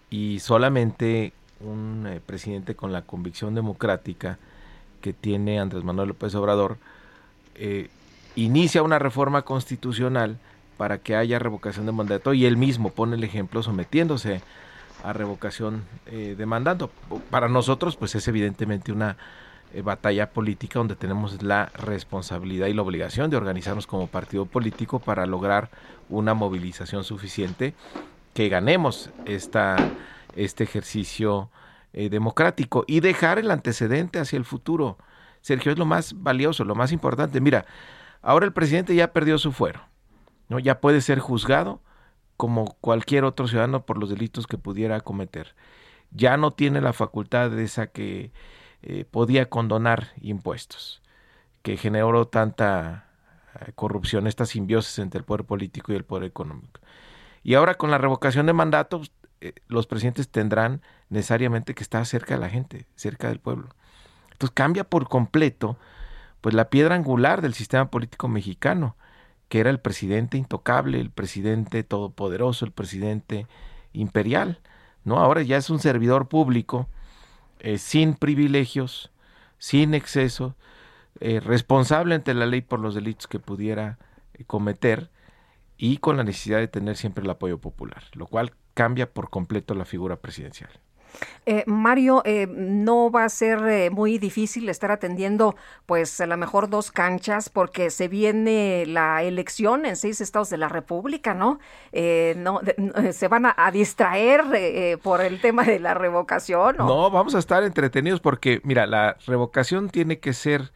Y 0.09 0.39
solamente 0.39 1.33
un 1.59 2.05
eh, 2.07 2.19
presidente 2.25 2.75
con 2.75 2.91
la 2.91 3.03
convicción 3.03 3.55
democrática 3.55 4.37
que 5.01 5.13
tiene 5.13 5.59
Andrés 5.59 5.83
Manuel 5.83 6.09
López 6.09 6.33
Obrador, 6.35 6.77
eh, 7.55 7.89
inicia 8.35 8.83
una 8.83 8.99
reforma 8.99 9.43
constitucional 9.43 10.37
para 10.77 10.97
que 10.97 11.15
haya 11.15 11.39
revocación 11.39 11.85
de 11.85 11.91
mandato 11.91 12.33
y 12.33 12.45
él 12.45 12.57
mismo 12.57 12.91
pone 12.91 13.15
el 13.15 13.23
ejemplo 13.23 13.63
sometiéndose 13.63 14.41
a 15.03 15.13
revocación 15.13 15.83
eh, 16.07 16.35
de 16.37 16.45
mandato. 16.45 16.89
Para 17.29 17.47
nosotros, 17.47 17.95
pues 17.95 18.15
es 18.15 18.27
evidentemente 18.27 18.91
una 18.91 19.17
batalla 19.81 20.31
política 20.31 20.79
donde 20.79 20.95
tenemos 20.95 21.41
la 21.41 21.67
responsabilidad 21.75 22.67
y 22.67 22.73
la 22.73 22.81
obligación 22.81 23.29
de 23.29 23.37
organizarnos 23.37 23.87
como 23.87 24.07
partido 24.07 24.45
político 24.45 24.99
para 24.99 25.25
lograr 25.25 25.69
una 26.09 26.33
movilización 26.33 27.03
suficiente 27.03 27.73
que 28.33 28.49
ganemos 28.49 29.09
esta, 29.25 29.77
este 30.35 30.63
ejercicio 30.63 31.49
eh, 31.93 32.09
democrático 32.09 32.83
y 32.87 32.99
dejar 32.99 33.39
el 33.39 33.49
antecedente 33.51 34.19
hacia 34.19 34.37
el 34.37 34.45
futuro. 34.45 34.97
Sergio, 35.41 35.71
es 35.71 35.77
lo 35.77 35.85
más 35.85 36.21
valioso, 36.21 36.65
lo 36.65 36.75
más 36.75 36.91
importante. 36.91 37.39
Mira, 37.39 37.65
ahora 38.21 38.45
el 38.45 38.51
presidente 38.51 38.93
ya 38.95 39.13
perdió 39.13 39.37
su 39.37 39.51
fuero, 39.53 39.81
¿no? 40.49 40.59
ya 40.59 40.81
puede 40.81 40.99
ser 40.99 41.19
juzgado 41.19 41.81
como 42.37 42.75
cualquier 42.81 43.23
otro 43.23 43.47
ciudadano 43.47 43.85
por 43.85 43.97
los 43.97 44.09
delitos 44.09 44.47
que 44.47 44.57
pudiera 44.57 44.99
cometer. 44.99 45.55
Ya 46.11 46.37
no 46.37 46.51
tiene 46.51 46.81
la 46.81 46.93
facultad 46.93 47.51
de 47.51 47.63
esa 47.63 47.87
que 47.87 48.31
eh, 48.87 49.03
podía 49.09 49.49
condonar 49.49 50.09
impuestos, 50.21 51.01
que 51.63 51.75
generó 51.75 52.27
tanta 52.27 53.07
eh, 53.59 53.71
corrupción, 53.73 54.27
esta 54.27 54.45
simbiosis 54.45 54.99
entre 54.99 55.17
el 55.17 55.25
poder 55.25 55.43
político 55.43 55.91
y 55.91 55.95
el 55.95 56.05
poder 56.05 56.25
económico. 56.25 56.79
Y 57.43 57.55
ahora 57.55 57.75
con 57.75 57.89
la 57.89 57.97
revocación 57.97 58.45
de 58.45 58.53
mandatos, 58.53 59.11
eh, 59.41 59.53
los 59.67 59.87
presidentes 59.87 60.29
tendrán 60.29 60.81
necesariamente 61.09 61.73
que 61.73 61.81
estar 61.81 62.05
cerca 62.05 62.35
de 62.35 62.41
la 62.41 62.49
gente, 62.49 62.85
cerca 62.95 63.29
del 63.29 63.39
pueblo. 63.39 63.69
Entonces 64.31 64.53
cambia 64.53 64.83
por 64.83 65.09
completo 65.09 65.79
pues 66.41 66.53
la 66.53 66.69
piedra 66.69 66.93
angular 66.93 67.41
del 67.41 67.55
sistema 67.55 67.89
político 67.89 68.27
mexicano 68.27 68.95
que 69.49 69.59
era 69.59 69.69
el 69.71 69.79
presidente 69.79 70.37
intocable, 70.37 70.99
el 70.99 71.09
presidente 71.09 71.83
todopoderoso, 71.83 72.65
el 72.65 72.71
presidente 72.71 73.47
imperial. 73.93 74.59
¿no? 75.03 75.17
Ahora 75.19 75.41
ya 75.41 75.57
es 75.57 75.71
un 75.71 75.79
servidor 75.79 76.27
público 76.27 76.87
eh, 77.65 77.79
sin 77.79 78.13
privilegios, 78.13 79.09
sin 79.57 79.95
exceso, 79.95 80.55
eh, 81.19 81.39
responsable 81.39 82.13
ante 82.13 82.35
la 82.35 82.45
ley 82.45 82.61
por 82.61 82.79
los 82.79 82.93
delitos 82.93 83.25
que 83.25 83.39
pudiera 83.39 83.97
eh, 84.35 84.43
cometer 84.45 85.09
y 85.75 85.97
con 85.97 86.15
la 86.15 86.23
necesidad 86.23 86.59
de 86.59 86.67
tener 86.67 86.95
siempre 86.95 87.23
el 87.23 87.29
apoyo 87.31 87.57
popular, 87.57 88.03
lo 88.13 88.27
cual 88.27 88.53
cambia 88.75 89.11
por 89.11 89.31
completo 89.31 89.73
la 89.73 89.85
figura 89.85 90.17
presidencial. 90.17 90.69
Eh, 91.45 91.63
Mario, 91.67 92.21
eh, 92.25 92.47
no 92.49 93.11
va 93.11 93.25
a 93.25 93.29
ser 93.29 93.59
eh, 93.67 93.89
muy 93.89 94.17
difícil 94.17 94.67
estar 94.69 94.91
atendiendo, 94.91 95.55
pues 95.85 96.19
a 96.21 96.25
lo 96.25 96.37
mejor 96.37 96.69
dos 96.69 96.91
canchas, 96.91 97.49
porque 97.49 97.89
se 97.89 98.07
viene 98.07 98.85
la 98.87 99.23
elección 99.23 99.85
en 99.85 99.95
seis 99.95 100.21
estados 100.21 100.49
de 100.49 100.57
la 100.57 100.69
República, 100.69 101.33
¿no? 101.33 101.59
no 102.35 102.61
se 103.11 103.27
van 103.27 103.45
a, 103.45 103.71
distraer 103.71 104.99
por 105.01 105.21
el 105.21 105.41
tema 105.41 105.63
de 105.63 105.79
la 105.79 105.93
revocación. 105.93 106.77
No, 106.77 107.09
vamos 107.11 107.35
a 107.35 107.39
estar 107.39 107.63
entretenidos 107.63 108.19
porque, 108.19 108.61
mira, 108.63 108.85
la 108.85 109.17
revocación 109.25 109.89
tiene 109.89 110.19
que 110.19 110.33
ser 110.33 110.71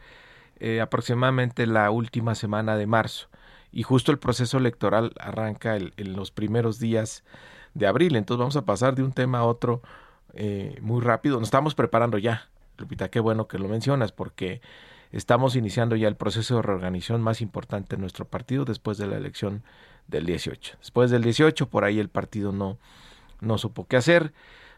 aproximadamente 0.82 1.66
la 1.66 1.90
última 1.90 2.34
semana 2.34 2.76
de 2.76 2.86
marzo 2.86 3.28
y 3.72 3.82
justo 3.82 4.12
el 4.12 4.18
proceso 4.18 4.58
electoral 4.58 5.12
arranca 5.18 5.76
en 5.76 6.12
los 6.14 6.30
primeros 6.30 6.78
días 6.78 7.24
de 7.74 7.86
abril. 7.86 8.16
Entonces 8.16 8.38
vamos 8.38 8.56
a 8.56 8.64
pasar 8.64 8.94
de 8.94 9.02
un 9.02 9.12
tema 9.12 9.38
a 9.38 9.44
otro 9.44 9.82
eh, 10.34 10.78
muy 10.80 11.00
rápido. 11.00 11.38
Nos 11.38 11.48
estamos 11.48 11.74
preparando 11.74 12.18
ya, 12.18 12.48
Lupita, 12.78 13.10
qué 13.10 13.20
bueno 13.20 13.48
que 13.48 13.58
lo 13.58 13.68
mencionas, 13.68 14.12
porque 14.12 14.60
estamos 15.12 15.56
iniciando 15.56 15.96
ya 15.96 16.08
el 16.08 16.16
proceso 16.16 16.56
de 16.56 16.62
reorganización 16.62 17.22
más 17.22 17.40
importante 17.40 17.96
en 17.96 18.00
nuestro 18.00 18.24
partido 18.24 18.64
después 18.64 18.98
de 18.98 19.06
la 19.06 19.16
elección 19.16 19.62
del 20.08 20.26
18. 20.26 20.76
Después 20.78 21.10
del 21.10 21.22
18, 21.22 21.68
por 21.68 21.84
ahí 21.84 21.98
el 21.98 22.08
partido 22.08 22.52
no, 22.52 22.78
no 23.40 23.58
supo 23.58 23.86
qué 23.86 23.96
hacer. 23.96 24.32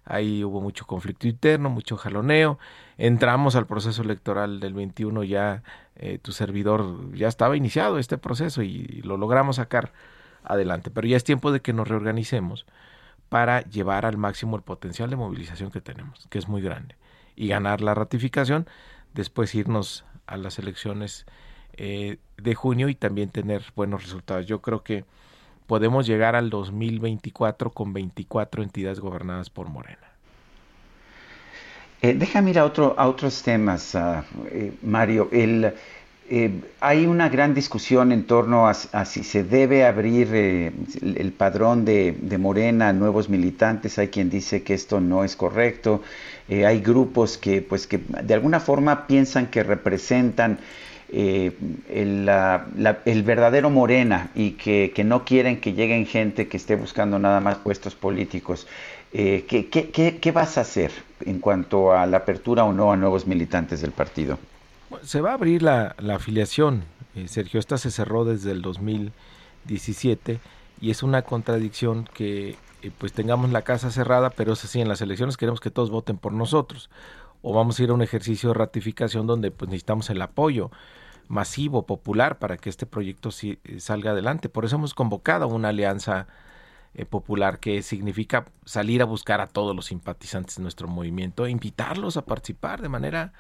Ahí 0.05 0.43
hubo 0.43 0.61
mucho 0.61 0.85
conflicto 0.85 1.29
interno, 1.29 1.71
mucho 1.71 1.97
jaloneo. 1.97 2.59
Entramos 2.99 3.55
al 3.55 3.67
proceso 3.67 4.03
electoral 4.03 4.59
del 4.59 4.75
21, 4.75 5.23
ya 5.25 5.63
eh, 5.97 6.19
tu 6.19 6.33
servidor 6.33 7.15
ya 7.15 7.29
estaba 7.29 7.57
iniciado 7.57 7.99
este 7.99 8.19
proceso 8.19 8.63
y 8.63 9.01
lo 9.05 9.17
logramos 9.17 9.57
sacar 9.57 9.93
adelante. 10.43 10.91
Pero 10.91 11.07
ya 11.07 11.17
es 11.17 11.25
tiempo 11.25 11.53
de 11.53 11.61
que 11.61 11.73
nos 11.73 11.87
reorganicemos 11.87 12.67
para 13.33 13.63
llevar 13.63 14.05
al 14.05 14.19
máximo 14.19 14.57
el 14.57 14.63
potencial 14.63 15.09
de 15.09 15.17
movilización 15.17 15.71
que 15.71 15.81
tenemos, 15.81 16.27
que 16.29 16.37
es 16.37 16.49
muy 16.49 16.61
grande, 16.61 16.97
y 17.35 17.49
ganar 17.49 17.81
la 17.81 17.95
ratificación, 17.95 18.67
después 19.15 19.55
irnos 19.55 20.05
a 20.27 20.37
las 20.37 20.59
elecciones 20.59 21.25
eh, 21.79 22.19
de 22.37 22.55
junio 22.55 22.91
y 22.91 22.95
también 22.95 23.31
tener 23.31 23.63
buenos 23.75 24.03
resultados. 24.03 24.45
Yo 24.45 24.61
creo 24.61 24.85
que 24.85 25.07
podemos 25.67 26.07
llegar 26.07 26.37
al 26.37 26.51
2024 26.51 27.71
con 27.71 27.95
24 27.95 28.63
entidades 28.63 29.01
gobernadas 29.01 29.49
por 29.49 29.71
Morena. 29.71 30.13
Eh, 32.03 32.13
déjame 32.13 32.51
ir 32.51 32.59
a, 32.59 32.67
otro, 32.67 32.95
a 32.99 33.09
otros 33.09 33.43
temas, 33.43 33.95
ah, 33.95 34.27
eh, 34.51 34.75
Mario. 34.83 35.31
El, 35.33 35.73
eh, 36.35 36.51
hay 36.81 37.05
una 37.05 37.29
gran 37.29 37.53
discusión 37.53 38.11
en 38.11 38.25
torno 38.25 38.67
a, 38.67 38.73
si 39.05 39.23
se 39.23 39.45
debe 39.45 39.85
abrir 39.85 40.31
eh, 40.33 40.73
el, 41.03 41.31
padrón 41.33 41.85
de, 41.85 42.17
Morena 42.39 42.89
a 42.89 42.95
nuevos 42.95 43.29
militantes. 43.29 43.99
Hay 43.99 44.09
quien 44.09 44.31
dice 44.31 44.63
que 44.63 44.73
esto 44.73 44.99
no 44.99 45.25
es 45.25 45.37
correcto. 45.37 46.01
Eh, 46.49 46.65
hay 46.65 46.81
grupos 46.81 47.37
que, 47.37 47.61
pues, 47.61 47.87
que 47.87 47.99
de 47.99 48.33
alguna 48.33 48.61
forma 48.61 49.07
piensan 49.07 49.49
que 49.49 49.63
representan 49.63 50.59
el, 51.11 52.25
verdadero 53.27 53.69
Morena 53.69 54.31
y 54.35 54.53
que, 54.53 55.05
no 55.05 55.27
quieren 55.27 55.61
que 55.61 55.75
lleguen 55.75 56.07
gente 56.07 56.49
que 56.49 56.57
esté 56.57 56.77
buscando 56.77 57.19
nada 57.19 57.41
más 57.41 57.57
puestos 57.57 57.95
políticos. 57.95 58.67
¿qué, 59.13 60.19
qué 60.23 60.33
vas 60.33 60.57
a 60.57 60.63
hacer 60.63 60.93
en 61.27 61.41
cuanto 61.41 61.93
a 61.93 62.07
la 62.07 62.17
apertura 62.17 62.65
o 62.65 62.73
no 62.73 62.91
a 62.91 62.97
nuevos 62.97 63.27
militantes 63.27 63.83
del 63.83 63.93
partido? 63.93 64.39
Se 65.03 65.21
va 65.21 65.31
a 65.31 65.35
abrir 65.35 65.63
la, 65.63 65.95
afiliación, 66.15 66.85
eh, 67.15 67.29
Sergio. 67.29 67.59
Esta 67.59 67.79
se 67.79 67.91
cerró 67.91 68.25
desde 68.25 68.53
el 68.53 68.63
2017 68.63 70.41
y 70.81 70.91
es 70.91 71.03
una 71.03 71.23
contradicción 71.23 72.09
que 72.13 72.57
eh, 72.83 72.91
pues 72.99 73.13
tengamos 73.13 73.51
la 73.51 73.63
casa 73.63 73.91
cerrada, 73.91 74.31
pero 74.31 74.53
es 74.53 74.65
así, 74.65 74.81
en 74.81 74.89
las 74.89 75.01
elecciones 75.01 75.37
queremos 75.37 75.61
que 75.61 75.71
todos 75.71 75.91
voten 75.91 76.19
por 76.19 76.33
nosotros. 76.33 76.91
O 77.43 77.53
vamos 77.53 77.79
a 77.79 77.83
ir 77.83 77.91
a 77.91 77.95
un 77.95 78.03
ejercicio 78.03 78.51
de 78.51 78.55
ratificación 78.55 79.27
donde 79.27 79.51
pues 79.51 79.69
necesitamos 79.69 80.11
el 80.11 80.23
apoyo 80.23 80.71
masivo, 81.29 81.87
popular, 81.87 82.39
para 82.39 82.57
que 82.57 82.71
este 82.71 82.87
proyecto 82.87 83.31
eh, 83.43 83.59
salga 83.79 84.13
adelante. 84.13 84.49
Por 84.49 84.65
eso 84.65 84.77
hemos 84.77 84.95
convocado 84.95 85.49
una 85.49 85.69
alianza 85.69 86.27
popular 87.09 87.59
que 87.59 87.81
significa 87.81 88.45
salir 88.67 89.01
a 89.01 89.07
buscar 89.07 89.41
a 89.41 89.47
todos 89.47 89.75
los 89.75 89.87
simpatizantes 89.87 90.57
de 90.57 90.63
nuestro 90.63 90.89
movimiento 90.89 91.47
e 91.47 91.51
invitarlos 91.51 92.19
a 92.19 92.27
participar 92.27 92.83
de 92.83 92.91
manera 92.91 93.33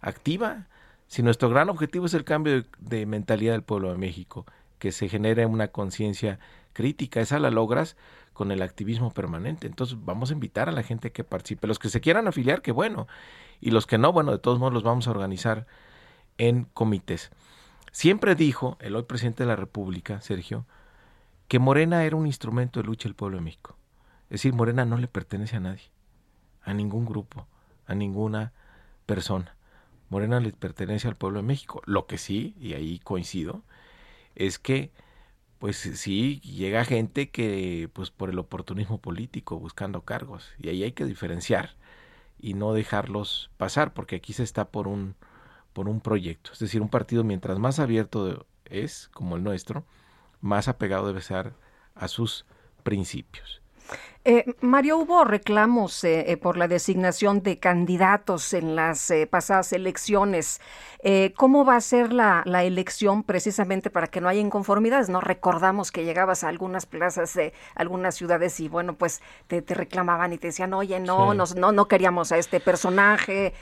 activa 0.00 0.66
si 1.08 1.22
nuestro 1.22 1.48
gran 1.48 1.68
objetivo 1.68 2.06
es 2.06 2.14
el 2.14 2.24
cambio 2.24 2.64
de, 2.78 3.06
mentalidad 3.06 3.52
del 3.52 3.62
pueblo 3.62 3.90
de 3.90 3.98
México, 3.98 4.44
que 4.78 4.92
se 4.92 5.08
genere 5.08 5.46
una 5.46 5.68
conciencia 5.68 6.38
crítica, 6.72 7.20
esa 7.20 7.38
la 7.38 7.50
logras 7.50 7.96
con 8.32 8.50
el 8.52 8.60
activismo 8.60 9.12
permanente. 9.12 9.66
Entonces 9.66 9.96
vamos 10.04 10.30
a 10.30 10.34
invitar 10.34 10.68
a 10.68 10.72
la 10.72 10.82
gente 10.82 11.12
que 11.12 11.24
participe. 11.24 11.66
Los 11.66 11.78
que 11.78 11.88
se 11.88 12.00
quieran 12.00 12.28
afiliar, 12.28 12.60
que 12.60 12.72
bueno. 12.72 13.06
Y 13.60 13.70
los 13.70 13.86
que 13.86 13.98
no, 13.98 14.12
bueno, 14.12 14.32
de 14.32 14.38
todos 14.38 14.58
modos 14.58 14.74
los 14.74 14.82
vamos 14.82 15.08
a 15.08 15.12
organizar 15.12 15.66
en 16.36 16.64
comités. 16.64 17.30
Siempre 17.92 18.34
dijo 18.34 18.76
el 18.80 18.94
hoy 18.94 19.04
presidente 19.04 19.44
de 19.44 19.48
la 19.48 19.56
República, 19.56 20.20
Sergio, 20.20 20.66
que 21.48 21.58
Morena 21.58 22.04
era 22.04 22.16
un 22.16 22.26
instrumento 22.26 22.80
de 22.80 22.86
lucha 22.86 23.08
del 23.08 23.14
pueblo 23.14 23.38
de 23.38 23.44
México. 23.44 23.76
Es 24.24 24.42
decir, 24.42 24.52
Morena 24.52 24.84
no 24.84 24.98
le 24.98 25.08
pertenece 25.08 25.56
a 25.56 25.60
nadie, 25.60 25.84
a 26.62 26.74
ningún 26.74 27.06
grupo, 27.06 27.46
a 27.86 27.94
ninguna 27.94 28.52
persona. 29.06 29.55
Morena 30.08 30.40
le 30.40 30.52
pertenece 30.52 31.08
al 31.08 31.16
pueblo 31.16 31.40
de 31.40 31.46
México. 31.46 31.82
Lo 31.86 32.06
que 32.06 32.18
sí, 32.18 32.54
y 32.60 32.74
ahí 32.74 32.98
coincido, 33.00 33.62
es 34.34 34.58
que 34.58 34.92
pues 35.58 35.76
sí 35.78 36.40
llega 36.40 36.84
gente 36.84 37.30
que 37.30 37.88
pues 37.92 38.10
por 38.10 38.30
el 38.30 38.38
oportunismo 38.38 38.98
político 39.00 39.58
buscando 39.58 40.02
cargos 40.02 40.52
y 40.58 40.68
ahí 40.68 40.82
hay 40.82 40.92
que 40.92 41.06
diferenciar 41.06 41.76
y 42.38 42.54
no 42.54 42.74
dejarlos 42.74 43.50
pasar 43.56 43.94
porque 43.94 44.16
aquí 44.16 44.32
se 44.34 44.42
está 44.42 44.68
por 44.70 44.88
un 44.88 45.16
por 45.72 45.88
un 45.88 46.00
proyecto, 46.00 46.52
es 46.52 46.58
decir, 46.58 46.80
un 46.80 46.88
partido 46.88 47.22
mientras 47.24 47.58
más 47.58 47.78
abierto 47.80 48.46
es 48.64 49.08
como 49.12 49.36
el 49.36 49.42
nuestro, 49.44 49.84
más 50.40 50.68
apegado 50.68 51.06
debe 51.06 51.20
ser 51.20 51.52
a 51.94 52.08
sus 52.08 52.46
principios. 52.82 53.60
Eh, 54.28 54.44
Mario, 54.60 54.98
hubo 54.98 55.24
reclamos 55.24 56.02
eh, 56.02 56.32
eh, 56.32 56.36
por 56.36 56.56
la 56.56 56.66
designación 56.66 57.44
de 57.44 57.60
candidatos 57.60 58.54
en 58.54 58.74
las 58.74 59.12
pasadas 59.30 59.72
elecciones. 59.72 60.60
¿Cómo 61.36 61.64
va 61.64 61.76
a 61.76 61.80
ser 61.80 62.12
la, 62.12 62.42
elección 62.64 63.22
precisamente 63.22 63.88
para 63.88 64.08
que 64.08 64.20
no 64.20 64.28
haya 64.28 64.40
inconformidades? 64.40 65.08
No 65.08 65.20
recordamos 65.20 65.92
que 65.92 66.04
llegabas 66.04 66.42
a 66.42 66.48
algunas 66.48 66.86
plazas 66.86 67.32
de 67.34 67.52
algunas 67.76 68.16
ciudades 68.16 68.58
y 68.58 68.68
bueno, 68.68 68.94
pues 68.96 69.22
te, 69.46 69.62
reclamaban 69.68 70.32
y 70.32 70.38
te 70.38 70.48
decían, 70.48 70.74
oye, 70.74 70.98
no, 70.98 71.32
no, 71.32 71.46
no 71.46 71.86
queríamos 71.86 72.32
a 72.32 72.38
este 72.38 72.58
personaje. 72.58 73.54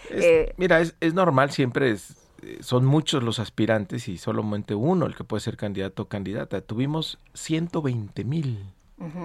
mira, 0.56 0.80
es, 0.80 0.96
es 1.00 1.12
normal, 1.12 1.50
siempre 1.50 1.90
es, 1.90 2.16
son 2.60 2.86
muchos 2.86 3.22
los 3.22 3.38
aspirantes 3.38 4.08
y 4.08 4.16
solamente 4.16 4.74
uno 4.74 5.04
el 5.04 5.14
que 5.14 5.24
puede 5.24 5.42
ser 5.42 5.58
candidato 5.58 6.04
o 6.04 6.08
candidata. 6.08 6.62
Tuvimos 6.62 7.18
120 7.34 8.24
mil 8.24 8.72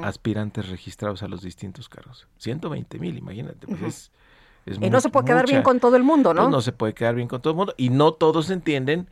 aspirantes 0.04 0.70
registrados 0.70 1.24
a 1.24 1.28
los 1.28 1.42
distintos 1.42 1.90
cargos. 1.90 2.28
120 2.38 3.00
mil, 3.00 3.18
imagínate. 3.18 3.68
Pues 3.68 4.12
y 4.66 4.90
no 4.90 5.00
se 5.02 5.10
puede 5.10 5.26
quedar 5.26 5.48
bien 5.48 5.64
con 5.64 5.80
todo 5.80 5.96
el 5.96 6.04
mundo, 6.04 6.34
¿no? 6.34 6.44
Pues 6.44 6.52
no 6.52 6.62
se 6.62 6.72
puede 6.72 6.94
quedar 6.94 7.16
bien 7.16 7.28
con 7.28 7.42
todo 7.42 7.52
el 7.52 7.58
mundo. 7.58 7.74
Y 7.78 7.90
no 7.90 8.14
todos 8.14 8.50
entienden 8.50 9.10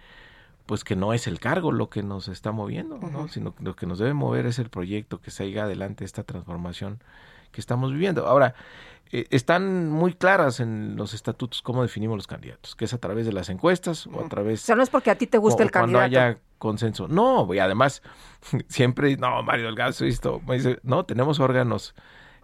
pues 0.66 0.84
que 0.84 0.98
no 0.98 1.14
es 1.14 1.28
el 1.28 1.40
cargo 1.40 1.72
lo 1.72 1.90
que 1.90 2.04
nos 2.04 2.28
está 2.28 2.52
moviendo, 2.52 2.98
¿no? 2.98 3.30
Sino 3.30 3.56
que 3.56 3.64
lo 3.64 3.76
que 3.76 3.86
nos 3.86 4.00
debe 4.00 4.14
mover 4.14 4.46
es 4.46 4.60
el 4.60 4.70
proyecto 4.70 5.22
que 5.22 5.32
siga 5.32 5.64
adelante 5.64 6.04
esta 6.04 6.24
transformación 6.24 7.00
que 7.58 7.62
estamos 7.62 7.92
viviendo. 7.92 8.28
Ahora, 8.28 8.54
eh, 9.12 9.26
están 9.32 9.90
muy 9.90 10.14
claras 10.14 10.60
en 10.60 10.96
los 10.96 11.16
estatutos 11.16 11.64
cómo 11.64 11.82
definimos 11.82 12.16
los 12.16 12.28
candidatos, 12.28 12.76
que 12.76 12.86
es 12.86 12.94
a 12.94 13.00
través 13.00 13.26
de 13.26 13.34
las 13.34 13.50
encuestas 13.50 14.06
o 14.06 14.24
a 14.24 14.30
través... 14.30 14.62
O 14.62 14.66
sea, 14.68 14.76
no 14.76 14.84
es 14.84 14.92
porque 14.92 15.10
a 15.10 15.18
ti 15.18 15.26
te 15.26 15.40
guste 15.40 15.64
el 15.64 15.72
candidato. 15.72 16.04
Cuando 16.04 16.20
haya 16.20 16.40
consenso. 16.60 17.08
No, 17.08 17.52
y 17.52 17.58
además, 17.58 18.04
siempre, 18.68 19.18
no, 19.18 19.42
Mario 19.42 19.66
Delgado, 19.66 20.06
esto, 20.06 20.40
no, 20.84 21.06
tenemos 21.06 21.40
órganos 21.40 21.96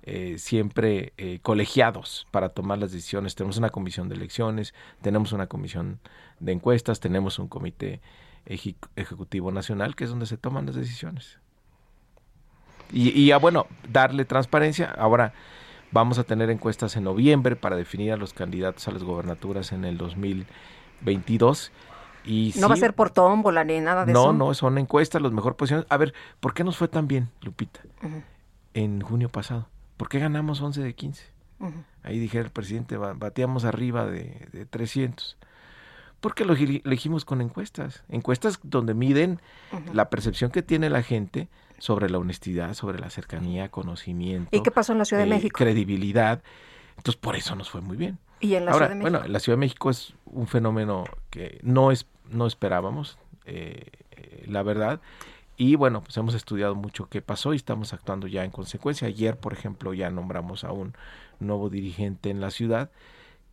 eh, 0.02 0.40
siempre 0.40 1.14
eh, 1.18 1.38
colegiados 1.44 2.26
para 2.31 2.49
tomar 2.49 2.80
las 2.80 2.91
decisiones. 2.91 3.35
Tenemos 3.35 3.57
una 3.57 3.69
comisión 3.69 4.10
de 4.10 4.15
elecciones, 4.15 4.73
tenemos 5.03 5.31
una 5.31 5.45
comisión 5.45 5.99
de 6.40 6.53
encuestas, 6.53 6.99
tenemos 6.99 7.38
un 7.38 7.49
comité 7.49 8.02
ejecutivo 8.45 9.52
nacional, 9.52 9.95
que 9.95 10.06
es 10.06 10.10
donde 10.10 10.26
se 10.26 10.38
toman 10.38 10.65
las 10.65 10.73
decisiones. 10.73 11.38
Y, 12.91 13.10
y 13.19 13.27
ya, 13.27 13.38
bueno, 13.38 13.68
darle 13.89 14.26
transparencia. 14.26 14.91
Ahora, 14.91 15.34
Vamos 15.93 16.18
a 16.18 16.23
tener 16.23 16.49
encuestas 16.49 16.95
en 16.95 17.03
noviembre 17.03 17.55
para 17.55 17.76
definir 17.76 18.14
a 18.14 18.18
los 18.18 18.34
candidatos 18.34 18.88
a 18.88 18.91
las 18.91 19.03
gobernaturas 19.03 19.72
en 19.73 19.85
el 19.85 19.95
2022. 19.99 21.72
Y 22.26 22.51
no 22.57 22.68
va 22.68 22.73
a 22.73 22.77
ser 22.77 22.95
por 22.95 23.11
tómbola 23.11 23.64
ni 23.64 23.80
nada 23.80 24.03
de 24.03 24.11
eso. 24.11 24.34
No, 24.34 24.47
no, 24.47 24.55
son 24.55 24.80
encuestas, 24.80 25.22
los 25.22 25.31
mejor 25.31 25.55
posiciones. 25.55 25.85
A 25.89 25.97
ver, 25.97 26.15
¿por 26.39 26.55
qué 26.55 26.64
nos 26.64 26.77
fue 26.77 26.88
tan 26.88 27.07
bien, 27.07 27.30
Lupita, 27.41 27.81
en 28.73 29.01
junio 29.01 29.30
pasado? 29.30 29.68
¿Por 29.95 30.10
qué 30.10 30.18
ganamos 30.18 30.61
11 30.61 30.81
de 30.81 30.95
15? 30.95 31.26
Ahí 32.01 32.18
dije 32.18 32.39
el 32.39 32.49
presidente, 32.49 32.97
bateamos 32.97 33.64
arriba 33.64 34.07
de, 34.07 34.47
de 34.51 34.65
300 34.65 35.38
porque 36.24 36.45
lo 36.45 36.54
elegimos 36.54 37.26
con 37.26 37.41
encuestas, 37.41 38.06
encuestas 38.08 38.58
donde 38.64 38.94
miden 38.94 39.41
la 39.91 40.10
percepción 40.10 40.52
que 40.52 40.64
tiene 40.64 40.90
la 40.90 41.04
gente 41.04 41.50
sobre 41.80 42.10
la 42.10 42.18
honestidad, 42.18 42.76
sobre 42.76 42.98
la 42.98 43.10
cercanía, 43.10 43.68
conocimiento. 43.68 44.48
¿Y 44.56 44.64
qué 44.64 44.72
pasó 44.72 44.94
en 44.94 45.00
la 45.00 45.06
Ciudad 45.06 45.24
de 45.24 45.28
eh, 45.28 45.34
México? 45.34 45.58
Credibilidad. 45.58 46.41
Entonces, 46.95 47.20
por 47.20 47.36
eso 47.36 47.58
nos 47.58 47.70
fue 47.70 47.82
muy 47.82 47.98
bien. 47.98 48.20
¿Y 48.40 48.56
en 48.56 48.64
la 48.64 48.72
Ciudad 48.72 48.88
de 48.88 48.95
México? 48.95 49.12
Bueno, 49.12 49.28
la 49.28 49.40
Ciudad 49.41 49.58
de 49.58 49.60
México 49.60 49.90
es 49.90 50.14
un 50.24 50.48
fenómeno 50.48 51.04
que 51.30 51.60
no, 51.62 51.91
es, 51.91 52.08
no 52.30 52.48
esperábamos, 52.48 53.18
eh, 53.45 53.88
eh, 54.12 54.45
la 54.48 54.64
verdad. 54.64 55.02
Y 55.58 55.76
bueno, 55.76 56.04
pues 56.04 56.16
hemos 56.16 56.36
estudiado 56.36 56.74
mucho 56.74 57.10
qué 57.10 57.22
pasó 57.22 57.52
y 57.52 57.58
estamos 57.58 57.91
actuando 57.91 58.28
ya 58.28 58.45
en 58.45 58.52
consecuencia. 58.52 59.10
Ayer, 59.10 59.36
por 59.36 59.52
ejemplo, 59.52 59.94
ya 59.94 60.10
nombramos 60.10 60.64
a 60.64 60.72
un 60.72 60.94
nuevo 61.41 61.70
dirigente 61.70 62.30
en 62.30 62.40
la 62.40 62.50
ciudad 62.50 62.91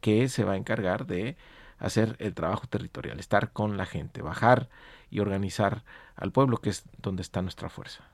que 0.00 0.28
se 0.28 0.44
va 0.44 0.52
a 0.52 0.56
encargar 0.56 1.08
de 1.08 1.36
hacer 1.80 2.14
el 2.18 2.34
trabajo 2.34 2.66
territorial, 2.68 3.18
estar 3.18 3.52
con 3.52 3.76
la 3.76 3.86
gente, 3.86 4.22
bajar 4.22 4.68
y 5.10 5.18
organizar 5.18 5.82
al 6.14 6.30
pueblo, 6.30 6.58
que 6.58 6.70
es 6.70 6.84
donde 7.02 7.22
está 7.22 7.42
nuestra 7.42 7.68
fuerza. 7.68 8.04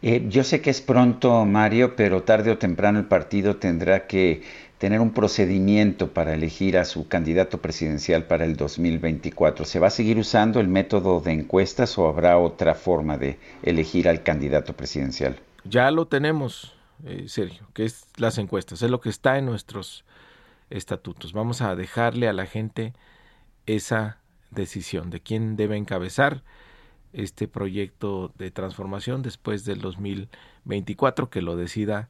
Eh, 0.00 0.26
yo 0.28 0.42
sé 0.42 0.60
que 0.60 0.70
es 0.70 0.80
pronto, 0.80 1.44
Mario, 1.44 1.94
pero 1.94 2.24
tarde 2.24 2.50
o 2.50 2.58
temprano 2.58 2.98
el 2.98 3.04
partido 3.04 3.56
tendrá 3.56 4.08
que 4.08 4.42
tener 4.78 5.00
un 5.00 5.12
procedimiento 5.12 6.12
para 6.12 6.34
elegir 6.34 6.76
a 6.76 6.84
su 6.84 7.06
candidato 7.06 7.58
presidencial 7.58 8.24
para 8.24 8.44
el 8.44 8.56
2024. 8.56 9.64
¿Se 9.64 9.78
va 9.78 9.86
a 9.86 9.90
seguir 9.90 10.18
usando 10.18 10.58
el 10.58 10.66
método 10.66 11.20
de 11.20 11.30
encuestas 11.30 11.96
o 11.98 12.08
habrá 12.08 12.36
otra 12.36 12.74
forma 12.74 13.16
de 13.16 13.38
elegir 13.62 14.08
al 14.08 14.24
candidato 14.24 14.72
presidencial? 14.72 15.38
Ya 15.62 15.88
lo 15.92 16.06
tenemos, 16.08 16.74
eh, 17.04 17.26
Sergio, 17.28 17.68
que 17.74 17.84
es 17.84 18.06
las 18.16 18.38
encuestas, 18.38 18.82
es 18.82 18.90
lo 18.90 19.00
que 19.00 19.10
está 19.10 19.38
en 19.38 19.46
nuestros 19.46 20.04
estatutos. 20.72 21.32
Vamos 21.32 21.60
a 21.60 21.76
dejarle 21.76 22.28
a 22.28 22.32
la 22.32 22.46
gente 22.46 22.94
esa 23.66 24.18
decisión 24.50 25.10
de 25.10 25.20
quién 25.20 25.56
debe 25.56 25.76
encabezar 25.76 26.42
este 27.12 27.46
proyecto 27.46 28.32
de 28.38 28.50
transformación 28.50 29.22
después 29.22 29.64
del 29.64 29.80
2024 29.80 31.30
que 31.30 31.42
lo 31.42 31.56
decida 31.56 32.08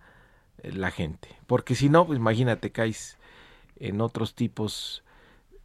eh, 0.62 0.72
la 0.72 0.90
gente. 0.90 1.28
Porque 1.46 1.74
si 1.74 1.88
no, 1.88 2.06
pues 2.06 2.18
imagínate, 2.18 2.70
caes 2.70 3.18
en 3.76 4.00
otros 4.00 4.34
tipos 4.34 5.02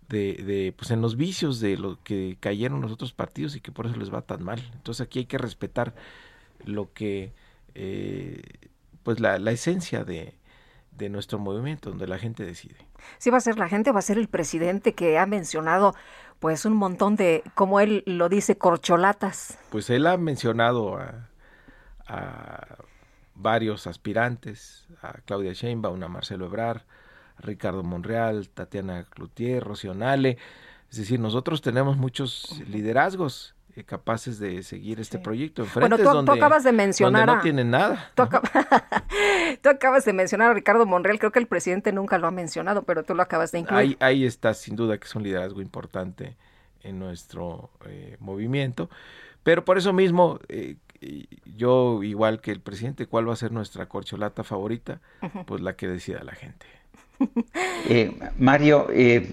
de, 0.09 0.33
de, 0.35 0.73
pues 0.75 0.91
en 0.91 1.01
los 1.01 1.17
vicios 1.17 1.59
de 1.59 1.77
lo 1.77 2.01
que 2.03 2.37
cayeron 2.39 2.81
los 2.81 2.91
otros 2.91 3.13
partidos 3.13 3.55
y 3.55 3.61
que 3.61 3.71
por 3.71 3.85
eso 3.85 3.95
les 3.95 4.13
va 4.13 4.21
tan 4.21 4.43
mal. 4.43 4.59
Entonces 4.73 5.05
aquí 5.05 5.19
hay 5.19 5.25
que 5.25 5.37
respetar 5.37 5.93
lo 6.65 6.91
que, 6.93 7.33
eh, 7.75 8.41
pues 9.03 9.19
la, 9.19 9.37
la 9.37 9.51
esencia 9.51 10.03
de, 10.03 10.33
de 10.97 11.09
nuestro 11.09 11.39
movimiento, 11.39 11.89
donde 11.89 12.07
la 12.07 12.17
gente 12.17 12.43
decide. 12.43 12.75
Sí 13.17 13.29
va 13.29 13.37
a 13.37 13.41
ser 13.41 13.57
la 13.57 13.69
gente, 13.69 13.91
va 13.91 13.99
a 13.99 14.03
ser 14.03 14.17
el 14.17 14.27
presidente 14.27 14.93
que 14.93 15.17
ha 15.17 15.25
mencionado 15.25 15.93
pues 16.39 16.65
un 16.65 16.73
montón 16.73 17.15
de, 17.15 17.43
como 17.55 17.79
él 17.79 18.03
lo 18.05 18.29
dice, 18.29 18.57
corcholatas. 18.57 19.57
Pues 19.69 19.89
él 19.89 20.07
ha 20.07 20.17
mencionado 20.17 20.97
a, 20.97 21.29
varios 23.35 23.85
aspirantes, 23.85 24.87
a 25.01 25.13
Claudia 25.25 25.53
Sheinbaum, 25.53 26.01
a 26.01 26.07
Marcelo 26.07 26.45
Ebrar, 26.45 26.85
a 27.35 27.41
Ricardo 27.41 27.83
Monreal, 27.83 28.49
Tatiana 28.49 29.03
Cloutier, 29.03 29.63
Rocío 29.63 29.93
Nale. 29.93 30.37
Es 30.89 30.97
decir, 30.97 31.19
nosotros 31.19 31.61
tenemos 31.61 31.97
muchos 31.97 32.61
liderazgos 32.67 33.56
capaces 33.83 34.39
de 34.39 34.63
seguir 34.63 34.99
este 34.99 35.19
proyecto. 35.19 35.65
bueno, 35.75 35.97
tú, 35.97 36.31
acabas 36.31 36.63
de 36.63 36.71
mencionar. 36.71 37.27
no 37.27 37.41
tienen 37.41 37.71
nada. 37.71 38.11
Tú, 39.61 39.69
acabas 39.69 40.05
de 40.05 40.13
mencionar 40.13 40.51
a 40.51 40.53
Ricardo 40.53 40.85
Monreal. 40.85 41.19
Creo 41.19 41.31
que 41.31 41.39
el 41.39 41.47
presidente 41.47 41.91
nunca 41.91 42.17
lo 42.17 42.27
ha 42.27 42.31
mencionado, 42.31 42.83
pero 42.83 43.03
tú 43.03 43.15
lo 43.15 43.23
acabas 43.23 43.51
de 43.51 43.59
incluir. 43.59 43.79
Ahí, 43.79 43.97
ahí 43.99 44.25
está, 44.25 44.53
sin 44.53 44.75
duda, 44.75 44.97
que 44.97 45.05
es 45.05 45.15
un 45.15 45.23
liderazgo 45.23 45.61
importante 45.61 46.35
en 46.83 46.99
nuestro 46.99 47.71
eh, 47.85 48.17
movimiento. 48.19 48.89
Pero 49.43 49.63
por 49.63 49.77
eso 49.77 49.93
mismo, 49.93 50.39
eh, 50.49 50.75
yo, 51.45 52.03
igual 52.03 52.41
que 52.41 52.51
el 52.51 52.61
presidente, 52.61 53.07
¿cuál 53.07 53.29
va 53.29 53.33
a 53.33 53.37
ser 53.37 53.51
nuestra 53.51 53.87
corcholata 53.87 54.43
favorita? 54.43 54.99
Pues 55.45 55.61
la 55.61 55.75
que 55.75 55.87
decida 55.87 56.23
la 56.23 56.33
gente. 56.33 56.65
Eh, 57.89 58.11
Mario, 58.37 58.87
eh, 58.91 59.29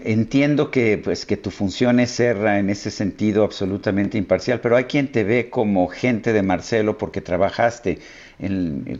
entiendo 0.00 0.70
que, 0.70 0.96
pues, 0.96 1.26
que 1.26 1.36
tu 1.36 1.50
función 1.50 2.00
es 2.00 2.10
ser 2.10 2.38
en 2.38 2.70
ese 2.70 2.90
sentido 2.90 3.44
absolutamente 3.44 4.16
imparcial, 4.16 4.60
pero 4.60 4.76
hay 4.76 4.84
quien 4.84 5.12
te 5.12 5.24
ve 5.24 5.50
como 5.50 5.86
gente 5.88 6.32
de 6.32 6.42
Marcelo 6.42 6.96
porque 6.96 7.20
trabajaste 7.20 7.98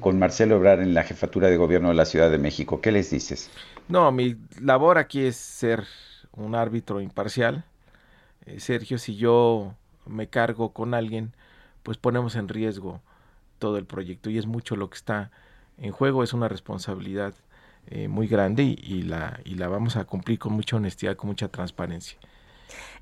con 0.01 0.19
Marcelo 0.19 0.59
Obrar 0.59 0.81
en 0.81 0.95
la 0.95 1.05
jefatura 1.05 1.49
de 1.49 1.57
gobierno 1.57 1.89
de 1.89 1.95
la 1.95 2.05
Ciudad 2.05 2.31
de 2.31 2.39
México. 2.39 2.81
¿Qué 2.81 2.93
les 2.93 3.11
dices? 3.11 3.51
No, 3.89 4.11
mi 4.13 4.37
labor 4.61 4.99
aquí 4.99 5.25
es 5.25 5.37
ser 5.37 5.85
un 6.33 6.55
árbitro 6.55 7.01
imparcial. 7.01 7.65
Eh, 8.47 8.61
Sergio, 8.61 8.99
si 8.99 9.17
yo 9.17 9.75
me 10.07 10.29
cargo 10.29 10.73
con 10.73 10.95
alguien, 10.95 11.33
pues 11.83 11.99
ponemos 11.99 12.37
en 12.37 12.49
riesgo 12.49 13.01
todo 13.59 13.79
el 13.79 13.87
proyecto 13.87 14.31
y 14.31 14.39
es 14.39 14.47
mucho 14.47 14.77
lo 14.77 14.91
que 14.91 14.97
está 14.97 15.31
en 15.79 15.93
juego, 15.93 16.23
es 16.23 16.33
una 16.33 16.49
responsabilidad 16.49 17.35
eh, 17.89 18.09
muy 18.09 18.27
grande 18.27 18.63
y, 18.63 19.03
la, 19.03 19.41
y 19.45 19.55
la 19.55 19.69
vamos 19.69 19.97
a 19.97 20.05
cumplir 20.05 20.39
con 20.39 20.53
mucha 20.53 20.77
honestidad, 20.77 21.17
con 21.17 21.29
mucha 21.29 21.49
transparencia. 21.49 22.19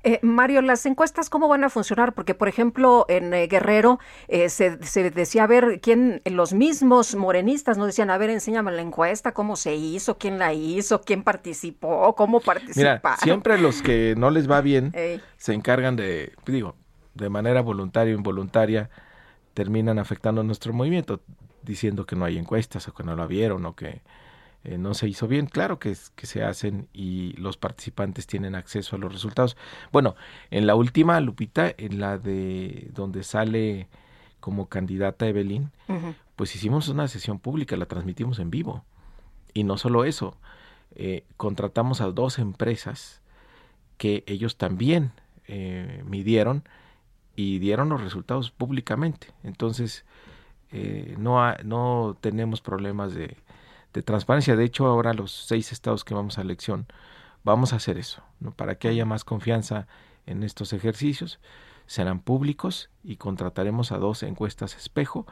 Eh, 0.03 0.19
Mario, 0.21 0.61
las 0.61 0.85
encuestas, 0.85 1.31
¿cómo 1.31 1.47
van 1.47 1.63
a 1.63 1.69
funcionar? 1.69 2.13
Porque, 2.13 2.35
por 2.35 2.47
ejemplo, 2.47 3.05
en 3.09 3.33
eh, 3.33 3.47
Guerrero 3.47 3.99
se, 4.47 4.77
decía, 5.09 5.45
a 5.45 5.47
ver, 5.47 5.79
quién, 5.81 6.21
los 6.25 6.53
mismos 6.53 7.15
morenistas 7.15 7.79
nos 7.79 7.87
decían, 7.87 8.11
a 8.11 8.17
ver, 8.19 8.29
enséñame 8.29 8.71
la 8.71 8.83
encuesta, 8.83 9.33
cómo 9.33 9.55
se 9.55 9.75
hizo, 9.75 10.19
quién 10.19 10.37
la 10.37 10.53
hizo, 10.53 11.01
quién 11.01 11.23
participó, 11.23 12.13
cómo 12.15 12.39
participaron. 12.39 13.01
Mira, 13.03 13.17
siempre 13.17 13.57
los 13.57 13.81
que 13.81 14.13
no 14.15 14.29
les 14.29 14.49
va 14.49 14.61
bien 14.61 14.93
se 15.37 15.53
encargan 15.53 15.95
de, 15.95 16.33
digo, 16.45 16.75
de 17.15 17.29
manera 17.29 17.61
voluntaria 17.61 18.13
o 18.13 18.17
involuntaria, 18.17 18.91
terminan 19.55 19.97
afectando 19.97 20.43
nuestro 20.43 20.73
movimiento, 20.73 21.21
diciendo 21.63 22.05
que 22.05 22.15
no 22.15 22.25
hay 22.25 22.37
encuestas 22.37 22.87
o 22.87 22.93
que 22.93 23.03
no 23.03 23.15
la 23.15 23.25
vieron 23.25 23.65
o 23.65 23.75
que 23.75 24.01
eh, 24.65 24.77
no 24.77 24.93
se 24.93 25.07
hizo 25.07 25.27
bien. 25.27 25.45
Claro 25.45 25.79
que, 25.79 25.95
que 26.15 26.25
se 26.25 26.43
hacen 26.43 26.87
y 26.93 27.33
los 27.33 27.57
participantes 27.57 28.27
tienen 28.27 28.55
acceso 28.55 28.95
a 28.95 28.99
los 28.99 29.11
resultados. 29.11 29.55
Bueno, 29.91 30.15
en 30.51 30.67
la 30.67 30.75
última, 30.75 31.19
Lupita, 31.21 31.73
en 31.77 31.99
la 31.99 32.17
de 32.17 32.89
donde 32.93 33.23
sale 33.23 33.87
como 34.39 34.67
candidata 34.67 35.27
Evelyn, 35.27 35.71
pues 36.35 36.55
hicimos 36.55 36.87
una 36.89 37.07
sesión 37.07 37.39
pública, 37.39 37.77
la 37.77 37.87
transmitimos 37.87 38.37
en 38.37 38.51
vivo. 38.51 38.83
Y 39.55 39.63
no 39.63 39.77
solo 39.77 40.05
eso, 40.05 40.37
eh, 40.93 41.25
contratamos 41.37 41.99
a 41.99 42.11
dos 42.11 42.37
empresas 42.37 43.21
que 43.97 44.23
ellos 44.27 44.57
también 44.57 45.13
eh, 45.47 46.03
midieron 46.05 46.63
y 47.35 47.59
dieron 47.59 47.89
los 47.89 48.01
resultados 48.01 48.51
públicamente. 48.51 49.27
Entonces, 49.43 50.05
eh, 50.71 51.15
no, 51.17 51.39
no 51.63 52.17
tenemos 52.21 52.61
problemas 52.61 53.13
de, 53.13 53.37
transparencia. 54.03 54.55
De 54.55 54.63
hecho, 54.63 54.85
ahora 54.87 55.13
los 55.13 55.31
seis 55.31 55.71
estados 55.71 56.03
que 56.03 56.13
vamos 56.13 56.37
a 56.37 56.41
elección, 56.41 56.87
vamos 57.43 57.73
a 57.73 57.77
hacer 57.77 57.97
eso, 57.97 58.23
¿no? 58.39 58.51
para 58.51 58.75
que 58.75 58.87
haya 58.87 59.05
más 59.05 59.23
confianza 59.23 59.87
en 60.25 60.43
estos 60.43 60.73
ejercicios. 60.73 61.39
Serán 61.87 62.19
públicos 62.19 62.89
y 63.03 63.17
contrataremos 63.17 63.91
a 63.91 63.97
dos 63.97 64.23
encuestas 64.23 64.75
espejo 64.75 65.27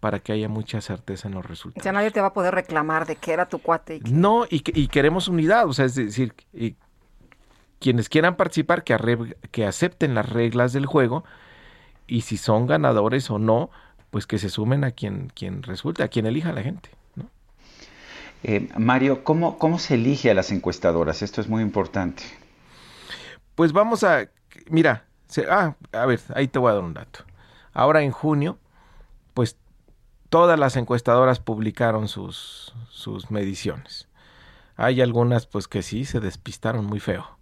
para 0.00 0.18
que 0.18 0.32
haya 0.32 0.50
mucha 0.50 0.82
certeza 0.82 1.28
en 1.28 1.34
los 1.34 1.46
resultados. 1.46 1.82
Ya 1.82 1.92
nadie 1.92 2.10
te 2.10 2.20
va 2.20 2.26
a 2.28 2.32
poder 2.34 2.54
reclamar 2.54 3.06
de 3.06 3.16
que 3.16 3.32
era 3.32 3.46
tu 3.46 3.58
cuate. 3.58 4.00
No, 4.04 4.44
y, 4.44 4.62
y, 4.78 4.88
queremos 4.88 5.28
unidad, 5.28 5.66
o 5.66 5.72
sea, 5.72 5.86
es 5.86 5.94
decir, 5.94 6.34
y 6.52 6.76
quienes 7.78 8.08
quieran 8.08 8.36
participar, 8.36 8.84
que, 8.84 9.34
que 9.50 9.66
acepten 9.66 10.14
las 10.14 10.28
reglas 10.28 10.72
del 10.72 10.86
juego 10.86 11.24
y 12.06 12.22
si 12.22 12.36
son 12.36 12.66
ganadores 12.66 13.30
o 13.30 13.38
no, 13.38 13.70
pues 14.10 14.26
que 14.26 14.38
se 14.38 14.48
sumen 14.48 14.84
a 14.84 14.90
quien, 14.92 15.30
quien 15.34 15.62
resulte, 15.62 16.02
a 16.02 16.08
quien 16.08 16.26
elija 16.26 16.52
la 16.52 16.62
gente. 16.62 16.90
Eh, 18.46 18.68
Mario, 18.76 19.24
¿cómo, 19.24 19.58
¿cómo 19.58 19.78
se 19.78 19.94
elige 19.94 20.30
a 20.30 20.34
las 20.34 20.52
encuestadoras? 20.52 21.22
Esto 21.22 21.40
es 21.40 21.48
muy 21.48 21.62
importante. 21.62 22.22
Pues 23.54 23.72
vamos 23.72 24.04
a, 24.04 24.28
mira, 24.68 25.06
ah, 25.50 25.74
a 25.92 26.06
ver, 26.06 26.20
ahí 26.34 26.46
te 26.46 26.58
voy 26.58 26.70
a 26.70 26.74
dar 26.74 26.84
un 26.84 26.92
dato. 26.92 27.20
Ahora 27.72 28.02
en 28.02 28.10
junio, 28.10 28.58
pues 29.32 29.56
todas 30.28 30.58
las 30.58 30.76
encuestadoras 30.76 31.40
publicaron 31.40 32.06
sus, 32.06 32.74
sus 32.90 33.30
mediciones. 33.30 34.08
Hay 34.76 35.00
algunas 35.00 35.46
pues 35.46 35.66
que 35.66 35.80
sí 35.80 36.04
se 36.04 36.20
despistaron 36.20 36.84
muy 36.84 37.00
feo. 37.00 37.38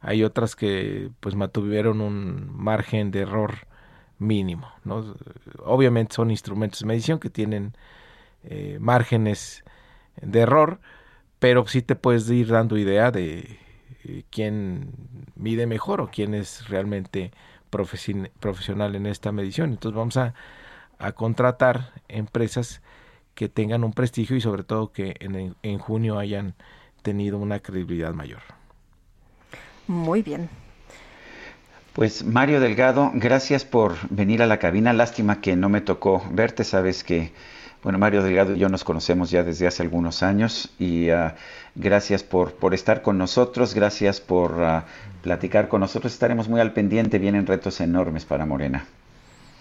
Hay 0.00 0.24
otras 0.24 0.56
que 0.56 1.10
pues 1.20 1.36
mantuvieron 1.36 2.00
un 2.00 2.50
margen 2.52 3.12
de 3.12 3.20
error 3.20 3.68
mínimo. 4.18 4.68
¿no? 4.82 5.14
Obviamente 5.64 6.16
son 6.16 6.32
instrumentos 6.32 6.80
de 6.80 6.86
medición 6.86 7.20
que 7.20 7.30
tienen 7.30 7.76
eh, 8.42 8.78
márgenes 8.80 9.61
de 10.20 10.40
error, 10.40 10.80
pero 11.38 11.66
sí 11.66 11.82
te 11.82 11.96
puedes 11.96 12.28
ir 12.30 12.48
dando 12.48 12.76
idea 12.76 13.10
de 13.10 13.58
eh, 14.04 14.24
quién 14.30 14.92
mide 15.36 15.66
mejor 15.66 16.00
o 16.00 16.10
quién 16.10 16.34
es 16.34 16.68
realmente 16.68 17.32
profesional 17.70 18.94
en 18.96 19.06
esta 19.06 19.32
medición. 19.32 19.70
Entonces 19.70 19.96
vamos 19.96 20.16
a 20.18 20.34
a 21.02 21.12
contratar 21.12 21.92
empresas 22.08 22.80
que 23.34 23.48
tengan 23.48 23.82
un 23.82 23.92
prestigio 23.92 24.36
y 24.36 24.40
sobre 24.40 24.62
todo 24.62 24.92
que 24.92 25.16
en, 25.20 25.56
en 25.62 25.78
junio 25.78 26.18
hayan 26.18 26.54
tenido 27.02 27.38
una 27.38 27.58
credibilidad 27.58 28.14
mayor. 28.14 28.40
Muy 29.88 30.22
bien. 30.22 30.48
Pues 31.92 32.24
Mario 32.24 32.60
Delgado, 32.60 33.10
gracias 33.14 33.64
por 33.64 33.96
venir 34.10 34.42
a 34.42 34.46
la 34.46 34.58
cabina. 34.58 34.92
Lástima 34.92 35.40
que 35.40 35.56
no 35.56 35.68
me 35.68 35.80
tocó 35.80 36.24
verte, 36.30 36.64
sabes 36.64 37.02
que, 37.02 37.32
bueno, 37.82 37.98
Mario 37.98 38.22
Delgado 38.22 38.54
y 38.54 38.58
yo 38.58 38.68
nos 38.68 38.84
conocemos 38.84 39.30
ya 39.30 39.42
desde 39.42 39.66
hace 39.66 39.82
algunos 39.82 40.22
años 40.22 40.70
y 40.78 41.10
uh, 41.10 41.32
gracias 41.74 42.22
por, 42.22 42.54
por 42.54 42.74
estar 42.74 43.02
con 43.02 43.18
nosotros, 43.18 43.74
gracias 43.74 44.20
por 44.20 44.52
uh, 44.52 44.82
platicar 45.22 45.68
con 45.68 45.80
nosotros. 45.80 46.12
Estaremos 46.12 46.48
muy 46.48 46.60
al 46.60 46.72
pendiente, 46.72 47.18
vienen 47.18 47.46
retos 47.46 47.80
enormes 47.80 48.24
para 48.24 48.46
Morena. 48.46 48.86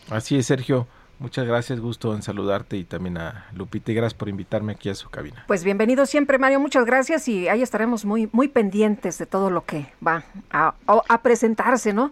Así 0.09 0.37
es, 0.37 0.45
Sergio. 0.45 0.87
Muchas 1.17 1.45
gracias, 1.45 1.79
gusto 1.79 2.15
en 2.15 2.23
saludarte 2.23 2.77
y 2.77 2.83
también 2.83 3.17
a 3.17 3.45
Lupita 3.53 3.91
y 3.91 3.95
gracias 3.95 4.15
por 4.15 4.27
invitarme 4.27 4.73
aquí 4.73 4.89
a 4.89 4.95
su 4.95 5.07
cabina. 5.09 5.43
Pues 5.45 5.63
bienvenido 5.63 6.07
siempre, 6.07 6.39
Mario, 6.39 6.59
muchas 6.59 6.83
gracias 6.83 7.27
y 7.27 7.47
ahí 7.47 7.61
estaremos 7.61 8.05
muy, 8.05 8.27
muy 8.31 8.47
pendientes 8.47 9.19
de 9.19 9.27
todo 9.27 9.51
lo 9.51 9.63
que 9.63 9.85
va 10.05 10.23
a, 10.49 10.73
a 10.87 11.21
presentarse, 11.21 11.93
¿no? 11.93 12.11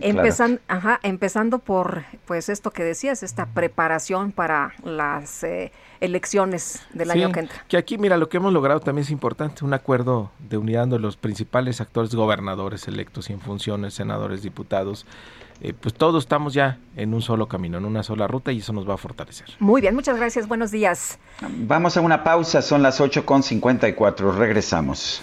Empezando, 0.00 0.60
ajá, 0.68 1.00
empezando 1.02 1.58
por 1.58 2.04
pues 2.26 2.48
esto 2.48 2.70
que 2.70 2.84
decías, 2.84 3.22
esta 3.22 3.46
preparación 3.46 4.32
para 4.32 4.74
las 4.84 5.42
eh, 5.44 5.72
elecciones 6.00 6.82
del 6.92 7.10
año 7.10 7.32
que 7.32 7.40
entra. 7.40 7.64
Que 7.68 7.76
aquí, 7.76 7.98
mira, 7.98 8.16
lo 8.16 8.28
que 8.28 8.36
hemos 8.36 8.52
logrado 8.52 8.80
también 8.80 9.04
es 9.04 9.10
importante, 9.10 9.64
un 9.64 9.74
acuerdo 9.74 10.30
de 10.38 10.56
unidad 10.56 10.86
de 10.88 10.98
los 10.98 11.16
principales 11.16 11.80
actores 11.80 12.14
gobernadores 12.14 12.88
electos 12.88 13.30
y 13.30 13.32
en 13.32 13.40
funciones, 13.40 13.94
senadores, 13.94 14.42
diputados, 14.42 15.06
eh, 15.60 15.72
pues 15.72 15.94
todos 15.94 16.24
estamos 16.24 16.52
ya 16.52 16.78
en 16.96 17.14
un 17.14 17.22
solo 17.22 17.48
camino, 17.48 17.78
en 17.78 17.84
una 17.84 18.02
sola 18.02 18.26
ruta 18.26 18.52
y 18.52 18.58
eso 18.58 18.72
nos 18.72 18.88
va 18.88 18.94
a 18.94 18.98
fortalecer. 18.98 19.48
Muy 19.58 19.80
bien, 19.80 19.94
muchas 19.94 20.16
gracias, 20.16 20.46
buenos 20.48 20.70
días. 20.70 21.18
Vamos 21.40 21.96
a 21.96 22.00
una 22.00 22.22
pausa, 22.22 22.60
son 22.60 22.82
las 22.82 23.00
8.54, 23.00 24.34
regresamos. 24.36 25.22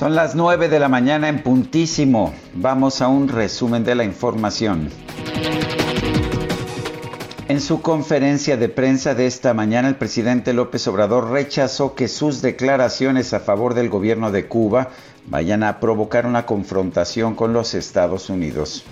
Son 0.00 0.14
las 0.14 0.34
9 0.34 0.70
de 0.70 0.80
la 0.80 0.88
mañana 0.88 1.28
en 1.28 1.42
puntísimo. 1.42 2.32
Vamos 2.54 3.02
a 3.02 3.08
un 3.08 3.28
resumen 3.28 3.84
de 3.84 3.94
la 3.94 4.02
información. 4.02 4.88
En 7.48 7.60
su 7.60 7.82
conferencia 7.82 8.56
de 8.56 8.70
prensa 8.70 9.14
de 9.14 9.26
esta 9.26 9.52
mañana, 9.52 9.88
el 9.88 9.96
presidente 9.96 10.54
López 10.54 10.88
Obrador 10.88 11.30
rechazó 11.30 11.94
que 11.94 12.08
sus 12.08 12.40
declaraciones 12.40 13.34
a 13.34 13.40
favor 13.40 13.74
del 13.74 13.90
gobierno 13.90 14.32
de 14.32 14.46
Cuba 14.48 14.88
vayan 15.26 15.62
a 15.62 15.80
provocar 15.80 16.24
una 16.24 16.46
confrontación 16.46 17.34
con 17.34 17.52
los 17.52 17.74
Estados 17.74 18.30
Unidos. 18.30 18.86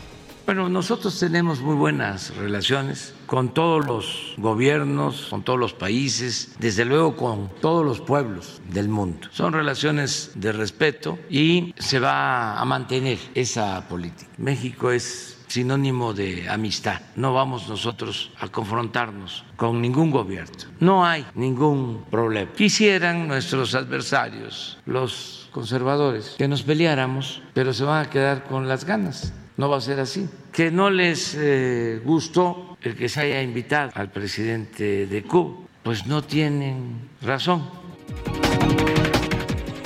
Bueno, 0.48 0.70
nosotros 0.70 1.20
tenemos 1.20 1.60
muy 1.60 1.74
buenas 1.74 2.34
relaciones 2.34 3.12
con 3.26 3.52
todos 3.52 3.84
los 3.84 4.32
gobiernos, 4.38 5.26
con 5.28 5.42
todos 5.42 5.58
los 5.58 5.74
países, 5.74 6.56
desde 6.58 6.86
luego 6.86 7.18
con 7.18 7.50
todos 7.60 7.84
los 7.84 8.00
pueblos 8.00 8.62
del 8.66 8.88
mundo. 8.88 9.28
Son 9.30 9.52
relaciones 9.52 10.30
de 10.36 10.52
respeto 10.52 11.18
y 11.28 11.74
se 11.76 12.00
va 12.00 12.58
a 12.58 12.64
mantener 12.64 13.18
esa 13.34 13.86
política. 13.88 14.30
México 14.38 14.90
es 14.90 15.36
sinónimo 15.48 16.14
de 16.14 16.48
amistad. 16.48 17.02
No 17.14 17.34
vamos 17.34 17.68
nosotros 17.68 18.30
a 18.40 18.48
confrontarnos 18.48 19.44
con 19.56 19.82
ningún 19.82 20.10
gobierno. 20.10 20.56
No 20.80 21.04
hay 21.04 21.26
ningún 21.34 22.06
problema. 22.10 22.50
Quisieran 22.52 23.28
nuestros 23.28 23.74
adversarios, 23.74 24.78
los 24.86 25.50
conservadores, 25.52 26.36
que 26.38 26.48
nos 26.48 26.62
peleáramos, 26.62 27.42
pero 27.52 27.74
se 27.74 27.84
van 27.84 28.06
a 28.06 28.08
quedar 28.08 28.44
con 28.44 28.66
las 28.66 28.86
ganas 28.86 29.34
no 29.58 29.68
va 29.68 29.76
a 29.76 29.80
ser 29.82 30.00
así. 30.00 30.26
Que 30.50 30.70
no 30.70 30.88
les 30.88 31.36
eh, 31.36 32.00
gustó 32.02 32.78
el 32.80 32.96
que 32.96 33.10
se 33.10 33.20
haya 33.20 33.42
invitado 33.42 33.90
al 33.94 34.10
presidente 34.10 35.06
de 35.06 35.22
Cuba, 35.24 35.56
pues 35.82 36.06
no 36.06 36.22
tienen 36.22 37.10
razón. 37.20 37.68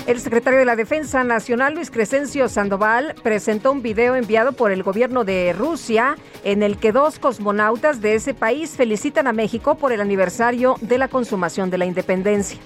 El 0.06 0.20
secretario 0.20 0.58
de 0.58 0.64
la 0.64 0.76
Defensa 0.76 1.24
Nacional, 1.24 1.74
Luis 1.74 1.90
Crescencio 1.90 2.48
Sandoval, 2.48 3.14
presentó 3.22 3.72
un 3.72 3.82
video 3.82 4.16
enviado 4.16 4.52
por 4.52 4.72
el 4.72 4.82
gobierno 4.82 5.24
de 5.24 5.52
Rusia 5.52 6.16
en 6.44 6.62
el 6.62 6.76
que 6.76 6.92
dos 6.92 7.18
cosmonautas 7.18 8.00
de 8.02 8.16
ese 8.16 8.34
país 8.34 8.76
felicitan 8.76 9.26
a 9.26 9.32
México 9.32 9.76
por 9.76 9.92
el 9.92 10.00
aniversario 10.00 10.76
de 10.80 10.98
la 10.98 11.08
consumación 11.08 11.70
de 11.70 11.78
la 11.78 11.86
independencia. 11.86 12.58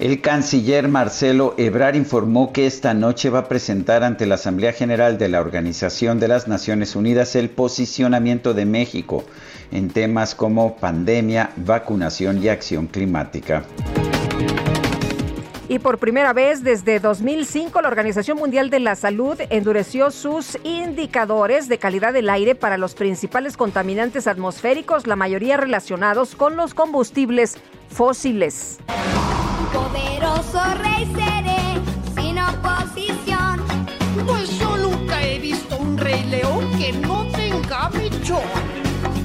El 0.00 0.22
canciller 0.22 0.88
Marcelo 0.88 1.54
Ebrar 1.58 1.94
informó 1.94 2.54
que 2.54 2.66
esta 2.66 2.94
noche 2.94 3.28
va 3.28 3.40
a 3.40 3.48
presentar 3.48 4.02
ante 4.02 4.24
la 4.24 4.36
Asamblea 4.36 4.72
General 4.72 5.18
de 5.18 5.28
la 5.28 5.42
Organización 5.42 6.18
de 6.18 6.26
las 6.26 6.48
Naciones 6.48 6.96
Unidas 6.96 7.36
el 7.36 7.50
posicionamiento 7.50 8.54
de 8.54 8.64
México 8.64 9.24
en 9.70 9.90
temas 9.90 10.34
como 10.34 10.76
pandemia, 10.76 11.50
vacunación 11.56 12.42
y 12.42 12.48
acción 12.48 12.86
climática. 12.86 13.62
Y 15.70 15.78
por 15.78 15.98
primera 15.98 16.32
vez 16.32 16.64
desde 16.64 16.98
2005, 16.98 17.80
la 17.80 17.86
Organización 17.86 18.36
Mundial 18.36 18.70
de 18.70 18.80
la 18.80 18.96
Salud 18.96 19.38
endureció 19.50 20.10
sus 20.10 20.58
indicadores 20.64 21.68
de 21.68 21.78
calidad 21.78 22.12
del 22.12 22.28
aire 22.28 22.56
para 22.56 22.76
los 22.76 22.94
principales 22.94 23.56
contaminantes 23.56 24.26
atmosféricos, 24.26 25.06
la 25.06 25.14
mayoría 25.14 25.56
relacionados 25.56 26.34
con 26.34 26.56
los 26.56 26.74
combustibles 26.74 27.56
fósiles. 27.88 28.78
Poderoso 29.72 30.60
rey 30.82 31.08
seré, 31.14 32.20
sin 32.20 32.36
oposición. 32.40 33.64
Pues 34.26 34.58
yo 34.58 34.76
nunca 34.76 35.24
he 35.24 35.38
visto 35.38 35.78
un 35.78 35.96
rey 35.96 36.24
león 36.24 36.68
que 36.80 36.92
no 36.94 37.28
tenga 37.30 37.90
mechón. 37.90 38.42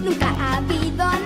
Nunca 0.04 0.30
ha 0.40 0.58
habido 0.58 1.25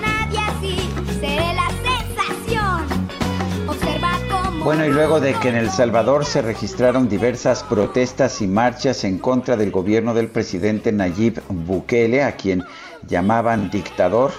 Bueno, 4.62 4.84
y 4.84 4.90
luego 4.90 5.20
de 5.20 5.32
que 5.32 5.48
en 5.48 5.56
El 5.56 5.70
Salvador 5.70 6.26
se 6.26 6.42
registraron 6.42 7.08
diversas 7.08 7.64
protestas 7.64 8.42
y 8.42 8.46
marchas 8.46 9.04
en 9.04 9.18
contra 9.18 9.56
del 9.56 9.70
gobierno 9.70 10.12
del 10.12 10.28
presidente 10.28 10.92
Nayib 10.92 11.40
Bukele, 11.48 12.22
a 12.22 12.36
quien 12.36 12.62
llamaban 13.08 13.70
dictador, 13.70 14.32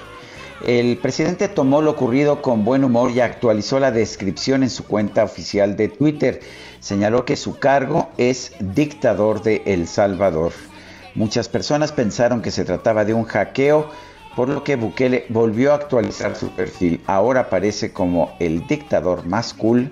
el 0.65 0.99
presidente 0.99 1.47
tomó 1.47 1.81
lo 1.81 1.91
ocurrido 1.91 2.43
con 2.43 2.63
buen 2.63 2.83
humor 2.83 3.09
y 3.09 3.19
actualizó 3.19 3.79
la 3.79 3.91
descripción 3.91 4.61
en 4.61 4.69
su 4.69 4.85
cuenta 4.85 5.23
oficial 5.23 5.75
de 5.75 5.87
Twitter. 5.87 6.39
Señaló 6.79 7.25
que 7.25 7.35
su 7.35 7.57
cargo 7.57 8.09
es 8.17 8.53
dictador 8.59 9.41
de 9.41 9.63
El 9.65 9.87
Salvador. 9.87 10.51
Muchas 11.15 11.49
personas 11.49 11.91
pensaron 11.91 12.43
que 12.43 12.51
se 12.51 12.63
trataba 12.63 13.05
de 13.05 13.15
un 13.15 13.23
hackeo, 13.23 13.89
por 14.35 14.49
lo 14.49 14.63
que 14.63 14.75
Bukele 14.75 15.25
volvió 15.29 15.71
a 15.71 15.75
actualizar 15.75 16.35
su 16.35 16.51
perfil. 16.51 17.01
Ahora 17.07 17.41
aparece 17.41 17.91
como 17.91 18.35
el 18.39 18.67
dictador 18.67 19.25
más 19.25 19.55
cool 19.55 19.91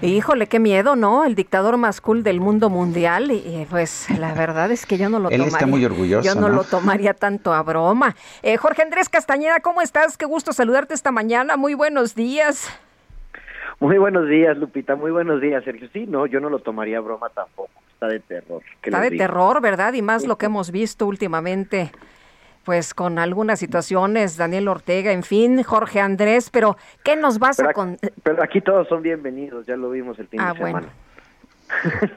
Híjole, 0.00 0.46
qué 0.46 0.60
miedo, 0.60 0.94
¿no? 0.94 1.24
El 1.24 1.34
dictador 1.34 1.76
más 1.76 2.00
cool 2.00 2.22
del 2.22 2.40
mundo 2.40 2.70
mundial. 2.70 3.32
Y 3.32 3.66
pues 3.68 4.06
la 4.16 4.32
verdad 4.32 4.70
es 4.70 4.86
que 4.86 4.96
yo 4.96 5.08
no 5.08 5.18
lo 5.18 5.28
Él 5.28 5.42
está 5.42 5.66
muy 5.66 5.84
orgulloso. 5.84 6.24
Yo 6.24 6.40
no, 6.40 6.48
lo 6.48 6.62
tomaría 6.62 7.14
tanto 7.14 7.52
a 7.52 7.62
broma. 7.64 8.14
Eh, 8.42 8.56
Jorge 8.56 8.82
Andrés 8.82 9.08
Castañeda, 9.08 9.58
¿cómo 9.58 9.82
estás? 9.82 10.16
Qué 10.16 10.24
gusto 10.24 10.52
saludarte 10.52 10.94
esta 10.94 11.10
mañana. 11.10 11.56
Muy 11.56 11.74
buenos 11.74 12.14
días. 12.14 12.68
Muy 13.80 13.98
buenos 13.98 14.28
días, 14.28 14.56
Lupita. 14.56 14.94
Muy 14.94 15.10
buenos 15.10 15.40
días, 15.40 15.64
Sergio. 15.64 15.88
Sí, 15.92 16.06
no, 16.06 16.26
yo 16.26 16.38
no 16.38 16.48
lo 16.48 16.60
tomaría 16.60 17.00
broma 17.00 17.28
tampoco. 17.30 17.70
Está 17.92 18.06
de 18.06 18.20
terror. 18.20 18.62
Está 18.80 19.00
de 19.00 19.10
terror, 19.10 19.60
¿verdad? 19.60 19.94
Y 19.94 20.02
más 20.02 20.24
lo 20.24 20.38
que 20.38 20.46
hemos 20.46 20.70
visto 20.70 21.06
últimamente, 21.06 21.90
pues 22.64 22.94
con 22.94 23.18
algunas 23.18 23.58
situaciones, 23.58 24.36
Daniel 24.36 24.68
Ortega, 24.68 25.12
en 25.12 25.22
fin, 25.22 25.62
Jorge 25.62 26.00
Andrés, 26.00 26.50
pero 26.50 26.76
¿qué 27.04 27.16
nos 27.16 27.38
vas 27.38 27.60
a 27.60 27.72
con... 27.72 27.96
Pero 28.22 28.42
aquí 28.42 28.60
todos 28.60 28.88
son 28.88 29.02
bienvenidos, 29.02 29.66
ya 29.66 29.76
lo 29.76 29.90
vimos 29.90 30.18
el 30.18 30.28
fin 30.28 30.40
ah, 30.40 30.52
de 30.52 30.58
semana. 30.58 30.72
Bueno. 30.80 31.08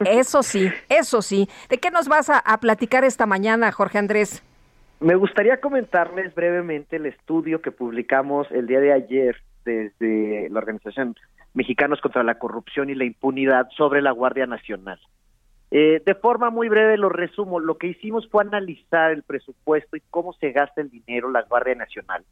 Eso 0.05 0.43
sí, 0.43 0.71
eso 0.89 1.21
sí. 1.21 1.49
¿De 1.69 1.77
qué 1.77 1.91
nos 1.91 2.07
vas 2.07 2.29
a, 2.29 2.39
a 2.39 2.59
platicar 2.59 3.03
esta 3.03 3.25
mañana, 3.25 3.71
Jorge 3.71 3.97
Andrés? 3.97 4.43
Me 4.99 5.15
gustaría 5.15 5.59
comentarles 5.59 6.33
brevemente 6.35 6.97
el 6.97 7.07
estudio 7.07 7.61
que 7.61 7.71
publicamos 7.71 8.47
el 8.51 8.67
día 8.67 8.79
de 8.79 8.93
ayer 8.93 9.35
desde 9.65 10.47
la 10.49 10.59
organización 10.59 11.15
Mexicanos 11.53 11.99
contra 12.01 12.23
la 12.23 12.39
Corrupción 12.39 12.89
y 12.89 12.95
la 12.95 13.03
Impunidad 13.03 13.67
sobre 13.75 14.01
la 14.01 14.11
Guardia 14.11 14.45
Nacional. 14.45 14.99
Eh, 15.71 16.01
de 16.05 16.15
forma 16.15 16.49
muy 16.49 16.67
breve 16.67 16.97
lo 16.97 17.07
resumo, 17.07 17.61
lo 17.61 17.77
que 17.77 17.87
hicimos 17.87 18.27
fue 18.29 18.43
analizar 18.43 19.11
el 19.11 19.23
presupuesto 19.23 19.95
y 19.95 20.01
cómo 20.09 20.33
se 20.33 20.51
gasta 20.51 20.81
el 20.81 20.89
dinero 20.89 21.31
la 21.31 21.43
Guardia 21.43 21.75
Nacional. 21.75 22.25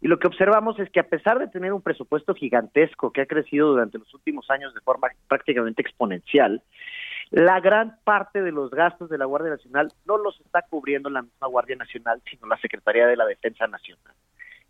Y 0.00 0.08
lo 0.08 0.18
que 0.18 0.26
observamos 0.26 0.78
es 0.80 0.90
que 0.90 1.00
a 1.00 1.08
pesar 1.08 1.38
de 1.38 1.46
tener 1.46 1.72
un 1.72 1.80
presupuesto 1.80 2.34
gigantesco 2.34 3.12
que 3.12 3.22
ha 3.22 3.26
crecido 3.26 3.68
durante 3.68 3.98
los 3.98 4.12
últimos 4.12 4.50
años 4.50 4.74
de 4.74 4.80
forma 4.80 5.08
prácticamente 5.28 5.82
exponencial, 5.82 6.62
la 7.30 7.60
gran 7.60 7.96
parte 8.04 8.42
de 8.42 8.52
los 8.52 8.70
gastos 8.70 9.08
de 9.08 9.18
la 9.18 9.24
Guardia 9.24 9.52
Nacional 9.52 9.92
no 10.04 10.18
los 10.18 10.38
está 10.40 10.62
cubriendo 10.68 11.08
la 11.10 11.22
misma 11.22 11.46
Guardia 11.46 11.76
Nacional, 11.76 12.20
sino 12.28 12.48
la 12.48 12.58
Secretaría 12.58 13.06
de 13.06 13.16
la 13.16 13.24
Defensa 13.24 13.66
Nacional. 13.66 14.14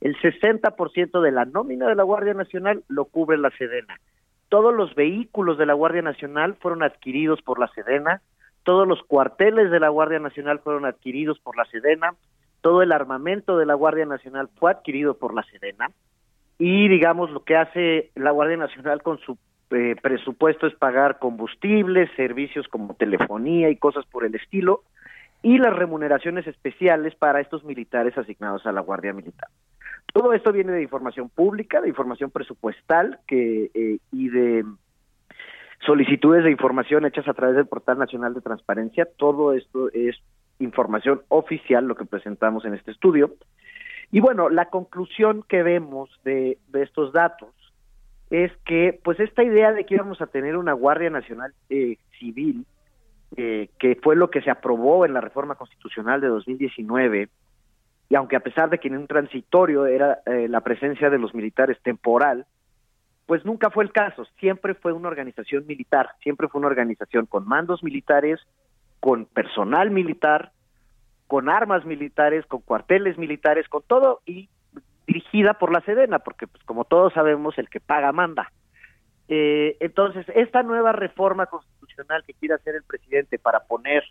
El 0.01 0.17
60% 0.19 1.21
de 1.23 1.33
la 1.33 1.47
nómina 1.47 1.89
de 1.89 1.95
la 1.95 2.03
Guardia 2.03 2.35
Nacional 2.35 2.85
lo 2.89 3.07
cubre 3.07 3.39
la 3.39 3.51
Sedena. 3.51 3.99
Todos 4.55 4.73
los 4.73 4.95
vehículos 4.95 5.59
de 5.59 5.67
la 5.67 5.73
Guardia 5.73 6.01
Nacional 6.01 6.55
fueron 6.55 6.85
adquiridos 6.85 7.43
por 7.43 7.59
la 7.59 7.67
Sedena, 7.75 8.23
todos 8.63 8.87
los 8.87 9.03
cuarteles 9.03 9.69
de 9.73 9.81
la 9.81 9.89
Guardia 9.89 10.21
Nacional 10.21 10.61
fueron 10.61 10.85
adquiridos 10.85 11.41
por 11.41 11.57
la 11.57 11.65
Sedena, 11.65 12.15
todo 12.61 12.81
el 12.81 12.93
armamento 12.93 13.59
de 13.59 13.67
la 13.67 13.75
Guardia 13.75 14.07
Nacional 14.07 14.49
fue 14.55 14.71
adquirido 14.71 15.15
por 15.15 15.35
la 15.35 15.43
Sedena 15.43 15.91
y 16.57 16.87
digamos 16.87 17.33
lo 17.33 17.43
que 17.43 17.57
hace 17.57 18.13
la 18.15 18.31
Guardia 18.31 18.57
Nacional 18.57 19.03
con 19.03 19.19
su 19.19 19.37
eh, 19.73 19.97
presupuesto 20.01 20.69
es 20.69 20.75
pagar 20.77 21.19
combustibles, 21.19 22.09
servicios 22.15 22.69
como 22.69 22.95
telefonía 22.95 23.71
y 23.71 23.77
cosas 23.77 24.07
por 24.07 24.25
el 24.25 24.37
estilo 24.37 24.85
y 25.43 25.59
las 25.59 25.75
remuneraciones 25.75 26.47
especiales 26.47 27.17
para 27.17 27.41
estos 27.41 27.65
militares 27.65 28.17
asignados 28.17 28.65
a 28.67 28.73
la 28.73 28.83
Guardia 28.83 29.13
Militar. 29.13 29.49
Todo 30.15 30.33
esto 30.33 30.53
viene 30.53 30.71
de 30.71 30.83
información 30.85 31.29
pública, 31.29 31.81
de 31.81 31.89
información 31.89 32.31
presupuestal 32.31 33.19
que, 33.27 33.73
eh, 33.75 33.99
y 34.13 34.29
de 34.29 34.65
solicitudes 35.85 36.45
de 36.45 36.53
información 36.53 37.05
hechas 37.05 37.27
a 37.27 37.35
través 37.35 37.57
del 37.57 37.67
Portal 37.67 37.99
Nacional 37.99 38.33
de 38.33 38.41
Transparencia. 38.41 39.09
Todo 39.17 39.55
esto 39.55 39.91
es 39.93 40.17
información 40.61 41.23
oficial, 41.27 41.87
lo 41.87 41.97
que 41.97 42.05
presentamos 42.05 42.65
en 42.65 42.75
este 42.75 42.93
estudio. 42.93 43.35
Y 44.13 44.21
bueno, 44.21 44.51
la 44.51 44.67
conclusión 44.67 45.45
que 45.49 45.65
vemos 45.65 46.09
de, 46.23 46.59
estos 46.75 47.13
datos 47.13 47.51
es 48.31 48.53
que, 48.65 49.01
pues, 49.03 49.19
esta 49.19 49.43
idea 49.43 49.73
de 49.73 49.85
que 49.85 49.97
íbamos 49.97 50.21
a 50.21 50.29
tener 50.29 50.57
una 50.57 50.75
Guardia 50.75 51.11
Nacional 51.11 51.53
eh, 51.71 51.97
Civil, 52.21 52.67
eh, 53.37 53.69
que 53.81 53.99
fue 54.01 54.15
lo 54.15 54.31
que 54.31 54.43
se 54.43 54.51
aprobó 54.53 55.05
en 55.05 55.13
la 55.13 55.21
reforma 55.21 55.57
constitucional 55.57 56.21
de 56.21 56.29
2019, 56.29 57.31
y 58.09 58.15
aunque 58.17 58.37
a 58.37 58.41
pesar 58.41 58.71
de 58.71 58.79
que 58.79 58.89
en 58.89 58.97
un 58.97 59.07
transitorio 59.07 59.87
era 59.87 60.21
eh, 60.27 60.47
la 60.49 60.61
presencia 60.61 61.11
de 61.11 61.19
los 61.19 61.35
militares 61.35 61.79
temporal, 61.83 62.47
pues 63.27 63.45
nunca 63.45 63.71
fue 63.71 63.85
el 63.85 63.93
caso, 63.93 64.27
siempre 64.39 64.75
fue 64.75 64.93
una 64.93 65.09
organización 65.09 65.67
militar, 65.67 66.11
siempre 66.23 66.49
fue 66.49 66.59
una 66.59 66.69
organización 66.69 67.27
con 67.27 67.47
mandos 67.47 67.83
militares, 67.83 68.41
con 69.01 69.25
personal 69.25 69.91
militar, 69.91 70.53
con 71.27 71.49
armas 71.49 71.85
militares, 71.87 72.45
con 72.47 72.61
cuarteles 72.61 73.17
militares, 73.17 73.67
con 73.69 73.83
todo 73.83 74.21
y 74.27 74.51
dirigida 75.07 75.55
por 75.55 75.73
la 75.73 75.81
Sedena, 75.83 76.19
porque 76.19 76.47
pues 76.47 76.63
como 76.65 76.85
todos 76.85 77.13
sabemos 77.15 77.57
el 77.59 77.69
que 77.69 77.81
paga 77.81 78.13
manda. 78.13 78.53
Eh, 79.29 79.77
entonces, 79.81 80.27
esta 80.35 80.63
nueva 80.63 80.93
reforma 80.93 81.47
constitucional 81.47 82.25
que 82.27 82.35
quiere 82.35 82.55
hacer 82.55 82.75
el 82.75 82.83
presidente 82.83 83.39
para 83.39 83.61
poner 83.61 84.05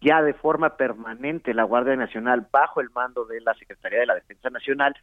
ya 0.00 0.22
de 0.22 0.34
forma 0.34 0.76
permanente 0.76 1.54
la 1.54 1.64
Guardia 1.64 1.96
Nacional 1.96 2.46
bajo 2.50 2.80
el 2.80 2.90
mando 2.90 3.24
de 3.24 3.40
la 3.40 3.54
Secretaría 3.54 4.00
de 4.00 4.06
la 4.06 4.14
Defensa 4.14 4.50
Nacional, 4.50 4.94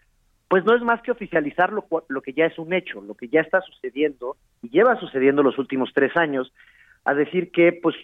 pues 0.48 0.66
no 0.66 0.76
es 0.76 0.82
más 0.82 1.02
que 1.02 1.12
oficializar 1.12 1.72
lo, 1.72 1.86
lo 2.08 2.22
que 2.22 2.34
ya 2.34 2.46
es 2.46 2.58
un 2.58 2.74
hecho, 2.74 3.02
lo 3.02 3.16
que 3.16 3.28
ya 3.28 3.42
está 3.42 3.62
sucediendo 3.62 4.38
y 4.62 4.70
lleva 4.70 5.00
sucediendo 5.00 5.44
los 5.44 5.58
últimos 5.60 5.92
tres 5.94 6.16
años, 6.16 6.52
a 7.06 7.14
decir 7.14 7.52
que 7.52 7.74
pues 7.74 7.96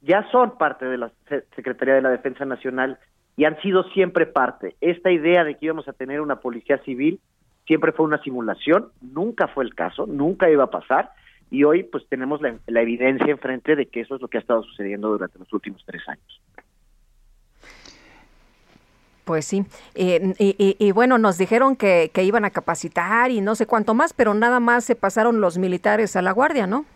ya 0.00 0.28
son 0.30 0.58
parte 0.58 0.84
de 0.84 0.98
la 0.98 1.10
Secretaría 1.54 1.94
de 1.94 2.02
la 2.02 2.10
Defensa 2.10 2.44
Nacional 2.44 2.98
y 3.36 3.44
han 3.44 3.60
sido 3.62 3.84
siempre 3.90 4.26
parte. 4.26 4.76
Esta 4.80 5.10
idea 5.10 5.44
de 5.44 5.56
que 5.56 5.66
íbamos 5.66 5.88
a 5.88 5.92
tener 5.92 6.20
una 6.20 6.40
policía 6.40 6.78
civil 6.78 7.20
siempre 7.66 7.92
fue 7.92 8.04
una 8.06 8.22
simulación, 8.22 8.88
nunca 9.00 9.48
fue 9.48 9.64
el 9.64 9.74
caso, 9.74 10.06
nunca 10.06 10.50
iba 10.50 10.64
a 10.64 10.70
pasar 10.70 11.10
y 11.52 11.64
hoy 11.64 11.82
pues 11.82 12.04
tenemos 12.08 12.40
la, 12.40 12.80
evidencia 12.80 13.30
enfrente 13.30 13.76
de 13.76 13.84
que 13.84 14.00
eso 14.00 14.16
es 14.16 14.22
lo 14.22 14.28
que 14.28 14.38
ha 14.38 14.40
estado 14.40 14.62
sucediendo 14.62 15.10
durante 15.10 15.38
los 15.38 15.52
últimos 15.52 15.84
tres 15.84 16.02
años. 16.08 16.40
Pues 19.24 19.44
sí, 19.44 19.64
eh, 19.94 20.32
y, 20.38 20.92
bueno, 20.92 21.18
nos 21.18 21.38
dijeron 21.38 21.76
que, 21.76 22.10
iban 22.16 22.46
a 22.46 22.50
capacitar 22.50 23.30
y 23.30 23.42
no 23.42 23.54
sé 23.54 23.66
cuánto 23.66 23.92
más, 23.92 24.14
pero 24.14 24.32
nada 24.32 24.60
más 24.60 24.84
se 24.84 24.96
pasaron 24.96 25.42
los 25.42 25.58
militares 25.58 26.16
a 26.16 26.22
la 26.22 26.32
guardia, 26.32 26.66
¿no? 26.66 26.86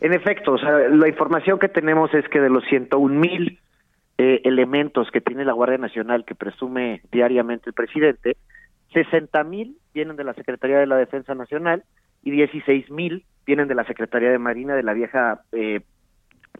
En 0.00 0.12
efecto, 0.12 0.52
o 0.52 0.58
sea, 0.58 0.88
la 0.88 1.08
información 1.08 1.58
que 1.60 1.68
tenemos 1.68 2.12
es 2.14 2.28
que 2.28 2.40
de 2.40 2.50
los 2.50 2.64
101 2.64 3.14
mil 3.14 3.60
eh, 4.18 4.40
elementos 4.44 5.08
que 5.12 5.20
tiene 5.20 5.44
la 5.44 5.52
Guardia 5.52 5.78
Nacional 5.78 6.24
que 6.24 6.34
presume 6.34 7.00
diariamente 7.12 7.70
el 7.70 7.74
presidente, 7.74 8.36
60 8.92 9.42
mil 9.44 9.78
vienen 9.94 10.16
de 10.16 10.24
la 10.24 10.34
Secretaría 10.34 10.78
de 10.78 10.86
la 10.86 10.96
Defensa 10.96 11.34
Nacional 11.34 11.84
y 12.22 12.32
16 12.32 12.90
mil 12.90 13.24
vienen 13.48 13.66
de 13.66 13.74
la 13.74 13.84
Secretaría 13.84 14.30
de 14.30 14.38
Marina 14.38 14.76
de 14.76 14.82
la 14.82 14.92
vieja 14.92 15.40
eh, 15.52 15.80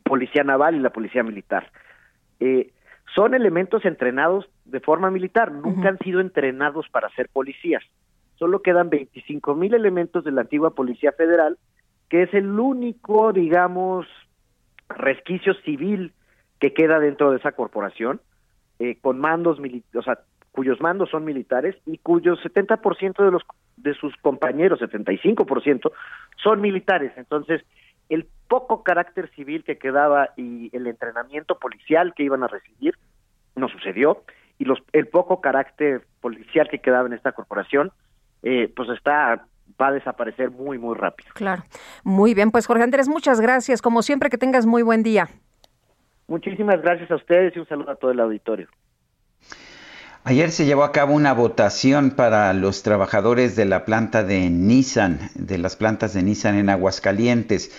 Policía 0.04 0.42
Naval 0.42 0.74
y 0.74 0.78
la 0.78 0.88
Policía 0.88 1.22
Militar. 1.22 1.70
Eh, 2.40 2.72
son 3.14 3.34
elementos 3.34 3.84
entrenados 3.84 4.48
de 4.64 4.80
forma 4.80 5.10
militar, 5.10 5.52
nunca 5.52 5.90
han 5.90 5.98
sido 5.98 6.20
entrenados 6.20 6.88
para 6.88 7.10
ser 7.10 7.28
policías. 7.28 7.82
Solo 8.36 8.62
quedan 8.62 8.88
25 8.88 9.54
mil 9.54 9.74
elementos 9.74 10.24
de 10.24 10.32
la 10.32 10.42
antigua 10.42 10.70
Policía 10.70 11.12
Federal, 11.12 11.58
que 12.08 12.22
es 12.22 12.32
el 12.32 12.58
único, 12.58 13.34
digamos, 13.34 14.06
resquicio 14.88 15.52
civil 15.66 16.14
que 16.58 16.72
queda 16.72 17.00
dentro 17.00 17.32
de 17.32 17.36
esa 17.36 17.52
corporación, 17.52 18.22
eh, 18.78 18.96
con 19.02 19.18
mandos 19.18 19.60
militares, 19.60 19.96
o 19.96 20.02
sea, 20.02 20.20
cuyos 20.52 20.80
mandos 20.80 21.10
son 21.10 21.26
militares 21.26 21.76
y 21.84 21.98
cuyos 21.98 22.42
70% 22.42 23.22
de 23.22 23.30
los 23.30 23.42
de 23.82 23.94
sus 23.94 24.16
compañeros, 24.16 24.80
75%, 24.80 25.90
son 26.42 26.60
militares. 26.60 27.12
Entonces, 27.16 27.62
el 28.08 28.26
poco 28.48 28.82
carácter 28.82 29.30
civil 29.34 29.64
que 29.64 29.78
quedaba 29.78 30.30
y 30.36 30.74
el 30.74 30.86
entrenamiento 30.86 31.58
policial 31.58 32.14
que 32.14 32.22
iban 32.22 32.42
a 32.42 32.48
recibir 32.48 32.94
no 33.56 33.68
sucedió 33.68 34.22
y 34.58 34.64
los 34.64 34.78
el 34.92 35.08
poco 35.08 35.40
carácter 35.40 36.02
policial 36.20 36.68
que 36.68 36.78
quedaba 36.78 37.06
en 37.06 37.12
esta 37.12 37.32
corporación 37.32 37.92
eh, 38.42 38.72
pues 38.74 38.88
está 38.90 39.44
va 39.80 39.88
a 39.88 39.92
desaparecer 39.92 40.50
muy 40.50 40.78
muy 40.78 40.96
rápido. 40.96 41.30
Claro. 41.34 41.62
Muy 42.02 42.34
bien, 42.34 42.50
pues 42.50 42.66
Jorge 42.66 42.82
Andrés, 42.82 43.08
muchas 43.08 43.40
gracias. 43.40 43.82
Como 43.82 44.02
siempre 44.02 44.30
que 44.30 44.38
tengas 44.38 44.64
muy 44.64 44.82
buen 44.82 45.02
día. 45.02 45.28
Muchísimas 46.26 46.80
gracias 46.82 47.10
a 47.10 47.16
ustedes 47.16 47.54
y 47.56 47.58
un 47.58 47.66
saludo 47.66 47.90
a 47.90 47.96
todo 47.96 48.10
el 48.10 48.20
auditorio. 48.20 48.68
Ayer 50.24 50.50
se 50.50 50.66
llevó 50.66 50.84
a 50.84 50.92
cabo 50.92 51.14
una 51.14 51.32
votación 51.32 52.10
para 52.10 52.52
los 52.52 52.82
trabajadores 52.82 53.56
de 53.56 53.64
la 53.64 53.84
planta 53.84 54.24
de 54.24 54.50
Nissan, 54.50 55.30
de 55.34 55.58
las 55.58 55.76
plantas 55.76 56.12
de 56.12 56.22
Nissan 56.22 56.56
en 56.56 56.68
Aguascalientes. 56.68 57.70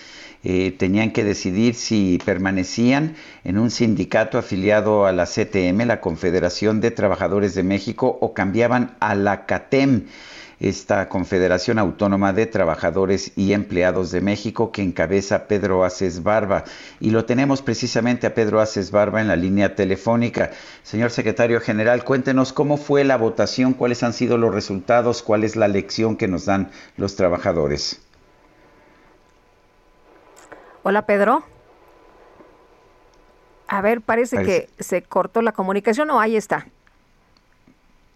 Eh, 0.42 0.74
tenían 0.76 1.12
que 1.12 1.22
decidir 1.22 1.74
si 1.74 2.18
permanecían 2.24 3.14
en 3.44 3.58
un 3.58 3.70
sindicato 3.70 4.38
afiliado 4.38 5.04
a 5.04 5.12
la 5.12 5.26
CTM, 5.26 5.84
la 5.86 6.00
Confederación 6.00 6.80
de 6.80 6.90
Trabajadores 6.90 7.54
de 7.54 7.62
México, 7.62 8.18
o 8.20 8.32
cambiaban 8.32 8.96
a 9.00 9.14
la 9.14 9.44
CATEM 9.44 10.06
esta 10.60 11.08
Confederación 11.08 11.78
Autónoma 11.78 12.34
de 12.34 12.46
Trabajadores 12.46 13.32
y 13.34 13.54
Empleados 13.54 14.10
de 14.10 14.20
México 14.20 14.70
que 14.70 14.82
encabeza 14.82 15.48
Pedro 15.48 15.84
Aces 15.84 16.22
Barba. 16.22 16.64
Y 17.00 17.10
lo 17.10 17.24
tenemos 17.24 17.62
precisamente 17.62 18.26
a 18.26 18.34
Pedro 18.34 18.60
Aces 18.60 18.90
Barba 18.90 19.22
en 19.22 19.28
la 19.28 19.36
línea 19.36 19.74
telefónica. 19.74 20.50
Señor 20.82 21.10
secretario 21.10 21.60
general, 21.60 22.04
cuéntenos 22.04 22.52
cómo 22.52 22.76
fue 22.76 23.04
la 23.04 23.16
votación, 23.16 23.72
cuáles 23.72 24.02
han 24.02 24.12
sido 24.12 24.36
los 24.36 24.54
resultados, 24.54 25.22
cuál 25.22 25.44
es 25.44 25.56
la 25.56 25.66
lección 25.66 26.16
que 26.16 26.28
nos 26.28 26.44
dan 26.44 26.70
los 26.98 27.16
trabajadores. 27.16 28.02
Hola, 30.82 31.06
Pedro. 31.06 31.42
A 33.66 33.80
ver, 33.82 34.00
parece, 34.00 34.42
que 34.42 34.68
se 34.78 35.02
cortó 35.02 35.42
la 35.42 35.52
comunicación 35.52 36.10
o 36.10 36.20
ahí 36.20 36.36
está. 36.36 36.66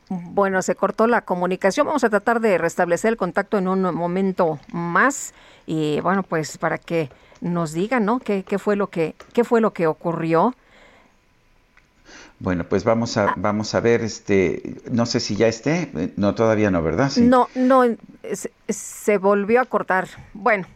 Bueno, 0.09 0.61
se 0.63 0.75
cortó 0.75 1.07
la 1.07 1.23
comunicación. 1.23 1.87
Vamos 1.87 2.05
a 2.05 2.11
tratar 2.11 2.41
de 2.41 2.59
restablecer 2.59 3.11
el 3.11 3.17
contacto 3.17 3.59
en 3.59 3.69
un 3.69 3.83
momento 3.95 4.59
más 4.73 5.33
y 5.67 6.01
bueno, 6.01 6.23
pues 6.23 6.59
para 6.59 6.79
que 6.79 7.11
nos 7.41 7.73
digan, 7.73 8.05
¿no? 8.05 8.21
¿Qué, 8.21 8.45
qué 8.45 8.59
fue 8.59 8.77
lo 8.77 8.89
que 8.89 9.15
qué 9.33 9.45
fue 9.45 9.61
lo 9.61 9.73
que 9.73 9.87
ocurrió? 9.87 10.55
Bueno, 12.39 12.65
pues 12.65 12.85
vamos 12.85 13.17
a 13.17 13.35
vamos 13.37 13.75
a 13.75 13.81
ver 13.81 14.03
este 14.03 14.77
no 14.91 15.07
sé 15.07 15.21
si 15.21 15.37
ya 15.37 15.47
esté, 15.47 16.13
no 16.17 16.35
todavía 16.35 16.71
no, 16.71 16.83
¿verdad? 16.83 17.11
No, 17.17 17.49
no 17.55 17.85
se 18.69 19.19
volvió 19.19 19.61
a 19.61 19.65
cortar. 19.65 20.09
Bueno, 20.35 20.67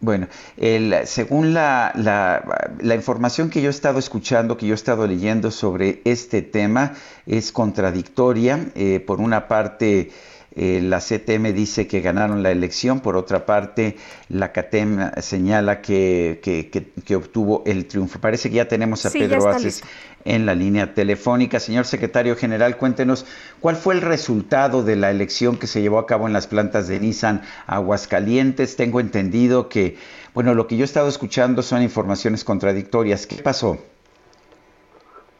bueno, 0.00 0.28
el, 0.56 0.94
según 1.04 1.52
la, 1.52 1.92
la, 1.94 2.94
información 2.94 3.50
que 3.50 3.60
yo 3.60 3.68
he 3.68 3.70
estado 3.70 3.98
escuchando, 3.98 4.56
que 4.56 4.66
yo 4.66 4.72
he 4.72 4.74
estado 4.74 5.06
leyendo 5.06 5.50
sobre 5.50 6.00
este 6.04 6.40
tema, 6.40 6.94
es 7.26 7.52
contradictoria. 7.52 8.70
Eh, 8.74 9.00
por 9.00 9.20
una 9.20 9.46
parte, 9.46 10.10
eh, 10.56 10.80
la 10.82 10.98
CTM 10.98 11.52
dice 11.54 11.86
que 11.86 12.00
ganaron 12.00 12.42
la 12.42 12.50
elección, 12.50 13.00
por 13.00 13.16
otra 13.16 13.46
parte, 13.46 13.96
la 14.28 14.52
CATEM 14.52 15.12
señala 15.20 15.80
que, 15.80 16.40
que, 16.42 17.16
obtuvo 17.16 17.62
el 17.66 17.86
triunfo. 17.86 18.18
Parece 18.20 18.50
que 18.50 18.56
ya 18.56 18.66
tenemos 18.68 19.06
a 19.06 19.10
Pedro 19.10 19.48
Aces 19.48 19.82
en 20.24 20.46
la 20.46 20.54
línea 20.54 20.92
telefónica. 20.92 21.60
Señor 21.60 21.84
secretario 21.84 22.34
general, 22.34 22.76
cuéntenos 22.76 23.26
cuál 23.60 23.76
fue 23.76 23.94
el 23.94 24.00
resultado 24.00 24.82
de 24.82 24.96
la 24.96 25.10
elección 25.10 25.56
que 25.56 25.68
se 25.68 25.82
llevó 25.82 25.98
a 25.98 26.06
cabo 26.06 26.26
en 26.26 26.32
las 26.32 26.48
plantas 26.48 26.88
de 26.88 26.98
Nissan 26.98 27.42
Aguascalientes. 27.66 28.74
Tengo 28.74 28.98
entendido 28.98 29.68
que, 29.68 29.96
bueno, 30.34 30.54
lo 30.54 30.66
que 30.66 30.76
yo 30.76 30.82
he 30.82 30.84
estado 30.84 31.08
escuchando 31.08 31.62
son 31.62 31.82
informaciones 31.82 32.44
contradictorias. 32.44 33.26
¿Qué 33.26 33.40
pasó? 33.42 33.78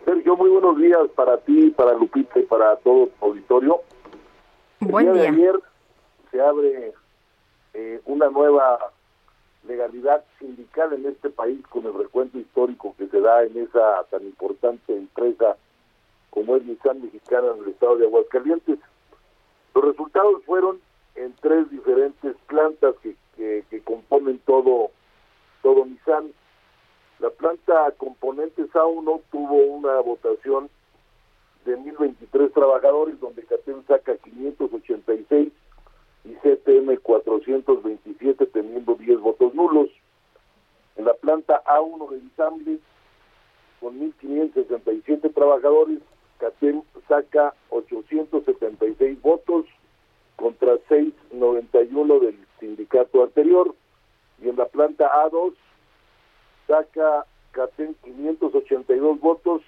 Sergio, 0.05 0.37
muy 0.37 0.51
buenos 0.51 0.79
días 0.79 1.01
para 1.17 1.37
ti, 1.39 1.71
para 1.77 1.95
Lupita 1.95 2.39
y 2.39 2.45
para 2.45 2.77
todo 2.77 3.09
tu 3.09 3.27
auditorio. 3.27 3.81
Buen 4.81 5.13
día. 5.13 5.29
ayer 5.29 5.61
se 6.31 6.41
abre 6.41 6.95
eh, 7.75 8.01
una 8.07 8.31
nueva 8.31 8.79
legalidad 9.65 10.25
sindical 10.39 10.95
en 10.95 11.05
este 11.05 11.29
país 11.29 11.61
con 11.67 11.85
el 11.85 11.93
recuento 11.93 12.39
histórico 12.39 12.95
que 12.97 13.07
se 13.09 13.21
da 13.21 13.43
en 13.43 13.59
esa 13.59 14.05
tan 14.11 14.23
importante 14.23 14.97
empresa 14.97 15.57
como 16.31 16.57
es 16.57 16.65
Nissan 16.65 17.03
Mexicana 17.03 17.49
en 17.55 17.65
el 17.65 17.71
estado 17.71 17.97
de 17.97 18.07
Aguascalientes. 18.07 18.79
Los 19.75 19.85
resultados 19.85 20.43
fueron 20.47 20.81
en 21.15 21.35
tres 21.43 21.71
diferentes 21.71 22.35
plantas 22.47 22.95
que, 23.03 23.15
que, 23.37 23.83
componen 23.83 24.39
todo, 24.47 24.93
todo 25.63 25.85
Nissan. 25.85 26.33
La 27.19 27.29
planta 27.29 27.93
componentes 27.99 28.71
A1 28.73 29.21
tuvo 29.31 29.57
una 29.57 30.01
votación 30.01 30.71
de 31.65 31.77
1023 31.77 32.53
trabajadores, 32.53 33.21
donde 33.21 33.45
CATEM 33.45 33.85
saca 33.87 34.17
586 34.17 35.53
y 36.25 36.35
CTM 36.35 36.97
427 37.03 38.47
teniendo 38.47 38.95
10 38.95 39.21
votos 39.21 39.55
nulos. 39.55 39.89
En 40.97 41.05
la 41.05 41.15
planta 41.15 41.63
A1 41.65 42.11
de 42.11 42.17
ensamble, 42.19 42.79
con 43.81 43.99
1.567 43.99 45.35
trabajadores, 45.35 46.01
CATEM 46.39 46.83
saca 47.09 47.55
876 47.71 49.21
votos 49.23 49.67
contra 50.37 50.77
691 50.89 52.21
del 52.21 52.39
sindicato 52.59 53.23
anterior. 53.23 53.75
Y 54.43 54.49
en 54.49 54.57
la 54.57 54.67
planta 54.67 55.11
A2 55.25 55.55
saca 56.67 57.27
CATEM 57.53 57.95
582 58.03 59.21
votos, 59.21 59.63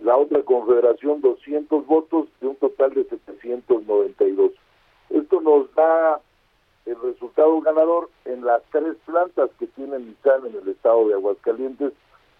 la 0.00 0.16
otra 0.16 0.42
confederación 0.42 1.20
200 1.20 1.86
votos 1.86 2.28
de 2.40 2.48
un 2.48 2.56
total 2.56 2.94
de 2.94 3.04
792. 3.04 4.52
Esto 5.10 5.40
nos 5.40 5.74
da 5.74 6.20
el 6.84 7.00
resultado 7.00 7.60
ganador 7.60 8.08
en 8.24 8.44
las 8.44 8.62
tres 8.70 8.96
plantas 9.04 9.50
que 9.58 9.66
tiene 9.66 9.98
Nissan 9.98 10.46
en 10.46 10.56
el 10.56 10.68
estado 10.68 11.08
de 11.08 11.14
Aguascalientes. 11.14 11.92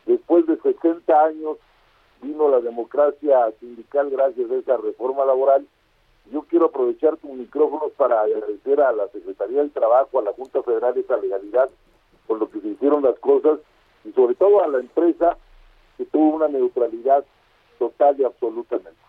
Después 0.06 0.46
de 0.46 0.56
60 0.58 1.24
años 1.24 1.56
vino 2.22 2.48
la 2.48 2.60
democracia 2.60 3.50
sindical 3.60 4.10
gracias 4.10 4.50
a 4.50 4.54
esa 4.54 4.76
reforma 4.76 5.24
laboral. 5.24 5.66
Yo 6.32 6.42
quiero 6.42 6.66
aprovechar 6.66 7.16
tu 7.18 7.28
micrófono 7.28 7.88
para 7.96 8.22
agradecer 8.22 8.80
a 8.80 8.92
la 8.92 9.08
Secretaría 9.08 9.58
del 9.58 9.70
Trabajo, 9.70 10.18
a 10.18 10.22
la 10.22 10.32
Junta 10.32 10.62
Federal 10.62 10.96
esa 10.96 11.16
legalidad, 11.16 11.70
por 12.26 12.38
lo 12.38 12.50
que 12.50 12.60
se 12.60 12.68
hicieron 12.68 13.02
las 13.02 13.18
cosas 13.18 13.60
y 14.04 14.12
sobre 14.12 14.34
todo 14.34 14.62
a 14.62 14.68
la 14.68 14.78
empresa 14.78 15.36
que 15.96 16.04
tuvo 16.04 16.36
una 16.36 16.48
neutralidad 16.48 17.24
total 17.78 18.16
y 18.18 18.24
absolutamente. 18.24 19.06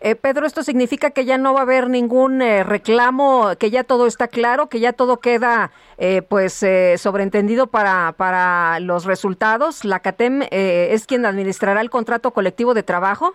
Eh, 0.00 0.14
Pedro, 0.14 0.46
¿esto 0.46 0.62
significa 0.62 1.10
que 1.10 1.24
ya 1.24 1.38
no 1.38 1.54
va 1.54 1.60
a 1.60 1.62
haber 1.62 1.88
ningún 1.88 2.42
eh, 2.42 2.64
reclamo, 2.64 3.50
que 3.58 3.70
ya 3.70 3.84
todo 3.84 4.06
está 4.06 4.28
claro, 4.28 4.68
que 4.68 4.80
ya 4.80 4.92
todo 4.92 5.18
queda 5.18 5.70
eh, 5.98 6.22
pues 6.22 6.62
eh, 6.62 6.96
sobreentendido 6.98 7.68
para, 7.68 8.14
para 8.16 8.80
los 8.80 9.04
resultados? 9.04 9.84
¿La 9.84 10.00
CATEM 10.00 10.42
es 10.50 11.06
quien 11.06 11.24
administrará 11.24 11.80
el 11.80 11.90
contrato 11.90 12.32
colectivo 12.32 12.74
de 12.74 12.82
trabajo? 12.82 13.34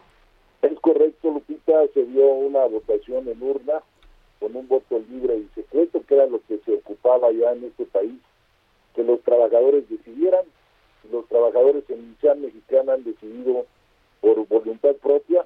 Es 0.61 0.80
correcto, 0.80 1.32
Lupita, 1.32 1.73
se 1.94 2.03
dio 2.06 2.26
una 2.26 2.65
votación 2.65 3.28
en 3.28 3.41
urna 3.41 3.82
con 4.40 4.56
un 4.56 4.68
voto 4.68 4.99
libre 5.10 5.38
y 5.38 5.49
secreto, 5.56 6.03
que 6.07 6.15
era 6.15 6.26
lo 6.26 6.41
que 6.48 6.60
se 6.65 6.73
ocupaba 6.73 7.32
ya 7.32 7.52
en 7.52 7.65
este 7.65 7.86
país, 7.86 8.19
que 8.95 9.03
los 9.03 9.22
trabajadores 9.22 9.90
decidieran. 9.90 10.45
Los 11.11 11.28
trabajadores 11.28 11.84
en 11.90 12.15
Mexicana 12.41 12.94
han 12.94 13.03
decidido 13.03 13.65
por 14.22 14.48
voluntad 14.48 14.95
propia 15.02 15.45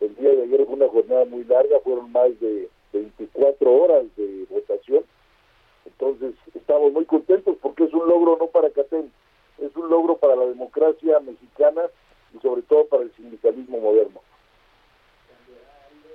el 0.00 0.14
día 0.16 0.30
de 0.30 0.42
ayer 0.42 0.64
fue 0.66 0.74
una 0.74 0.88
jornada 0.88 1.24
muy 1.24 1.44
larga, 1.44 1.78
fueron 1.82 2.10
más 2.12 2.28
de 2.40 2.68
24 2.92 3.72
horas 3.72 4.04
de 4.16 4.46
votación. 4.50 5.04
Entonces, 5.86 6.34
estamos 6.54 6.92
muy 6.92 7.04
contentos 7.04 7.56
porque 7.62 7.84
es 7.84 7.92
un 7.92 8.08
logro 8.08 8.36
no 8.38 8.46
para 8.48 8.70
CATEM, 8.70 9.08
es 9.60 9.76
un 9.76 9.88
logro 9.88 10.16
para 10.16 10.36
la 10.36 10.46
democracia 10.46 11.20
mexicana 11.20 11.82
y 12.34 12.40
sobre 12.40 12.62
todo 12.62 12.86
para 12.86 13.02
el 13.04 13.12
sindicalismo 13.14 13.78
moderno. 13.80 14.20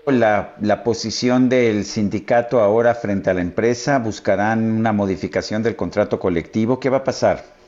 La, 0.05 0.55
la, 0.61 0.83
posición 0.83 1.49
del 1.49 1.83
sindicato 1.83 2.59
ahora 2.59 2.95
frente 2.95 3.29
a 3.29 3.33
la 3.33 3.41
empresa? 3.41 3.99
¿Buscarán 3.99 4.71
una 4.71 4.91
modificación 4.91 5.61
del 5.61 5.75
contrato 5.75 6.19
colectivo? 6.19 6.79
¿Qué 6.79 6.89
va 6.89 6.97
a 6.97 7.03
pasar? 7.03 7.58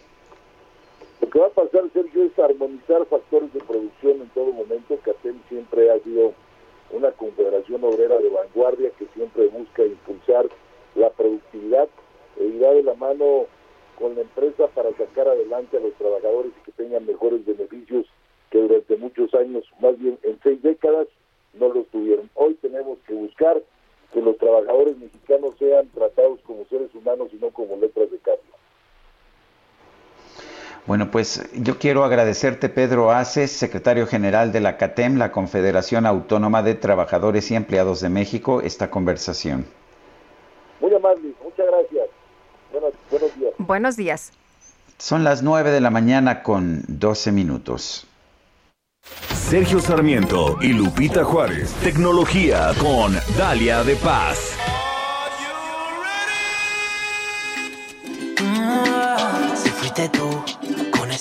Lo 1.22 1.30
que 1.30 1.40
va 1.40 1.48
a 1.48 1.50
pasar, 1.52 1.84
Sergio, 1.94 2.24
es 2.24 2.38
armonizar 2.40 3.06
factores 3.06 3.54
de 3.54 3.60
producción 3.60 4.22
en 4.22 4.30
todo 4.30 4.52
momento. 4.52 4.98
CATEM 5.04 5.40
siempre 5.50 5.92
ha 5.92 6.00
sido 6.00 6.34
una 6.90 7.12
confederación 7.12 7.84
obrera 7.84 8.18
de 8.18 8.30
vanguardia 8.30 8.90
que 8.98 9.06
siempre 9.14 9.48
busca 9.48 9.86
impulsar 9.86 10.50
la 10.96 11.12
productividad 11.12 11.88
e 12.40 12.46
irá 12.46 12.72
de 12.72 12.84
la 12.84 12.96
mano 12.96 13.46
con 14.00 14.16
la 14.16 14.22
empresa 14.22 14.68
para 14.70 14.92
sacar 14.98 15.28
adelante 15.28 15.78
a 15.78 15.80
los 15.80 15.94
trabajadores 15.94 16.52
y 16.60 16.64
que 16.64 16.72
tengan 16.72 17.06
mejores 17.06 17.46
beneficios 17.46 18.08
que 18.50 18.60
durante 18.60 18.98
muchos 18.98 19.34
años, 19.36 19.64
más 19.80 19.98
bien 20.00 20.18
en 20.24 20.40
seis 20.42 20.62
décadas, 20.64 21.08
no 21.54 21.70
los 21.70 21.88
tuvieron. 21.88 22.30
Hoy 22.34 22.56
tenemos 22.56 22.98
que 23.08 23.14
buscar 23.14 23.62
que 24.12 24.22
los 24.22 24.38
trabajadores 24.38 24.98
mexicanos 24.98 25.56
sean 25.60 25.88
tratados 25.90 26.42
como 26.42 26.66
seres 26.66 26.94
humanos 26.96 27.30
y 27.32 27.36
no 27.36 27.52
como 27.52 27.78
letras 27.78 28.10
de 28.10 28.18
cambio. 28.18 28.61
Bueno, 30.88 31.12
pues 31.12 31.48
yo 31.54 31.78
quiero 31.78 32.04
agradecerte, 32.04 32.68
Pedro 32.68 33.12
Aces, 33.12 33.52
secretario 33.52 34.08
general 34.08 34.52
de 34.52 34.62
la 34.62 34.78
CATEM, 34.78 35.18
la 35.18 35.32
Confederación 35.32 36.06
Autónoma 36.06 36.64
de 36.64 36.74
Trabajadores 36.74 37.52
y 37.52 37.56
Empleados 37.56 38.02
de 38.02 38.10
México, 38.10 38.62
esta 38.62 38.90
conversación. 38.90 39.66
Muy 40.80 40.94
amable, 40.94 41.34
muchas 41.44 41.68
gracias. 41.68 42.10
buenos 43.12 43.36
días. 43.36 43.54
Buenos 43.60 43.98
días. 43.98 44.34
Son 44.98 45.24
las 45.24 45.44
9 45.44 45.72
de 45.72 45.82
la 45.82 45.92
mañana 45.92 46.42
con 46.42 46.84
12 46.88 47.32
minutos. 47.32 48.08
Sergio 49.34 49.80
Sarmiento 49.80 50.58
y 50.62 50.74
Lupita 50.74 51.24
Juárez. 51.24 51.74
Tecnología 51.84 52.72
con 52.80 53.14
Dalia 53.38 53.84
de 53.84 53.96
Paz. 53.98 54.58
Si 59.56 59.70
fuiste 59.70 60.10
tú 60.10 60.42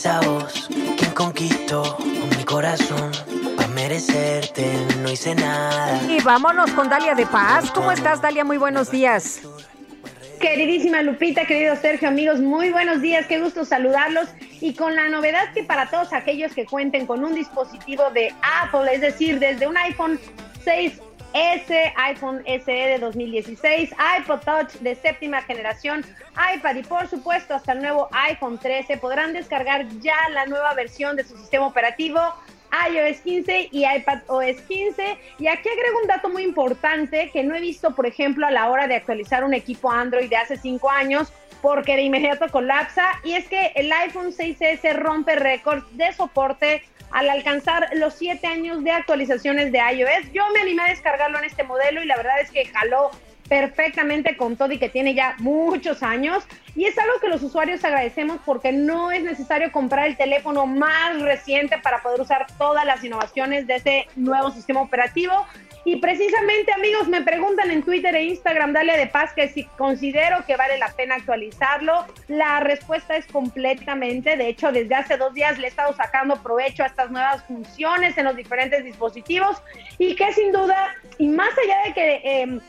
esa 0.01 0.19
voz 0.21 0.67
quien 0.97 1.11
conquistó 1.13 1.99
mi 2.39 2.43
corazón. 2.45 3.13
Para 3.55 3.69
merecerte 3.69 4.73
no 5.03 5.11
hice 5.11 5.35
nada. 5.35 6.01
Y 6.09 6.23
vámonos 6.23 6.71
con 6.71 6.89
Dalia 6.89 7.15
de 7.15 7.27
Paz. 7.27 7.71
¿Cómo 7.71 7.93
estás, 7.93 8.23
Dalia? 8.23 8.43
Muy 8.43 8.57
buenos 8.57 8.91
días. 8.91 9.43
Queridísima 10.41 11.03
Lupita, 11.03 11.45
querido 11.45 11.77
Sergio, 11.77 12.09
amigos, 12.09 12.41
muy 12.41 12.71
buenos 12.71 13.03
días, 13.03 13.27
qué 13.27 13.41
gusto 13.41 13.67
saludarlos 13.67 14.31
y 14.63 14.73
con 14.73 14.97
la 14.97 15.11
novedad 15.11 15.53
que 15.53 15.65
para 15.65 15.91
todos 15.91 16.15
aquellos 16.15 16.55
que 16.55 16.65
cuenten 16.65 17.07
con 17.07 17.23
un 17.23 17.35
dispositivo 17.35 18.05
de 18.15 18.33
Apple, 18.63 18.91
es 18.91 19.03
decir, 19.03 19.39
desde 19.39 19.67
un 19.67 19.77
iPhone 19.77 20.19
6S, 21.33 21.93
iPhone 21.97 22.43
SE 22.45 22.73
de 22.73 22.99
2016, 22.99 23.95
iPod 24.19 24.41
Touch 24.41 24.73
de 24.81 24.95
séptima 24.95 25.43
generación, 25.43 26.05
iPad 26.55 26.77
y 26.77 26.83
por 26.83 27.07
supuesto 27.09 27.55
hasta 27.55 27.73
el 27.73 27.81
nuevo 27.81 28.09
iPhone 28.13 28.59
13 28.59 28.97
podrán 28.97 29.33
descargar 29.33 29.87
ya 30.01 30.17
la 30.33 30.47
nueva 30.47 30.75
versión 30.75 31.17
de 31.17 31.25
su 31.25 31.37
sistema 31.37 31.67
operativo 31.67 32.21
iOS 32.89 33.19
15 33.21 33.69
y 33.73 33.85
iPad 33.85 34.21
OS 34.29 34.61
15. 34.69 35.19
Y 35.39 35.49
aquí 35.49 35.69
agrego 35.69 36.01
un 36.03 36.09
dato 36.09 36.29
muy 36.29 36.43
importante 36.43 37.31
que 37.33 37.43
no 37.43 37.55
he 37.55 37.61
visto, 37.61 37.95
por 37.95 38.07
ejemplo, 38.07 38.47
a 38.47 38.51
la 38.51 38.71
hora 38.71 38.87
de 38.87 38.95
actualizar 38.95 39.45
un 39.45 39.55
equipo 39.55 39.91
Android 39.91 40.29
de 40.29 40.37
hace 40.37 40.57
5 40.57 40.91
años, 40.91 41.33
porque 41.63 41.97
de 41.97 42.03
inmediato 42.03 42.49
colapsa. 42.51 43.07
Y 43.25 43.33
es 43.33 43.49
que 43.49 43.73
el 43.75 43.93
iPhone 43.93 44.33
6S 44.33 44.95
rompe 44.95 45.35
récords 45.37 45.85
de 45.97 46.13
soporte 46.13 46.83
al 47.11 47.29
alcanzar 47.29 47.89
los 47.95 48.15
7 48.15 48.47
años 48.47 48.85
de 48.85 48.93
actualizaciones 48.93 49.73
de 49.73 49.79
iOS. 49.79 50.33
Yo 50.33 50.45
me 50.53 50.61
animé 50.61 50.83
a 50.83 50.89
descargarlo 50.89 51.39
en 51.39 51.45
este 51.45 51.65
modelo 51.65 52.03
y 52.03 52.07
la 52.07 52.17
verdad 52.17 52.41
es 52.41 52.51
que 52.51 52.65
jaló 52.67 53.11
perfectamente 53.49 54.37
con 54.37 54.57
todo 54.57 54.73
y 54.73 54.79
que 54.79 54.89
tiene 54.89 55.13
ya 55.13 55.35
muchos 55.39 56.05
años. 56.05 56.45
Y 56.77 56.85
es 56.85 56.97
algo 56.97 57.19
que 57.21 57.29
los 57.29 57.43
usuarios 57.43 57.85
agradecemos 57.85 58.39
porque 58.47 58.71
no 58.73 59.11
es 59.11 59.25
necesario 59.25 59.73
comprar 59.73 60.07
el 60.07 60.17
teléfono 60.17 60.67
más 60.67 61.21
reciente 61.21 61.77
para 61.79 62.01
poder 62.01 62.21
usar 62.21 62.47
todas 62.59 62.87
las 62.87 63.03
innovaciones 63.03 63.67
de 63.67 63.75
este 63.75 64.07
nuevo 64.15 64.53
sistema 64.53 64.81
operativo. 64.81 65.33
Y 65.85 65.97
precisamente, 65.97 66.73
amigos, 66.73 67.09
me 67.09 67.23
preguntan 67.23 67.71
en 67.71 67.83
Twitter 67.83 68.15
e 68.15 68.25
Instagram, 68.25 68.73
dale 68.73 68.97
de 68.97 69.07
paz, 69.07 69.33
que 69.33 69.49
si 69.49 69.65
considero 69.79 70.45
que 70.47 70.57
vale 70.57 70.79
la 70.79 70.93
pena 70.93 71.17
actualizarlo. 71.17 72.07
La 72.29 72.61
respuesta 72.61 73.17
es 73.17 73.27
completamente. 73.27 74.37
De 74.37 74.49
hecho, 74.49 74.73
desde 74.73 74.95
hace 74.95 75.17
dos 75.17 75.33
días 75.35 75.59
le 75.59 75.67
he 75.67 75.71
estado 75.71 75.95
sacando 75.95 76.43
provecho 76.43 76.83
a 76.83 76.87
estas 76.87 77.11
nuevas 77.11 77.43
funciones 77.45 78.17
en 78.19 78.25
los 78.25 78.37
diferentes 78.37 78.85
dispositivos 78.85 79.63
y 79.99 80.15
que 80.15 80.33
sin 80.33 80.53
duda, 80.53 80.95
y 81.19 81.29
más 81.29 81.51
allá 81.59 81.83
de 81.87 81.93
que... 81.95 82.21
Eh, 82.25 82.61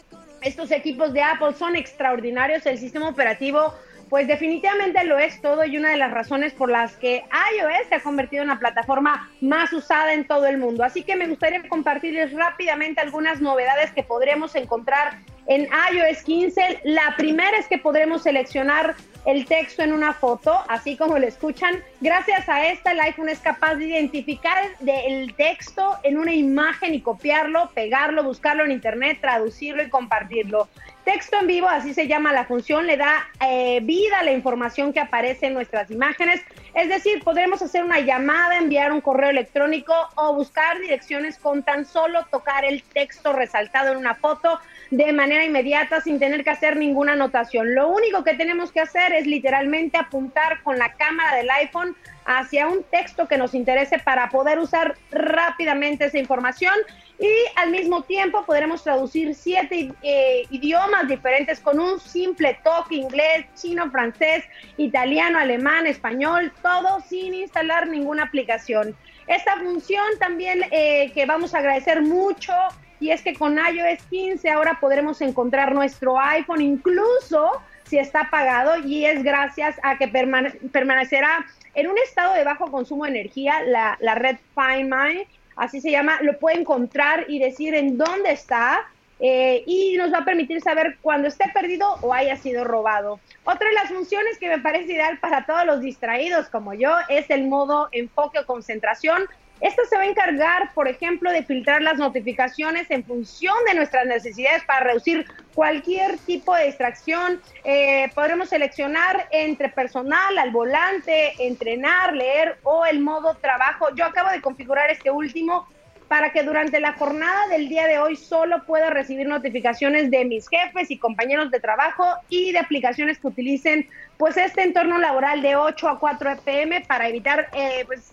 estos 0.41 0.71
equipos 0.71 1.13
de 1.13 1.21
Apple 1.21 1.53
son 1.53 1.75
extraordinarios, 1.75 2.65
el 2.65 2.79
sistema 2.79 3.09
operativo 3.09 3.75
pues 4.11 4.27
definitivamente 4.27 5.05
lo 5.05 5.17
es 5.19 5.39
todo 5.39 5.63
y 5.63 5.77
una 5.77 5.91
de 5.91 5.95
las 5.95 6.11
razones 6.11 6.51
por 6.51 6.69
las 6.69 6.97
que 6.97 7.23
iOS 7.53 7.87
se 7.87 7.95
ha 7.95 8.01
convertido 8.01 8.41
en 8.41 8.49
la 8.49 8.59
plataforma 8.59 9.31
más 9.39 9.71
usada 9.71 10.11
en 10.13 10.27
todo 10.27 10.47
el 10.47 10.57
mundo. 10.57 10.83
Así 10.83 11.03
que 11.03 11.15
me 11.15 11.29
gustaría 11.29 11.65
compartirles 11.69 12.33
rápidamente 12.33 12.99
algunas 12.99 13.39
novedades 13.39 13.89
que 13.91 14.03
podremos 14.03 14.53
encontrar 14.55 15.17
en 15.47 15.61
iOS 15.93 16.23
15. 16.23 16.81
La 16.83 17.15
primera 17.15 17.57
es 17.57 17.67
que 17.67 17.77
podremos 17.77 18.23
seleccionar 18.23 18.95
el 19.25 19.45
texto 19.45 19.81
en 19.81 19.93
una 19.93 20.11
foto, 20.13 20.59
así 20.67 20.97
como 20.97 21.17
lo 21.17 21.25
escuchan. 21.25 21.81
Gracias 22.01 22.49
a 22.49 22.67
esta, 22.67 22.91
el 22.91 22.99
iPhone 22.99 23.29
es 23.29 23.39
capaz 23.39 23.75
de 23.75 23.85
identificar 23.85 24.57
el 24.85 25.33
texto 25.35 25.97
en 26.03 26.17
una 26.17 26.33
imagen 26.33 26.93
y 26.93 27.01
copiarlo, 27.01 27.71
pegarlo, 27.73 28.23
buscarlo 28.23 28.65
en 28.65 28.71
Internet, 28.71 29.19
traducirlo 29.21 29.83
y 29.83 29.89
compartirlo. 29.89 30.67
Texto 31.03 31.37
en 31.39 31.47
vivo, 31.47 31.67
así 31.67 31.95
se 31.95 32.07
llama 32.07 32.31
la 32.31 32.45
función, 32.45 32.85
le 32.85 32.95
da 32.95 33.27
eh, 33.39 33.79
vida 33.81 34.19
a 34.19 34.23
la 34.23 34.31
información 34.31 34.93
que 34.93 34.99
aparece 34.99 35.47
en 35.47 35.55
nuestras 35.55 35.89
imágenes. 35.89 36.41
Es 36.75 36.89
decir, 36.89 37.23
podremos 37.23 37.61
hacer 37.61 37.83
una 37.83 37.99
llamada, 37.99 38.57
enviar 38.57 38.91
un 38.91 39.01
correo 39.01 39.31
electrónico 39.31 39.93
o 40.15 40.35
buscar 40.35 40.79
direcciones 40.79 41.39
con 41.39 41.63
tan 41.63 41.85
solo 41.85 42.25
tocar 42.29 42.65
el 42.65 42.83
texto 42.83 43.33
resaltado 43.33 43.91
en 43.91 43.97
una 43.97 44.13
foto 44.13 44.59
de 44.91 45.11
manera 45.11 45.43
inmediata 45.43 46.01
sin 46.01 46.19
tener 46.19 46.43
que 46.43 46.51
hacer 46.51 46.77
ninguna 46.77 47.13
anotación. 47.13 47.73
Lo 47.73 47.87
único 47.87 48.23
que 48.23 48.35
tenemos 48.35 48.71
que 48.71 48.81
hacer 48.81 49.11
es 49.13 49.25
literalmente 49.25 49.97
apuntar 49.97 50.61
con 50.61 50.77
la 50.77 50.93
cámara 50.93 51.35
del 51.37 51.49
iPhone 51.49 51.95
hacia 52.25 52.67
un 52.67 52.83
texto 52.83 53.27
que 53.27 53.37
nos 53.37 53.55
interese 53.55 53.97
para 53.99 54.29
poder 54.29 54.59
usar 54.59 54.95
rápidamente 55.11 56.05
esa 56.05 56.19
información 56.19 56.73
y 57.21 57.31
al 57.55 57.69
mismo 57.69 58.01
tiempo 58.01 58.43
podremos 58.45 58.83
traducir 58.83 59.35
siete 59.35 59.93
eh, 60.01 60.43
idiomas 60.49 61.07
diferentes 61.07 61.59
con 61.59 61.79
un 61.79 61.99
simple 61.99 62.57
toque 62.63 62.95
inglés, 62.95 63.45
chino, 63.53 63.91
francés, 63.91 64.43
italiano, 64.77 65.37
alemán, 65.37 65.85
español, 65.85 66.51
todo 66.63 66.99
sin 67.07 67.35
instalar 67.35 67.87
ninguna 67.87 68.23
aplicación. 68.23 68.95
Esta 69.27 69.55
función 69.57 70.03
también 70.19 70.63
eh, 70.71 71.11
que 71.13 71.27
vamos 71.27 71.53
a 71.53 71.59
agradecer 71.59 72.01
mucho 72.01 72.53
y 72.99 73.11
es 73.11 73.21
que 73.21 73.35
con 73.35 73.55
iOS 73.55 74.01
15 74.09 74.49
ahora 74.49 74.79
podremos 74.81 75.21
encontrar 75.21 75.75
nuestro 75.75 76.19
iPhone 76.19 76.61
incluso 76.61 77.51
si 77.83 77.99
está 77.99 78.21
apagado 78.21 78.79
y 78.79 79.05
es 79.05 79.21
gracias 79.21 79.79
a 79.83 79.99
que 79.99 80.07
permanecerá 80.07 81.45
en 81.75 81.87
un 81.87 81.97
estado 81.99 82.33
de 82.33 82.43
bajo 82.43 82.71
consumo 82.71 83.03
de 83.03 83.11
energía, 83.11 83.61
la, 83.63 83.97
la 84.01 84.15
red 84.15 84.37
Find 84.55 84.91
My, 84.91 85.27
así 85.61 85.79
se 85.79 85.91
llama, 85.91 86.17
lo 86.23 86.39
puede 86.39 86.59
encontrar 86.59 87.25
y 87.27 87.37
decir 87.37 87.75
en 87.75 87.95
dónde 87.95 88.31
está 88.31 88.81
eh, 89.19 89.61
y 89.67 89.95
nos 89.95 90.11
va 90.11 90.17
a 90.17 90.25
permitir 90.25 90.59
saber 90.59 90.97
cuando 91.03 91.27
esté 91.27 91.51
perdido 91.53 91.97
o 92.01 92.15
haya 92.15 92.35
sido 92.35 92.63
robado. 92.63 93.19
Otra 93.43 93.69
de 93.69 93.75
las 93.75 93.89
funciones 93.89 94.39
que 94.39 94.49
me 94.49 94.57
parece 94.57 94.93
ideal 94.93 95.19
para 95.19 95.45
todos 95.45 95.63
los 95.67 95.79
distraídos 95.79 96.49
como 96.49 96.73
yo 96.73 96.89
es 97.09 97.29
el 97.29 97.47
modo 97.47 97.89
enfoque 97.91 98.39
o 98.39 98.47
concentración. 98.47 99.21
Esto 99.61 99.83
se 99.87 99.95
va 99.95 100.01
a 100.01 100.07
encargar, 100.07 100.73
por 100.73 100.87
ejemplo, 100.87 101.31
de 101.31 101.43
filtrar 101.43 101.83
las 101.83 101.97
notificaciones 101.97 102.89
en 102.89 103.03
función 103.03 103.53
de 103.67 103.75
nuestras 103.75 104.07
necesidades 104.07 104.63
para 104.65 104.87
reducir 104.87 105.25
cualquier 105.53 106.17
tipo 106.17 106.55
de 106.55 106.65
distracción. 106.65 107.39
Eh, 107.63 108.09
podremos 108.15 108.49
seleccionar 108.49 109.27
entre 109.31 109.69
personal, 109.69 110.35
al 110.39 110.49
volante, 110.49 111.33
entrenar, 111.37 112.15
leer 112.15 112.57
o 112.63 112.87
el 112.87 112.99
modo 113.01 113.35
trabajo. 113.35 113.87
Yo 113.95 114.05
acabo 114.05 114.31
de 114.31 114.41
configurar 114.41 114.89
este 114.89 115.11
último 115.11 115.67
para 116.07 116.33
que 116.33 116.43
durante 116.43 116.81
la 116.81 116.93
jornada 116.93 117.47
del 117.47 117.69
día 117.69 117.87
de 117.87 117.99
hoy 117.99 118.17
solo 118.17 118.65
pueda 118.65 118.89
recibir 118.89 119.27
notificaciones 119.27 120.11
de 120.11 120.25
mis 120.25 120.49
jefes 120.49 120.91
y 120.91 120.97
compañeros 120.97 121.51
de 121.51 121.61
trabajo 121.61 122.03
y 122.27 122.51
de 122.51 122.59
aplicaciones 122.59 123.17
que 123.19 123.27
utilicen 123.27 123.87
pues 124.17 124.35
este 124.35 124.63
entorno 124.63 124.97
laboral 124.97 125.41
de 125.41 125.55
8 125.55 125.87
a 125.87 125.99
4 125.99 126.39
pm 126.43 126.81
para 126.81 127.07
evitar 127.07 127.47
eh, 127.53 127.85
pues 127.87 128.11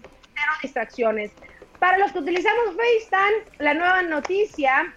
distracciones. 0.62 1.30
Para 1.78 1.98
los 1.98 2.12
que 2.12 2.18
utilizamos 2.18 2.74
FaceTime, 2.76 3.64
la 3.64 3.74
nueva 3.74 4.02
noticia 4.02 4.94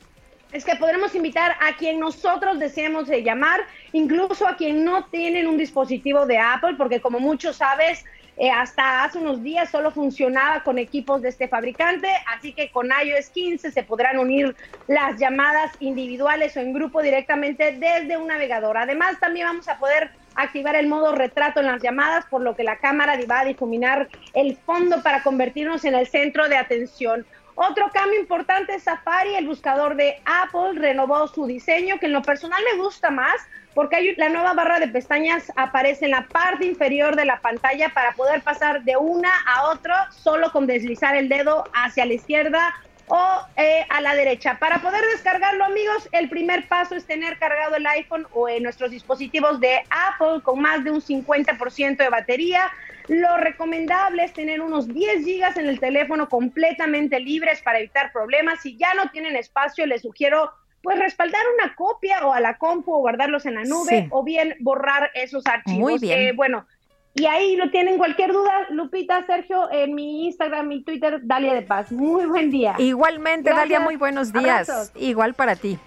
es 0.51 0.65
que 0.65 0.75
podremos 0.75 1.15
invitar 1.15 1.55
a 1.61 1.77
quien 1.77 1.99
nosotros 1.99 2.59
deseemos 2.59 3.07
llamar, 3.07 3.61
incluso 3.93 4.47
a 4.47 4.57
quien 4.57 4.83
no 4.83 5.05
tienen 5.05 5.47
un 5.47 5.57
dispositivo 5.57 6.25
de 6.25 6.37
Apple, 6.37 6.75
porque 6.77 6.99
como 6.99 7.19
muchos 7.19 7.57
sabes, 7.57 8.03
eh, 8.37 8.49
hasta 8.49 9.03
hace 9.03 9.17
unos 9.17 9.43
días 9.43 9.69
solo 9.69 9.91
funcionaba 9.91 10.63
con 10.63 10.79
equipos 10.79 11.21
de 11.21 11.29
este 11.29 11.47
fabricante, 11.47 12.07
así 12.35 12.53
que 12.53 12.71
con 12.71 12.87
iOS 12.87 13.29
15 13.29 13.71
se 13.71 13.83
podrán 13.83 14.17
unir 14.17 14.55
las 14.87 15.19
llamadas 15.19 15.71
individuales 15.79 16.55
o 16.57 16.59
en 16.59 16.73
grupo 16.73 17.01
directamente 17.01 17.77
desde 17.77 18.17
un 18.17 18.27
navegador. 18.27 18.77
Además, 18.77 19.19
también 19.19 19.47
vamos 19.47 19.67
a 19.67 19.77
poder 19.77 20.11
activar 20.35 20.75
el 20.75 20.87
modo 20.87 21.13
retrato 21.13 21.59
en 21.59 21.67
las 21.67 21.81
llamadas, 21.81 22.25
por 22.25 22.41
lo 22.41 22.55
que 22.55 22.63
la 22.63 22.77
cámara 22.77 23.17
va 23.29 23.41
a 23.41 23.45
difuminar 23.45 24.07
el 24.33 24.55
fondo 24.57 25.01
para 25.03 25.23
convertirnos 25.23 25.85
en 25.85 25.95
el 25.95 26.07
centro 26.07 26.47
de 26.49 26.57
atención. 26.57 27.25
Otro 27.55 27.91
cambio 27.91 28.19
importante 28.19 28.75
es 28.75 28.83
Safari, 28.83 29.35
el 29.35 29.45
buscador 29.45 29.95
de 29.95 30.15
Apple, 30.25 30.79
renovó 30.79 31.27
su 31.27 31.45
diseño, 31.45 31.99
que 31.99 32.05
en 32.05 32.13
lo 32.13 32.21
personal 32.21 32.61
me 32.71 32.81
gusta 32.81 33.11
más, 33.11 33.35
porque 33.73 34.15
la 34.17 34.29
nueva 34.29 34.53
barra 34.53 34.79
de 34.79 34.87
pestañas 34.87 35.51
aparece 35.55 36.05
en 36.05 36.11
la 36.11 36.27
parte 36.27 36.65
inferior 36.65 37.15
de 37.15 37.25
la 37.25 37.39
pantalla 37.39 37.89
para 37.89 38.13
poder 38.13 38.41
pasar 38.41 38.83
de 38.83 38.97
una 38.97 39.31
a 39.45 39.69
otra 39.69 40.11
solo 40.11 40.51
con 40.51 40.65
deslizar 40.67 41.15
el 41.15 41.29
dedo 41.29 41.65
hacia 41.73 42.05
la 42.05 42.13
izquierda 42.13 42.73
o 43.07 43.41
eh, 43.57 43.85
a 43.89 44.01
la 44.01 44.15
derecha. 44.15 44.57
Para 44.59 44.81
poder 44.81 45.03
descargarlo, 45.11 45.65
amigos, 45.65 46.07
el 46.11 46.29
primer 46.29 46.67
paso 46.67 46.95
es 46.95 47.05
tener 47.05 47.37
cargado 47.37 47.75
el 47.75 47.85
iPhone 47.87 48.27
o 48.33 48.47
en 48.47 48.63
nuestros 48.63 48.91
dispositivos 48.91 49.59
de 49.59 49.83
Apple 49.89 50.41
con 50.43 50.61
más 50.61 50.83
de 50.83 50.91
un 50.91 51.01
50% 51.01 51.97
de 51.97 52.09
batería. 52.09 52.71
Lo 53.07 53.37
recomendable 53.37 54.23
es 54.23 54.33
tener 54.33 54.61
unos 54.61 54.87
10 54.87 55.25
gigas 55.25 55.57
en 55.57 55.67
el 55.67 55.79
teléfono 55.79 56.29
completamente 56.29 57.19
libres 57.19 57.61
para 57.61 57.79
evitar 57.79 58.11
problemas. 58.11 58.61
Si 58.61 58.77
ya 58.77 58.93
no 58.93 59.09
tienen 59.11 59.35
espacio, 59.35 59.85
les 59.85 60.01
sugiero 60.01 60.51
pues 60.81 60.97
respaldar 60.97 61.41
una 61.55 61.75
copia 61.75 62.25
o 62.25 62.33
a 62.33 62.39
la 62.39 62.57
compu 62.57 62.93
o 62.93 62.99
guardarlos 62.99 63.45
en 63.45 63.55
la 63.55 63.63
nube 63.63 64.07
o 64.09 64.23
bien 64.23 64.55
borrar 64.59 65.11
esos 65.13 65.45
archivos. 65.45 65.79
Muy 65.79 65.99
bien. 65.99 66.19
Eh, 66.19 66.31
bueno, 66.33 66.65
y 67.13 67.25
ahí 67.25 67.55
lo 67.57 67.69
tienen 67.71 67.97
cualquier 67.97 68.31
duda, 68.31 68.67
Lupita, 68.69 69.25
Sergio, 69.25 69.69
en 69.71 69.93
mi 69.93 70.25
Instagram, 70.27 70.67
mi 70.67 70.81
Twitter, 70.83 71.19
Dalia 71.23 71.53
de 71.53 71.61
Paz. 71.61 71.91
Muy 71.91 72.25
buen 72.25 72.51
día. 72.51 72.75
Igualmente, 72.77 73.49
Dalia, 73.49 73.81
muy 73.81 73.97
buenos 73.97 74.31
días. 74.31 74.91
Igual 74.95 75.33
para 75.33 75.55
ti. 75.55 75.77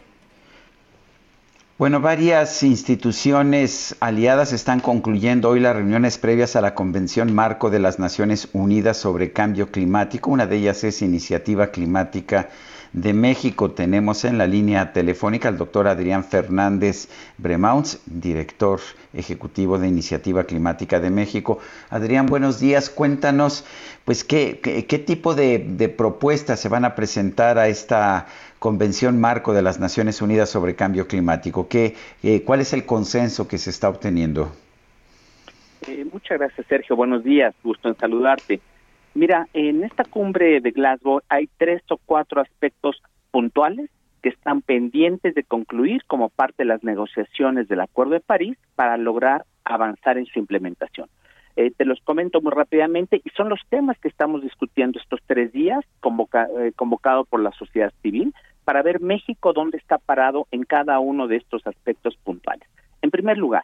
Bueno, 1.76 2.00
varias 2.00 2.62
instituciones 2.62 3.96
aliadas 4.00 4.52
están 4.52 4.80
concluyendo 4.80 5.48
hoy 5.48 5.60
las 5.60 5.74
reuniones 5.74 6.18
previas 6.18 6.54
a 6.56 6.60
la 6.60 6.74
Convención 6.74 7.34
Marco 7.34 7.68
de 7.68 7.80
las 7.80 7.98
Naciones 7.98 8.48
Unidas 8.52 8.98
sobre 8.98 9.32
Cambio 9.32 9.72
Climático. 9.72 10.30
Una 10.30 10.46
de 10.46 10.56
ellas 10.56 10.84
es 10.84 11.02
Iniciativa 11.02 11.68
Climática 11.68 12.48
de 12.94 13.12
México. 13.12 13.72
Tenemos 13.72 14.24
en 14.24 14.38
la 14.38 14.46
línea 14.46 14.92
telefónica 14.92 15.48
al 15.48 15.58
doctor 15.58 15.88
Adrián 15.88 16.24
Fernández 16.24 17.08
Bremauns, 17.36 18.00
director 18.06 18.80
ejecutivo 19.12 19.78
de 19.78 19.88
Iniciativa 19.88 20.44
Climática 20.44 21.00
de 21.00 21.10
México. 21.10 21.58
Adrián, 21.90 22.26
buenos 22.26 22.60
días. 22.60 22.88
Cuéntanos, 22.88 23.66
pues, 24.04 24.24
qué, 24.24 24.60
qué, 24.60 24.98
tipo 24.98 25.34
de, 25.34 25.92
propuestas 25.96 26.60
se 26.60 26.68
van 26.68 26.84
a 26.84 26.94
presentar 26.94 27.58
a 27.58 27.68
esta 27.68 28.26
Convención 28.60 29.20
Marco 29.20 29.52
de 29.52 29.60
las 29.60 29.78
Naciones 29.78 30.22
Unidas 30.22 30.48
sobre 30.48 30.74
Cambio 30.74 31.06
Climático. 31.06 31.68
¿Qué, 31.68 31.96
eh, 32.22 32.42
¿Cuál 32.44 32.60
es 32.60 32.72
el 32.72 32.86
consenso 32.86 33.46
que 33.46 33.58
se 33.58 33.70
está 33.70 33.88
obteniendo? 33.88 34.52
Eh, 35.86 36.06
muchas 36.10 36.38
gracias, 36.38 36.66
Sergio. 36.68 36.96
Buenos 36.96 37.24
días. 37.24 37.54
Gusto 37.62 37.88
en 37.88 37.96
saludarte. 37.96 38.60
Mira, 39.14 39.46
en 39.52 39.84
esta 39.84 40.04
cumbre 40.04 40.60
de 40.60 40.72
Glasgow 40.72 41.20
hay 41.28 41.48
tres 41.56 41.82
o 41.88 41.98
cuatro 41.98 42.40
aspectos 42.40 43.00
puntuales 43.30 43.88
que 44.22 44.30
están 44.30 44.60
pendientes 44.60 45.34
de 45.36 45.44
concluir 45.44 46.02
como 46.06 46.30
parte 46.30 46.64
de 46.64 46.64
las 46.64 46.82
negociaciones 46.82 47.68
del 47.68 47.80
Acuerdo 47.80 48.14
de 48.14 48.20
París 48.20 48.58
para 48.74 48.96
lograr 48.96 49.44
avanzar 49.64 50.18
en 50.18 50.26
su 50.26 50.40
implementación. 50.40 51.08
Eh, 51.56 51.70
te 51.76 51.84
los 51.84 52.00
comento 52.00 52.40
muy 52.40 52.50
rápidamente 52.50 53.20
y 53.22 53.30
son 53.36 53.48
los 53.48 53.60
temas 53.68 53.96
que 54.00 54.08
estamos 54.08 54.42
discutiendo 54.42 54.98
estos 54.98 55.20
tres 55.26 55.52
días, 55.52 55.84
convoca, 56.00 56.48
eh, 56.58 56.72
convocado 56.74 57.24
por 57.24 57.40
la 57.40 57.52
sociedad 57.52 57.92
civil, 58.02 58.34
para 58.64 58.82
ver 58.82 59.00
México 59.00 59.52
dónde 59.52 59.78
está 59.78 59.98
parado 59.98 60.48
en 60.50 60.64
cada 60.64 60.98
uno 60.98 61.28
de 61.28 61.36
estos 61.36 61.64
aspectos 61.68 62.16
puntuales. 62.24 62.68
En 63.02 63.12
primer 63.12 63.38
lugar, 63.38 63.62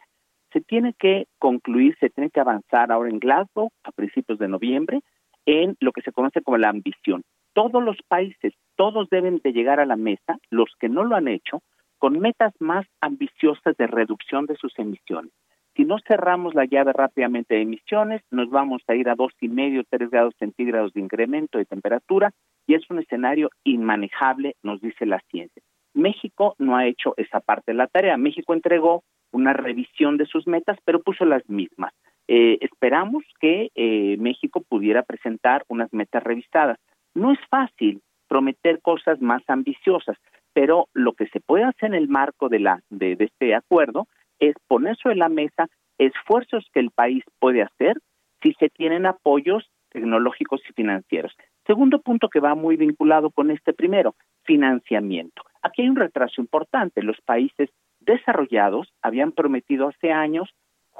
se 0.53 0.61
tiene 0.61 0.93
que 0.93 1.27
concluir, 1.39 1.97
se 1.99 2.09
tiene 2.09 2.29
que 2.29 2.39
avanzar 2.39 2.91
ahora 2.91 3.09
en 3.09 3.19
Glasgow 3.19 3.71
a 3.83 3.91
principios 3.91 4.39
de 4.39 4.47
noviembre 4.47 5.01
en 5.45 5.75
lo 5.79 5.91
que 5.91 6.01
se 6.01 6.11
conoce 6.11 6.41
como 6.41 6.57
la 6.57 6.69
ambición. 6.69 7.23
Todos 7.53 7.83
los 7.83 7.97
países, 8.07 8.53
todos 8.75 9.09
deben 9.09 9.39
de 9.43 9.51
llegar 9.53 9.79
a 9.79 9.85
la 9.85 9.95
mesa, 9.95 10.37
los 10.49 10.69
que 10.79 10.89
no 10.89 11.03
lo 11.03 11.15
han 11.15 11.27
hecho, 11.27 11.61
con 11.97 12.19
metas 12.19 12.53
más 12.59 12.85
ambiciosas 13.01 13.75
de 13.77 13.87
reducción 13.87 14.45
de 14.45 14.55
sus 14.55 14.77
emisiones. 14.79 15.31
Si 15.75 15.85
no 15.85 15.97
cerramos 16.05 16.53
la 16.53 16.65
llave 16.65 16.91
rápidamente 16.93 17.55
de 17.55 17.61
emisiones, 17.61 18.21
nos 18.29 18.49
vamos 18.49 18.81
a 18.87 18.95
ir 18.95 19.07
a 19.07 19.15
dos 19.15 19.31
y 19.39 19.47
medio, 19.47 19.83
tres 19.89 20.09
grados 20.09 20.33
centígrados 20.37 20.93
de 20.93 20.99
incremento 20.99 21.57
de 21.57 21.65
temperatura 21.65 22.31
y 22.67 22.75
es 22.75 22.89
un 22.89 22.99
escenario 22.99 23.49
inmanejable, 23.63 24.55
nos 24.63 24.81
dice 24.81 25.05
la 25.05 25.19
ciencia. 25.29 25.61
México 25.93 26.55
no 26.57 26.75
ha 26.75 26.87
hecho 26.87 27.13
esa 27.17 27.39
parte 27.39 27.71
de 27.71 27.77
la 27.77 27.87
tarea. 27.87 28.17
México 28.17 28.53
entregó 28.53 29.03
una 29.31 29.53
revisión 29.53 30.17
de 30.17 30.25
sus 30.25 30.47
metas, 30.47 30.77
pero 30.85 31.01
puso 31.01 31.25
las 31.25 31.47
mismas. 31.49 31.93
Eh, 32.27 32.57
esperamos 32.61 33.23
que 33.39 33.69
eh, 33.75 34.17
México 34.17 34.61
pudiera 34.67 35.03
presentar 35.03 35.63
unas 35.67 35.91
metas 35.93 36.23
revisadas. 36.23 36.77
No 37.13 37.31
es 37.31 37.39
fácil 37.49 38.01
prometer 38.27 38.81
cosas 38.81 39.21
más 39.21 39.41
ambiciosas, 39.47 40.17
pero 40.53 40.87
lo 40.93 41.13
que 41.13 41.27
se 41.27 41.41
puede 41.41 41.65
hacer 41.65 41.89
en 41.89 41.95
el 41.95 42.07
marco 42.07 42.49
de, 42.49 42.59
la, 42.59 42.81
de, 42.89 43.15
de 43.15 43.25
este 43.25 43.53
acuerdo 43.55 44.07
es 44.39 44.55
poner 44.67 44.95
sobre 44.97 45.15
la 45.15 45.29
mesa 45.29 45.67
esfuerzos 45.97 46.65
que 46.73 46.79
el 46.79 46.91
país 46.91 47.23
puede 47.39 47.61
hacer 47.61 47.97
si 48.41 48.53
se 48.53 48.69
tienen 48.69 49.05
apoyos 49.05 49.69
tecnológicos 49.89 50.61
y 50.69 50.73
financieros. 50.73 51.35
Segundo 51.67 52.01
punto 52.01 52.29
que 52.29 52.39
va 52.39 52.55
muy 52.55 52.75
vinculado 52.75 53.29
con 53.29 53.51
este 53.51 53.73
primero, 53.73 54.15
financiamiento. 54.43 55.43
Aquí 55.61 55.83
hay 55.83 55.89
un 55.89 55.95
retraso 55.95 56.41
importante. 56.41 57.03
Los 57.03 57.19
países 57.21 57.69
desarrollados 57.99 58.91
habían 59.01 59.31
prometido 59.31 59.89
hace 59.89 60.11
años 60.11 60.49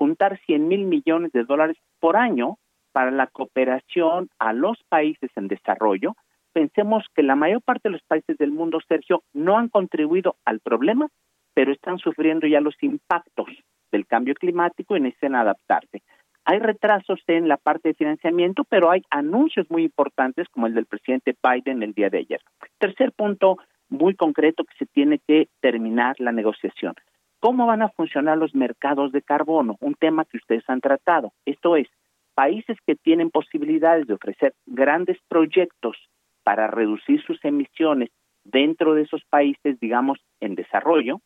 juntar 0.02 0.40
100 0.48 0.68
mil 0.68 0.86
millones 0.86 1.32
de 1.32 1.44
dólares 1.44 1.78
por 2.00 2.18
año 2.18 2.58
para 2.92 3.12
la 3.12 3.28
cooperación 3.28 4.30
a 4.40 4.52
los 4.52 4.80
países 4.90 5.30
en 5.36 5.48
desarrollo, 5.48 6.16
pensemos 6.54 7.06
que 7.14 7.22
la 7.22 7.36
mayor 7.36 7.62
parte 7.62 7.88
de 7.88 7.92
los 7.92 8.02
países 8.08 8.36
del 8.40 8.50
mundo, 8.50 8.80
Sergio, 8.88 9.22
no 9.32 9.60
han 9.60 9.70
contribuido 9.70 10.38
al 10.44 10.60
problema, 10.60 11.08
pero 11.54 11.72
están 11.72 12.00
sufriendo 12.00 12.48
ya 12.48 12.62
los 12.62 12.74
impactos 12.82 13.50
del 13.92 14.08
cambio 14.08 14.34
climático 14.34 14.98
y 14.98 15.02
necesitan 15.02 15.36
adaptarse. 15.36 16.02
Hay 16.46 16.58
retrasos 16.58 17.20
en 17.28 17.48
la 17.48 17.58
parte 17.58 17.90
de 17.90 17.94
financiamiento, 17.94 18.64
pero 18.64 18.90
hay 18.90 19.04
anuncios 19.12 19.70
muy 19.70 19.84
importantes 19.84 20.48
como 20.50 20.66
el 20.66 20.74
del 20.74 20.88
presidente 20.88 21.36
Biden 21.44 21.84
el 21.84 21.94
día 21.94 22.10
de 22.10 22.18
ayer. 22.18 22.42
Tercer 22.80 23.12
punto 23.12 23.60
muy 23.88 24.16
concreto 24.16 24.64
que 24.64 24.74
se 24.80 24.88
tiene 24.88 25.20
que 25.28 25.50
terminar 25.60 26.16
la 26.18 26.32
negociación. 26.32 26.96
¿Cómo 27.42 27.66
van 27.66 27.82
a 27.82 27.90
funcionar 27.90 28.38
los 28.38 28.54
mercados 28.54 29.12
de 29.12 29.24
carbono? 29.24 29.76
Un 29.82 29.96
tema 29.96 30.26
que 30.26 30.38
ustedes 30.38 30.64
han 30.70 30.80
tratado. 30.80 31.34
Esto 31.44 31.76
es, 31.76 31.88
países 32.36 32.78
que 32.86 32.96
tienen 32.96 33.32
posibilidades 33.32 34.06
de 34.06 34.14
ofrecer 34.14 34.54
grandes 34.68 35.18
proyectos 35.28 35.98
para 36.44 36.68
reducir 36.68 37.20
sus 37.24 37.44
emisiones 37.44 38.12
dentro 38.44 38.94
de 38.94 39.02
esos 39.02 39.24
países, 39.26 39.80
digamos, 39.80 40.20
en 40.40 40.54
desarrollo, 40.54 41.20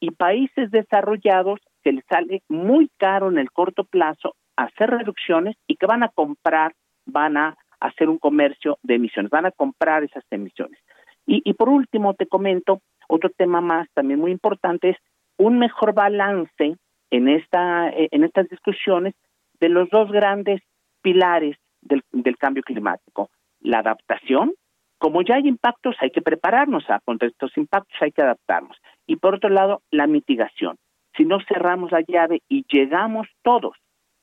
y 0.00 0.10
países 0.10 0.70
desarrollados 0.70 1.60
que 1.82 1.92
les 1.92 2.04
sale 2.10 2.42
muy 2.50 2.90
caro 2.98 3.30
en 3.30 3.38
el 3.38 3.50
corto 3.50 3.84
plazo 3.84 4.36
hacer 4.56 4.90
reducciones 4.90 5.56
y 5.66 5.76
que 5.76 5.86
van 5.86 6.02
a 6.02 6.10
comprar, 6.10 6.74
van 7.06 7.38
a 7.38 7.56
hacer 7.80 8.10
un 8.10 8.18
comercio 8.18 8.76
de 8.82 8.96
emisiones, 8.96 9.30
van 9.30 9.46
a 9.46 9.50
comprar 9.50 10.04
esas 10.04 10.24
emisiones. 10.30 10.78
Y, 11.26 11.54
por 11.54 11.70
último, 11.70 12.12
te 12.12 12.26
comento, 12.26 12.82
otro 13.08 13.30
tema 13.30 13.62
más 13.62 13.88
también 13.94 14.20
muy 14.20 14.30
importante 14.30 14.90
es 14.90 14.96
un 15.36 15.58
mejor 15.58 15.94
balance 15.94 16.76
en, 17.10 17.28
esta, 17.28 17.90
en 17.90 18.24
estas 18.24 18.48
discusiones 18.48 19.14
de 19.60 19.68
los 19.68 19.88
dos 19.90 20.10
grandes 20.10 20.60
pilares 21.02 21.56
del, 21.80 22.02
del 22.12 22.36
cambio 22.36 22.62
climático, 22.62 23.30
la 23.60 23.80
adaptación, 23.80 24.52
como 24.98 25.22
ya 25.22 25.36
hay 25.36 25.46
impactos, 25.46 25.96
hay 26.00 26.10
que 26.10 26.22
prepararnos 26.22 26.88
a 26.88 27.00
contra 27.00 27.28
estos 27.28 27.56
impactos, 27.56 27.94
hay 28.00 28.12
que 28.12 28.22
adaptarnos. 28.22 28.76
Y 29.06 29.16
por 29.16 29.34
otro 29.34 29.50
lado, 29.50 29.82
la 29.90 30.06
mitigación. 30.06 30.76
Si 31.16 31.24
no 31.24 31.38
cerramos 31.46 31.92
la 31.92 32.02
llave 32.06 32.40
y 32.48 32.64
llegamos 32.72 33.28
todos 33.42 33.76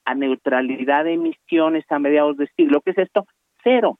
a 0.06 0.16
neutralidad 0.16 1.04
de 1.06 1.14
emisiones 1.14 1.86
a 1.90 2.00
mediados 2.00 2.38
de 2.38 2.48
siglo, 2.58 2.82
¿qué 2.82 2.92
es 2.92 2.98
esto? 2.98 3.26
Cero, 3.64 4.00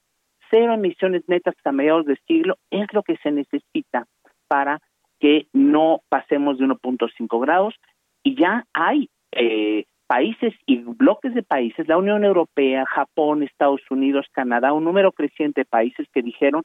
cero 0.50 0.74
emisiones 0.74 1.22
netas 1.28 1.54
a 1.64 1.72
mediados 1.72 2.04
de 2.06 2.16
siglo 2.26 2.56
es 2.70 2.92
lo 2.92 3.02
que 3.02 3.16
se 3.18 3.30
necesita 3.30 4.06
para 4.48 4.80
que 5.22 5.46
no 5.52 6.02
pasemos 6.08 6.58
de 6.58 6.66
1.5 6.66 7.40
grados. 7.40 7.76
Y 8.24 8.34
ya 8.34 8.66
hay 8.72 9.08
eh, 9.30 9.84
países 10.08 10.52
y 10.66 10.78
bloques 10.78 11.32
de 11.32 11.44
países, 11.44 11.86
la 11.86 11.96
Unión 11.96 12.24
Europea, 12.24 12.84
Japón, 12.86 13.44
Estados 13.44 13.80
Unidos, 13.88 14.26
Canadá, 14.32 14.72
un 14.72 14.82
número 14.82 15.12
creciente 15.12 15.60
de 15.60 15.64
países 15.64 16.08
que 16.12 16.22
dijeron 16.22 16.64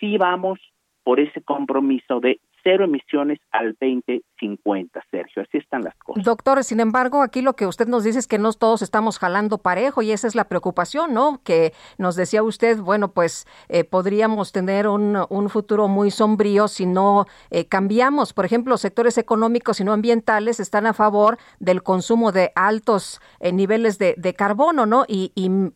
sí 0.00 0.18
vamos 0.18 0.58
por 1.04 1.20
ese 1.20 1.42
compromiso 1.42 2.18
de 2.18 2.40
cero 2.62 2.84
emisiones 2.84 3.38
al 3.50 3.76
2050, 3.80 5.04
Sergio. 5.10 5.42
Así 5.42 5.58
están 5.58 5.82
las 5.82 5.94
cosas. 5.96 6.24
Doctor, 6.24 6.62
sin 6.64 6.80
embargo, 6.80 7.22
aquí 7.22 7.42
lo 7.42 7.54
que 7.54 7.66
usted 7.66 7.86
nos 7.86 8.04
dice 8.04 8.18
es 8.18 8.26
que 8.26 8.38
no 8.38 8.52
todos 8.52 8.82
estamos 8.82 9.18
jalando 9.18 9.58
parejo 9.58 10.02
y 10.02 10.12
esa 10.12 10.26
es 10.26 10.34
la 10.34 10.48
preocupación, 10.48 11.14
¿no? 11.14 11.40
Que 11.44 11.72
nos 11.98 12.16
decía 12.16 12.42
usted, 12.42 12.78
bueno, 12.78 13.12
pues 13.12 13.46
eh, 13.68 13.84
podríamos 13.84 14.52
tener 14.52 14.86
un, 14.86 15.18
un, 15.28 15.48
futuro 15.48 15.88
muy 15.88 16.10
sombrío 16.10 16.68
si 16.68 16.86
no 16.86 17.26
eh, 17.50 17.66
cambiamos. 17.66 18.32
Por 18.32 18.44
ejemplo, 18.44 18.72
los 18.72 18.80
sectores 18.80 19.18
económicos 19.18 19.80
y 19.80 19.84
no 19.84 19.92
ambientales 19.92 20.60
están 20.60 20.86
a 20.86 20.94
favor 20.94 21.38
del 21.58 21.82
consumo 21.82 22.32
de 22.32 22.52
altos 22.54 23.20
eh, 23.40 23.52
niveles 23.52 23.98
de, 23.98 24.14
de, 24.16 24.34
carbono, 24.34 24.86
¿no? 24.86 25.04
Y, 25.08 25.32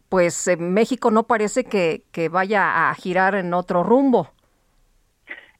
pues 0.08 0.48
México 0.58 1.10
no 1.10 1.26
parece 1.26 1.64
que, 1.64 2.04
que 2.12 2.28
vaya 2.28 2.88
a 2.88 2.94
girar 2.94 3.34
en 3.34 3.52
otro 3.52 3.82
rumbo. 3.82 4.35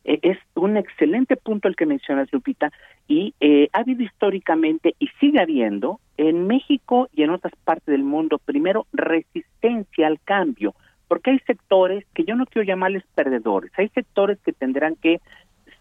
E, 0.07 0.20
es 0.23 0.39
un 0.55 0.77
excelente 0.77 1.37
punto 1.37 1.66
el 1.69 1.74
que 1.74 1.85
mencionas, 1.85 2.33
Lupita, 2.33 2.70
y 3.09 3.35
eh, 3.41 3.69
ha 3.73 3.81
habido 3.81 4.05
históricamente 4.05 4.95
y 5.01 5.09
sigue 5.20 5.41
habiendo 5.41 6.01
en 6.16 6.47
México 6.47 7.09
y 7.12 7.24
en 7.24 7.31
otras 7.31 7.53
partes 7.65 7.87
del 7.87 8.05
mundo, 8.05 8.39
primero, 8.39 8.87
resistencia 8.93 10.07
al 10.07 10.20
cambio, 10.20 10.74
porque 11.09 11.33
hay 11.33 11.39
sectores 11.41 12.07
que 12.15 12.24
yo 12.24 12.37
no 12.37 12.47
quiero 12.47 12.66
llamarles 12.66 13.05
perdedores, 13.15 13.73
hay 13.77 13.89
sectores 13.89 14.39
que 14.41 14.53
tendrán 14.53 14.95
que 14.95 15.20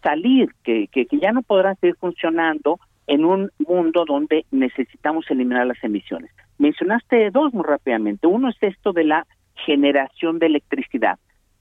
salir, 0.02 0.50
que, 0.64 0.88
que, 0.88 1.06
que 1.06 1.18
ya 1.18 1.32
no 1.32 1.42
podrán 1.42 1.76
seguir 1.76 1.96
funcionando 1.96 2.80
en 3.06 3.24
un 3.24 3.50
mundo 3.58 4.04
donde 4.06 4.44
necesitamos 4.50 5.30
eliminar 5.30 5.66
las 5.66 5.82
emisiones. 5.82 6.32
Mencionaste 6.58 7.30
dos 7.30 7.54
muy 7.54 7.64
rápidamente. 7.64 8.26
Uno 8.26 8.48
es 8.48 8.56
esto 8.60 8.92
de 8.92 9.04
la 9.04 9.26
generación 9.54 10.38
de 10.38 10.46
electricidad. 10.46 11.18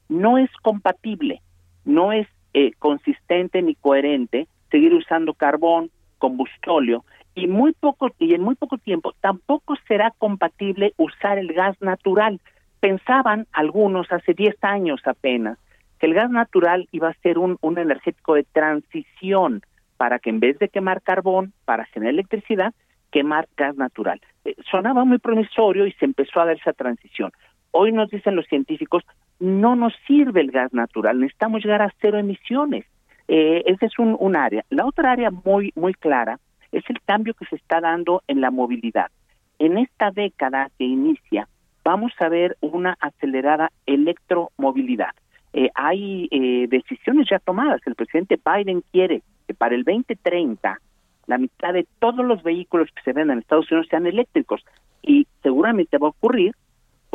No 0.10 0.38
es 0.38 0.50
compatible, 0.62 1.42
no 1.86 2.12
es 2.12 2.28
eh, 2.58 2.72
consistente 2.80 3.62
ni 3.62 3.76
coherente 3.76 4.48
seguir 4.72 4.94
usando 4.94 5.34
carbón, 5.34 5.92
combustóleo 6.20 7.04
y 7.36 7.48
muy 7.48 7.74
poco 7.74 8.12
y 8.18 8.34
en 8.34 8.42
muy 8.42 8.56
poco 8.56 8.78
tiempo 8.78 9.14
tampoco 9.20 9.76
será 9.90 10.14
compatible 10.18 10.94
usar 10.96 11.38
el 11.38 11.52
gas 11.52 11.76
natural. 11.82 12.40
Pensaban 12.80 13.46
algunos 13.52 14.10
hace 14.10 14.34
10 14.34 14.56
años 14.64 15.02
apenas 15.04 15.58
que 16.00 16.06
el 16.06 16.14
gas 16.14 16.32
natural 16.32 16.88
iba 16.94 17.10
a 17.10 17.14
ser 17.16 17.40
un, 17.40 17.58
un 17.60 17.78
energético 17.78 18.36
de 18.36 18.46
transición 18.46 19.62
para 19.98 20.20
que 20.20 20.30
en 20.30 20.40
vez 20.40 20.58
de 20.58 20.70
quemar 20.70 21.02
carbón 21.02 21.52
para 21.66 21.84
generar 21.88 22.14
electricidad, 22.14 22.74
quemar 23.12 23.50
gas 23.58 23.76
natural. 23.76 24.22
Eh, 24.46 24.56
sonaba 24.72 25.04
muy 25.04 25.18
promisorio 25.18 25.86
y 25.86 25.92
se 25.92 26.06
empezó 26.06 26.40
a 26.40 26.46
dar 26.46 26.56
esa 26.56 26.72
transición. 26.72 27.34
Hoy 27.72 27.92
nos 27.92 28.10
dicen 28.10 28.38
los 28.38 28.46
científicos, 28.46 29.04
no 29.40 29.76
nos 29.76 29.94
sirve 30.08 30.42
el 30.42 30.52
gas 30.52 30.74
natural, 30.74 31.20
necesitamos 31.20 31.64
llegar 31.64 31.82
a 31.82 31.94
cero 32.02 32.18
emisiones. 32.18 32.86
Eh, 33.28 33.64
ese 33.66 33.88
es 33.88 33.98
un, 33.98 34.36
área. 34.36 34.64
La 34.70 34.86
otra 34.86 35.12
área 35.12 35.32
muy, 35.32 35.72
muy 35.76 35.94
clara 35.94 36.40
es 36.72 36.84
el 36.90 37.02
cambio 37.02 37.34
que 37.34 37.46
se 37.46 37.56
está 37.56 37.82
dando 37.82 38.22
en 38.28 38.42
la 38.42 38.52
movilidad. 38.52 39.08
En 39.58 39.78
esta 39.78 40.12
década 40.12 40.70
que 40.78 40.84
inicia, 40.84 41.48
vamos 41.84 42.12
a 42.20 42.30
ver 42.30 42.58
una 42.62 42.96
acelerada 43.00 43.72
electromovilidad. 43.86 45.12
Eh, 45.54 45.70
hay 45.74 46.28
eh, 46.32 46.68
decisiones 46.70 47.28
ya 47.30 47.40
tomadas. 47.40 47.82
El 47.86 47.96
presidente 47.96 48.40
Biden 48.44 48.84
quiere 48.92 49.22
que 49.48 49.54
para 49.54 49.76
el 49.76 49.84
2030 49.84 50.80
la 51.28 51.38
mitad 51.38 51.74
de 51.74 51.88
todos 52.00 52.24
los 52.26 52.44
vehículos 52.44 52.90
que 52.94 53.02
se 53.02 53.14
venden 53.14 53.38
en 53.38 53.40
Estados 53.40 53.72
Unidos 53.72 53.88
sean 53.90 54.06
eléctricos 54.06 54.64
y 55.02 55.28
seguramente 55.42 55.98
va 55.98 56.08
a 56.08 56.12
ocurrir 56.12 56.56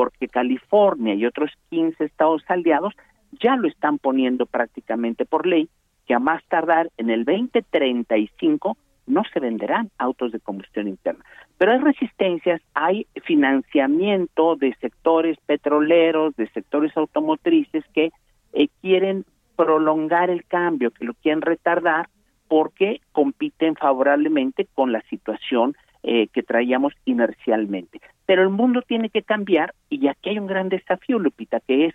porque 0.00 0.28
California 0.28 1.12
y 1.12 1.26
otros 1.26 1.50
15 1.68 2.04
estados 2.04 2.42
aliados 2.48 2.94
ya 3.32 3.54
lo 3.56 3.68
están 3.68 3.98
poniendo 3.98 4.46
prácticamente 4.46 5.26
por 5.26 5.46
ley, 5.46 5.68
que 6.06 6.14
a 6.14 6.18
más 6.18 6.42
tardar 6.48 6.88
en 6.96 7.10
el 7.10 7.26
2035 7.26 8.78
no 9.06 9.22
se 9.30 9.40
venderán 9.40 9.90
autos 9.98 10.32
de 10.32 10.40
combustión 10.40 10.88
interna. 10.88 11.22
Pero 11.58 11.72
hay 11.72 11.80
resistencias, 11.80 12.62
hay 12.72 13.08
financiamiento 13.24 14.56
de 14.56 14.74
sectores 14.80 15.36
petroleros, 15.44 16.34
de 16.36 16.48
sectores 16.48 16.96
automotrices 16.96 17.84
que 17.92 18.10
eh, 18.54 18.68
quieren 18.80 19.26
prolongar 19.54 20.30
el 20.30 20.46
cambio, 20.46 20.92
que 20.92 21.04
lo 21.04 21.12
quieren 21.12 21.42
retardar 21.42 22.08
porque 22.48 23.02
compiten 23.12 23.76
favorablemente 23.76 24.66
con 24.74 24.92
la 24.92 25.02
situación 25.10 25.76
eh, 26.02 26.28
que 26.28 26.42
traíamos 26.42 26.94
inercialmente. 27.04 28.00
Pero 28.26 28.42
el 28.42 28.50
mundo 28.50 28.82
tiene 28.82 29.10
que 29.10 29.22
cambiar 29.22 29.74
y 29.88 30.08
aquí 30.08 30.30
hay 30.30 30.38
un 30.38 30.46
gran 30.46 30.68
desafío, 30.68 31.18
Lupita, 31.18 31.60
que 31.60 31.86
es 31.86 31.94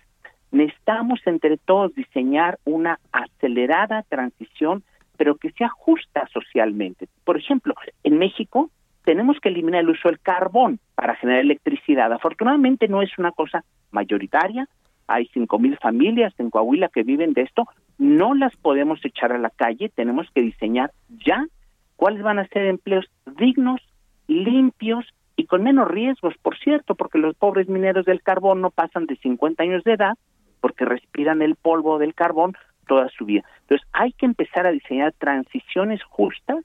necesitamos 0.52 1.20
entre 1.26 1.56
todos 1.58 1.94
diseñar 1.94 2.58
una 2.64 2.98
acelerada 3.12 4.02
transición, 4.08 4.84
pero 5.16 5.36
que 5.36 5.50
sea 5.52 5.68
justa 5.68 6.26
socialmente. 6.32 7.08
Por 7.24 7.36
ejemplo, 7.36 7.74
en 8.04 8.18
México 8.18 8.70
tenemos 9.04 9.38
que 9.40 9.48
eliminar 9.48 9.80
el 9.80 9.90
uso 9.90 10.08
del 10.08 10.20
carbón 10.20 10.80
para 10.94 11.16
generar 11.16 11.40
electricidad. 11.40 12.12
Afortunadamente 12.12 12.88
no 12.88 13.02
es 13.02 13.16
una 13.18 13.32
cosa 13.32 13.64
mayoritaria. 13.90 14.68
Hay 15.06 15.26
cinco 15.32 15.58
mil 15.58 15.76
familias 15.78 16.34
en 16.38 16.50
Coahuila 16.50 16.88
que 16.88 17.04
viven 17.04 17.32
de 17.32 17.42
esto. 17.42 17.68
No 17.98 18.34
las 18.34 18.56
podemos 18.56 19.04
echar 19.04 19.32
a 19.32 19.38
la 19.38 19.50
calle. 19.50 19.90
Tenemos 19.90 20.28
que 20.34 20.42
diseñar 20.42 20.90
ya 21.24 21.46
cuáles 21.94 22.22
van 22.22 22.40
a 22.40 22.48
ser 22.48 22.66
empleos 22.66 23.06
dignos 23.38 23.80
limpios 24.26 25.06
y 25.36 25.46
con 25.46 25.62
menos 25.62 25.88
riesgos, 25.88 26.34
por 26.42 26.56
cierto, 26.58 26.94
porque 26.94 27.18
los 27.18 27.34
pobres 27.36 27.68
mineros 27.68 28.06
del 28.06 28.22
carbón 28.22 28.62
no 28.62 28.70
pasan 28.70 29.06
de 29.06 29.16
50 29.16 29.62
años 29.62 29.84
de 29.84 29.92
edad 29.92 30.14
porque 30.60 30.84
respiran 30.84 31.42
el 31.42 31.54
polvo 31.54 31.98
del 31.98 32.14
carbón 32.14 32.56
toda 32.86 33.08
su 33.10 33.24
vida. 33.24 33.44
Entonces 33.62 33.86
hay 33.92 34.12
que 34.12 34.26
empezar 34.26 34.66
a 34.66 34.70
diseñar 34.70 35.12
transiciones 35.18 36.02
justas, 36.04 36.64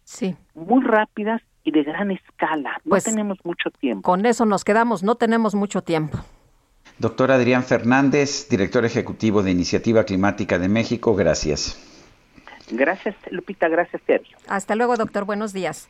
muy 0.53 0.83
rápidas 0.83 1.41
y 1.63 1.71
de 1.71 1.83
gran 1.83 2.11
escala. 2.11 2.79
No 2.85 2.91
pues, 2.91 3.03
tenemos 3.03 3.39
mucho 3.43 3.69
tiempo. 3.71 4.03
Con 4.03 4.25
eso 4.25 4.45
nos 4.45 4.63
quedamos, 4.63 5.03
no 5.03 5.15
tenemos 5.15 5.55
mucho 5.55 5.81
tiempo. 5.81 6.19
Doctor 6.97 7.31
Adrián 7.31 7.63
Fernández, 7.63 8.47
director 8.49 8.85
ejecutivo 8.85 9.43
de 9.43 9.51
Iniciativa 9.51 10.03
Climática 10.03 10.59
de 10.59 10.69
México, 10.69 11.15
gracias. 11.15 11.88
Gracias, 12.71 13.15
Lupita, 13.31 13.67
gracias, 13.67 14.01
Sergio. 14.05 14.38
Hasta 14.47 14.75
luego, 14.75 14.95
doctor, 14.95 15.25
buenos 15.25 15.51
días. 15.51 15.89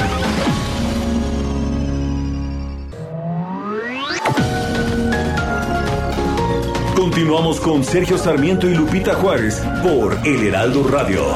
Continuamos 7.13 7.59
con 7.59 7.83
Sergio 7.83 8.17
Sarmiento 8.17 8.69
y 8.69 8.73
Lupita 8.73 9.13
Juárez 9.15 9.61
por 9.83 10.17
El 10.25 10.47
Heraldo 10.47 10.87
Radio. 10.87 11.35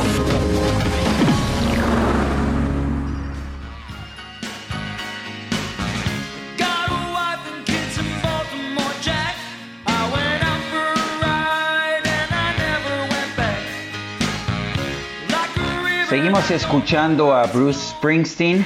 Seguimos 16.07 16.49
escuchando 16.51 17.35
a 17.35 17.47
Bruce 17.47 17.89
Springsteen 17.89 18.65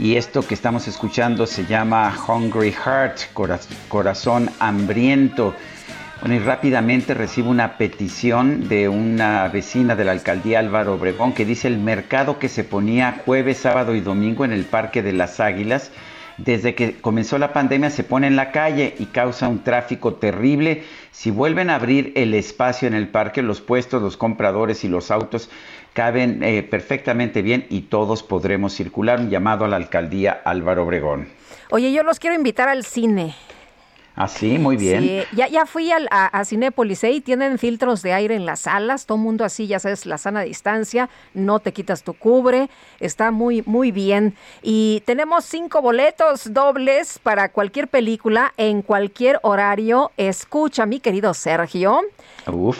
y 0.00 0.16
esto 0.16 0.40
que 0.40 0.54
estamos 0.54 0.88
escuchando 0.88 1.46
se 1.46 1.66
llama 1.66 2.16
Hungry 2.26 2.72
Heart, 2.72 3.34
corazón 3.88 4.50
hambriento. 4.58 5.54
Bueno, 6.20 6.34
y 6.34 6.38
rápidamente 6.38 7.12
recibo 7.12 7.50
una 7.50 7.76
petición 7.76 8.68
de 8.68 8.88
una 8.88 9.46
vecina 9.48 9.94
de 9.94 10.04
la 10.04 10.12
alcaldía 10.12 10.60
Álvaro 10.60 10.94
Obregón 10.94 11.34
que 11.34 11.44
dice 11.44 11.68
el 11.68 11.78
mercado 11.78 12.38
que 12.38 12.48
se 12.48 12.64
ponía 12.64 13.20
jueves, 13.24 13.58
sábado 13.58 13.94
y 13.94 14.00
domingo 14.00 14.44
en 14.44 14.52
el 14.52 14.64
Parque 14.64 15.02
de 15.02 15.12
las 15.12 15.40
Águilas, 15.40 15.92
desde 16.38 16.74
que 16.74 16.94
comenzó 16.94 17.38
la 17.38 17.52
pandemia 17.52 17.90
se 17.90 18.02
pone 18.02 18.26
en 18.26 18.36
la 18.36 18.50
calle 18.50 18.94
y 18.98 19.06
causa 19.06 19.48
un 19.48 19.62
tráfico 19.62 20.14
terrible. 20.14 20.84
Si 21.10 21.30
vuelven 21.30 21.70
a 21.70 21.76
abrir 21.76 22.12
el 22.14 22.34
espacio 22.34 22.88
en 22.88 22.94
el 22.94 23.08
parque, 23.08 23.42
los 23.42 23.60
puestos, 23.60 24.02
los 24.02 24.16
compradores 24.16 24.84
y 24.84 24.88
los 24.88 25.10
autos 25.10 25.50
caben 25.94 26.42
eh, 26.42 26.62
perfectamente 26.62 27.40
bien 27.40 27.66
y 27.70 27.82
todos 27.82 28.22
podremos 28.22 28.74
circular. 28.74 29.20
Un 29.20 29.30
llamado 29.30 29.64
a 29.64 29.68
la 29.68 29.76
alcaldía 29.76 30.42
Álvaro 30.44 30.84
Obregón. 30.84 31.28
Oye, 31.70 31.90
yo 31.92 32.02
los 32.02 32.18
quiero 32.18 32.36
invitar 32.36 32.68
al 32.68 32.84
cine. 32.84 33.34
Ah, 34.18 34.28
sí, 34.28 34.58
muy 34.58 34.78
bien. 34.78 35.02
Sí, 35.02 35.22
ya, 35.36 35.46
ya 35.46 35.66
fui 35.66 35.92
a, 35.92 35.98
a, 36.08 36.44
Cinépolis 36.46 37.04
¿eh? 37.04 37.10
y 37.10 37.20
tienen 37.20 37.58
filtros 37.58 38.00
de 38.00 38.14
aire 38.14 38.34
en 38.34 38.46
las 38.46 38.60
salas, 38.60 39.04
todo 39.04 39.18
mundo 39.18 39.44
así, 39.44 39.66
ya 39.66 39.78
sabes, 39.78 40.06
la 40.06 40.16
sana 40.16 40.40
distancia, 40.40 41.10
no 41.34 41.58
te 41.58 41.74
quitas 41.74 42.02
tu 42.02 42.14
cubre, 42.14 42.70
está 42.98 43.30
muy, 43.30 43.62
muy 43.66 43.92
bien. 43.92 44.34
Y 44.62 45.02
tenemos 45.04 45.44
cinco 45.44 45.82
boletos 45.82 46.54
dobles 46.54 47.18
para 47.18 47.50
cualquier 47.50 47.88
película 47.88 48.54
en 48.56 48.80
cualquier 48.80 49.38
horario. 49.42 50.10
Escucha, 50.16 50.86
mi 50.86 50.98
querido 50.98 51.34
Sergio, 51.34 52.00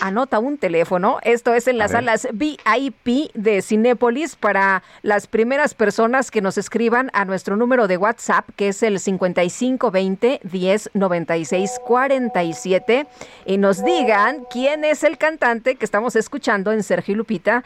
anota 0.00 0.38
un 0.38 0.56
teléfono, 0.56 1.18
esto 1.22 1.52
es 1.52 1.68
en 1.68 1.76
las 1.76 1.90
salas 1.90 2.28
VIP 2.32 3.30
de 3.34 3.60
Cinépolis 3.60 4.36
para 4.36 4.82
las 5.02 5.26
primeras 5.26 5.74
personas 5.74 6.30
que 6.30 6.40
nos 6.40 6.56
escriban 6.56 7.10
a 7.12 7.26
nuestro 7.26 7.56
número 7.56 7.88
de 7.88 7.98
WhatsApp, 7.98 8.48
que 8.56 8.68
es 8.68 8.82
el 8.82 8.98
5520 8.98 10.40
1090 10.50 11.25
47 11.84 13.06
y 13.44 13.58
nos 13.58 13.84
digan 13.84 14.46
quién 14.50 14.84
es 14.84 15.04
el 15.04 15.18
cantante 15.18 15.76
que 15.76 15.84
estamos 15.84 16.16
escuchando 16.16 16.72
en 16.72 16.82
Sergio 16.82 17.16
Lupita. 17.16 17.64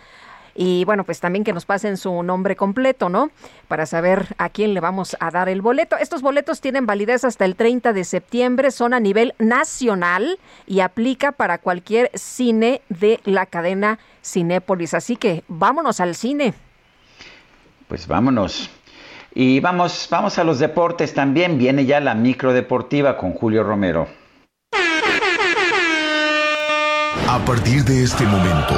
Y 0.54 0.84
bueno, 0.84 1.04
pues 1.04 1.20
también 1.20 1.44
que 1.44 1.52
nos 1.52 1.64
pasen 1.64 1.96
su 1.96 2.22
nombre 2.22 2.56
completo, 2.56 3.08
¿no? 3.08 3.30
Para 3.68 3.86
saber 3.86 4.34
a 4.36 4.48
quién 4.48 4.74
le 4.74 4.80
vamos 4.80 5.16
a 5.20 5.30
dar 5.30 5.48
el 5.48 5.62
boleto. 5.62 5.96
Estos 5.96 6.22
boletos 6.22 6.60
tienen 6.60 6.86
validez 6.86 7.24
hasta 7.24 7.44
el 7.44 7.54
30 7.54 7.92
de 7.92 8.04
septiembre, 8.04 8.70
son 8.70 8.92
a 8.92 9.00
nivel 9.00 9.34
nacional 9.38 10.38
y 10.66 10.80
aplica 10.80 11.32
para 11.32 11.58
cualquier 11.58 12.10
cine 12.14 12.82
de 12.88 13.20
la 13.24 13.46
cadena 13.46 14.00
Cinépolis. 14.24 14.94
Así 14.94 15.16
que 15.16 15.44
vámonos 15.48 16.00
al 16.00 16.14
cine. 16.14 16.54
Pues 17.88 18.06
vámonos. 18.06 18.70
Y 19.34 19.60
vamos, 19.60 20.08
vamos 20.10 20.38
a 20.38 20.44
los 20.44 20.58
deportes 20.58 21.14
también. 21.14 21.58
Viene 21.58 21.86
ya 21.86 22.00
la 22.00 22.14
micro 22.14 22.52
deportiva 22.52 23.16
con 23.16 23.32
Julio 23.32 23.62
Romero. 23.62 24.08
A 27.28 27.38
partir 27.44 27.84
de 27.84 28.02
este 28.02 28.24
momento 28.24 28.74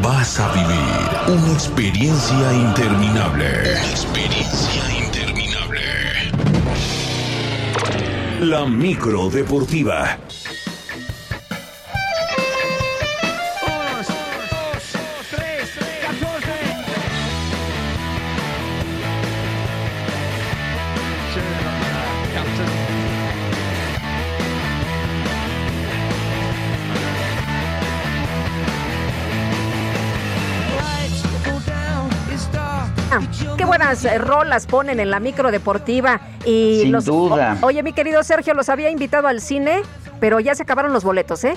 vas 0.00 0.38
a 0.38 0.52
vivir 0.52 1.38
una 1.42 1.52
experiencia 1.52 2.52
interminable. 2.52 3.46
Experiencia 3.90 4.82
interminable. 5.04 5.80
La 8.40 8.64
micro 8.64 9.28
Qué 33.56 33.64
buenas 33.64 34.04
eh, 34.04 34.18
rolas 34.18 34.66
ponen 34.66 35.00
en 35.00 35.10
la 35.10 35.20
micro 35.20 35.50
deportiva. 35.50 36.20
Y 36.44 36.80
Sin 36.82 36.92
duda. 36.92 37.58
oye, 37.62 37.82
mi 37.82 37.92
querido 37.92 38.22
Sergio, 38.22 38.54
los 38.54 38.68
había 38.68 38.90
invitado 38.90 39.28
al 39.28 39.40
cine, 39.40 39.82
pero 40.20 40.40
ya 40.40 40.54
se 40.54 40.62
acabaron 40.62 40.92
los 40.92 41.04
boletos, 41.04 41.44
¿eh? 41.44 41.54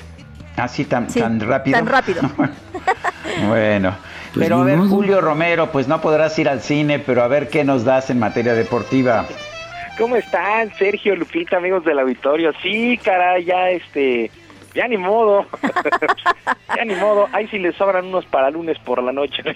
Así 0.57 0.85
tan, 0.85 1.07
tan 1.07 1.39
rápido. 1.39 1.77
Tan 1.77 1.87
rápido. 1.87 2.21
bueno. 3.47 3.95
Pues 4.33 4.47
pero 4.47 4.61
a 4.61 4.63
ver, 4.63 4.79
Julio 4.79 5.21
Romero, 5.21 5.71
pues 5.71 5.87
no 5.87 6.01
podrás 6.01 6.37
ir 6.39 6.49
al 6.49 6.61
cine, 6.61 6.97
pero 6.97 7.21
a 7.23 7.27
ver 7.27 7.49
qué 7.49 7.63
nos 7.63 7.85
das 7.85 8.09
en 8.09 8.17
materia 8.17 8.55
deportiva. 8.55 9.25
¿Cómo 9.97 10.15
están, 10.15 10.73
Sergio, 10.79 11.15
Lupita, 11.15 11.57
amigos 11.57 11.85
del 11.85 11.99
auditorio? 11.99 12.51
Sí, 12.63 12.99
caray, 13.03 13.45
ya 13.45 13.69
este, 13.69 14.31
ya 14.73 14.87
ni 14.87 14.97
modo, 14.97 15.45
ya 16.75 16.85
ni 16.85 16.95
modo, 16.95 17.27
ahí 17.31 17.47
sí 17.47 17.59
les 17.59 17.75
sobran 17.75 18.05
unos 18.05 18.25
para 18.25 18.49
lunes 18.49 18.77
por 18.79 19.01
la 19.03 19.11
noche. 19.11 19.43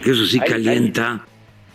Eso 0.00 0.26
sí 0.26 0.40
calienta. 0.40 1.20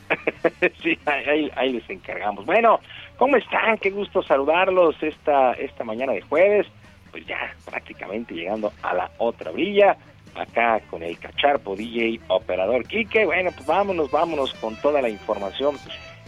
sí, 0.83 0.97
ahí, 1.05 1.51
ahí, 1.55 1.73
les 1.73 1.89
encargamos. 1.89 2.45
Bueno, 2.45 2.79
¿cómo 3.17 3.37
están? 3.37 3.77
Qué 3.77 3.89
gusto 3.89 4.21
saludarlos 4.23 4.95
esta, 5.01 5.53
esta 5.53 5.83
mañana 5.83 6.13
de 6.13 6.21
jueves. 6.21 6.67
Pues 7.11 7.25
ya 7.25 7.55
prácticamente 7.63 8.33
llegando 8.33 8.73
a 8.81 8.93
la 8.93 9.11
otra 9.17 9.51
brilla. 9.51 9.97
Acá 10.35 10.81
con 10.89 11.01
el 11.01 11.17
cacharpo 11.17 11.75
DJ 11.75 12.19
operador 12.27 12.85
Quique. 12.85 13.25
Bueno, 13.25 13.51
pues 13.55 13.65
vámonos, 13.65 14.11
vámonos 14.11 14.53
con 14.55 14.75
toda 14.81 15.01
la 15.01 15.09
información 15.09 15.77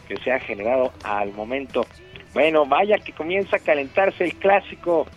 que 0.07 0.15
se 0.17 0.31
ha 0.31 0.39
generado 0.39 0.93
al 1.03 1.33
momento. 1.33 1.85
Bueno, 2.33 2.65
vaya 2.65 2.99
que 2.99 3.11
comienza 3.11 3.57
a 3.57 3.59
calentarse 3.59 4.23
el 4.23 4.35
clásico 4.35 5.07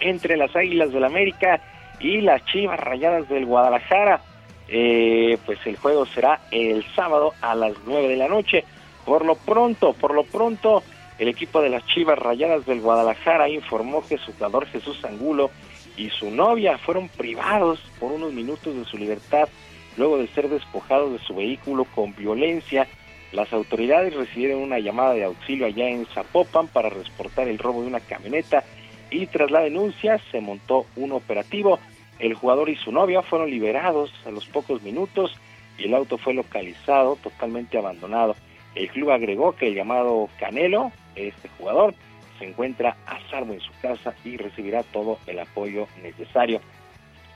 entre 0.00 0.36
las 0.36 0.54
Águilas 0.54 0.92
del 0.92 1.04
América 1.04 1.60
y 2.00 2.20
las 2.20 2.44
Chivas 2.46 2.80
Rayadas 2.80 3.28
del 3.28 3.46
Guadalajara. 3.46 4.20
Eh, 4.68 5.36
pues 5.46 5.58
el 5.66 5.76
juego 5.76 6.06
será 6.06 6.40
el 6.50 6.84
sábado 6.94 7.34
a 7.40 7.54
las 7.54 7.74
9 7.86 8.08
de 8.08 8.16
la 8.16 8.28
noche. 8.28 8.64
Por 9.04 9.24
lo 9.24 9.34
pronto, 9.34 9.92
por 9.94 10.14
lo 10.14 10.24
pronto, 10.24 10.82
el 11.18 11.28
equipo 11.28 11.60
de 11.60 11.70
las 11.70 11.84
Chivas 11.86 12.18
Rayadas 12.18 12.64
del 12.66 12.80
Guadalajara 12.80 13.48
informó 13.48 14.06
que 14.06 14.18
su 14.18 14.32
jugador 14.32 14.66
Jesús 14.66 15.04
Angulo 15.04 15.50
y 15.96 16.08
su 16.10 16.30
novia 16.30 16.78
fueron 16.78 17.08
privados 17.08 17.80
por 17.98 18.12
unos 18.12 18.32
minutos 18.32 18.74
de 18.74 18.84
su 18.84 18.96
libertad 18.96 19.48
luego 19.96 20.18
de 20.18 20.28
ser 20.28 20.48
despojados 20.48 21.12
de 21.12 21.18
su 21.18 21.34
vehículo 21.34 21.84
con 21.84 22.14
violencia. 22.14 22.86
Las 23.32 23.52
autoridades 23.52 24.14
recibieron 24.14 24.62
una 24.62 24.78
llamada 24.78 25.14
de 25.14 25.24
auxilio 25.24 25.66
allá 25.66 25.88
en 25.88 26.06
Zapopan 26.06 26.68
para 26.68 26.88
reportar 26.88 27.48
el 27.48 27.58
robo 27.58 27.82
de 27.82 27.88
una 27.88 28.00
camioneta 28.00 28.64
y 29.10 29.26
tras 29.26 29.50
la 29.50 29.60
denuncia 29.60 30.18
se 30.30 30.40
montó 30.40 30.86
un 30.96 31.12
operativo. 31.12 31.78
El 32.18 32.34
jugador 32.34 32.68
y 32.68 32.76
su 32.76 32.92
novia 32.92 33.22
fueron 33.22 33.50
liberados 33.50 34.12
a 34.26 34.30
los 34.30 34.46
pocos 34.46 34.82
minutos 34.82 35.34
y 35.78 35.84
el 35.84 35.94
auto 35.94 36.18
fue 36.18 36.34
localizado 36.34 37.16
totalmente 37.16 37.78
abandonado. 37.78 38.36
El 38.74 38.88
club 38.88 39.10
agregó 39.10 39.52
que 39.52 39.68
el 39.68 39.74
llamado 39.74 40.28
Canelo, 40.38 40.92
este 41.16 41.48
jugador, 41.58 41.94
se 42.38 42.46
encuentra 42.46 42.96
a 43.06 43.18
salvo 43.30 43.52
en 43.52 43.60
su 43.60 43.72
casa 43.82 44.14
y 44.24 44.36
recibirá 44.36 44.82
todo 44.82 45.18
el 45.26 45.38
apoyo 45.38 45.86
necesario. 46.02 46.60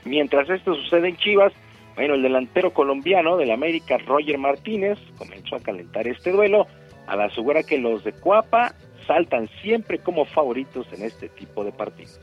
Mientras 0.03 0.49
esto 0.49 0.75
sucede 0.75 1.09
en 1.09 1.17
Chivas, 1.17 1.53
bueno, 1.95 2.15
el 2.15 2.21
delantero 2.21 2.73
colombiano 2.73 3.37
del 3.37 3.51
América, 3.51 3.97
Roger 3.97 4.37
Martínez, 4.37 4.99
comenzó 5.17 5.55
a 5.55 5.61
calentar 5.61 6.07
este 6.07 6.31
duelo 6.31 6.67
al 7.07 7.21
asegurar 7.21 7.65
que 7.65 7.77
los 7.77 8.03
de 8.03 8.13
Cuapa 8.13 8.75
saltan 9.07 9.49
siempre 9.61 9.99
como 9.99 10.25
favoritos 10.25 10.87
en 10.93 11.03
este 11.03 11.29
tipo 11.29 11.63
de 11.63 11.71
partidos. 11.71 12.19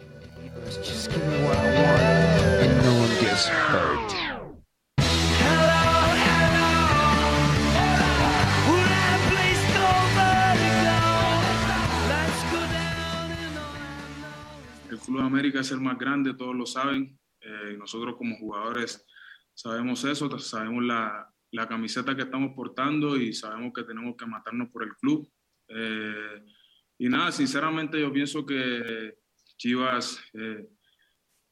El 14.90 14.98
Club 14.98 15.20
América 15.20 15.60
es 15.60 15.70
el 15.70 15.80
más 15.80 15.98
grande, 15.98 16.34
todos 16.34 16.54
lo 16.54 16.66
saben. 16.66 17.18
Eh, 17.40 17.76
nosotros 17.78 18.14
como 18.16 18.36
jugadores 18.36 19.04
sabemos 19.54 20.04
eso, 20.04 20.38
sabemos 20.38 20.84
la, 20.84 21.28
la, 21.50 21.66
camiseta 21.66 22.14
que 22.14 22.22
estamos 22.22 22.52
portando 22.54 23.16
y 23.16 23.32
sabemos 23.32 23.72
que 23.74 23.82
tenemos 23.82 24.14
que 24.16 24.26
matarnos 24.26 24.68
por 24.70 24.84
el 24.84 24.94
club. 24.96 25.28
Eh, 25.68 26.44
y 27.02 27.08
nada, 27.08 27.32
sinceramente 27.32 28.00
yo 28.00 28.12
pienso 28.12 28.46
que 28.46 29.16
Chivas 29.56 30.20
eh, 30.34 30.68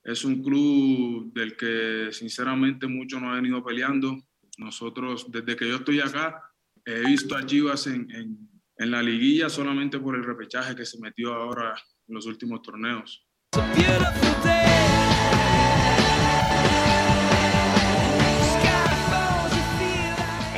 es 0.05 0.25
un 0.25 0.45
club 0.45 1.33
del 1.33 1.57
que 1.57 2.11
sinceramente 2.13 2.87
muchos 2.87 3.21
no 3.21 3.33
han 3.33 3.43
venido 3.43 3.65
peleando. 3.65 4.17
Nosotros, 4.59 5.27
desde 5.29 5.57
que 5.57 5.69
yo 5.69 5.79
estoy 5.79 5.99
acá, 5.99 6.41
he 6.85 7.01
visto 7.01 7.35
a 7.35 7.45
Chivas 7.45 7.89
en, 7.89 8.07
en, 8.77 8.91
la 8.93 9.03
liguilla 9.03 9.49
solamente 9.49 9.99
por 9.99 10.15
el 10.15 10.23
repechaje 10.23 10.77
que 10.77 10.87
se 10.87 11.01
metió 11.01 11.35
ahora 11.35 11.75
en 12.07 12.15
los 12.15 12.27
últimos 12.27 12.63
torneos. 12.63 13.27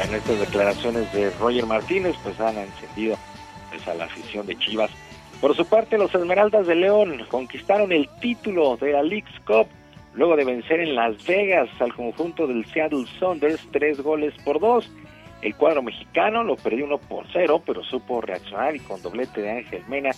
En 0.05 0.15
estas 0.15 0.39
declaraciones 0.39 1.11
de 1.15 1.31
Roger 1.39 1.65
Martínez, 1.65 2.15
pues 2.23 2.39
han 2.39 2.59
encendido 2.59 3.17
a 3.87 3.95
la 3.95 4.05
afición 4.05 4.47
de 4.47 4.57
Chivas. 4.59 4.91
Por 5.41 5.57
su 5.57 5.67
parte, 5.67 5.99
los 5.99 6.15
Esmeraldas 6.15 6.67
de 6.67 6.77
León 6.77 7.25
conquistaron 7.29 7.91
el 7.91 8.09
título 8.21 8.77
de 8.77 8.93
la 8.93 9.03
League's 9.03 9.41
Cup 9.45 9.67
luego 10.15 10.37
de 10.37 10.45
vencer 10.45 10.81
en 10.81 10.95
Las 10.95 11.25
Vegas 11.27 11.69
al 11.81 11.95
conjunto 11.95 12.47
del 12.47 12.65
Seattle 12.67 13.07
Saunders 13.19 13.67
tres 13.73 14.01
goles 14.01 14.35
por 14.45 14.61
dos. 14.61 14.91
El 15.41 15.57
cuadro 15.57 15.83
mexicano 15.83 16.45
lo 16.45 16.57
perdió 16.57 16.85
uno 16.85 16.99
por 16.99 17.27
cero, 17.33 17.61
pero 17.67 17.83
supo 17.83 18.21
reaccionar 18.21 18.77
y 18.77 18.81
con 18.81 19.03
doblete 19.03 19.43
de 19.43 19.51
Ángel 19.51 19.83
Mena 19.89 20.11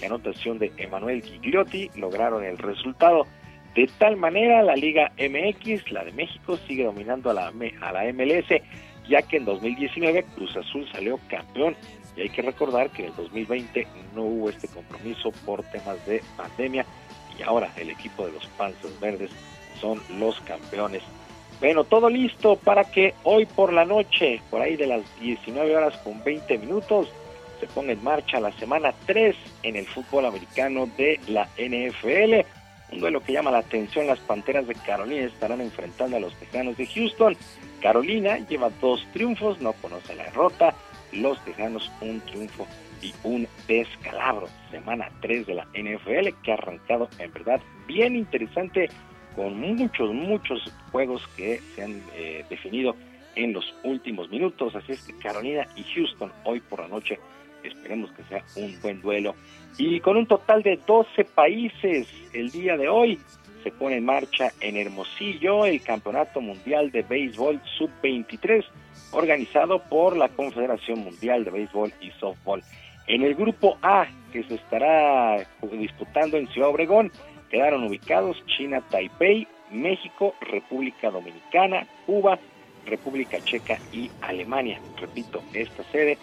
y 0.00 0.04
anotación 0.04 0.58
de 0.58 0.70
Emanuel 0.76 1.22
Gigliotti 1.22 1.90
lograron 1.96 2.44
el 2.44 2.58
resultado. 2.58 3.26
De 3.74 3.88
tal 3.98 4.16
manera, 4.16 4.62
la 4.62 4.76
Liga 4.76 5.12
MX, 5.18 5.90
la 5.90 6.04
de 6.04 6.12
México, 6.12 6.56
sigue 6.68 6.84
dominando 6.84 7.30
a 7.30 7.34
la, 7.34 7.52
a 7.80 7.92
la 7.92 8.12
MLS, 8.12 8.62
ya 9.08 9.22
que 9.22 9.38
en 9.38 9.44
2019 9.44 10.24
Cruz 10.34 10.56
Azul 10.56 10.86
salió 10.92 11.18
campeón 11.28 11.76
Y 12.18 12.22
hay 12.22 12.28
que 12.30 12.42
recordar 12.42 12.90
que 12.90 13.02
en 13.02 13.10
el 13.10 13.16
2020 13.16 13.86
no 14.14 14.24
hubo 14.24 14.50
este 14.50 14.66
compromiso 14.66 15.30
por 15.46 15.62
temas 15.62 16.04
de 16.04 16.20
pandemia 16.36 16.84
y 17.38 17.42
ahora 17.42 17.70
el 17.76 17.90
equipo 17.90 18.26
de 18.26 18.32
los 18.32 18.44
Panzers 18.48 18.98
Verdes 18.98 19.30
son 19.80 20.02
los 20.18 20.40
campeones. 20.40 21.02
Bueno, 21.60 21.84
todo 21.84 22.10
listo 22.10 22.56
para 22.56 22.84
que 22.84 23.14
hoy 23.22 23.46
por 23.46 23.72
la 23.72 23.84
noche, 23.84 24.40
por 24.50 24.60
ahí 24.60 24.76
de 24.76 24.88
las 24.88 25.02
19 25.20 25.76
horas 25.76 25.96
con 25.98 26.22
20 26.24 26.58
minutos, 26.58 27.08
se 27.60 27.66
ponga 27.68 27.92
en 27.92 28.02
marcha 28.02 28.40
la 28.40 28.52
semana 28.52 28.92
3 29.06 29.36
en 29.62 29.76
el 29.76 29.86
fútbol 29.86 30.26
americano 30.26 30.88
de 30.96 31.20
la 31.28 31.48
NFL. 31.56 32.46
Un 32.90 33.00
duelo 33.00 33.20
que 33.20 33.32
llama 33.32 33.50
la 33.50 33.58
atención, 33.58 34.06
las 34.06 34.18
Panteras 34.20 34.66
de 34.66 34.74
Carolina 34.74 35.26
estarán 35.26 35.60
enfrentando 35.60 36.16
a 36.16 36.20
los 36.20 36.34
Tejanos 36.34 36.76
de 36.76 36.86
Houston. 36.86 37.36
Carolina 37.80 38.38
lleva 38.48 38.70
dos 38.80 39.06
triunfos, 39.12 39.60
no 39.60 39.72
conoce 39.74 40.14
la 40.14 40.24
derrota. 40.24 40.74
Los 41.12 41.42
Tejanos 41.44 41.90
un 42.00 42.20
triunfo 42.20 42.66
y 43.02 43.12
un 43.24 43.46
descalabro. 43.66 44.48
Semana 44.70 45.10
3 45.20 45.46
de 45.46 45.54
la 45.54 45.64
NFL 45.74 46.28
que 46.42 46.50
ha 46.50 46.54
arrancado 46.54 47.08
en 47.18 47.32
verdad 47.32 47.60
bien 47.86 48.16
interesante 48.16 48.88
con 49.36 49.58
muchos, 49.58 50.12
muchos 50.12 50.72
juegos 50.90 51.26
que 51.36 51.60
se 51.74 51.82
han 51.82 52.02
eh, 52.14 52.44
definido 52.50 52.96
en 53.36 53.52
los 53.52 53.72
últimos 53.84 54.28
minutos. 54.30 54.74
Así 54.74 54.92
es 54.92 55.02
que 55.02 55.16
Carolina 55.18 55.66
y 55.76 55.84
Houston 55.84 56.32
hoy 56.44 56.60
por 56.60 56.80
la 56.80 56.88
noche 56.88 57.18
esperemos 57.62 58.10
que 58.12 58.24
sea 58.24 58.44
un 58.56 58.80
buen 58.80 59.00
duelo. 59.00 59.34
Y 59.78 60.00
con 60.00 60.16
un 60.16 60.26
total 60.26 60.62
de 60.62 60.78
12 60.86 61.24
países 61.24 62.08
el 62.32 62.50
día 62.50 62.76
de 62.76 62.88
hoy 62.88 63.18
se 63.62 63.70
pone 63.70 63.96
en 63.96 64.04
marcha 64.04 64.52
en 64.60 64.76
Hermosillo 64.76 65.64
el 65.64 65.82
Campeonato 65.82 66.40
Mundial 66.40 66.90
de 66.90 67.02
Béisbol 67.02 67.60
Sub-23 67.76 68.64
organizado 69.12 69.82
por 69.88 70.16
la 70.16 70.28
Confederación 70.28 71.00
Mundial 71.00 71.44
de 71.44 71.50
Béisbol 71.50 71.92
y 72.00 72.10
Softball. 72.12 72.62
En 73.06 73.22
el 73.22 73.34
grupo 73.34 73.78
A, 73.82 74.06
que 74.32 74.42
se 74.44 74.54
estará 74.54 75.46
disputando 75.72 76.36
en 76.36 76.48
Ciudad 76.48 76.70
Obregón, 76.70 77.10
quedaron 77.50 77.84
ubicados 77.84 78.36
China, 78.46 78.82
Taipei, 78.90 79.48
México, 79.70 80.34
República 80.40 81.10
Dominicana, 81.10 81.86
Cuba, 82.06 82.38
República 82.86 83.38
Checa 83.44 83.78
y 83.92 84.10
Alemania. 84.20 84.80
Repito, 85.00 85.42
esta 85.54 85.82
sede 85.84 86.18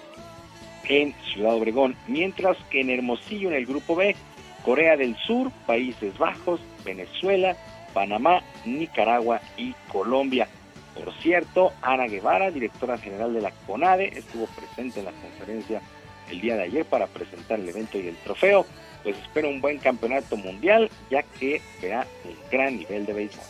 en 0.88 1.14
Ciudad 1.34 1.56
Obregón, 1.56 1.96
mientras 2.08 2.58
que 2.70 2.82
en 2.82 2.92
Hermosillo, 2.92 3.50
en 3.50 3.56
el 3.56 3.66
grupo 3.66 3.96
B, 3.96 4.16
Corea 4.66 4.98
del 4.98 5.16
Sur, 5.16 5.52
Países 5.68 6.18
Bajos, 6.18 6.60
Venezuela, 6.84 7.56
Panamá, 7.94 8.42
Nicaragua 8.66 9.40
y 9.56 9.74
Colombia. 9.92 10.48
Por 10.96 11.14
cierto, 11.22 11.72
Ana 11.84 12.08
Guevara, 12.08 12.50
directora 12.50 12.98
general 12.98 13.34
de 13.34 13.42
la 13.42 13.52
CONADE, 13.68 14.18
estuvo 14.18 14.48
presente 14.48 15.00
en 15.00 15.06
la 15.06 15.12
conferencia 15.12 15.82
el 16.32 16.42
día 16.42 16.56
de 16.56 16.64
ayer 16.64 16.86
para 16.86 17.06
presentar 17.06 17.60
el 17.60 17.70
evento 17.70 18.00
y 18.00 18.08
el 18.08 18.16
trofeo. 18.18 18.66
Pues 19.04 19.16
espera 19.20 19.48
un 19.48 19.62
buen 19.62 19.78
campeonato 19.78 20.36
mundial, 20.36 20.90
ya 21.12 21.22
que 21.22 21.62
verá 21.80 22.08
un 22.24 22.36
gran 22.50 22.76
nivel 22.76 23.06
de 23.06 23.14
béisbol. 23.14 23.46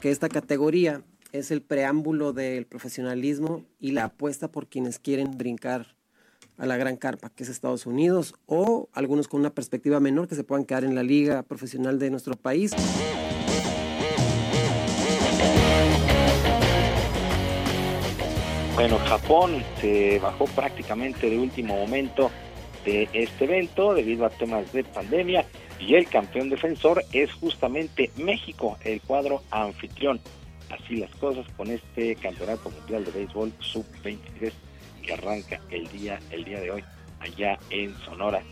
Que 0.00 0.10
esta 0.10 0.28
categoría 0.28 1.02
es 1.32 1.50
el 1.50 1.60
preámbulo 1.60 2.32
del 2.32 2.66
profesionalismo 2.66 3.64
y 3.80 3.92
la 3.92 4.04
apuesta 4.04 4.48
por 4.48 4.68
quienes 4.68 4.98
quieren 4.98 5.36
brincar 5.36 5.96
a 6.56 6.66
la 6.66 6.76
gran 6.76 6.96
carpa, 6.96 7.30
que 7.30 7.44
es 7.44 7.48
Estados 7.48 7.86
Unidos, 7.86 8.34
o 8.46 8.88
algunos 8.92 9.28
con 9.28 9.40
una 9.40 9.50
perspectiva 9.50 10.00
menor 10.00 10.28
que 10.28 10.34
se 10.34 10.44
puedan 10.44 10.64
quedar 10.64 10.84
en 10.84 10.94
la 10.94 11.02
liga 11.02 11.42
profesional 11.42 11.98
de 11.98 12.10
nuestro 12.10 12.34
país. 12.34 12.72
Bueno, 18.74 18.98
Japón 18.98 19.64
se 19.80 20.20
bajó 20.20 20.44
prácticamente 20.46 21.28
de 21.28 21.38
último 21.38 21.76
momento 21.76 22.30
de 22.88 23.08
este 23.12 23.44
evento 23.44 23.92
debido 23.92 24.24
a 24.24 24.30
temas 24.30 24.72
de 24.72 24.82
pandemia 24.82 25.44
y 25.78 25.94
el 25.94 26.08
campeón 26.08 26.48
defensor 26.48 27.04
es 27.12 27.30
justamente 27.34 28.10
México, 28.16 28.78
el 28.82 29.00
cuadro 29.02 29.42
anfitrión. 29.50 30.18
Así 30.70 30.96
las 30.96 31.14
cosas 31.16 31.46
con 31.56 31.70
este 31.70 32.16
Campeonato 32.16 32.70
Mundial 32.70 33.04
de 33.04 33.10
Béisbol 33.10 33.52
Sub-23 33.60 34.52
que 35.02 35.12
arranca 35.12 35.60
el 35.70 35.86
día, 35.88 36.18
el 36.30 36.44
día 36.44 36.60
de 36.60 36.70
hoy 36.70 36.84
allá 37.20 37.58
en 37.70 37.94
Sonora. 37.98 38.42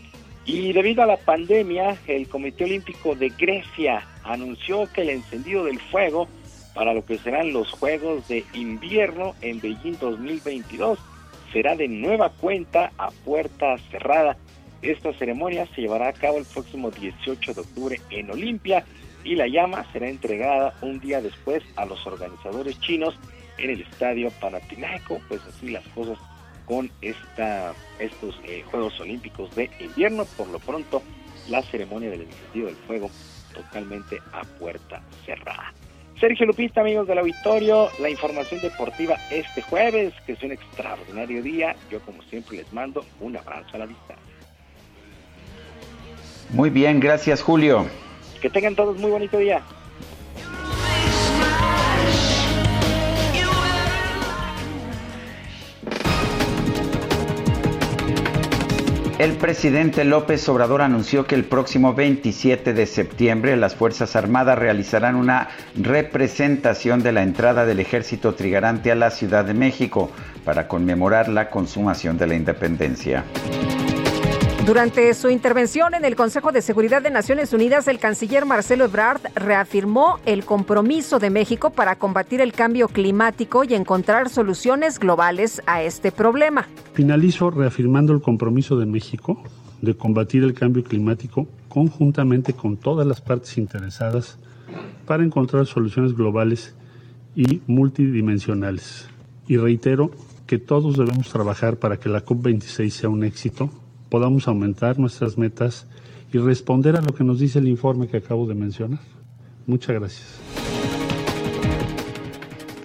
Y 0.45 0.71
debido 0.71 1.03
a 1.03 1.07
la 1.07 1.17
pandemia, 1.17 1.97
el 2.07 2.27
Comité 2.27 2.63
Olímpico 2.63 3.15
de 3.15 3.29
Grecia 3.29 4.07
anunció 4.23 4.87
que 4.93 5.01
el 5.01 5.09
encendido 5.09 5.65
del 5.65 5.79
fuego 5.79 6.27
para 6.73 6.93
lo 6.93 7.03
que 7.03 7.17
serán 7.17 7.53
los 7.53 7.71
Juegos 7.71 8.27
de 8.27 8.45
Invierno 8.53 9.35
en 9.41 9.59
Beijing 9.59 9.97
2022 9.99 10.99
será 11.57 11.75
de 11.75 11.87
nueva 11.87 12.29
cuenta 12.29 12.91
a 12.99 13.09
puerta 13.09 13.79
cerrada 13.89 14.37
esta 14.83 15.11
ceremonia 15.13 15.67
se 15.73 15.81
llevará 15.81 16.09
a 16.09 16.13
cabo 16.13 16.37
el 16.37 16.45
próximo 16.45 16.91
18 16.91 17.55
de 17.55 17.61
octubre 17.61 18.01
en 18.11 18.29
Olimpia 18.29 18.85
y 19.23 19.33
la 19.33 19.47
llama 19.47 19.83
será 19.91 20.07
entregada 20.07 20.75
un 20.83 20.99
día 20.99 21.19
después 21.19 21.63
a 21.75 21.87
los 21.87 22.05
organizadores 22.05 22.79
chinos 22.79 23.17
en 23.57 23.71
el 23.71 23.81
estadio 23.81 24.29
Panathinaiko, 24.39 25.19
pues 25.27 25.41
así 25.47 25.69
las 25.69 25.83
cosas 25.95 26.19
con 26.67 26.91
esta, 27.01 27.73
estos 27.97 28.39
eh, 28.43 28.63
Juegos 28.69 28.99
Olímpicos 28.99 29.55
de 29.55 29.71
invierno. 29.79 30.25
Por 30.37 30.49
lo 30.49 30.59
pronto, 30.59 31.01
la 31.49 31.63
ceremonia 31.63 32.11
del 32.11 32.21
encendido 32.21 32.67
del 32.67 32.75
fuego 32.75 33.09
totalmente 33.51 34.19
a 34.31 34.43
puerta 34.43 35.01
cerrada. 35.25 35.73
Sergio 36.19 36.47
Lupista, 36.47 36.81
amigos 36.81 37.07
del 37.07 37.19
auditorio, 37.19 37.89
la 37.99 38.09
información 38.09 38.59
deportiva 38.61 39.17
este 39.29 39.61
jueves, 39.61 40.13
que 40.25 40.31
es 40.33 40.41
un 40.41 40.51
extraordinario 40.51 41.43
día. 41.43 41.75
Yo, 41.91 41.99
como 42.01 42.23
siempre, 42.23 42.57
les 42.57 42.73
mando 42.73 43.05
un 43.19 43.37
abrazo 43.37 43.69
a 43.73 43.77
la 43.77 43.87
distancia. 43.87 44.25
Muy 46.49 46.69
bien, 46.69 46.99
gracias 46.99 47.43
Julio. 47.43 47.85
Que 48.41 48.49
tengan 48.49 48.75
todos 48.75 48.97
muy 48.97 49.11
bonito 49.11 49.37
día. 49.37 49.61
El 59.19 59.33
presidente 59.33 60.03
López 60.03 60.47
Obrador 60.47 60.83
anunció 60.83 61.25
que 61.25 61.33
el 61.33 61.43
próximo 61.43 61.95
27 61.95 62.73
de 62.73 62.85
septiembre 62.85 63.57
las 63.57 63.73
Fuerzas 63.73 64.15
Armadas 64.15 64.59
realizarán 64.59 65.15
una 65.15 65.47
representación 65.75 67.01
de 67.01 67.11
la 67.13 67.23
entrada 67.23 67.65
del 67.65 67.79
ejército 67.79 68.35
trigarante 68.35 68.91
a 68.91 68.95
la 68.95 69.09
Ciudad 69.09 69.43
de 69.43 69.55
México 69.55 70.11
para 70.45 70.67
conmemorar 70.67 71.29
la 71.29 71.49
consumación 71.49 72.19
de 72.19 72.27
la 72.27 72.35
independencia. 72.35 73.23
Durante 74.67 75.13
su 75.13 75.29
intervención 75.29 75.93
en 75.93 76.03
el 76.03 76.17
Consejo 76.17 76.51
de 76.51 76.61
Seguridad 76.61 77.01
de 77.01 77.09
Naciones 77.09 77.53
Unidas, 77.53 77.87
el 77.87 77.99
canciller 77.99 78.45
Marcelo 78.45 78.83
Ebrard 78.83 79.21
reafirmó 79.33 80.19
el 80.25 80.43
compromiso 80.43 81.19
de 81.19 81.29
México 81.29 81.69
para 81.69 81.95
combatir 81.95 82.41
el 82.41 82.51
cambio 82.51 82.89
climático 82.89 83.63
y 83.63 83.75
encontrar 83.75 84.27
soluciones 84.27 84.99
globales 84.99 85.61
a 85.67 85.83
este 85.83 86.11
problema. 86.11 86.67
Finalizo 86.91 87.49
reafirmando 87.49 88.11
el 88.11 88.19
compromiso 88.19 88.77
de 88.77 88.85
México 88.85 89.41
de 89.81 89.95
combatir 89.95 90.43
el 90.43 90.53
cambio 90.53 90.83
climático 90.83 91.47
conjuntamente 91.69 92.51
con 92.51 92.75
todas 92.75 93.07
las 93.07 93.21
partes 93.21 93.57
interesadas 93.57 94.37
para 95.05 95.23
encontrar 95.23 95.65
soluciones 95.65 96.13
globales 96.13 96.75
y 97.37 97.61
multidimensionales. 97.67 99.07
Y 99.47 99.55
reitero 99.55 100.11
que 100.45 100.57
todos 100.57 100.97
debemos 100.97 101.29
trabajar 101.29 101.77
para 101.77 101.95
que 101.95 102.09
la 102.09 102.25
COP26 102.25 102.89
sea 102.89 103.07
un 103.07 103.23
éxito 103.23 103.71
podamos 104.09 104.47
aumentar 104.47 104.99
nuestras 104.99 105.37
metas 105.37 105.87
y 106.31 106.37
responder 106.37 106.95
a 106.95 107.01
lo 107.01 107.13
que 107.13 107.23
nos 107.23 107.39
dice 107.39 107.59
el 107.59 107.67
informe 107.67 108.07
que 108.07 108.17
acabo 108.17 108.47
de 108.47 108.55
mencionar. 108.55 108.99
Muchas 109.65 109.95
gracias. 109.95 110.39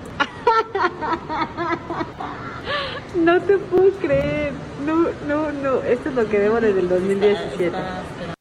No 3.24 3.42
te 3.42 3.58
puedo 3.58 3.90
creer. 4.02 4.52
No, 4.86 5.08
no, 5.28 5.52
no. 5.52 5.82
Esto 5.84 6.10
es 6.10 6.16
lo 6.16 6.28
que 6.28 6.40
debo 6.40 6.60
desde 6.60 6.82
el 6.82 6.90
2017. 6.90 8.35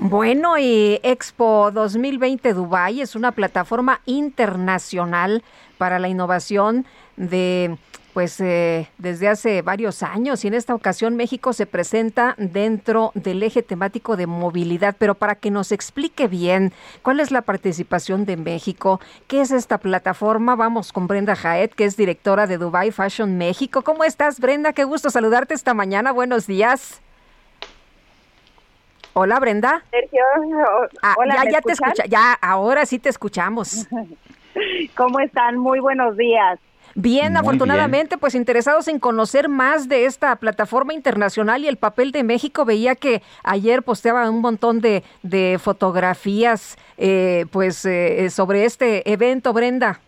Bueno, 0.00 0.58
y 0.58 1.00
Expo 1.02 1.72
2020 1.72 2.54
Dubai 2.54 3.00
es 3.00 3.16
una 3.16 3.32
plataforma 3.32 4.00
internacional 4.06 5.42
para 5.76 5.98
la 5.98 6.08
innovación 6.08 6.86
de 7.16 7.76
pues 8.14 8.40
eh, 8.40 8.88
desde 8.98 9.26
hace 9.26 9.60
varios 9.62 10.04
años 10.04 10.44
y 10.44 10.48
en 10.48 10.54
esta 10.54 10.74
ocasión 10.74 11.16
México 11.16 11.52
se 11.52 11.66
presenta 11.66 12.36
dentro 12.38 13.10
del 13.14 13.42
eje 13.42 13.64
temático 13.64 14.16
de 14.16 14.28
movilidad, 14.28 14.94
pero 14.96 15.16
para 15.16 15.34
que 15.34 15.50
nos 15.50 15.72
explique 15.72 16.28
bien 16.28 16.72
cuál 17.02 17.18
es 17.18 17.32
la 17.32 17.42
participación 17.42 18.24
de 18.24 18.36
México, 18.36 19.00
qué 19.26 19.40
es 19.40 19.50
esta 19.50 19.78
plataforma, 19.78 20.54
vamos 20.54 20.92
con 20.92 21.08
Brenda 21.08 21.34
Jaet, 21.34 21.74
que 21.74 21.84
es 21.84 21.96
directora 21.96 22.46
de 22.46 22.58
Dubai 22.58 22.92
Fashion 22.92 23.36
México. 23.36 23.82
¿Cómo 23.82 24.04
estás, 24.04 24.38
Brenda? 24.38 24.72
Qué 24.72 24.84
gusto 24.84 25.10
saludarte 25.10 25.54
esta 25.54 25.74
mañana. 25.74 26.12
Buenos 26.12 26.46
días. 26.46 27.00
Hola, 29.20 29.40
Brenda. 29.40 29.82
Sergio, 29.90 30.22
ah, 31.02 31.16
ya, 31.26 31.50
ya 31.50 31.60
te 31.60 31.72
escucha, 31.72 32.04
ya, 32.06 32.34
ahora 32.34 32.86
sí 32.86 33.00
te 33.00 33.08
escuchamos. 33.08 33.88
¿Cómo 34.94 35.18
están? 35.18 35.58
Muy 35.58 35.80
buenos 35.80 36.16
días. 36.16 36.60
Bien, 36.94 37.36
afortunadamente, 37.36 38.16
pues 38.16 38.36
interesados 38.36 38.86
en 38.86 39.00
conocer 39.00 39.48
más 39.48 39.88
de 39.88 40.04
esta 40.04 40.36
plataforma 40.36 40.94
internacional 40.94 41.64
y 41.64 41.66
el 41.66 41.78
papel 41.78 42.12
de 42.12 42.22
México. 42.22 42.64
Veía 42.64 42.94
que 42.94 43.20
ayer 43.42 43.82
posteaba 43.82 44.30
un 44.30 44.40
montón 44.40 44.80
de, 44.80 45.02
de 45.24 45.58
fotografías 45.60 46.78
eh, 46.96 47.46
pues 47.50 47.84
eh, 47.86 48.30
sobre 48.30 48.66
este 48.66 49.10
evento, 49.10 49.52
Brenda. 49.52 49.98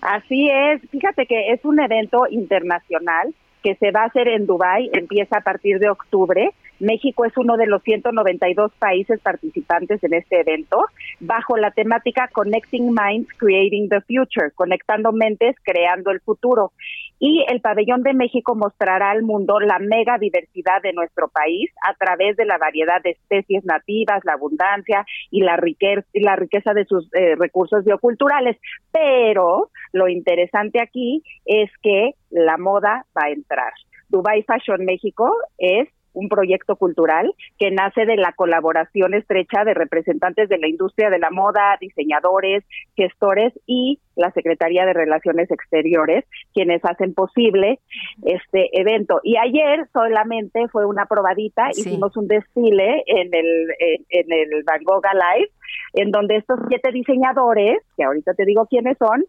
Así 0.00 0.50
es, 0.50 0.82
fíjate 0.90 1.26
que 1.26 1.52
es 1.52 1.64
un 1.64 1.78
evento 1.78 2.26
internacional 2.28 3.32
que 3.62 3.76
se 3.76 3.90
va 3.92 4.02
a 4.02 4.06
hacer 4.06 4.28
en 4.28 4.46
Dubái, 4.46 4.90
empieza 4.92 5.38
a 5.38 5.40
partir 5.42 5.78
de 5.78 5.90
octubre. 5.90 6.52
México 6.78 7.24
es 7.24 7.36
uno 7.36 7.56
de 7.56 7.66
los 7.66 7.82
192 7.82 8.72
países 8.78 9.20
participantes 9.20 10.02
en 10.04 10.14
este 10.14 10.40
evento, 10.40 10.84
bajo 11.20 11.56
la 11.56 11.70
temática 11.70 12.28
Connecting 12.32 12.94
Minds, 12.94 13.28
Creating 13.38 13.88
the 13.88 14.00
Future, 14.02 14.50
conectando 14.54 15.12
mentes, 15.12 15.56
creando 15.62 16.10
el 16.10 16.20
futuro. 16.20 16.72
Y 17.18 17.44
el 17.48 17.62
pabellón 17.62 18.02
de 18.02 18.12
México 18.12 18.54
mostrará 18.54 19.10
al 19.10 19.22
mundo 19.22 19.58
la 19.58 19.78
mega 19.78 20.18
diversidad 20.18 20.82
de 20.82 20.92
nuestro 20.92 21.28
país 21.28 21.70
a 21.88 21.94
través 21.94 22.36
de 22.36 22.44
la 22.44 22.58
variedad 22.58 23.00
de 23.02 23.10
especies 23.10 23.64
nativas, 23.64 24.22
la 24.24 24.34
abundancia 24.34 25.06
y 25.30 25.40
la 25.40 25.56
riqueza, 25.56 26.06
la 26.12 26.36
riqueza 26.36 26.74
de 26.74 26.84
sus 26.84 27.08
eh, 27.14 27.34
recursos 27.36 27.84
bioculturales. 27.84 28.58
Pero 28.92 29.70
lo 29.92 30.08
interesante 30.08 30.80
aquí 30.82 31.22
es 31.46 31.70
que 31.82 32.12
la 32.30 32.58
moda 32.58 33.06
va 33.16 33.28
a 33.28 33.30
entrar. 33.30 33.72
Dubai 34.08 34.42
Fashion 34.42 34.84
México 34.84 35.32
es 35.58 35.88
un 36.16 36.28
proyecto 36.28 36.76
cultural 36.76 37.32
que 37.58 37.70
nace 37.70 38.06
de 38.06 38.16
la 38.16 38.32
colaboración 38.32 39.14
estrecha 39.14 39.64
de 39.64 39.74
representantes 39.74 40.48
de 40.48 40.58
la 40.58 40.66
industria 40.66 41.10
de 41.10 41.18
la 41.18 41.30
moda, 41.30 41.76
diseñadores, 41.80 42.64
gestores 42.96 43.52
y 43.66 44.00
la 44.16 44.30
Secretaría 44.30 44.86
de 44.86 44.94
Relaciones 44.94 45.50
Exteriores, 45.50 46.24
quienes 46.54 46.82
hacen 46.84 47.12
posible 47.12 47.80
este 48.24 48.70
evento. 48.72 49.20
Y 49.22 49.36
ayer 49.36 49.86
solamente 49.92 50.68
fue 50.68 50.86
una 50.86 51.04
probadita, 51.04 51.68
hicimos 51.70 52.16
un 52.16 52.26
desfile 52.26 53.04
en 53.06 53.34
el, 53.34 53.68
en, 54.08 54.32
el 54.32 54.64
Van 54.64 54.82
Gogh 54.84 55.04
Live, 55.12 55.50
en 55.92 56.10
donde 56.10 56.36
estos 56.36 56.58
siete 56.68 56.92
diseñadores, 56.92 57.82
que 57.94 58.04
ahorita 58.04 58.32
te 58.32 58.46
digo 58.46 58.66
quiénes 58.66 58.96
son, 58.96 59.22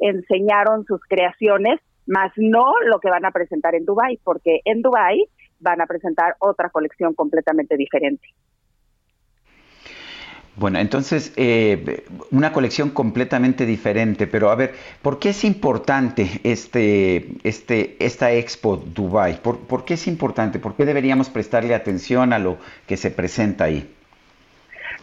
enseñaron 0.00 0.84
sus 0.86 1.00
creaciones 1.08 1.80
más 2.06 2.32
no 2.36 2.74
lo 2.84 2.98
que 2.98 3.10
van 3.10 3.24
a 3.24 3.30
presentar 3.30 3.76
en 3.76 3.84
Dubai, 3.84 4.18
porque 4.24 4.60
en 4.64 4.82
Dubai 4.82 5.24
van 5.62 5.80
a 5.80 5.86
presentar 5.86 6.36
otra 6.40 6.68
colección 6.68 7.14
completamente 7.14 7.76
diferente. 7.76 8.28
Bueno, 10.54 10.78
entonces, 10.80 11.32
eh, 11.36 12.04
una 12.30 12.52
colección 12.52 12.90
completamente 12.90 13.64
diferente, 13.64 14.26
pero 14.26 14.50
a 14.50 14.54
ver, 14.54 14.74
¿por 15.00 15.18
qué 15.18 15.30
es 15.30 15.44
importante 15.44 16.28
este, 16.44 17.38
este, 17.42 17.96
esta 17.98 18.32
Expo 18.32 18.76
Dubai? 18.76 19.40
¿Por, 19.40 19.60
¿Por, 19.60 19.86
qué 19.86 19.94
es 19.94 20.06
importante? 20.06 20.58
¿Por 20.58 20.74
qué 20.74 20.84
deberíamos 20.84 21.30
prestarle 21.30 21.74
atención 21.74 22.34
a 22.34 22.38
lo 22.38 22.58
que 22.86 22.98
se 22.98 23.10
presenta 23.10 23.64
ahí? 23.64 23.90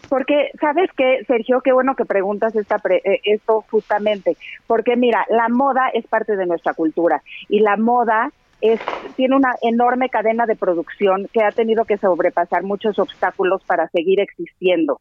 Porque, 0.08 0.52
¿sabes 0.62 0.92
qué, 0.96 1.24
Sergio? 1.26 1.62
Qué 1.62 1.74
bueno 1.74 1.96
que 1.96 2.06
preguntas 2.06 2.56
esta 2.56 2.80
eh, 2.90 3.20
esto 3.24 3.66
justamente. 3.72 4.38
Porque, 4.68 4.96
mira, 4.96 5.26
la 5.30 5.50
moda 5.50 5.90
es 5.94 6.06
parte 6.06 6.36
de 6.36 6.46
nuestra 6.46 6.76
cultura 6.76 7.24
y 7.48 7.60
la 7.62 7.76
moda 7.76 8.32
es, 8.62 8.82
tiene 9.16 9.36
una 9.36 9.54
enorme 9.62 10.10
cadena 10.10 10.46
de 10.46 10.56
producción 10.56 11.28
que 11.34 11.44
ha 11.44 11.52
tenido 11.52 11.86
que 11.86 11.98
sobrepasar 11.98 12.64
muchos 12.64 13.00
obstáculos 13.00 13.64
para 13.66 13.88
seguir 13.90 14.20
existiendo. 14.20 15.00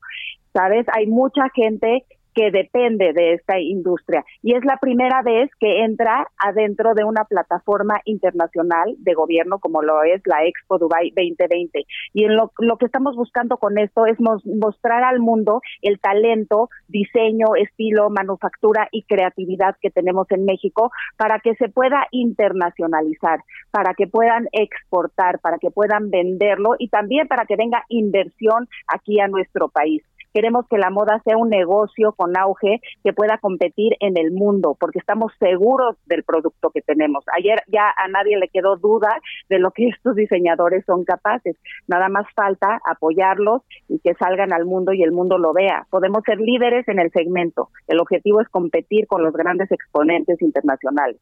¿Sabes? 0.53 0.87
Hay 0.93 1.07
mucha 1.07 1.49
gente 1.55 2.05
que 2.39 2.53
depende 2.53 3.13
de 3.13 3.33
esta 3.33 3.59
industria. 3.59 4.25
Y 4.43 4.55
es 4.55 4.65
la 4.65 4.77
primera 4.77 5.23
vez 5.23 5.51
que 5.59 5.83
entra 5.83 6.29
adentro 6.39 6.95
de 6.95 7.03
una 7.03 7.25
plataforma 7.25 8.01
internacional 8.05 8.95
de 8.99 9.15
gobierno 9.15 9.59
como 9.59 9.83
lo 9.83 10.05
es 10.05 10.23
la 10.25 10.45
Expo 10.45 10.79
Dubai 10.79 11.11
2020. 11.17 11.85
Y 12.15 12.25
en 12.27 12.37
lo, 12.37 12.53
lo 12.59 12.77
que 12.77 12.87
estamos 12.87 13.17
buscando 13.17 13.57
con 13.57 13.77
esto 13.77 14.07
es 14.07 14.19
mostrar 14.21 15.03
al 15.03 15.19
mundo 15.19 15.63
el 15.83 15.99
talento, 15.99 16.69
diseño, 16.87 17.57
estilo, 17.57 18.09
manufactura 18.09 18.87
y 18.93 19.03
creatividad 19.03 19.75
que 19.83 19.91
tenemos 19.91 20.31
en 20.31 20.45
México 20.45 20.93
para 21.17 21.41
que 21.41 21.57
se 21.57 21.69
pueda 21.69 22.07
internacionalizar, 22.13 23.41
para 23.73 23.95
que 23.95 24.07
puedan 24.07 24.47
exportar, 24.53 25.41
para 25.41 25.59
que 25.59 25.73
puedan 25.73 26.09
venderlo 26.11 26.77
y 26.79 26.89
también 26.89 27.27
para 27.27 27.47
que 27.47 27.57
venga 27.57 27.85
inversión 27.89 28.69
aquí 28.87 29.19
a 29.19 29.27
nuestro 29.27 29.71
país. 29.71 30.05
Queremos 30.39 30.69
que 30.69 30.79
la 30.79 30.91
moda 30.91 31.21
sea 31.25 31.37
un 31.37 31.51
negocio 31.51 32.13
con 32.13 32.39
auge 32.39 32.81
que 33.03 33.13
pueda 33.13 33.39
competir 33.39 33.95
en 33.99 34.17
el 34.17 34.31
mundo, 34.31 34.77
porque 34.79 35.01
estamos 35.01 35.33
seguros 35.41 35.97
del 36.07 36.23
producto 36.23 36.71
que 36.71 36.81
tenemos. 36.81 37.25
Ayer 37.37 37.59
ya 37.67 37.93
a 37.97 38.07
nadie 38.07 38.39
le 38.39 38.47
quedó 38.47 38.77
duda 38.77 39.09
de 39.49 39.59
lo 39.59 39.73
que 39.73 39.89
estos 39.97 40.15
diseñadores 40.15 40.85
son 40.85 41.03
capaces. 41.03 41.57
Nada 41.89 42.09
más 42.09 42.25
falta 42.37 42.79
apoyarlos 42.89 43.63
y 43.89 43.99
que 43.99 44.15
salgan 44.15 44.53
al 44.53 44.65
mundo 44.65 44.93
y 44.93 45.03
el 45.03 45.11
mundo 45.11 45.39
lo 45.39 45.53
vea. 45.53 45.89
Podemos 45.91 46.23
ser 46.25 46.39
líderes 46.39 46.87
en 46.87 47.01
el 47.01 47.11
segmento. 47.11 47.71
El 47.89 47.99
objetivo 47.99 48.41
es 48.41 48.49
competir 48.49 49.09
con 49.09 49.25
los 49.25 49.33
grandes 49.33 49.73
exponentes 49.73 50.41
internacionales. 50.41 51.21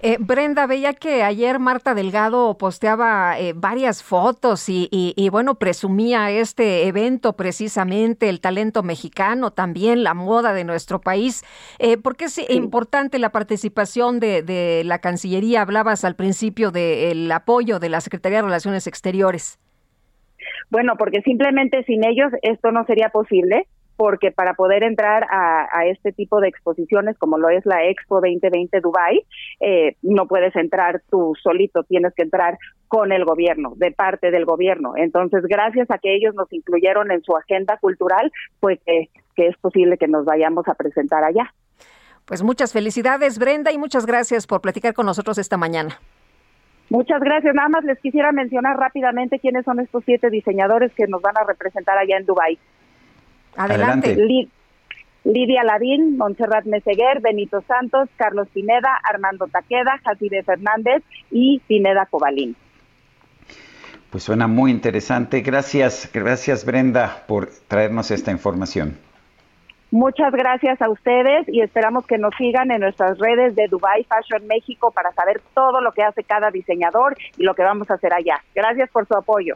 Eh, 0.00 0.16
Brenda, 0.18 0.66
veía 0.66 0.92
que 0.92 1.22
ayer 1.22 1.58
Marta 1.58 1.94
Delgado 1.94 2.56
posteaba 2.58 3.38
eh, 3.38 3.52
varias 3.54 4.02
fotos 4.02 4.66
y, 4.68 5.28
bueno, 5.30 5.54
presumía 5.56 6.30
este 6.30 6.86
evento 6.86 7.34
precisamente, 7.34 8.28
el 8.28 8.40
talento 8.40 8.82
mexicano, 8.82 9.50
también 9.50 10.02
la 10.02 10.14
moda 10.14 10.52
de 10.52 10.64
nuestro 10.64 11.00
país. 11.00 11.44
Eh, 11.78 11.96
¿Por 11.96 12.16
qué 12.16 12.26
es 12.26 12.50
importante 12.50 13.18
la 13.18 13.30
participación 13.30 14.20
de, 14.20 14.82
la 14.84 14.98
Cancillería? 14.98 15.62
Hablabas 15.62 16.04
al 16.04 16.16
principio 16.16 16.70
del 16.70 17.30
apoyo 17.32 17.78
de 17.78 17.88
la 17.88 18.00
Secretaría 18.00 18.38
de 18.38 18.44
Relaciones 18.44 18.86
Exteriores. 18.86 19.58
Bueno, 20.70 20.94
porque 20.98 21.22
simplemente 21.22 21.84
sin 21.84 22.04
ellos 22.04 22.32
esto 22.42 22.72
no 22.72 22.84
sería 22.84 23.08
posible 23.08 23.66
porque 23.96 24.30
para 24.30 24.54
poder 24.54 24.82
entrar 24.82 25.26
a, 25.30 25.86
este 25.86 26.12
tipo 26.12 26.40
de 26.40 26.48
exposiciones, 26.48 27.16
como 27.18 27.38
lo 27.38 27.48
es 27.48 27.64
la 27.66 27.84
Expo 27.84 28.16
2020 28.16 28.80
Dubai, 28.80 29.24
eh, 29.60 29.96
no 30.02 30.26
puedes 30.26 30.54
entrar 30.56 31.02
tú 31.10 31.34
solito, 31.42 31.82
tienes 31.84 32.14
que 32.14 32.22
entrar 32.22 32.58
con 32.88 33.12
el 33.12 33.24
gobierno, 33.24 33.74
de 33.76 33.90
parte 33.90 34.30
del 34.30 34.44
gobierno. 34.44 34.94
Entonces, 34.96 35.42
gracias 35.44 35.90
a 35.90 35.98
que 35.98 36.14
ellos 36.14 36.34
nos 36.34 36.52
incluyeron 36.52 37.10
en 37.10 37.22
su 37.22 37.36
agenda 37.36 37.76
cultural, 37.78 38.30
pues 38.60 38.78
que 38.86 39.08
que 39.34 39.48
es 39.48 39.56
posible 39.58 39.98
que 39.98 40.08
nos 40.08 40.24
vayamos 40.24 40.66
a 40.68 40.74
presentar 40.74 41.24
allá. 41.24 41.52
Pues 42.24 42.42
muchas 42.42 42.72
felicidades, 42.72 43.38
Brenda, 43.38 43.70
y 43.72 43.78
muchas 43.78 44.06
gracias 44.06 44.46
por 44.46 44.60
platicar 44.60 44.94
con 44.94 45.06
nosotros 45.06 45.36
esta 45.38 45.56
mañana. 45.56 45.98
Muchas 46.90 47.20
gracias. 47.20 47.54
Nada 47.54 47.68
más 47.68 47.84
les 47.84 47.98
quisiera 47.98 48.32
mencionar 48.32 48.76
rápidamente 48.76 49.38
quiénes 49.38 49.64
son 49.64 49.80
estos 49.80 50.02
siete 50.04 50.30
diseñadores 50.30 50.92
que 50.94 51.06
nos 51.06 51.20
van 51.22 51.36
a 51.36 51.44
representar 51.44 51.98
allá 51.98 52.16
en 52.18 52.26
Dubái. 52.26 52.58
Adelante. 53.56 54.16
Lidia 55.24 55.64
Ladín, 55.64 56.18
Montserrat 56.18 56.66
Meseguer, 56.66 57.20
Benito 57.20 57.62
Santos, 57.62 58.10
Carlos 58.16 58.46
Pineda, 58.52 59.00
Armando 59.02 59.46
Taqueda, 59.46 59.98
Jacide 60.04 60.42
Fernández 60.42 61.02
y 61.30 61.60
Pineda 61.66 62.06
Cobalín. 62.06 62.54
Pues 64.10 64.22
suena 64.22 64.46
muy 64.46 64.70
interesante. 64.70 65.40
Gracias, 65.40 66.10
gracias 66.12 66.64
Brenda 66.64 67.24
por 67.26 67.48
traernos 67.68 68.10
esta 68.10 68.30
información. 68.30 68.98
Muchas 69.90 70.32
gracias 70.32 70.82
a 70.82 70.90
ustedes 70.90 71.48
y 71.48 71.60
esperamos 71.60 72.06
que 72.06 72.18
nos 72.18 72.34
sigan 72.36 72.70
en 72.70 72.80
nuestras 72.80 73.18
redes 73.18 73.54
de 73.54 73.68
Dubai 73.68 74.04
Fashion 74.04 74.46
México 74.46 74.90
para 74.90 75.12
saber 75.12 75.40
todo 75.54 75.80
lo 75.80 75.92
que 75.92 76.02
hace 76.02 76.22
cada 76.24 76.50
diseñador 76.50 77.16
y 77.38 77.44
lo 77.44 77.54
que 77.54 77.62
vamos 77.62 77.90
a 77.90 77.94
hacer 77.94 78.12
allá. 78.12 78.42
Gracias 78.54 78.90
por 78.90 79.06
su 79.06 79.14
apoyo. 79.14 79.54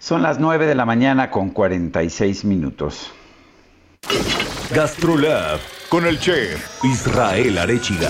Son 0.00 0.22
las 0.22 0.40
9 0.40 0.64
de 0.64 0.74
la 0.74 0.86
mañana 0.86 1.30
con 1.30 1.50
46 1.50 2.46
minutos. 2.46 3.12
Gastrolab 4.74 5.60
con 5.90 6.06
el 6.06 6.18
chef 6.18 6.82
Israel 6.82 7.58
Arechiga. 7.58 8.08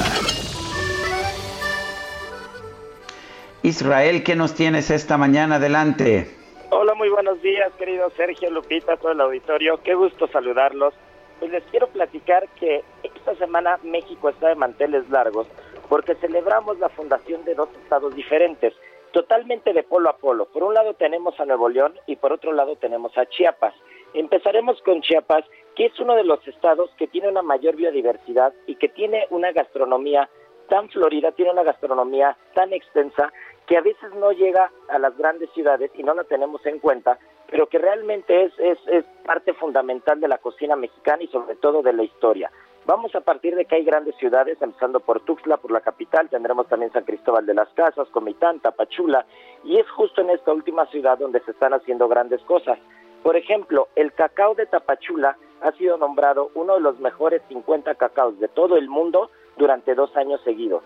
Israel, 3.65 4.23
¿qué 4.23 4.37
nos 4.37 4.55
tienes 4.55 4.89
esta 4.93 5.19
mañana? 5.19 5.57
Adelante. 5.57 6.31
Hola, 6.71 6.95
muy 6.95 7.09
buenos 7.09 7.43
días, 7.43 7.73
querido 7.77 8.09
Sergio 8.17 8.53
Lupita, 8.53 8.97
todo 8.97 9.11
el 9.11 9.21
auditorio. 9.21 9.83
Qué 9.83 9.95
gusto 9.95 10.29
saludarlos. 10.29 10.95
Pues 11.41 11.51
les 11.51 11.65
quiero 11.73 11.89
platicar 11.89 12.49
que 12.51 12.85
esta 13.03 13.35
semana 13.35 13.81
México 13.83 14.29
está 14.29 14.47
de 14.47 14.55
manteles 14.55 15.11
largos 15.11 15.49
porque 15.89 16.15
celebramos 16.15 16.79
la 16.79 16.89
fundación 16.89 17.45
de 17.45 17.57
dos 17.57 17.69
estados 17.83 18.15
diferentes, 18.15 18.75
totalmente 19.13 19.73
de 19.73 19.83
polo 19.83 20.11
a 20.11 20.17
polo. 20.17 20.47
Por 20.47 20.63
un 20.63 20.75
lado 20.75 20.95
tenemos 20.95 21.39
a 21.41 21.45
Nuevo 21.45 21.69
León 21.69 21.95
y 22.07 22.17
por 22.17 22.33
otro 22.33 22.53
lado 22.53 22.77
tenemos 22.77 23.17
a 23.17 23.27
Chiapas. 23.27 23.75
Empezaremos 24.15 24.81
con 24.83 25.03
Chiapas, 25.03 25.45
que 25.77 25.87
es 25.87 26.01
uno 26.01 26.15
de 26.15 26.25
los 26.25 26.47
estados 26.47 26.91
que 26.97 27.07
tiene 27.07 27.29
una 27.29 27.43
mayor 27.43 27.77
biodiversidad 27.77 28.53
y 28.67 28.77
que 28.77 28.89
tiene 28.89 29.27
una 29.31 29.53
gastronomía 29.53 30.29
tan 30.69 30.89
florida, 30.89 31.33
tiene 31.33 31.53
una 31.53 31.63
gastronomía 31.63 32.37
tan 32.55 32.73
extensa 32.73 33.33
que 33.67 33.77
a 33.77 33.83
veces 33.83 34.13
no 34.15 34.33
llega 34.33 34.71
a 34.89 34.99
las 34.99 35.17
grandes 35.17 35.51
ciudades 35.51 35.91
y 35.95 36.03
no 36.03 36.15
la 36.15 36.25
tenemos 36.25 36.65
en 36.67 36.79
cuenta, 36.81 37.19
pero 37.49 37.69
que 37.69 37.79
realmente 37.79 38.45
es, 38.45 38.53
es, 38.59 38.79
es 38.89 39.05
parte 39.25 39.53
fundamental 39.55 40.21
de 40.21 40.29
la 40.29 40.39
cocina 40.39 40.77
mexicana 40.77 41.23
y 41.23 41.29
sobre 41.29 41.57
todo 41.57 41.83
de 41.83 41.93
la 41.93 42.03
historia. 42.03 42.51
Vamos 42.91 43.15
a 43.15 43.21
partir 43.21 43.55
de 43.55 43.67
que 43.67 43.77
hay 43.77 43.85
grandes 43.85 44.17
ciudades, 44.17 44.61
empezando 44.61 44.99
por 44.99 45.21
Tuxtla, 45.21 45.59
por 45.59 45.71
la 45.71 45.81
capital, 45.81 46.29
tendremos 46.29 46.67
también 46.67 46.91
San 46.91 47.05
Cristóbal 47.05 47.47
de 47.47 47.55
las 47.55 47.69
Casas, 47.69 48.09
Comitán, 48.09 48.59
Tapachula, 48.59 49.25
y 49.63 49.79
es 49.79 49.89
justo 49.91 50.23
en 50.23 50.31
esta 50.31 50.53
última 50.53 50.87
ciudad 50.87 51.17
donde 51.17 51.39
se 51.43 51.53
están 51.53 51.73
haciendo 51.73 52.09
grandes 52.09 52.41
cosas. 52.43 52.81
Por 53.23 53.37
ejemplo, 53.37 53.87
el 53.95 54.13
cacao 54.13 54.57
de 54.57 54.67
Tapachula 54.67 55.37
ha 55.61 55.71
sido 55.75 55.99
nombrado 55.99 56.51
uno 56.57 56.75
de 56.75 56.81
los 56.81 56.99
mejores 56.99 57.43
50 57.47 57.95
cacaos 57.95 58.41
de 58.41 58.49
todo 58.49 58.77
el 58.77 58.89
mundo 58.89 59.31
durante 59.57 59.95
dos 59.95 60.17
años 60.17 60.41
seguidos. 60.43 60.83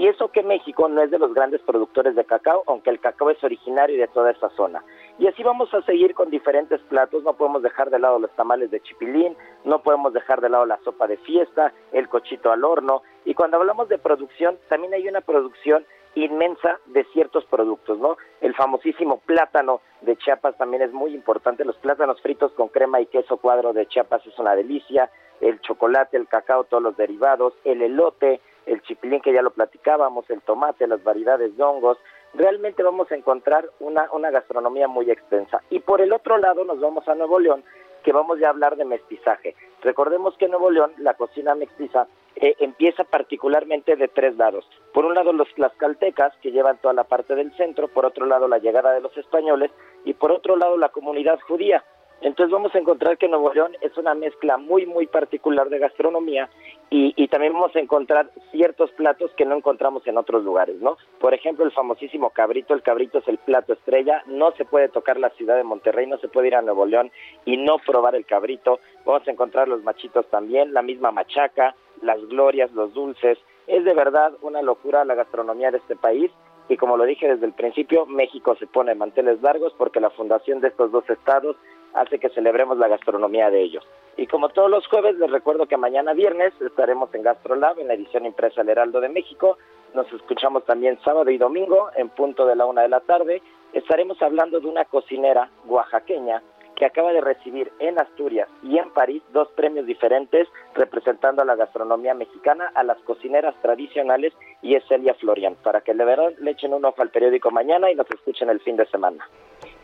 Y 0.00 0.08
eso 0.08 0.28
que 0.28 0.42
México 0.42 0.88
no 0.88 1.02
es 1.02 1.10
de 1.10 1.18
los 1.18 1.34
grandes 1.34 1.60
productores 1.60 2.16
de 2.16 2.24
cacao, 2.24 2.62
aunque 2.66 2.88
el 2.88 3.00
cacao 3.00 3.28
es 3.28 3.44
originario 3.44 4.00
de 4.00 4.08
toda 4.08 4.30
esa 4.30 4.48
zona. 4.56 4.82
Y 5.18 5.26
así 5.26 5.42
vamos 5.42 5.74
a 5.74 5.82
seguir 5.82 6.14
con 6.14 6.30
diferentes 6.30 6.80
platos, 6.88 7.22
no 7.22 7.34
podemos 7.34 7.62
dejar 7.62 7.90
de 7.90 7.98
lado 7.98 8.18
los 8.18 8.34
tamales 8.34 8.70
de 8.70 8.80
chipilín, 8.80 9.36
no 9.62 9.82
podemos 9.82 10.14
dejar 10.14 10.40
de 10.40 10.48
lado 10.48 10.64
la 10.64 10.78
sopa 10.84 11.06
de 11.06 11.18
fiesta, 11.18 11.74
el 11.92 12.08
cochito 12.08 12.50
al 12.50 12.64
horno. 12.64 13.02
Y 13.26 13.34
cuando 13.34 13.58
hablamos 13.58 13.90
de 13.90 13.98
producción, 13.98 14.58
también 14.70 14.94
hay 14.94 15.06
una 15.06 15.20
producción 15.20 15.84
inmensa 16.14 16.80
de 16.86 17.04
ciertos 17.12 17.44
productos, 17.44 17.98
¿no? 17.98 18.16
El 18.40 18.54
famosísimo 18.54 19.18
plátano 19.18 19.82
de 20.00 20.16
Chiapas 20.16 20.56
también 20.56 20.82
es 20.82 20.94
muy 20.94 21.14
importante, 21.14 21.62
los 21.66 21.76
plátanos 21.76 22.22
fritos 22.22 22.52
con 22.52 22.68
crema 22.68 23.02
y 23.02 23.06
queso 23.06 23.36
cuadro 23.36 23.74
de 23.74 23.86
Chiapas 23.86 24.26
es 24.26 24.38
una 24.38 24.56
delicia, 24.56 25.10
el 25.40 25.60
chocolate, 25.60 26.16
el 26.16 26.28
cacao, 26.28 26.64
todos 26.64 26.82
los 26.82 26.96
derivados, 26.96 27.54
el 27.64 27.82
elote, 27.82 28.40
el 28.66 28.82
chipilín 28.82 29.20
que 29.20 29.32
ya 29.32 29.42
lo 29.42 29.50
platicábamos, 29.50 30.28
el 30.30 30.42
tomate, 30.42 30.86
las 30.86 31.02
variedades 31.02 31.56
de 31.56 31.62
hongos, 31.62 31.98
realmente 32.34 32.82
vamos 32.82 33.10
a 33.10 33.16
encontrar 33.16 33.68
una, 33.80 34.08
una 34.12 34.30
gastronomía 34.30 34.88
muy 34.88 35.10
extensa. 35.10 35.62
Y 35.70 35.80
por 35.80 36.00
el 36.00 36.12
otro 36.12 36.38
lado 36.38 36.64
nos 36.64 36.80
vamos 36.80 37.08
a 37.08 37.14
Nuevo 37.14 37.38
León, 37.40 37.64
que 38.02 38.12
vamos 38.12 38.38
ya 38.38 38.48
a 38.48 38.50
hablar 38.50 38.76
de 38.76 38.84
mestizaje. 38.84 39.54
Recordemos 39.82 40.36
que 40.36 40.46
en 40.46 40.52
Nuevo 40.52 40.70
León 40.70 40.92
la 40.98 41.14
cocina 41.14 41.54
mestiza 41.54 42.06
eh, 42.36 42.54
empieza 42.60 43.04
particularmente 43.04 43.96
de 43.96 44.08
tres 44.08 44.36
lados. 44.36 44.66
Por 44.94 45.04
un 45.04 45.14
lado 45.14 45.32
los 45.32 45.48
caltecas 45.76 46.32
que 46.42 46.52
llevan 46.52 46.78
toda 46.78 46.94
la 46.94 47.04
parte 47.04 47.34
del 47.34 47.52
centro, 47.56 47.88
por 47.88 48.06
otro 48.06 48.26
lado 48.26 48.48
la 48.48 48.58
llegada 48.58 48.92
de 48.92 49.00
los 49.00 49.16
españoles 49.16 49.70
y 50.04 50.14
por 50.14 50.32
otro 50.32 50.56
lado 50.56 50.76
la 50.76 50.90
comunidad 50.90 51.38
judía. 51.40 51.84
Entonces 52.20 52.52
vamos 52.52 52.74
a 52.74 52.78
encontrar 52.78 53.16
que 53.16 53.28
Nuevo 53.28 53.52
León 53.52 53.76
es 53.80 53.96
una 53.96 54.14
mezcla 54.14 54.58
muy, 54.58 54.84
muy 54.84 55.06
particular 55.06 55.70
de 55.70 55.78
gastronomía 55.78 56.50
y, 56.92 57.28
también 57.28 57.52
vamos 57.52 57.74
a 57.76 57.78
encontrar 57.78 58.30
ciertos 58.50 58.90
platos 58.92 59.30
que 59.36 59.46
no 59.46 59.56
encontramos 59.56 60.04
en 60.08 60.18
otros 60.18 60.42
lugares, 60.42 60.80
¿no? 60.80 60.98
Por 61.20 61.32
ejemplo, 61.32 61.64
el 61.64 61.70
famosísimo 61.70 62.30
cabrito, 62.30 62.74
el 62.74 62.82
cabrito 62.82 63.18
es 63.18 63.28
el 63.28 63.38
plato 63.38 63.72
estrella, 63.72 64.24
no 64.26 64.50
se 64.52 64.64
puede 64.64 64.88
tocar 64.88 65.16
la 65.18 65.30
ciudad 65.30 65.56
de 65.56 65.62
Monterrey, 65.62 66.08
no 66.08 66.18
se 66.18 66.26
puede 66.26 66.48
ir 66.48 66.56
a 66.56 66.62
Nuevo 66.62 66.86
León 66.86 67.12
y 67.44 67.56
no 67.56 67.78
probar 67.78 68.16
el 68.16 68.26
cabrito. 68.26 68.80
Vamos 69.04 69.26
a 69.28 69.30
encontrar 69.30 69.68
los 69.68 69.84
machitos 69.84 70.26
también, 70.30 70.74
la 70.74 70.82
misma 70.82 71.12
machaca, 71.12 71.76
las 72.02 72.20
glorias, 72.26 72.72
los 72.72 72.92
dulces. 72.92 73.38
Es 73.68 73.84
de 73.84 73.94
verdad 73.94 74.32
una 74.42 74.60
locura 74.60 75.04
la 75.04 75.14
gastronomía 75.14 75.70
de 75.70 75.78
este 75.78 75.94
país 75.94 76.32
y 76.68 76.76
como 76.76 76.96
lo 76.96 77.04
dije 77.04 77.28
desde 77.28 77.46
el 77.46 77.52
principio, 77.52 78.06
México 78.06 78.56
se 78.56 78.66
pone 78.66 78.94
manteles 78.94 79.42
largos 79.42 79.72
porque 79.76 80.00
la 80.00 80.10
fundación 80.10 80.60
de 80.60 80.68
estos 80.68 80.92
dos 80.92 81.08
estados 81.08 81.56
hace 81.94 82.18
que 82.18 82.28
celebremos 82.30 82.78
la 82.78 82.88
gastronomía 82.88 83.50
de 83.50 83.62
ellos. 83.62 83.86
Y 84.16 84.26
como 84.26 84.48
todos 84.50 84.70
los 84.70 84.86
jueves, 84.86 85.16
les 85.16 85.30
recuerdo 85.30 85.66
que 85.66 85.76
mañana 85.76 86.12
viernes 86.12 86.52
estaremos 86.60 87.14
en 87.14 87.22
GastroLab, 87.22 87.78
en 87.78 87.88
la 87.88 87.94
edición 87.94 88.26
impresa 88.26 88.62
del 88.62 88.70
Heraldo 88.70 89.00
de 89.00 89.08
México. 89.08 89.58
Nos 89.94 90.12
escuchamos 90.12 90.64
también 90.64 90.98
sábado 91.04 91.30
y 91.30 91.38
domingo, 91.38 91.90
en 91.96 92.10
punto 92.10 92.46
de 92.46 92.56
la 92.56 92.66
una 92.66 92.82
de 92.82 92.88
la 92.88 93.00
tarde. 93.00 93.42
Estaremos 93.72 94.20
hablando 94.22 94.60
de 94.60 94.66
una 94.66 94.84
cocinera 94.84 95.48
oaxaqueña 95.66 96.42
que 96.80 96.86
acaba 96.86 97.12
de 97.12 97.20
recibir 97.20 97.70
en 97.78 98.00
Asturias 98.00 98.48
y 98.62 98.78
en 98.78 98.90
París 98.90 99.22
dos 99.34 99.48
premios 99.48 99.84
diferentes 99.84 100.48
representando 100.74 101.42
a 101.42 101.44
la 101.44 101.54
gastronomía 101.54 102.14
mexicana, 102.14 102.72
a 102.74 102.82
las 102.82 102.98
cocineras 103.02 103.54
tradicionales 103.60 104.32
y 104.62 104.74
es 104.76 104.84
Celia 104.88 105.12
Florian. 105.14 105.56
Para 105.62 105.82
que 105.82 105.92
le, 105.92 106.06
verán, 106.06 106.34
le 106.38 106.52
echen 106.52 106.72
un 106.72 106.84
ojo 106.86 107.02
al 107.02 107.10
periódico 107.10 107.50
mañana 107.50 107.90
y 107.90 107.94
nos 107.94 108.10
escuchen 108.10 108.48
el 108.48 108.60
fin 108.60 108.76
de 108.76 108.86
semana. 108.86 109.28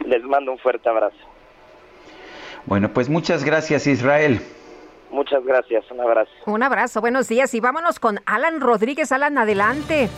Les 0.07 0.23
mando 0.23 0.53
un 0.53 0.59
fuerte 0.59 0.89
abrazo. 0.89 1.36
Bueno, 2.67 2.93
pues 2.93 3.09
muchas 3.09 3.45
gracias 3.45 3.87
Israel. 3.87 4.41
Muchas 5.11 5.45
gracias, 5.45 5.85
un 5.91 6.01
abrazo. 6.01 6.31
Un 6.47 6.63
abrazo, 6.63 7.01
buenos 7.01 7.29
días 7.29 7.55
y 7.55 7.61
vámonos 7.61 8.01
con 8.01 8.19
Alan 8.27 8.61
Rodríguez. 8.61 9.13
Alan, 9.13 9.39
adelante. 9.39 10.09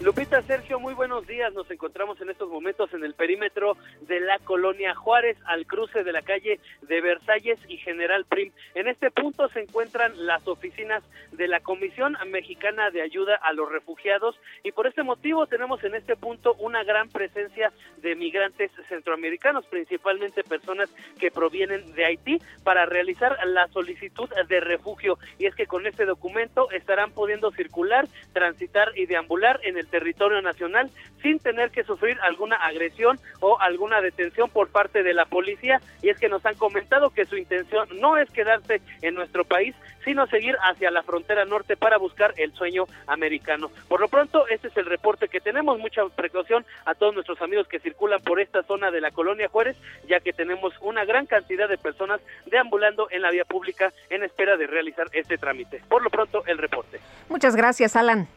Lupita 0.00 0.40
Sergio, 0.42 0.78
muy 0.78 0.94
buenos 0.94 1.26
días. 1.26 1.52
Nos 1.54 1.68
encontramos 1.72 2.20
en 2.20 2.30
estos 2.30 2.48
momentos 2.48 2.94
en 2.94 3.02
el 3.02 3.14
perímetro 3.14 3.76
de 4.02 4.20
la 4.20 4.38
colonia 4.38 4.94
Juárez, 4.94 5.36
al 5.44 5.66
cruce 5.66 6.04
de 6.04 6.12
la 6.12 6.22
calle 6.22 6.60
de 6.82 7.00
Versalles 7.00 7.58
y 7.66 7.78
General 7.78 8.24
Prim. 8.24 8.52
En 8.76 8.86
este 8.86 9.10
punto 9.10 9.48
se 9.48 9.62
encuentran 9.62 10.12
las 10.24 10.46
oficinas 10.46 11.02
de 11.32 11.48
la 11.48 11.58
Comisión 11.58 12.16
Mexicana 12.28 12.92
de 12.92 13.02
Ayuda 13.02 13.34
a 13.42 13.52
los 13.52 13.72
Refugiados 13.72 14.38
y 14.62 14.70
por 14.70 14.86
este 14.86 15.02
motivo 15.02 15.48
tenemos 15.48 15.82
en 15.82 15.96
este 15.96 16.14
punto 16.14 16.54
una 16.60 16.84
gran 16.84 17.08
presencia 17.08 17.72
de 17.96 18.14
migrantes 18.14 18.70
centroamericanos, 18.88 19.66
principalmente 19.66 20.44
personas 20.44 20.88
que 21.18 21.32
provienen 21.32 21.92
de 21.94 22.04
Haití, 22.04 22.40
para 22.62 22.86
realizar 22.86 23.36
la 23.46 23.66
solicitud 23.68 24.28
de 24.48 24.60
refugio. 24.60 25.18
Y 25.40 25.46
es 25.46 25.56
que 25.56 25.66
con 25.66 25.88
este 25.88 26.04
documento 26.04 26.70
estarán 26.70 27.10
pudiendo 27.10 27.50
circular, 27.50 28.06
transitar 28.32 28.96
y 28.96 29.06
deambular 29.06 29.58
en 29.64 29.76
el 29.76 29.87
territorio 29.88 30.40
nacional 30.42 30.90
sin 31.22 31.38
tener 31.38 31.70
que 31.70 31.84
sufrir 31.84 32.18
alguna 32.22 32.56
agresión 32.56 33.18
o 33.40 33.60
alguna 33.60 34.00
detención 34.00 34.50
por 34.50 34.68
parte 34.68 35.02
de 35.02 35.14
la 35.14 35.26
policía. 35.26 35.80
Y 36.02 36.10
es 36.10 36.18
que 36.18 36.28
nos 36.28 36.44
han 36.46 36.54
comentado 36.54 37.10
que 37.10 37.24
su 37.24 37.36
intención 37.36 37.88
no 38.00 38.16
es 38.16 38.30
quedarse 38.30 38.80
en 39.02 39.14
nuestro 39.14 39.44
país, 39.44 39.74
sino 40.04 40.26
seguir 40.26 40.56
hacia 40.62 40.90
la 40.90 41.02
frontera 41.02 41.44
norte 41.44 41.76
para 41.76 41.98
buscar 41.98 42.32
el 42.36 42.52
sueño 42.54 42.84
americano. 43.06 43.70
Por 43.88 44.00
lo 44.00 44.08
pronto, 44.08 44.46
este 44.48 44.68
es 44.68 44.76
el 44.76 44.86
reporte 44.86 45.28
que 45.28 45.40
tenemos. 45.40 45.78
Mucha 45.78 46.04
precaución 46.08 46.64
a 46.84 46.94
todos 46.94 47.14
nuestros 47.14 47.40
amigos 47.42 47.68
que 47.68 47.80
circulan 47.80 48.22
por 48.22 48.40
esta 48.40 48.62
zona 48.62 48.90
de 48.90 49.00
la 49.00 49.10
colonia 49.10 49.48
Juárez, 49.48 49.76
ya 50.08 50.20
que 50.20 50.32
tenemos 50.32 50.72
una 50.80 51.04
gran 51.04 51.26
cantidad 51.26 51.68
de 51.68 51.78
personas 51.78 52.20
deambulando 52.46 53.08
en 53.10 53.22
la 53.22 53.30
vía 53.30 53.44
pública 53.44 53.92
en 54.08 54.22
espera 54.22 54.56
de 54.56 54.66
realizar 54.66 55.06
este 55.12 55.36
trámite. 55.36 55.82
Por 55.88 56.02
lo 56.02 56.10
pronto, 56.10 56.42
el 56.46 56.58
reporte. 56.58 57.00
Muchas 57.28 57.56
gracias, 57.56 57.96
Alan. 57.96 58.28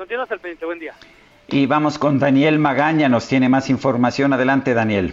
Continuamos 0.00 0.30
al 0.30 0.40
pendiente. 0.40 0.64
Buen 0.64 0.78
día. 0.78 0.94
Y 1.48 1.66
vamos 1.66 1.98
con 1.98 2.18
Daniel 2.18 2.58
Magaña, 2.58 3.10
nos 3.10 3.28
tiene 3.28 3.50
más 3.50 3.68
información. 3.68 4.32
Adelante, 4.32 4.72
Daniel. 4.72 5.12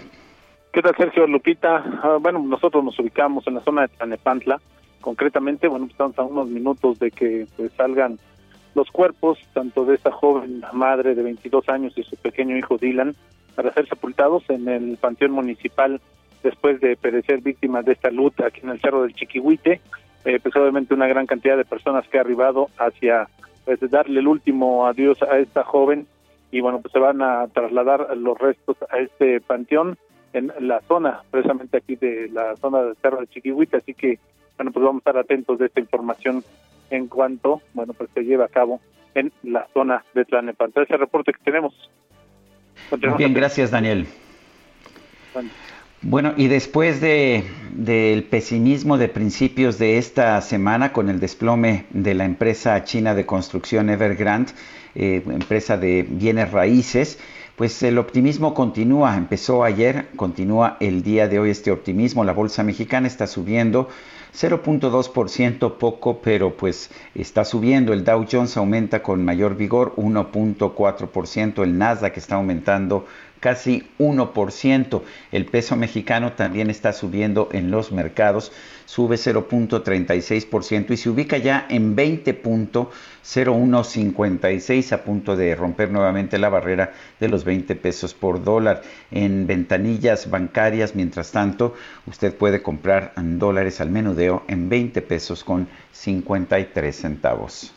¿Qué 0.71 0.81
tal, 0.81 0.95
Sergio 0.95 1.27
Lupita? 1.27 1.83
Ah, 2.01 2.17
bueno, 2.21 2.39
nosotros 2.39 2.85
nos 2.85 2.97
ubicamos 2.97 3.45
en 3.47 3.55
la 3.55 3.61
zona 3.63 3.81
de 3.81 3.89
Tlanepantla. 3.89 4.61
Concretamente, 5.01 5.67
bueno, 5.67 5.87
estamos 5.87 6.17
a 6.17 6.23
unos 6.23 6.47
minutos 6.47 6.99
de 6.99 7.11
que 7.11 7.47
pues, 7.57 7.73
salgan 7.73 8.17
los 8.75 8.89
cuerpos, 8.89 9.37
tanto 9.51 9.83
de 9.83 9.95
esta 9.95 10.13
joven 10.13 10.63
madre 10.71 11.15
de 11.15 11.21
22 11.21 11.67
años 11.67 11.91
y 11.97 12.03
su 12.03 12.15
pequeño 12.15 12.55
hijo 12.55 12.77
Dylan, 12.77 13.13
para 13.55 13.73
ser 13.73 13.89
sepultados 13.89 14.49
en 14.49 14.69
el 14.69 14.95
Panteón 14.95 15.31
Municipal 15.31 15.99
después 16.43 16.79
de 16.79 16.95
perecer 16.95 17.41
víctimas 17.41 17.83
de 17.83 17.91
esta 17.91 18.09
luta 18.09 18.47
aquí 18.47 18.61
en 18.63 18.69
el 18.69 18.79
Cerro 18.79 19.01
del 19.01 19.13
Chiquihuite. 19.15 19.81
Eh, 20.23 20.39
pues 20.41 20.55
obviamente 20.55 20.93
una 20.93 21.07
gran 21.07 21.25
cantidad 21.25 21.57
de 21.57 21.65
personas 21.65 22.07
que 22.07 22.19
ha 22.19 22.21
arribado 22.21 22.69
hacia 22.77 23.27
pues, 23.67 23.91
darle 23.91 24.21
el 24.21 24.27
último 24.27 24.87
adiós 24.87 25.21
a 25.23 25.39
esta 25.39 25.65
joven 25.65 26.07
y 26.51 26.61
bueno, 26.61 26.79
pues 26.79 26.93
se 26.93 26.99
van 26.99 27.21
a 27.21 27.47
trasladar 27.47 28.15
los 28.15 28.37
restos 28.39 28.77
a 28.89 28.97
este 28.99 29.41
panteón 29.41 29.97
en 30.31 30.53
la 30.61 30.79
zona, 30.87 31.23
precisamente 31.29 31.75
aquí 31.75 31.97
de 31.97 32.29
la 32.29 32.55
zona 32.55 32.81
del 32.81 32.95
Cerro 33.01 33.17
del 33.17 33.27
Chiquihuite, 33.27 33.75
así 33.75 33.93
que 33.93 34.19
bueno, 34.55 34.71
pues 34.71 34.85
vamos 34.85 35.01
a 35.01 35.09
estar 35.09 35.17
atentos 35.17 35.59
de 35.59 35.65
esta 35.65 35.81
información 35.81 36.45
en 36.89 37.07
cuanto, 37.07 37.61
bueno, 37.73 37.91
pues 37.91 38.09
se 38.13 38.23
lleve 38.23 38.45
a 38.45 38.47
cabo 38.47 38.79
en 39.15 39.33
la 39.43 39.67
zona 39.73 40.05
de 40.13 40.23
Tlanepantla. 40.23 40.83
Ese 40.83 40.95
reporte 40.95 41.33
que 41.33 41.43
tenemos. 41.43 41.73
Muy 42.89 43.17
bien, 43.17 43.33
gracias 43.33 43.71
Daniel. 43.71 44.07
Bueno, 45.33 45.49
y 46.37 46.47
después 46.47 47.01
de, 47.01 47.43
del 47.73 48.23
pesimismo 48.23 48.97
de 48.97 49.09
principios 49.09 49.79
de 49.79 49.97
esta 49.97 50.39
semana 50.41 50.93
con 50.93 51.09
el 51.09 51.19
desplome 51.19 51.85
de 51.89 52.13
la 52.13 52.25
empresa 52.25 52.83
china 52.83 53.15
de 53.15 53.25
construcción 53.25 53.89
Evergrande, 53.89 54.51
eh, 54.95 55.23
empresa 55.27 55.77
de 55.77 56.03
bienes 56.07 56.51
raíces, 56.51 57.17
pues 57.55 57.81
el 57.81 57.97
optimismo 57.97 58.53
continúa, 58.53 59.17
empezó 59.17 59.63
ayer, 59.63 60.09
continúa 60.15 60.77
el 60.79 61.01
día 61.01 61.27
de 61.27 61.39
hoy 61.39 61.49
este 61.49 61.71
optimismo, 61.71 62.23
la 62.23 62.33
bolsa 62.33 62.63
mexicana 62.63 63.07
está 63.07 63.25
subiendo 63.25 63.89
0.2%, 64.35 65.77
poco, 65.77 66.21
pero 66.21 66.55
pues 66.55 66.91
está 67.15 67.43
subiendo. 67.43 67.93
El 67.93 68.03
Dow 68.03 68.27
Jones 68.31 68.55
aumenta 68.57 69.01
con 69.01 69.25
mayor 69.25 69.55
vigor 69.55 69.95
1.4%, 69.95 71.63
el 71.63 71.77
Nasdaq 71.77 72.17
está 72.17 72.35
aumentando 72.35 73.07
casi 73.39 73.87
1%. 73.99 75.01
El 75.31 75.45
peso 75.45 75.75
mexicano 75.75 76.33
también 76.33 76.69
está 76.69 76.93
subiendo 76.93 77.49
en 77.51 77.71
los 77.71 77.91
mercados, 77.91 78.51
sube 78.85 79.15
0.36% 79.15 80.91
y 80.91 80.97
se 80.97 81.09
ubica 81.09 81.37
ya 81.37 81.65
en 81.69 81.95
20.0156 81.95 84.91
a 84.91 85.03
punto 85.03 85.35
de 85.35 85.55
romper 85.55 85.89
nuevamente 85.91 86.37
la 86.37 86.49
barrera 86.49 86.93
de 87.19 87.29
los 87.29 87.43
20 87.43 87.73
pesos 87.75 88.13
por 88.13 88.43
dólar. 88.43 88.83
En 89.11 89.47
ventanillas 89.47 90.29
bancarias, 90.29 90.93
mientras 90.95 91.31
tanto, 91.31 91.73
usted 92.05 92.35
puede 92.35 92.61
comprar 92.61 93.13
dólares 93.15 93.81
al 93.81 93.89
menudeo 93.89 94.43
en 94.47 94.69
20 94.69 95.01
pesos 95.01 95.43
con 95.43 95.67
53 95.91 96.95
centavos. 96.95 97.73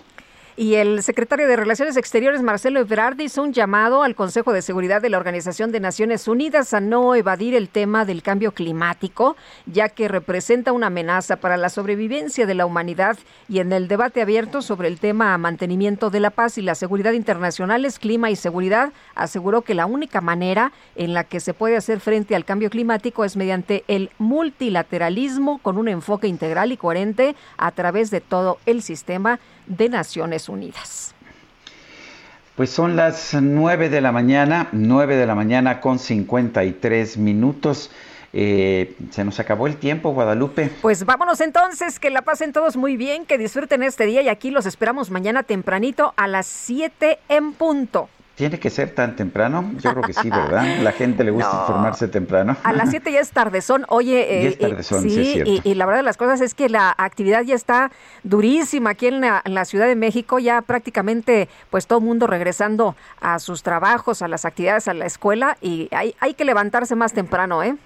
Y 0.60 0.74
el 0.74 1.02
secretario 1.02 1.48
de 1.48 1.56
Relaciones 1.56 1.96
Exteriores, 1.96 2.42
Marcelo 2.42 2.80
Ebrard, 2.80 3.18
hizo 3.18 3.42
un 3.42 3.54
llamado 3.54 4.02
al 4.02 4.14
Consejo 4.14 4.52
de 4.52 4.60
Seguridad 4.60 5.00
de 5.00 5.08
la 5.08 5.16
Organización 5.16 5.72
de 5.72 5.80
Naciones 5.80 6.28
Unidas 6.28 6.74
a 6.74 6.80
no 6.80 7.14
evadir 7.14 7.54
el 7.54 7.70
tema 7.70 8.04
del 8.04 8.22
cambio 8.22 8.52
climático, 8.52 9.38
ya 9.64 9.88
que 9.88 10.06
representa 10.06 10.72
una 10.72 10.88
amenaza 10.88 11.36
para 11.36 11.56
la 11.56 11.70
sobrevivencia 11.70 12.44
de 12.44 12.52
la 12.52 12.66
humanidad. 12.66 13.16
Y 13.48 13.60
en 13.60 13.72
el 13.72 13.88
debate 13.88 14.20
abierto 14.20 14.60
sobre 14.60 14.88
el 14.88 15.00
tema 15.00 15.38
mantenimiento 15.38 16.10
de 16.10 16.20
la 16.20 16.28
paz 16.28 16.58
y 16.58 16.60
la 16.60 16.74
seguridad 16.74 17.12
internacionales, 17.12 17.98
clima 17.98 18.30
y 18.30 18.36
seguridad, 18.36 18.92
aseguró 19.14 19.62
que 19.62 19.72
la 19.72 19.86
única 19.86 20.20
manera 20.20 20.72
en 20.94 21.14
la 21.14 21.24
que 21.24 21.40
se 21.40 21.54
puede 21.54 21.78
hacer 21.78 22.00
frente 22.00 22.36
al 22.36 22.44
cambio 22.44 22.68
climático 22.68 23.24
es 23.24 23.34
mediante 23.34 23.82
el 23.88 24.10
multilateralismo 24.18 25.56
con 25.62 25.78
un 25.78 25.88
enfoque 25.88 26.28
integral 26.28 26.70
y 26.70 26.76
coherente 26.76 27.34
a 27.56 27.70
través 27.70 28.10
de 28.10 28.20
todo 28.20 28.58
el 28.66 28.82
sistema 28.82 29.40
de 29.70 29.88
Naciones 29.88 30.48
Unidas. 30.48 31.14
Pues 32.56 32.70
son 32.70 32.96
las 32.96 33.32
9 33.32 33.88
de 33.88 34.00
la 34.00 34.12
mañana, 34.12 34.68
9 34.72 35.16
de 35.16 35.24
la 35.26 35.34
mañana 35.34 35.80
con 35.80 35.98
53 35.98 37.16
minutos. 37.16 37.90
Eh, 38.32 38.96
se 39.10 39.24
nos 39.24 39.40
acabó 39.40 39.66
el 39.66 39.76
tiempo, 39.76 40.12
Guadalupe. 40.12 40.70
Pues 40.82 41.04
vámonos 41.04 41.40
entonces, 41.40 41.98
que 41.98 42.10
la 42.10 42.22
pasen 42.22 42.52
todos 42.52 42.76
muy 42.76 42.96
bien, 42.96 43.24
que 43.24 43.38
disfruten 43.38 43.82
este 43.82 44.04
día 44.04 44.22
y 44.22 44.28
aquí 44.28 44.50
los 44.50 44.66
esperamos 44.66 45.10
mañana 45.10 45.42
tempranito 45.42 46.12
a 46.16 46.28
las 46.28 46.46
7 46.46 47.18
en 47.28 47.52
punto. 47.52 48.08
¿Tiene 48.40 48.58
que 48.58 48.70
ser 48.70 48.94
tan 48.94 49.16
temprano? 49.16 49.70
Yo 49.82 49.90
creo 49.90 50.02
que 50.02 50.14
sí, 50.14 50.30
¿verdad? 50.30 50.78
La 50.80 50.92
gente 50.92 51.24
le 51.24 51.30
gusta 51.30 51.50
informarse 51.60 52.08
temprano. 52.08 52.56
A 52.64 52.72
las 52.72 52.88
7 52.88 53.12
ya 53.12 53.20
es 53.20 53.32
tardezón. 53.32 53.84
Oye, 53.88 54.46
eh, 54.48 54.56
eh 54.58 54.82
sí, 54.82 55.60
y, 55.62 55.74
la 55.74 55.84
verdad 55.84 55.98
de 55.98 56.04
las 56.04 56.16
cosas 56.16 56.40
es 56.40 56.54
que 56.54 56.70
la 56.70 56.94
actividad 56.96 57.42
ya 57.42 57.54
está 57.54 57.92
durísima 58.22 58.90
aquí 58.90 59.08
en 59.08 59.20
la, 59.20 59.64
Ciudad 59.66 59.86
de 59.86 59.94
México. 59.94 60.38
Ya 60.38 60.62
prácticamente, 60.62 61.50
pues 61.68 61.86
todo 61.86 61.98
el 61.98 62.06
mundo 62.06 62.26
regresando 62.26 62.96
a 63.20 63.38
sus 63.40 63.62
trabajos, 63.62 64.22
a 64.22 64.28
las 64.28 64.46
actividades, 64.46 64.88
a 64.88 64.94
la 64.94 65.04
escuela. 65.04 65.58
Y 65.60 65.90
hay, 65.90 66.14
hay 66.18 66.32
que 66.32 66.46
levantarse 66.46 66.96
más 66.96 67.12
temprano, 67.12 67.62
¿eh? 67.62 67.76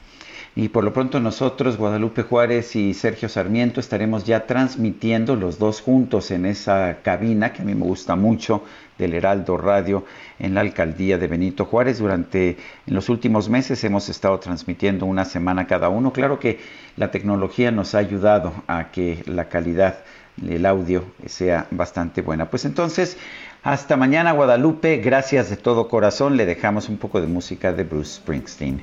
Y 0.56 0.68
por 0.68 0.84
lo 0.84 0.92
pronto 0.92 1.18
nosotros, 1.18 1.76
Guadalupe 1.76 2.22
Juárez 2.22 2.76
y 2.76 2.94
Sergio 2.94 3.28
Sarmiento, 3.28 3.80
estaremos 3.80 4.24
ya 4.24 4.46
transmitiendo 4.46 5.34
los 5.34 5.58
dos 5.58 5.80
juntos 5.80 6.30
en 6.30 6.46
esa 6.46 6.98
cabina 7.02 7.52
que 7.52 7.62
a 7.62 7.64
mí 7.64 7.74
me 7.74 7.84
gusta 7.84 8.14
mucho 8.14 8.62
del 8.98 9.14
Heraldo 9.14 9.56
Radio 9.56 10.04
en 10.38 10.54
la 10.54 10.60
alcaldía 10.60 11.18
de 11.18 11.26
Benito 11.26 11.64
Juárez. 11.64 11.98
Durante 11.98 12.56
en 12.86 12.94
los 12.94 13.08
últimos 13.08 13.48
meses 13.48 13.82
hemos 13.84 14.08
estado 14.08 14.38
transmitiendo 14.38 15.06
una 15.06 15.24
semana 15.24 15.66
cada 15.66 15.88
uno. 15.88 16.12
Claro 16.12 16.38
que 16.38 16.60
la 16.96 17.10
tecnología 17.10 17.70
nos 17.70 17.94
ha 17.94 17.98
ayudado 17.98 18.52
a 18.66 18.90
que 18.90 19.22
la 19.26 19.48
calidad 19.48 19.98
del 20.36 20.66
audio 20.66 21.04
sea 21.26 21.66
bastante 21.70 22.22
buena. 22.22 22.50
Pues 22.50 22.64
entonces, 22.64 23.16
hasta 23.62 23.96
mañana 23.96 24.32
Guadalupe, 24.32 24.96
gracias 24.98 25.50
de 25.50 25.56
todo 25.56 25.88
corazón. 25.88 26.36
Le 26.36 26.46
dejamos 26.46 26.88
un 26.88 26.98
poco 26.98 27.20
de 27.20 27.26
música 27.26 27.72
de 27.72 27.84
Bruce 27.84 28.16
Springsteen. 28.16 28.82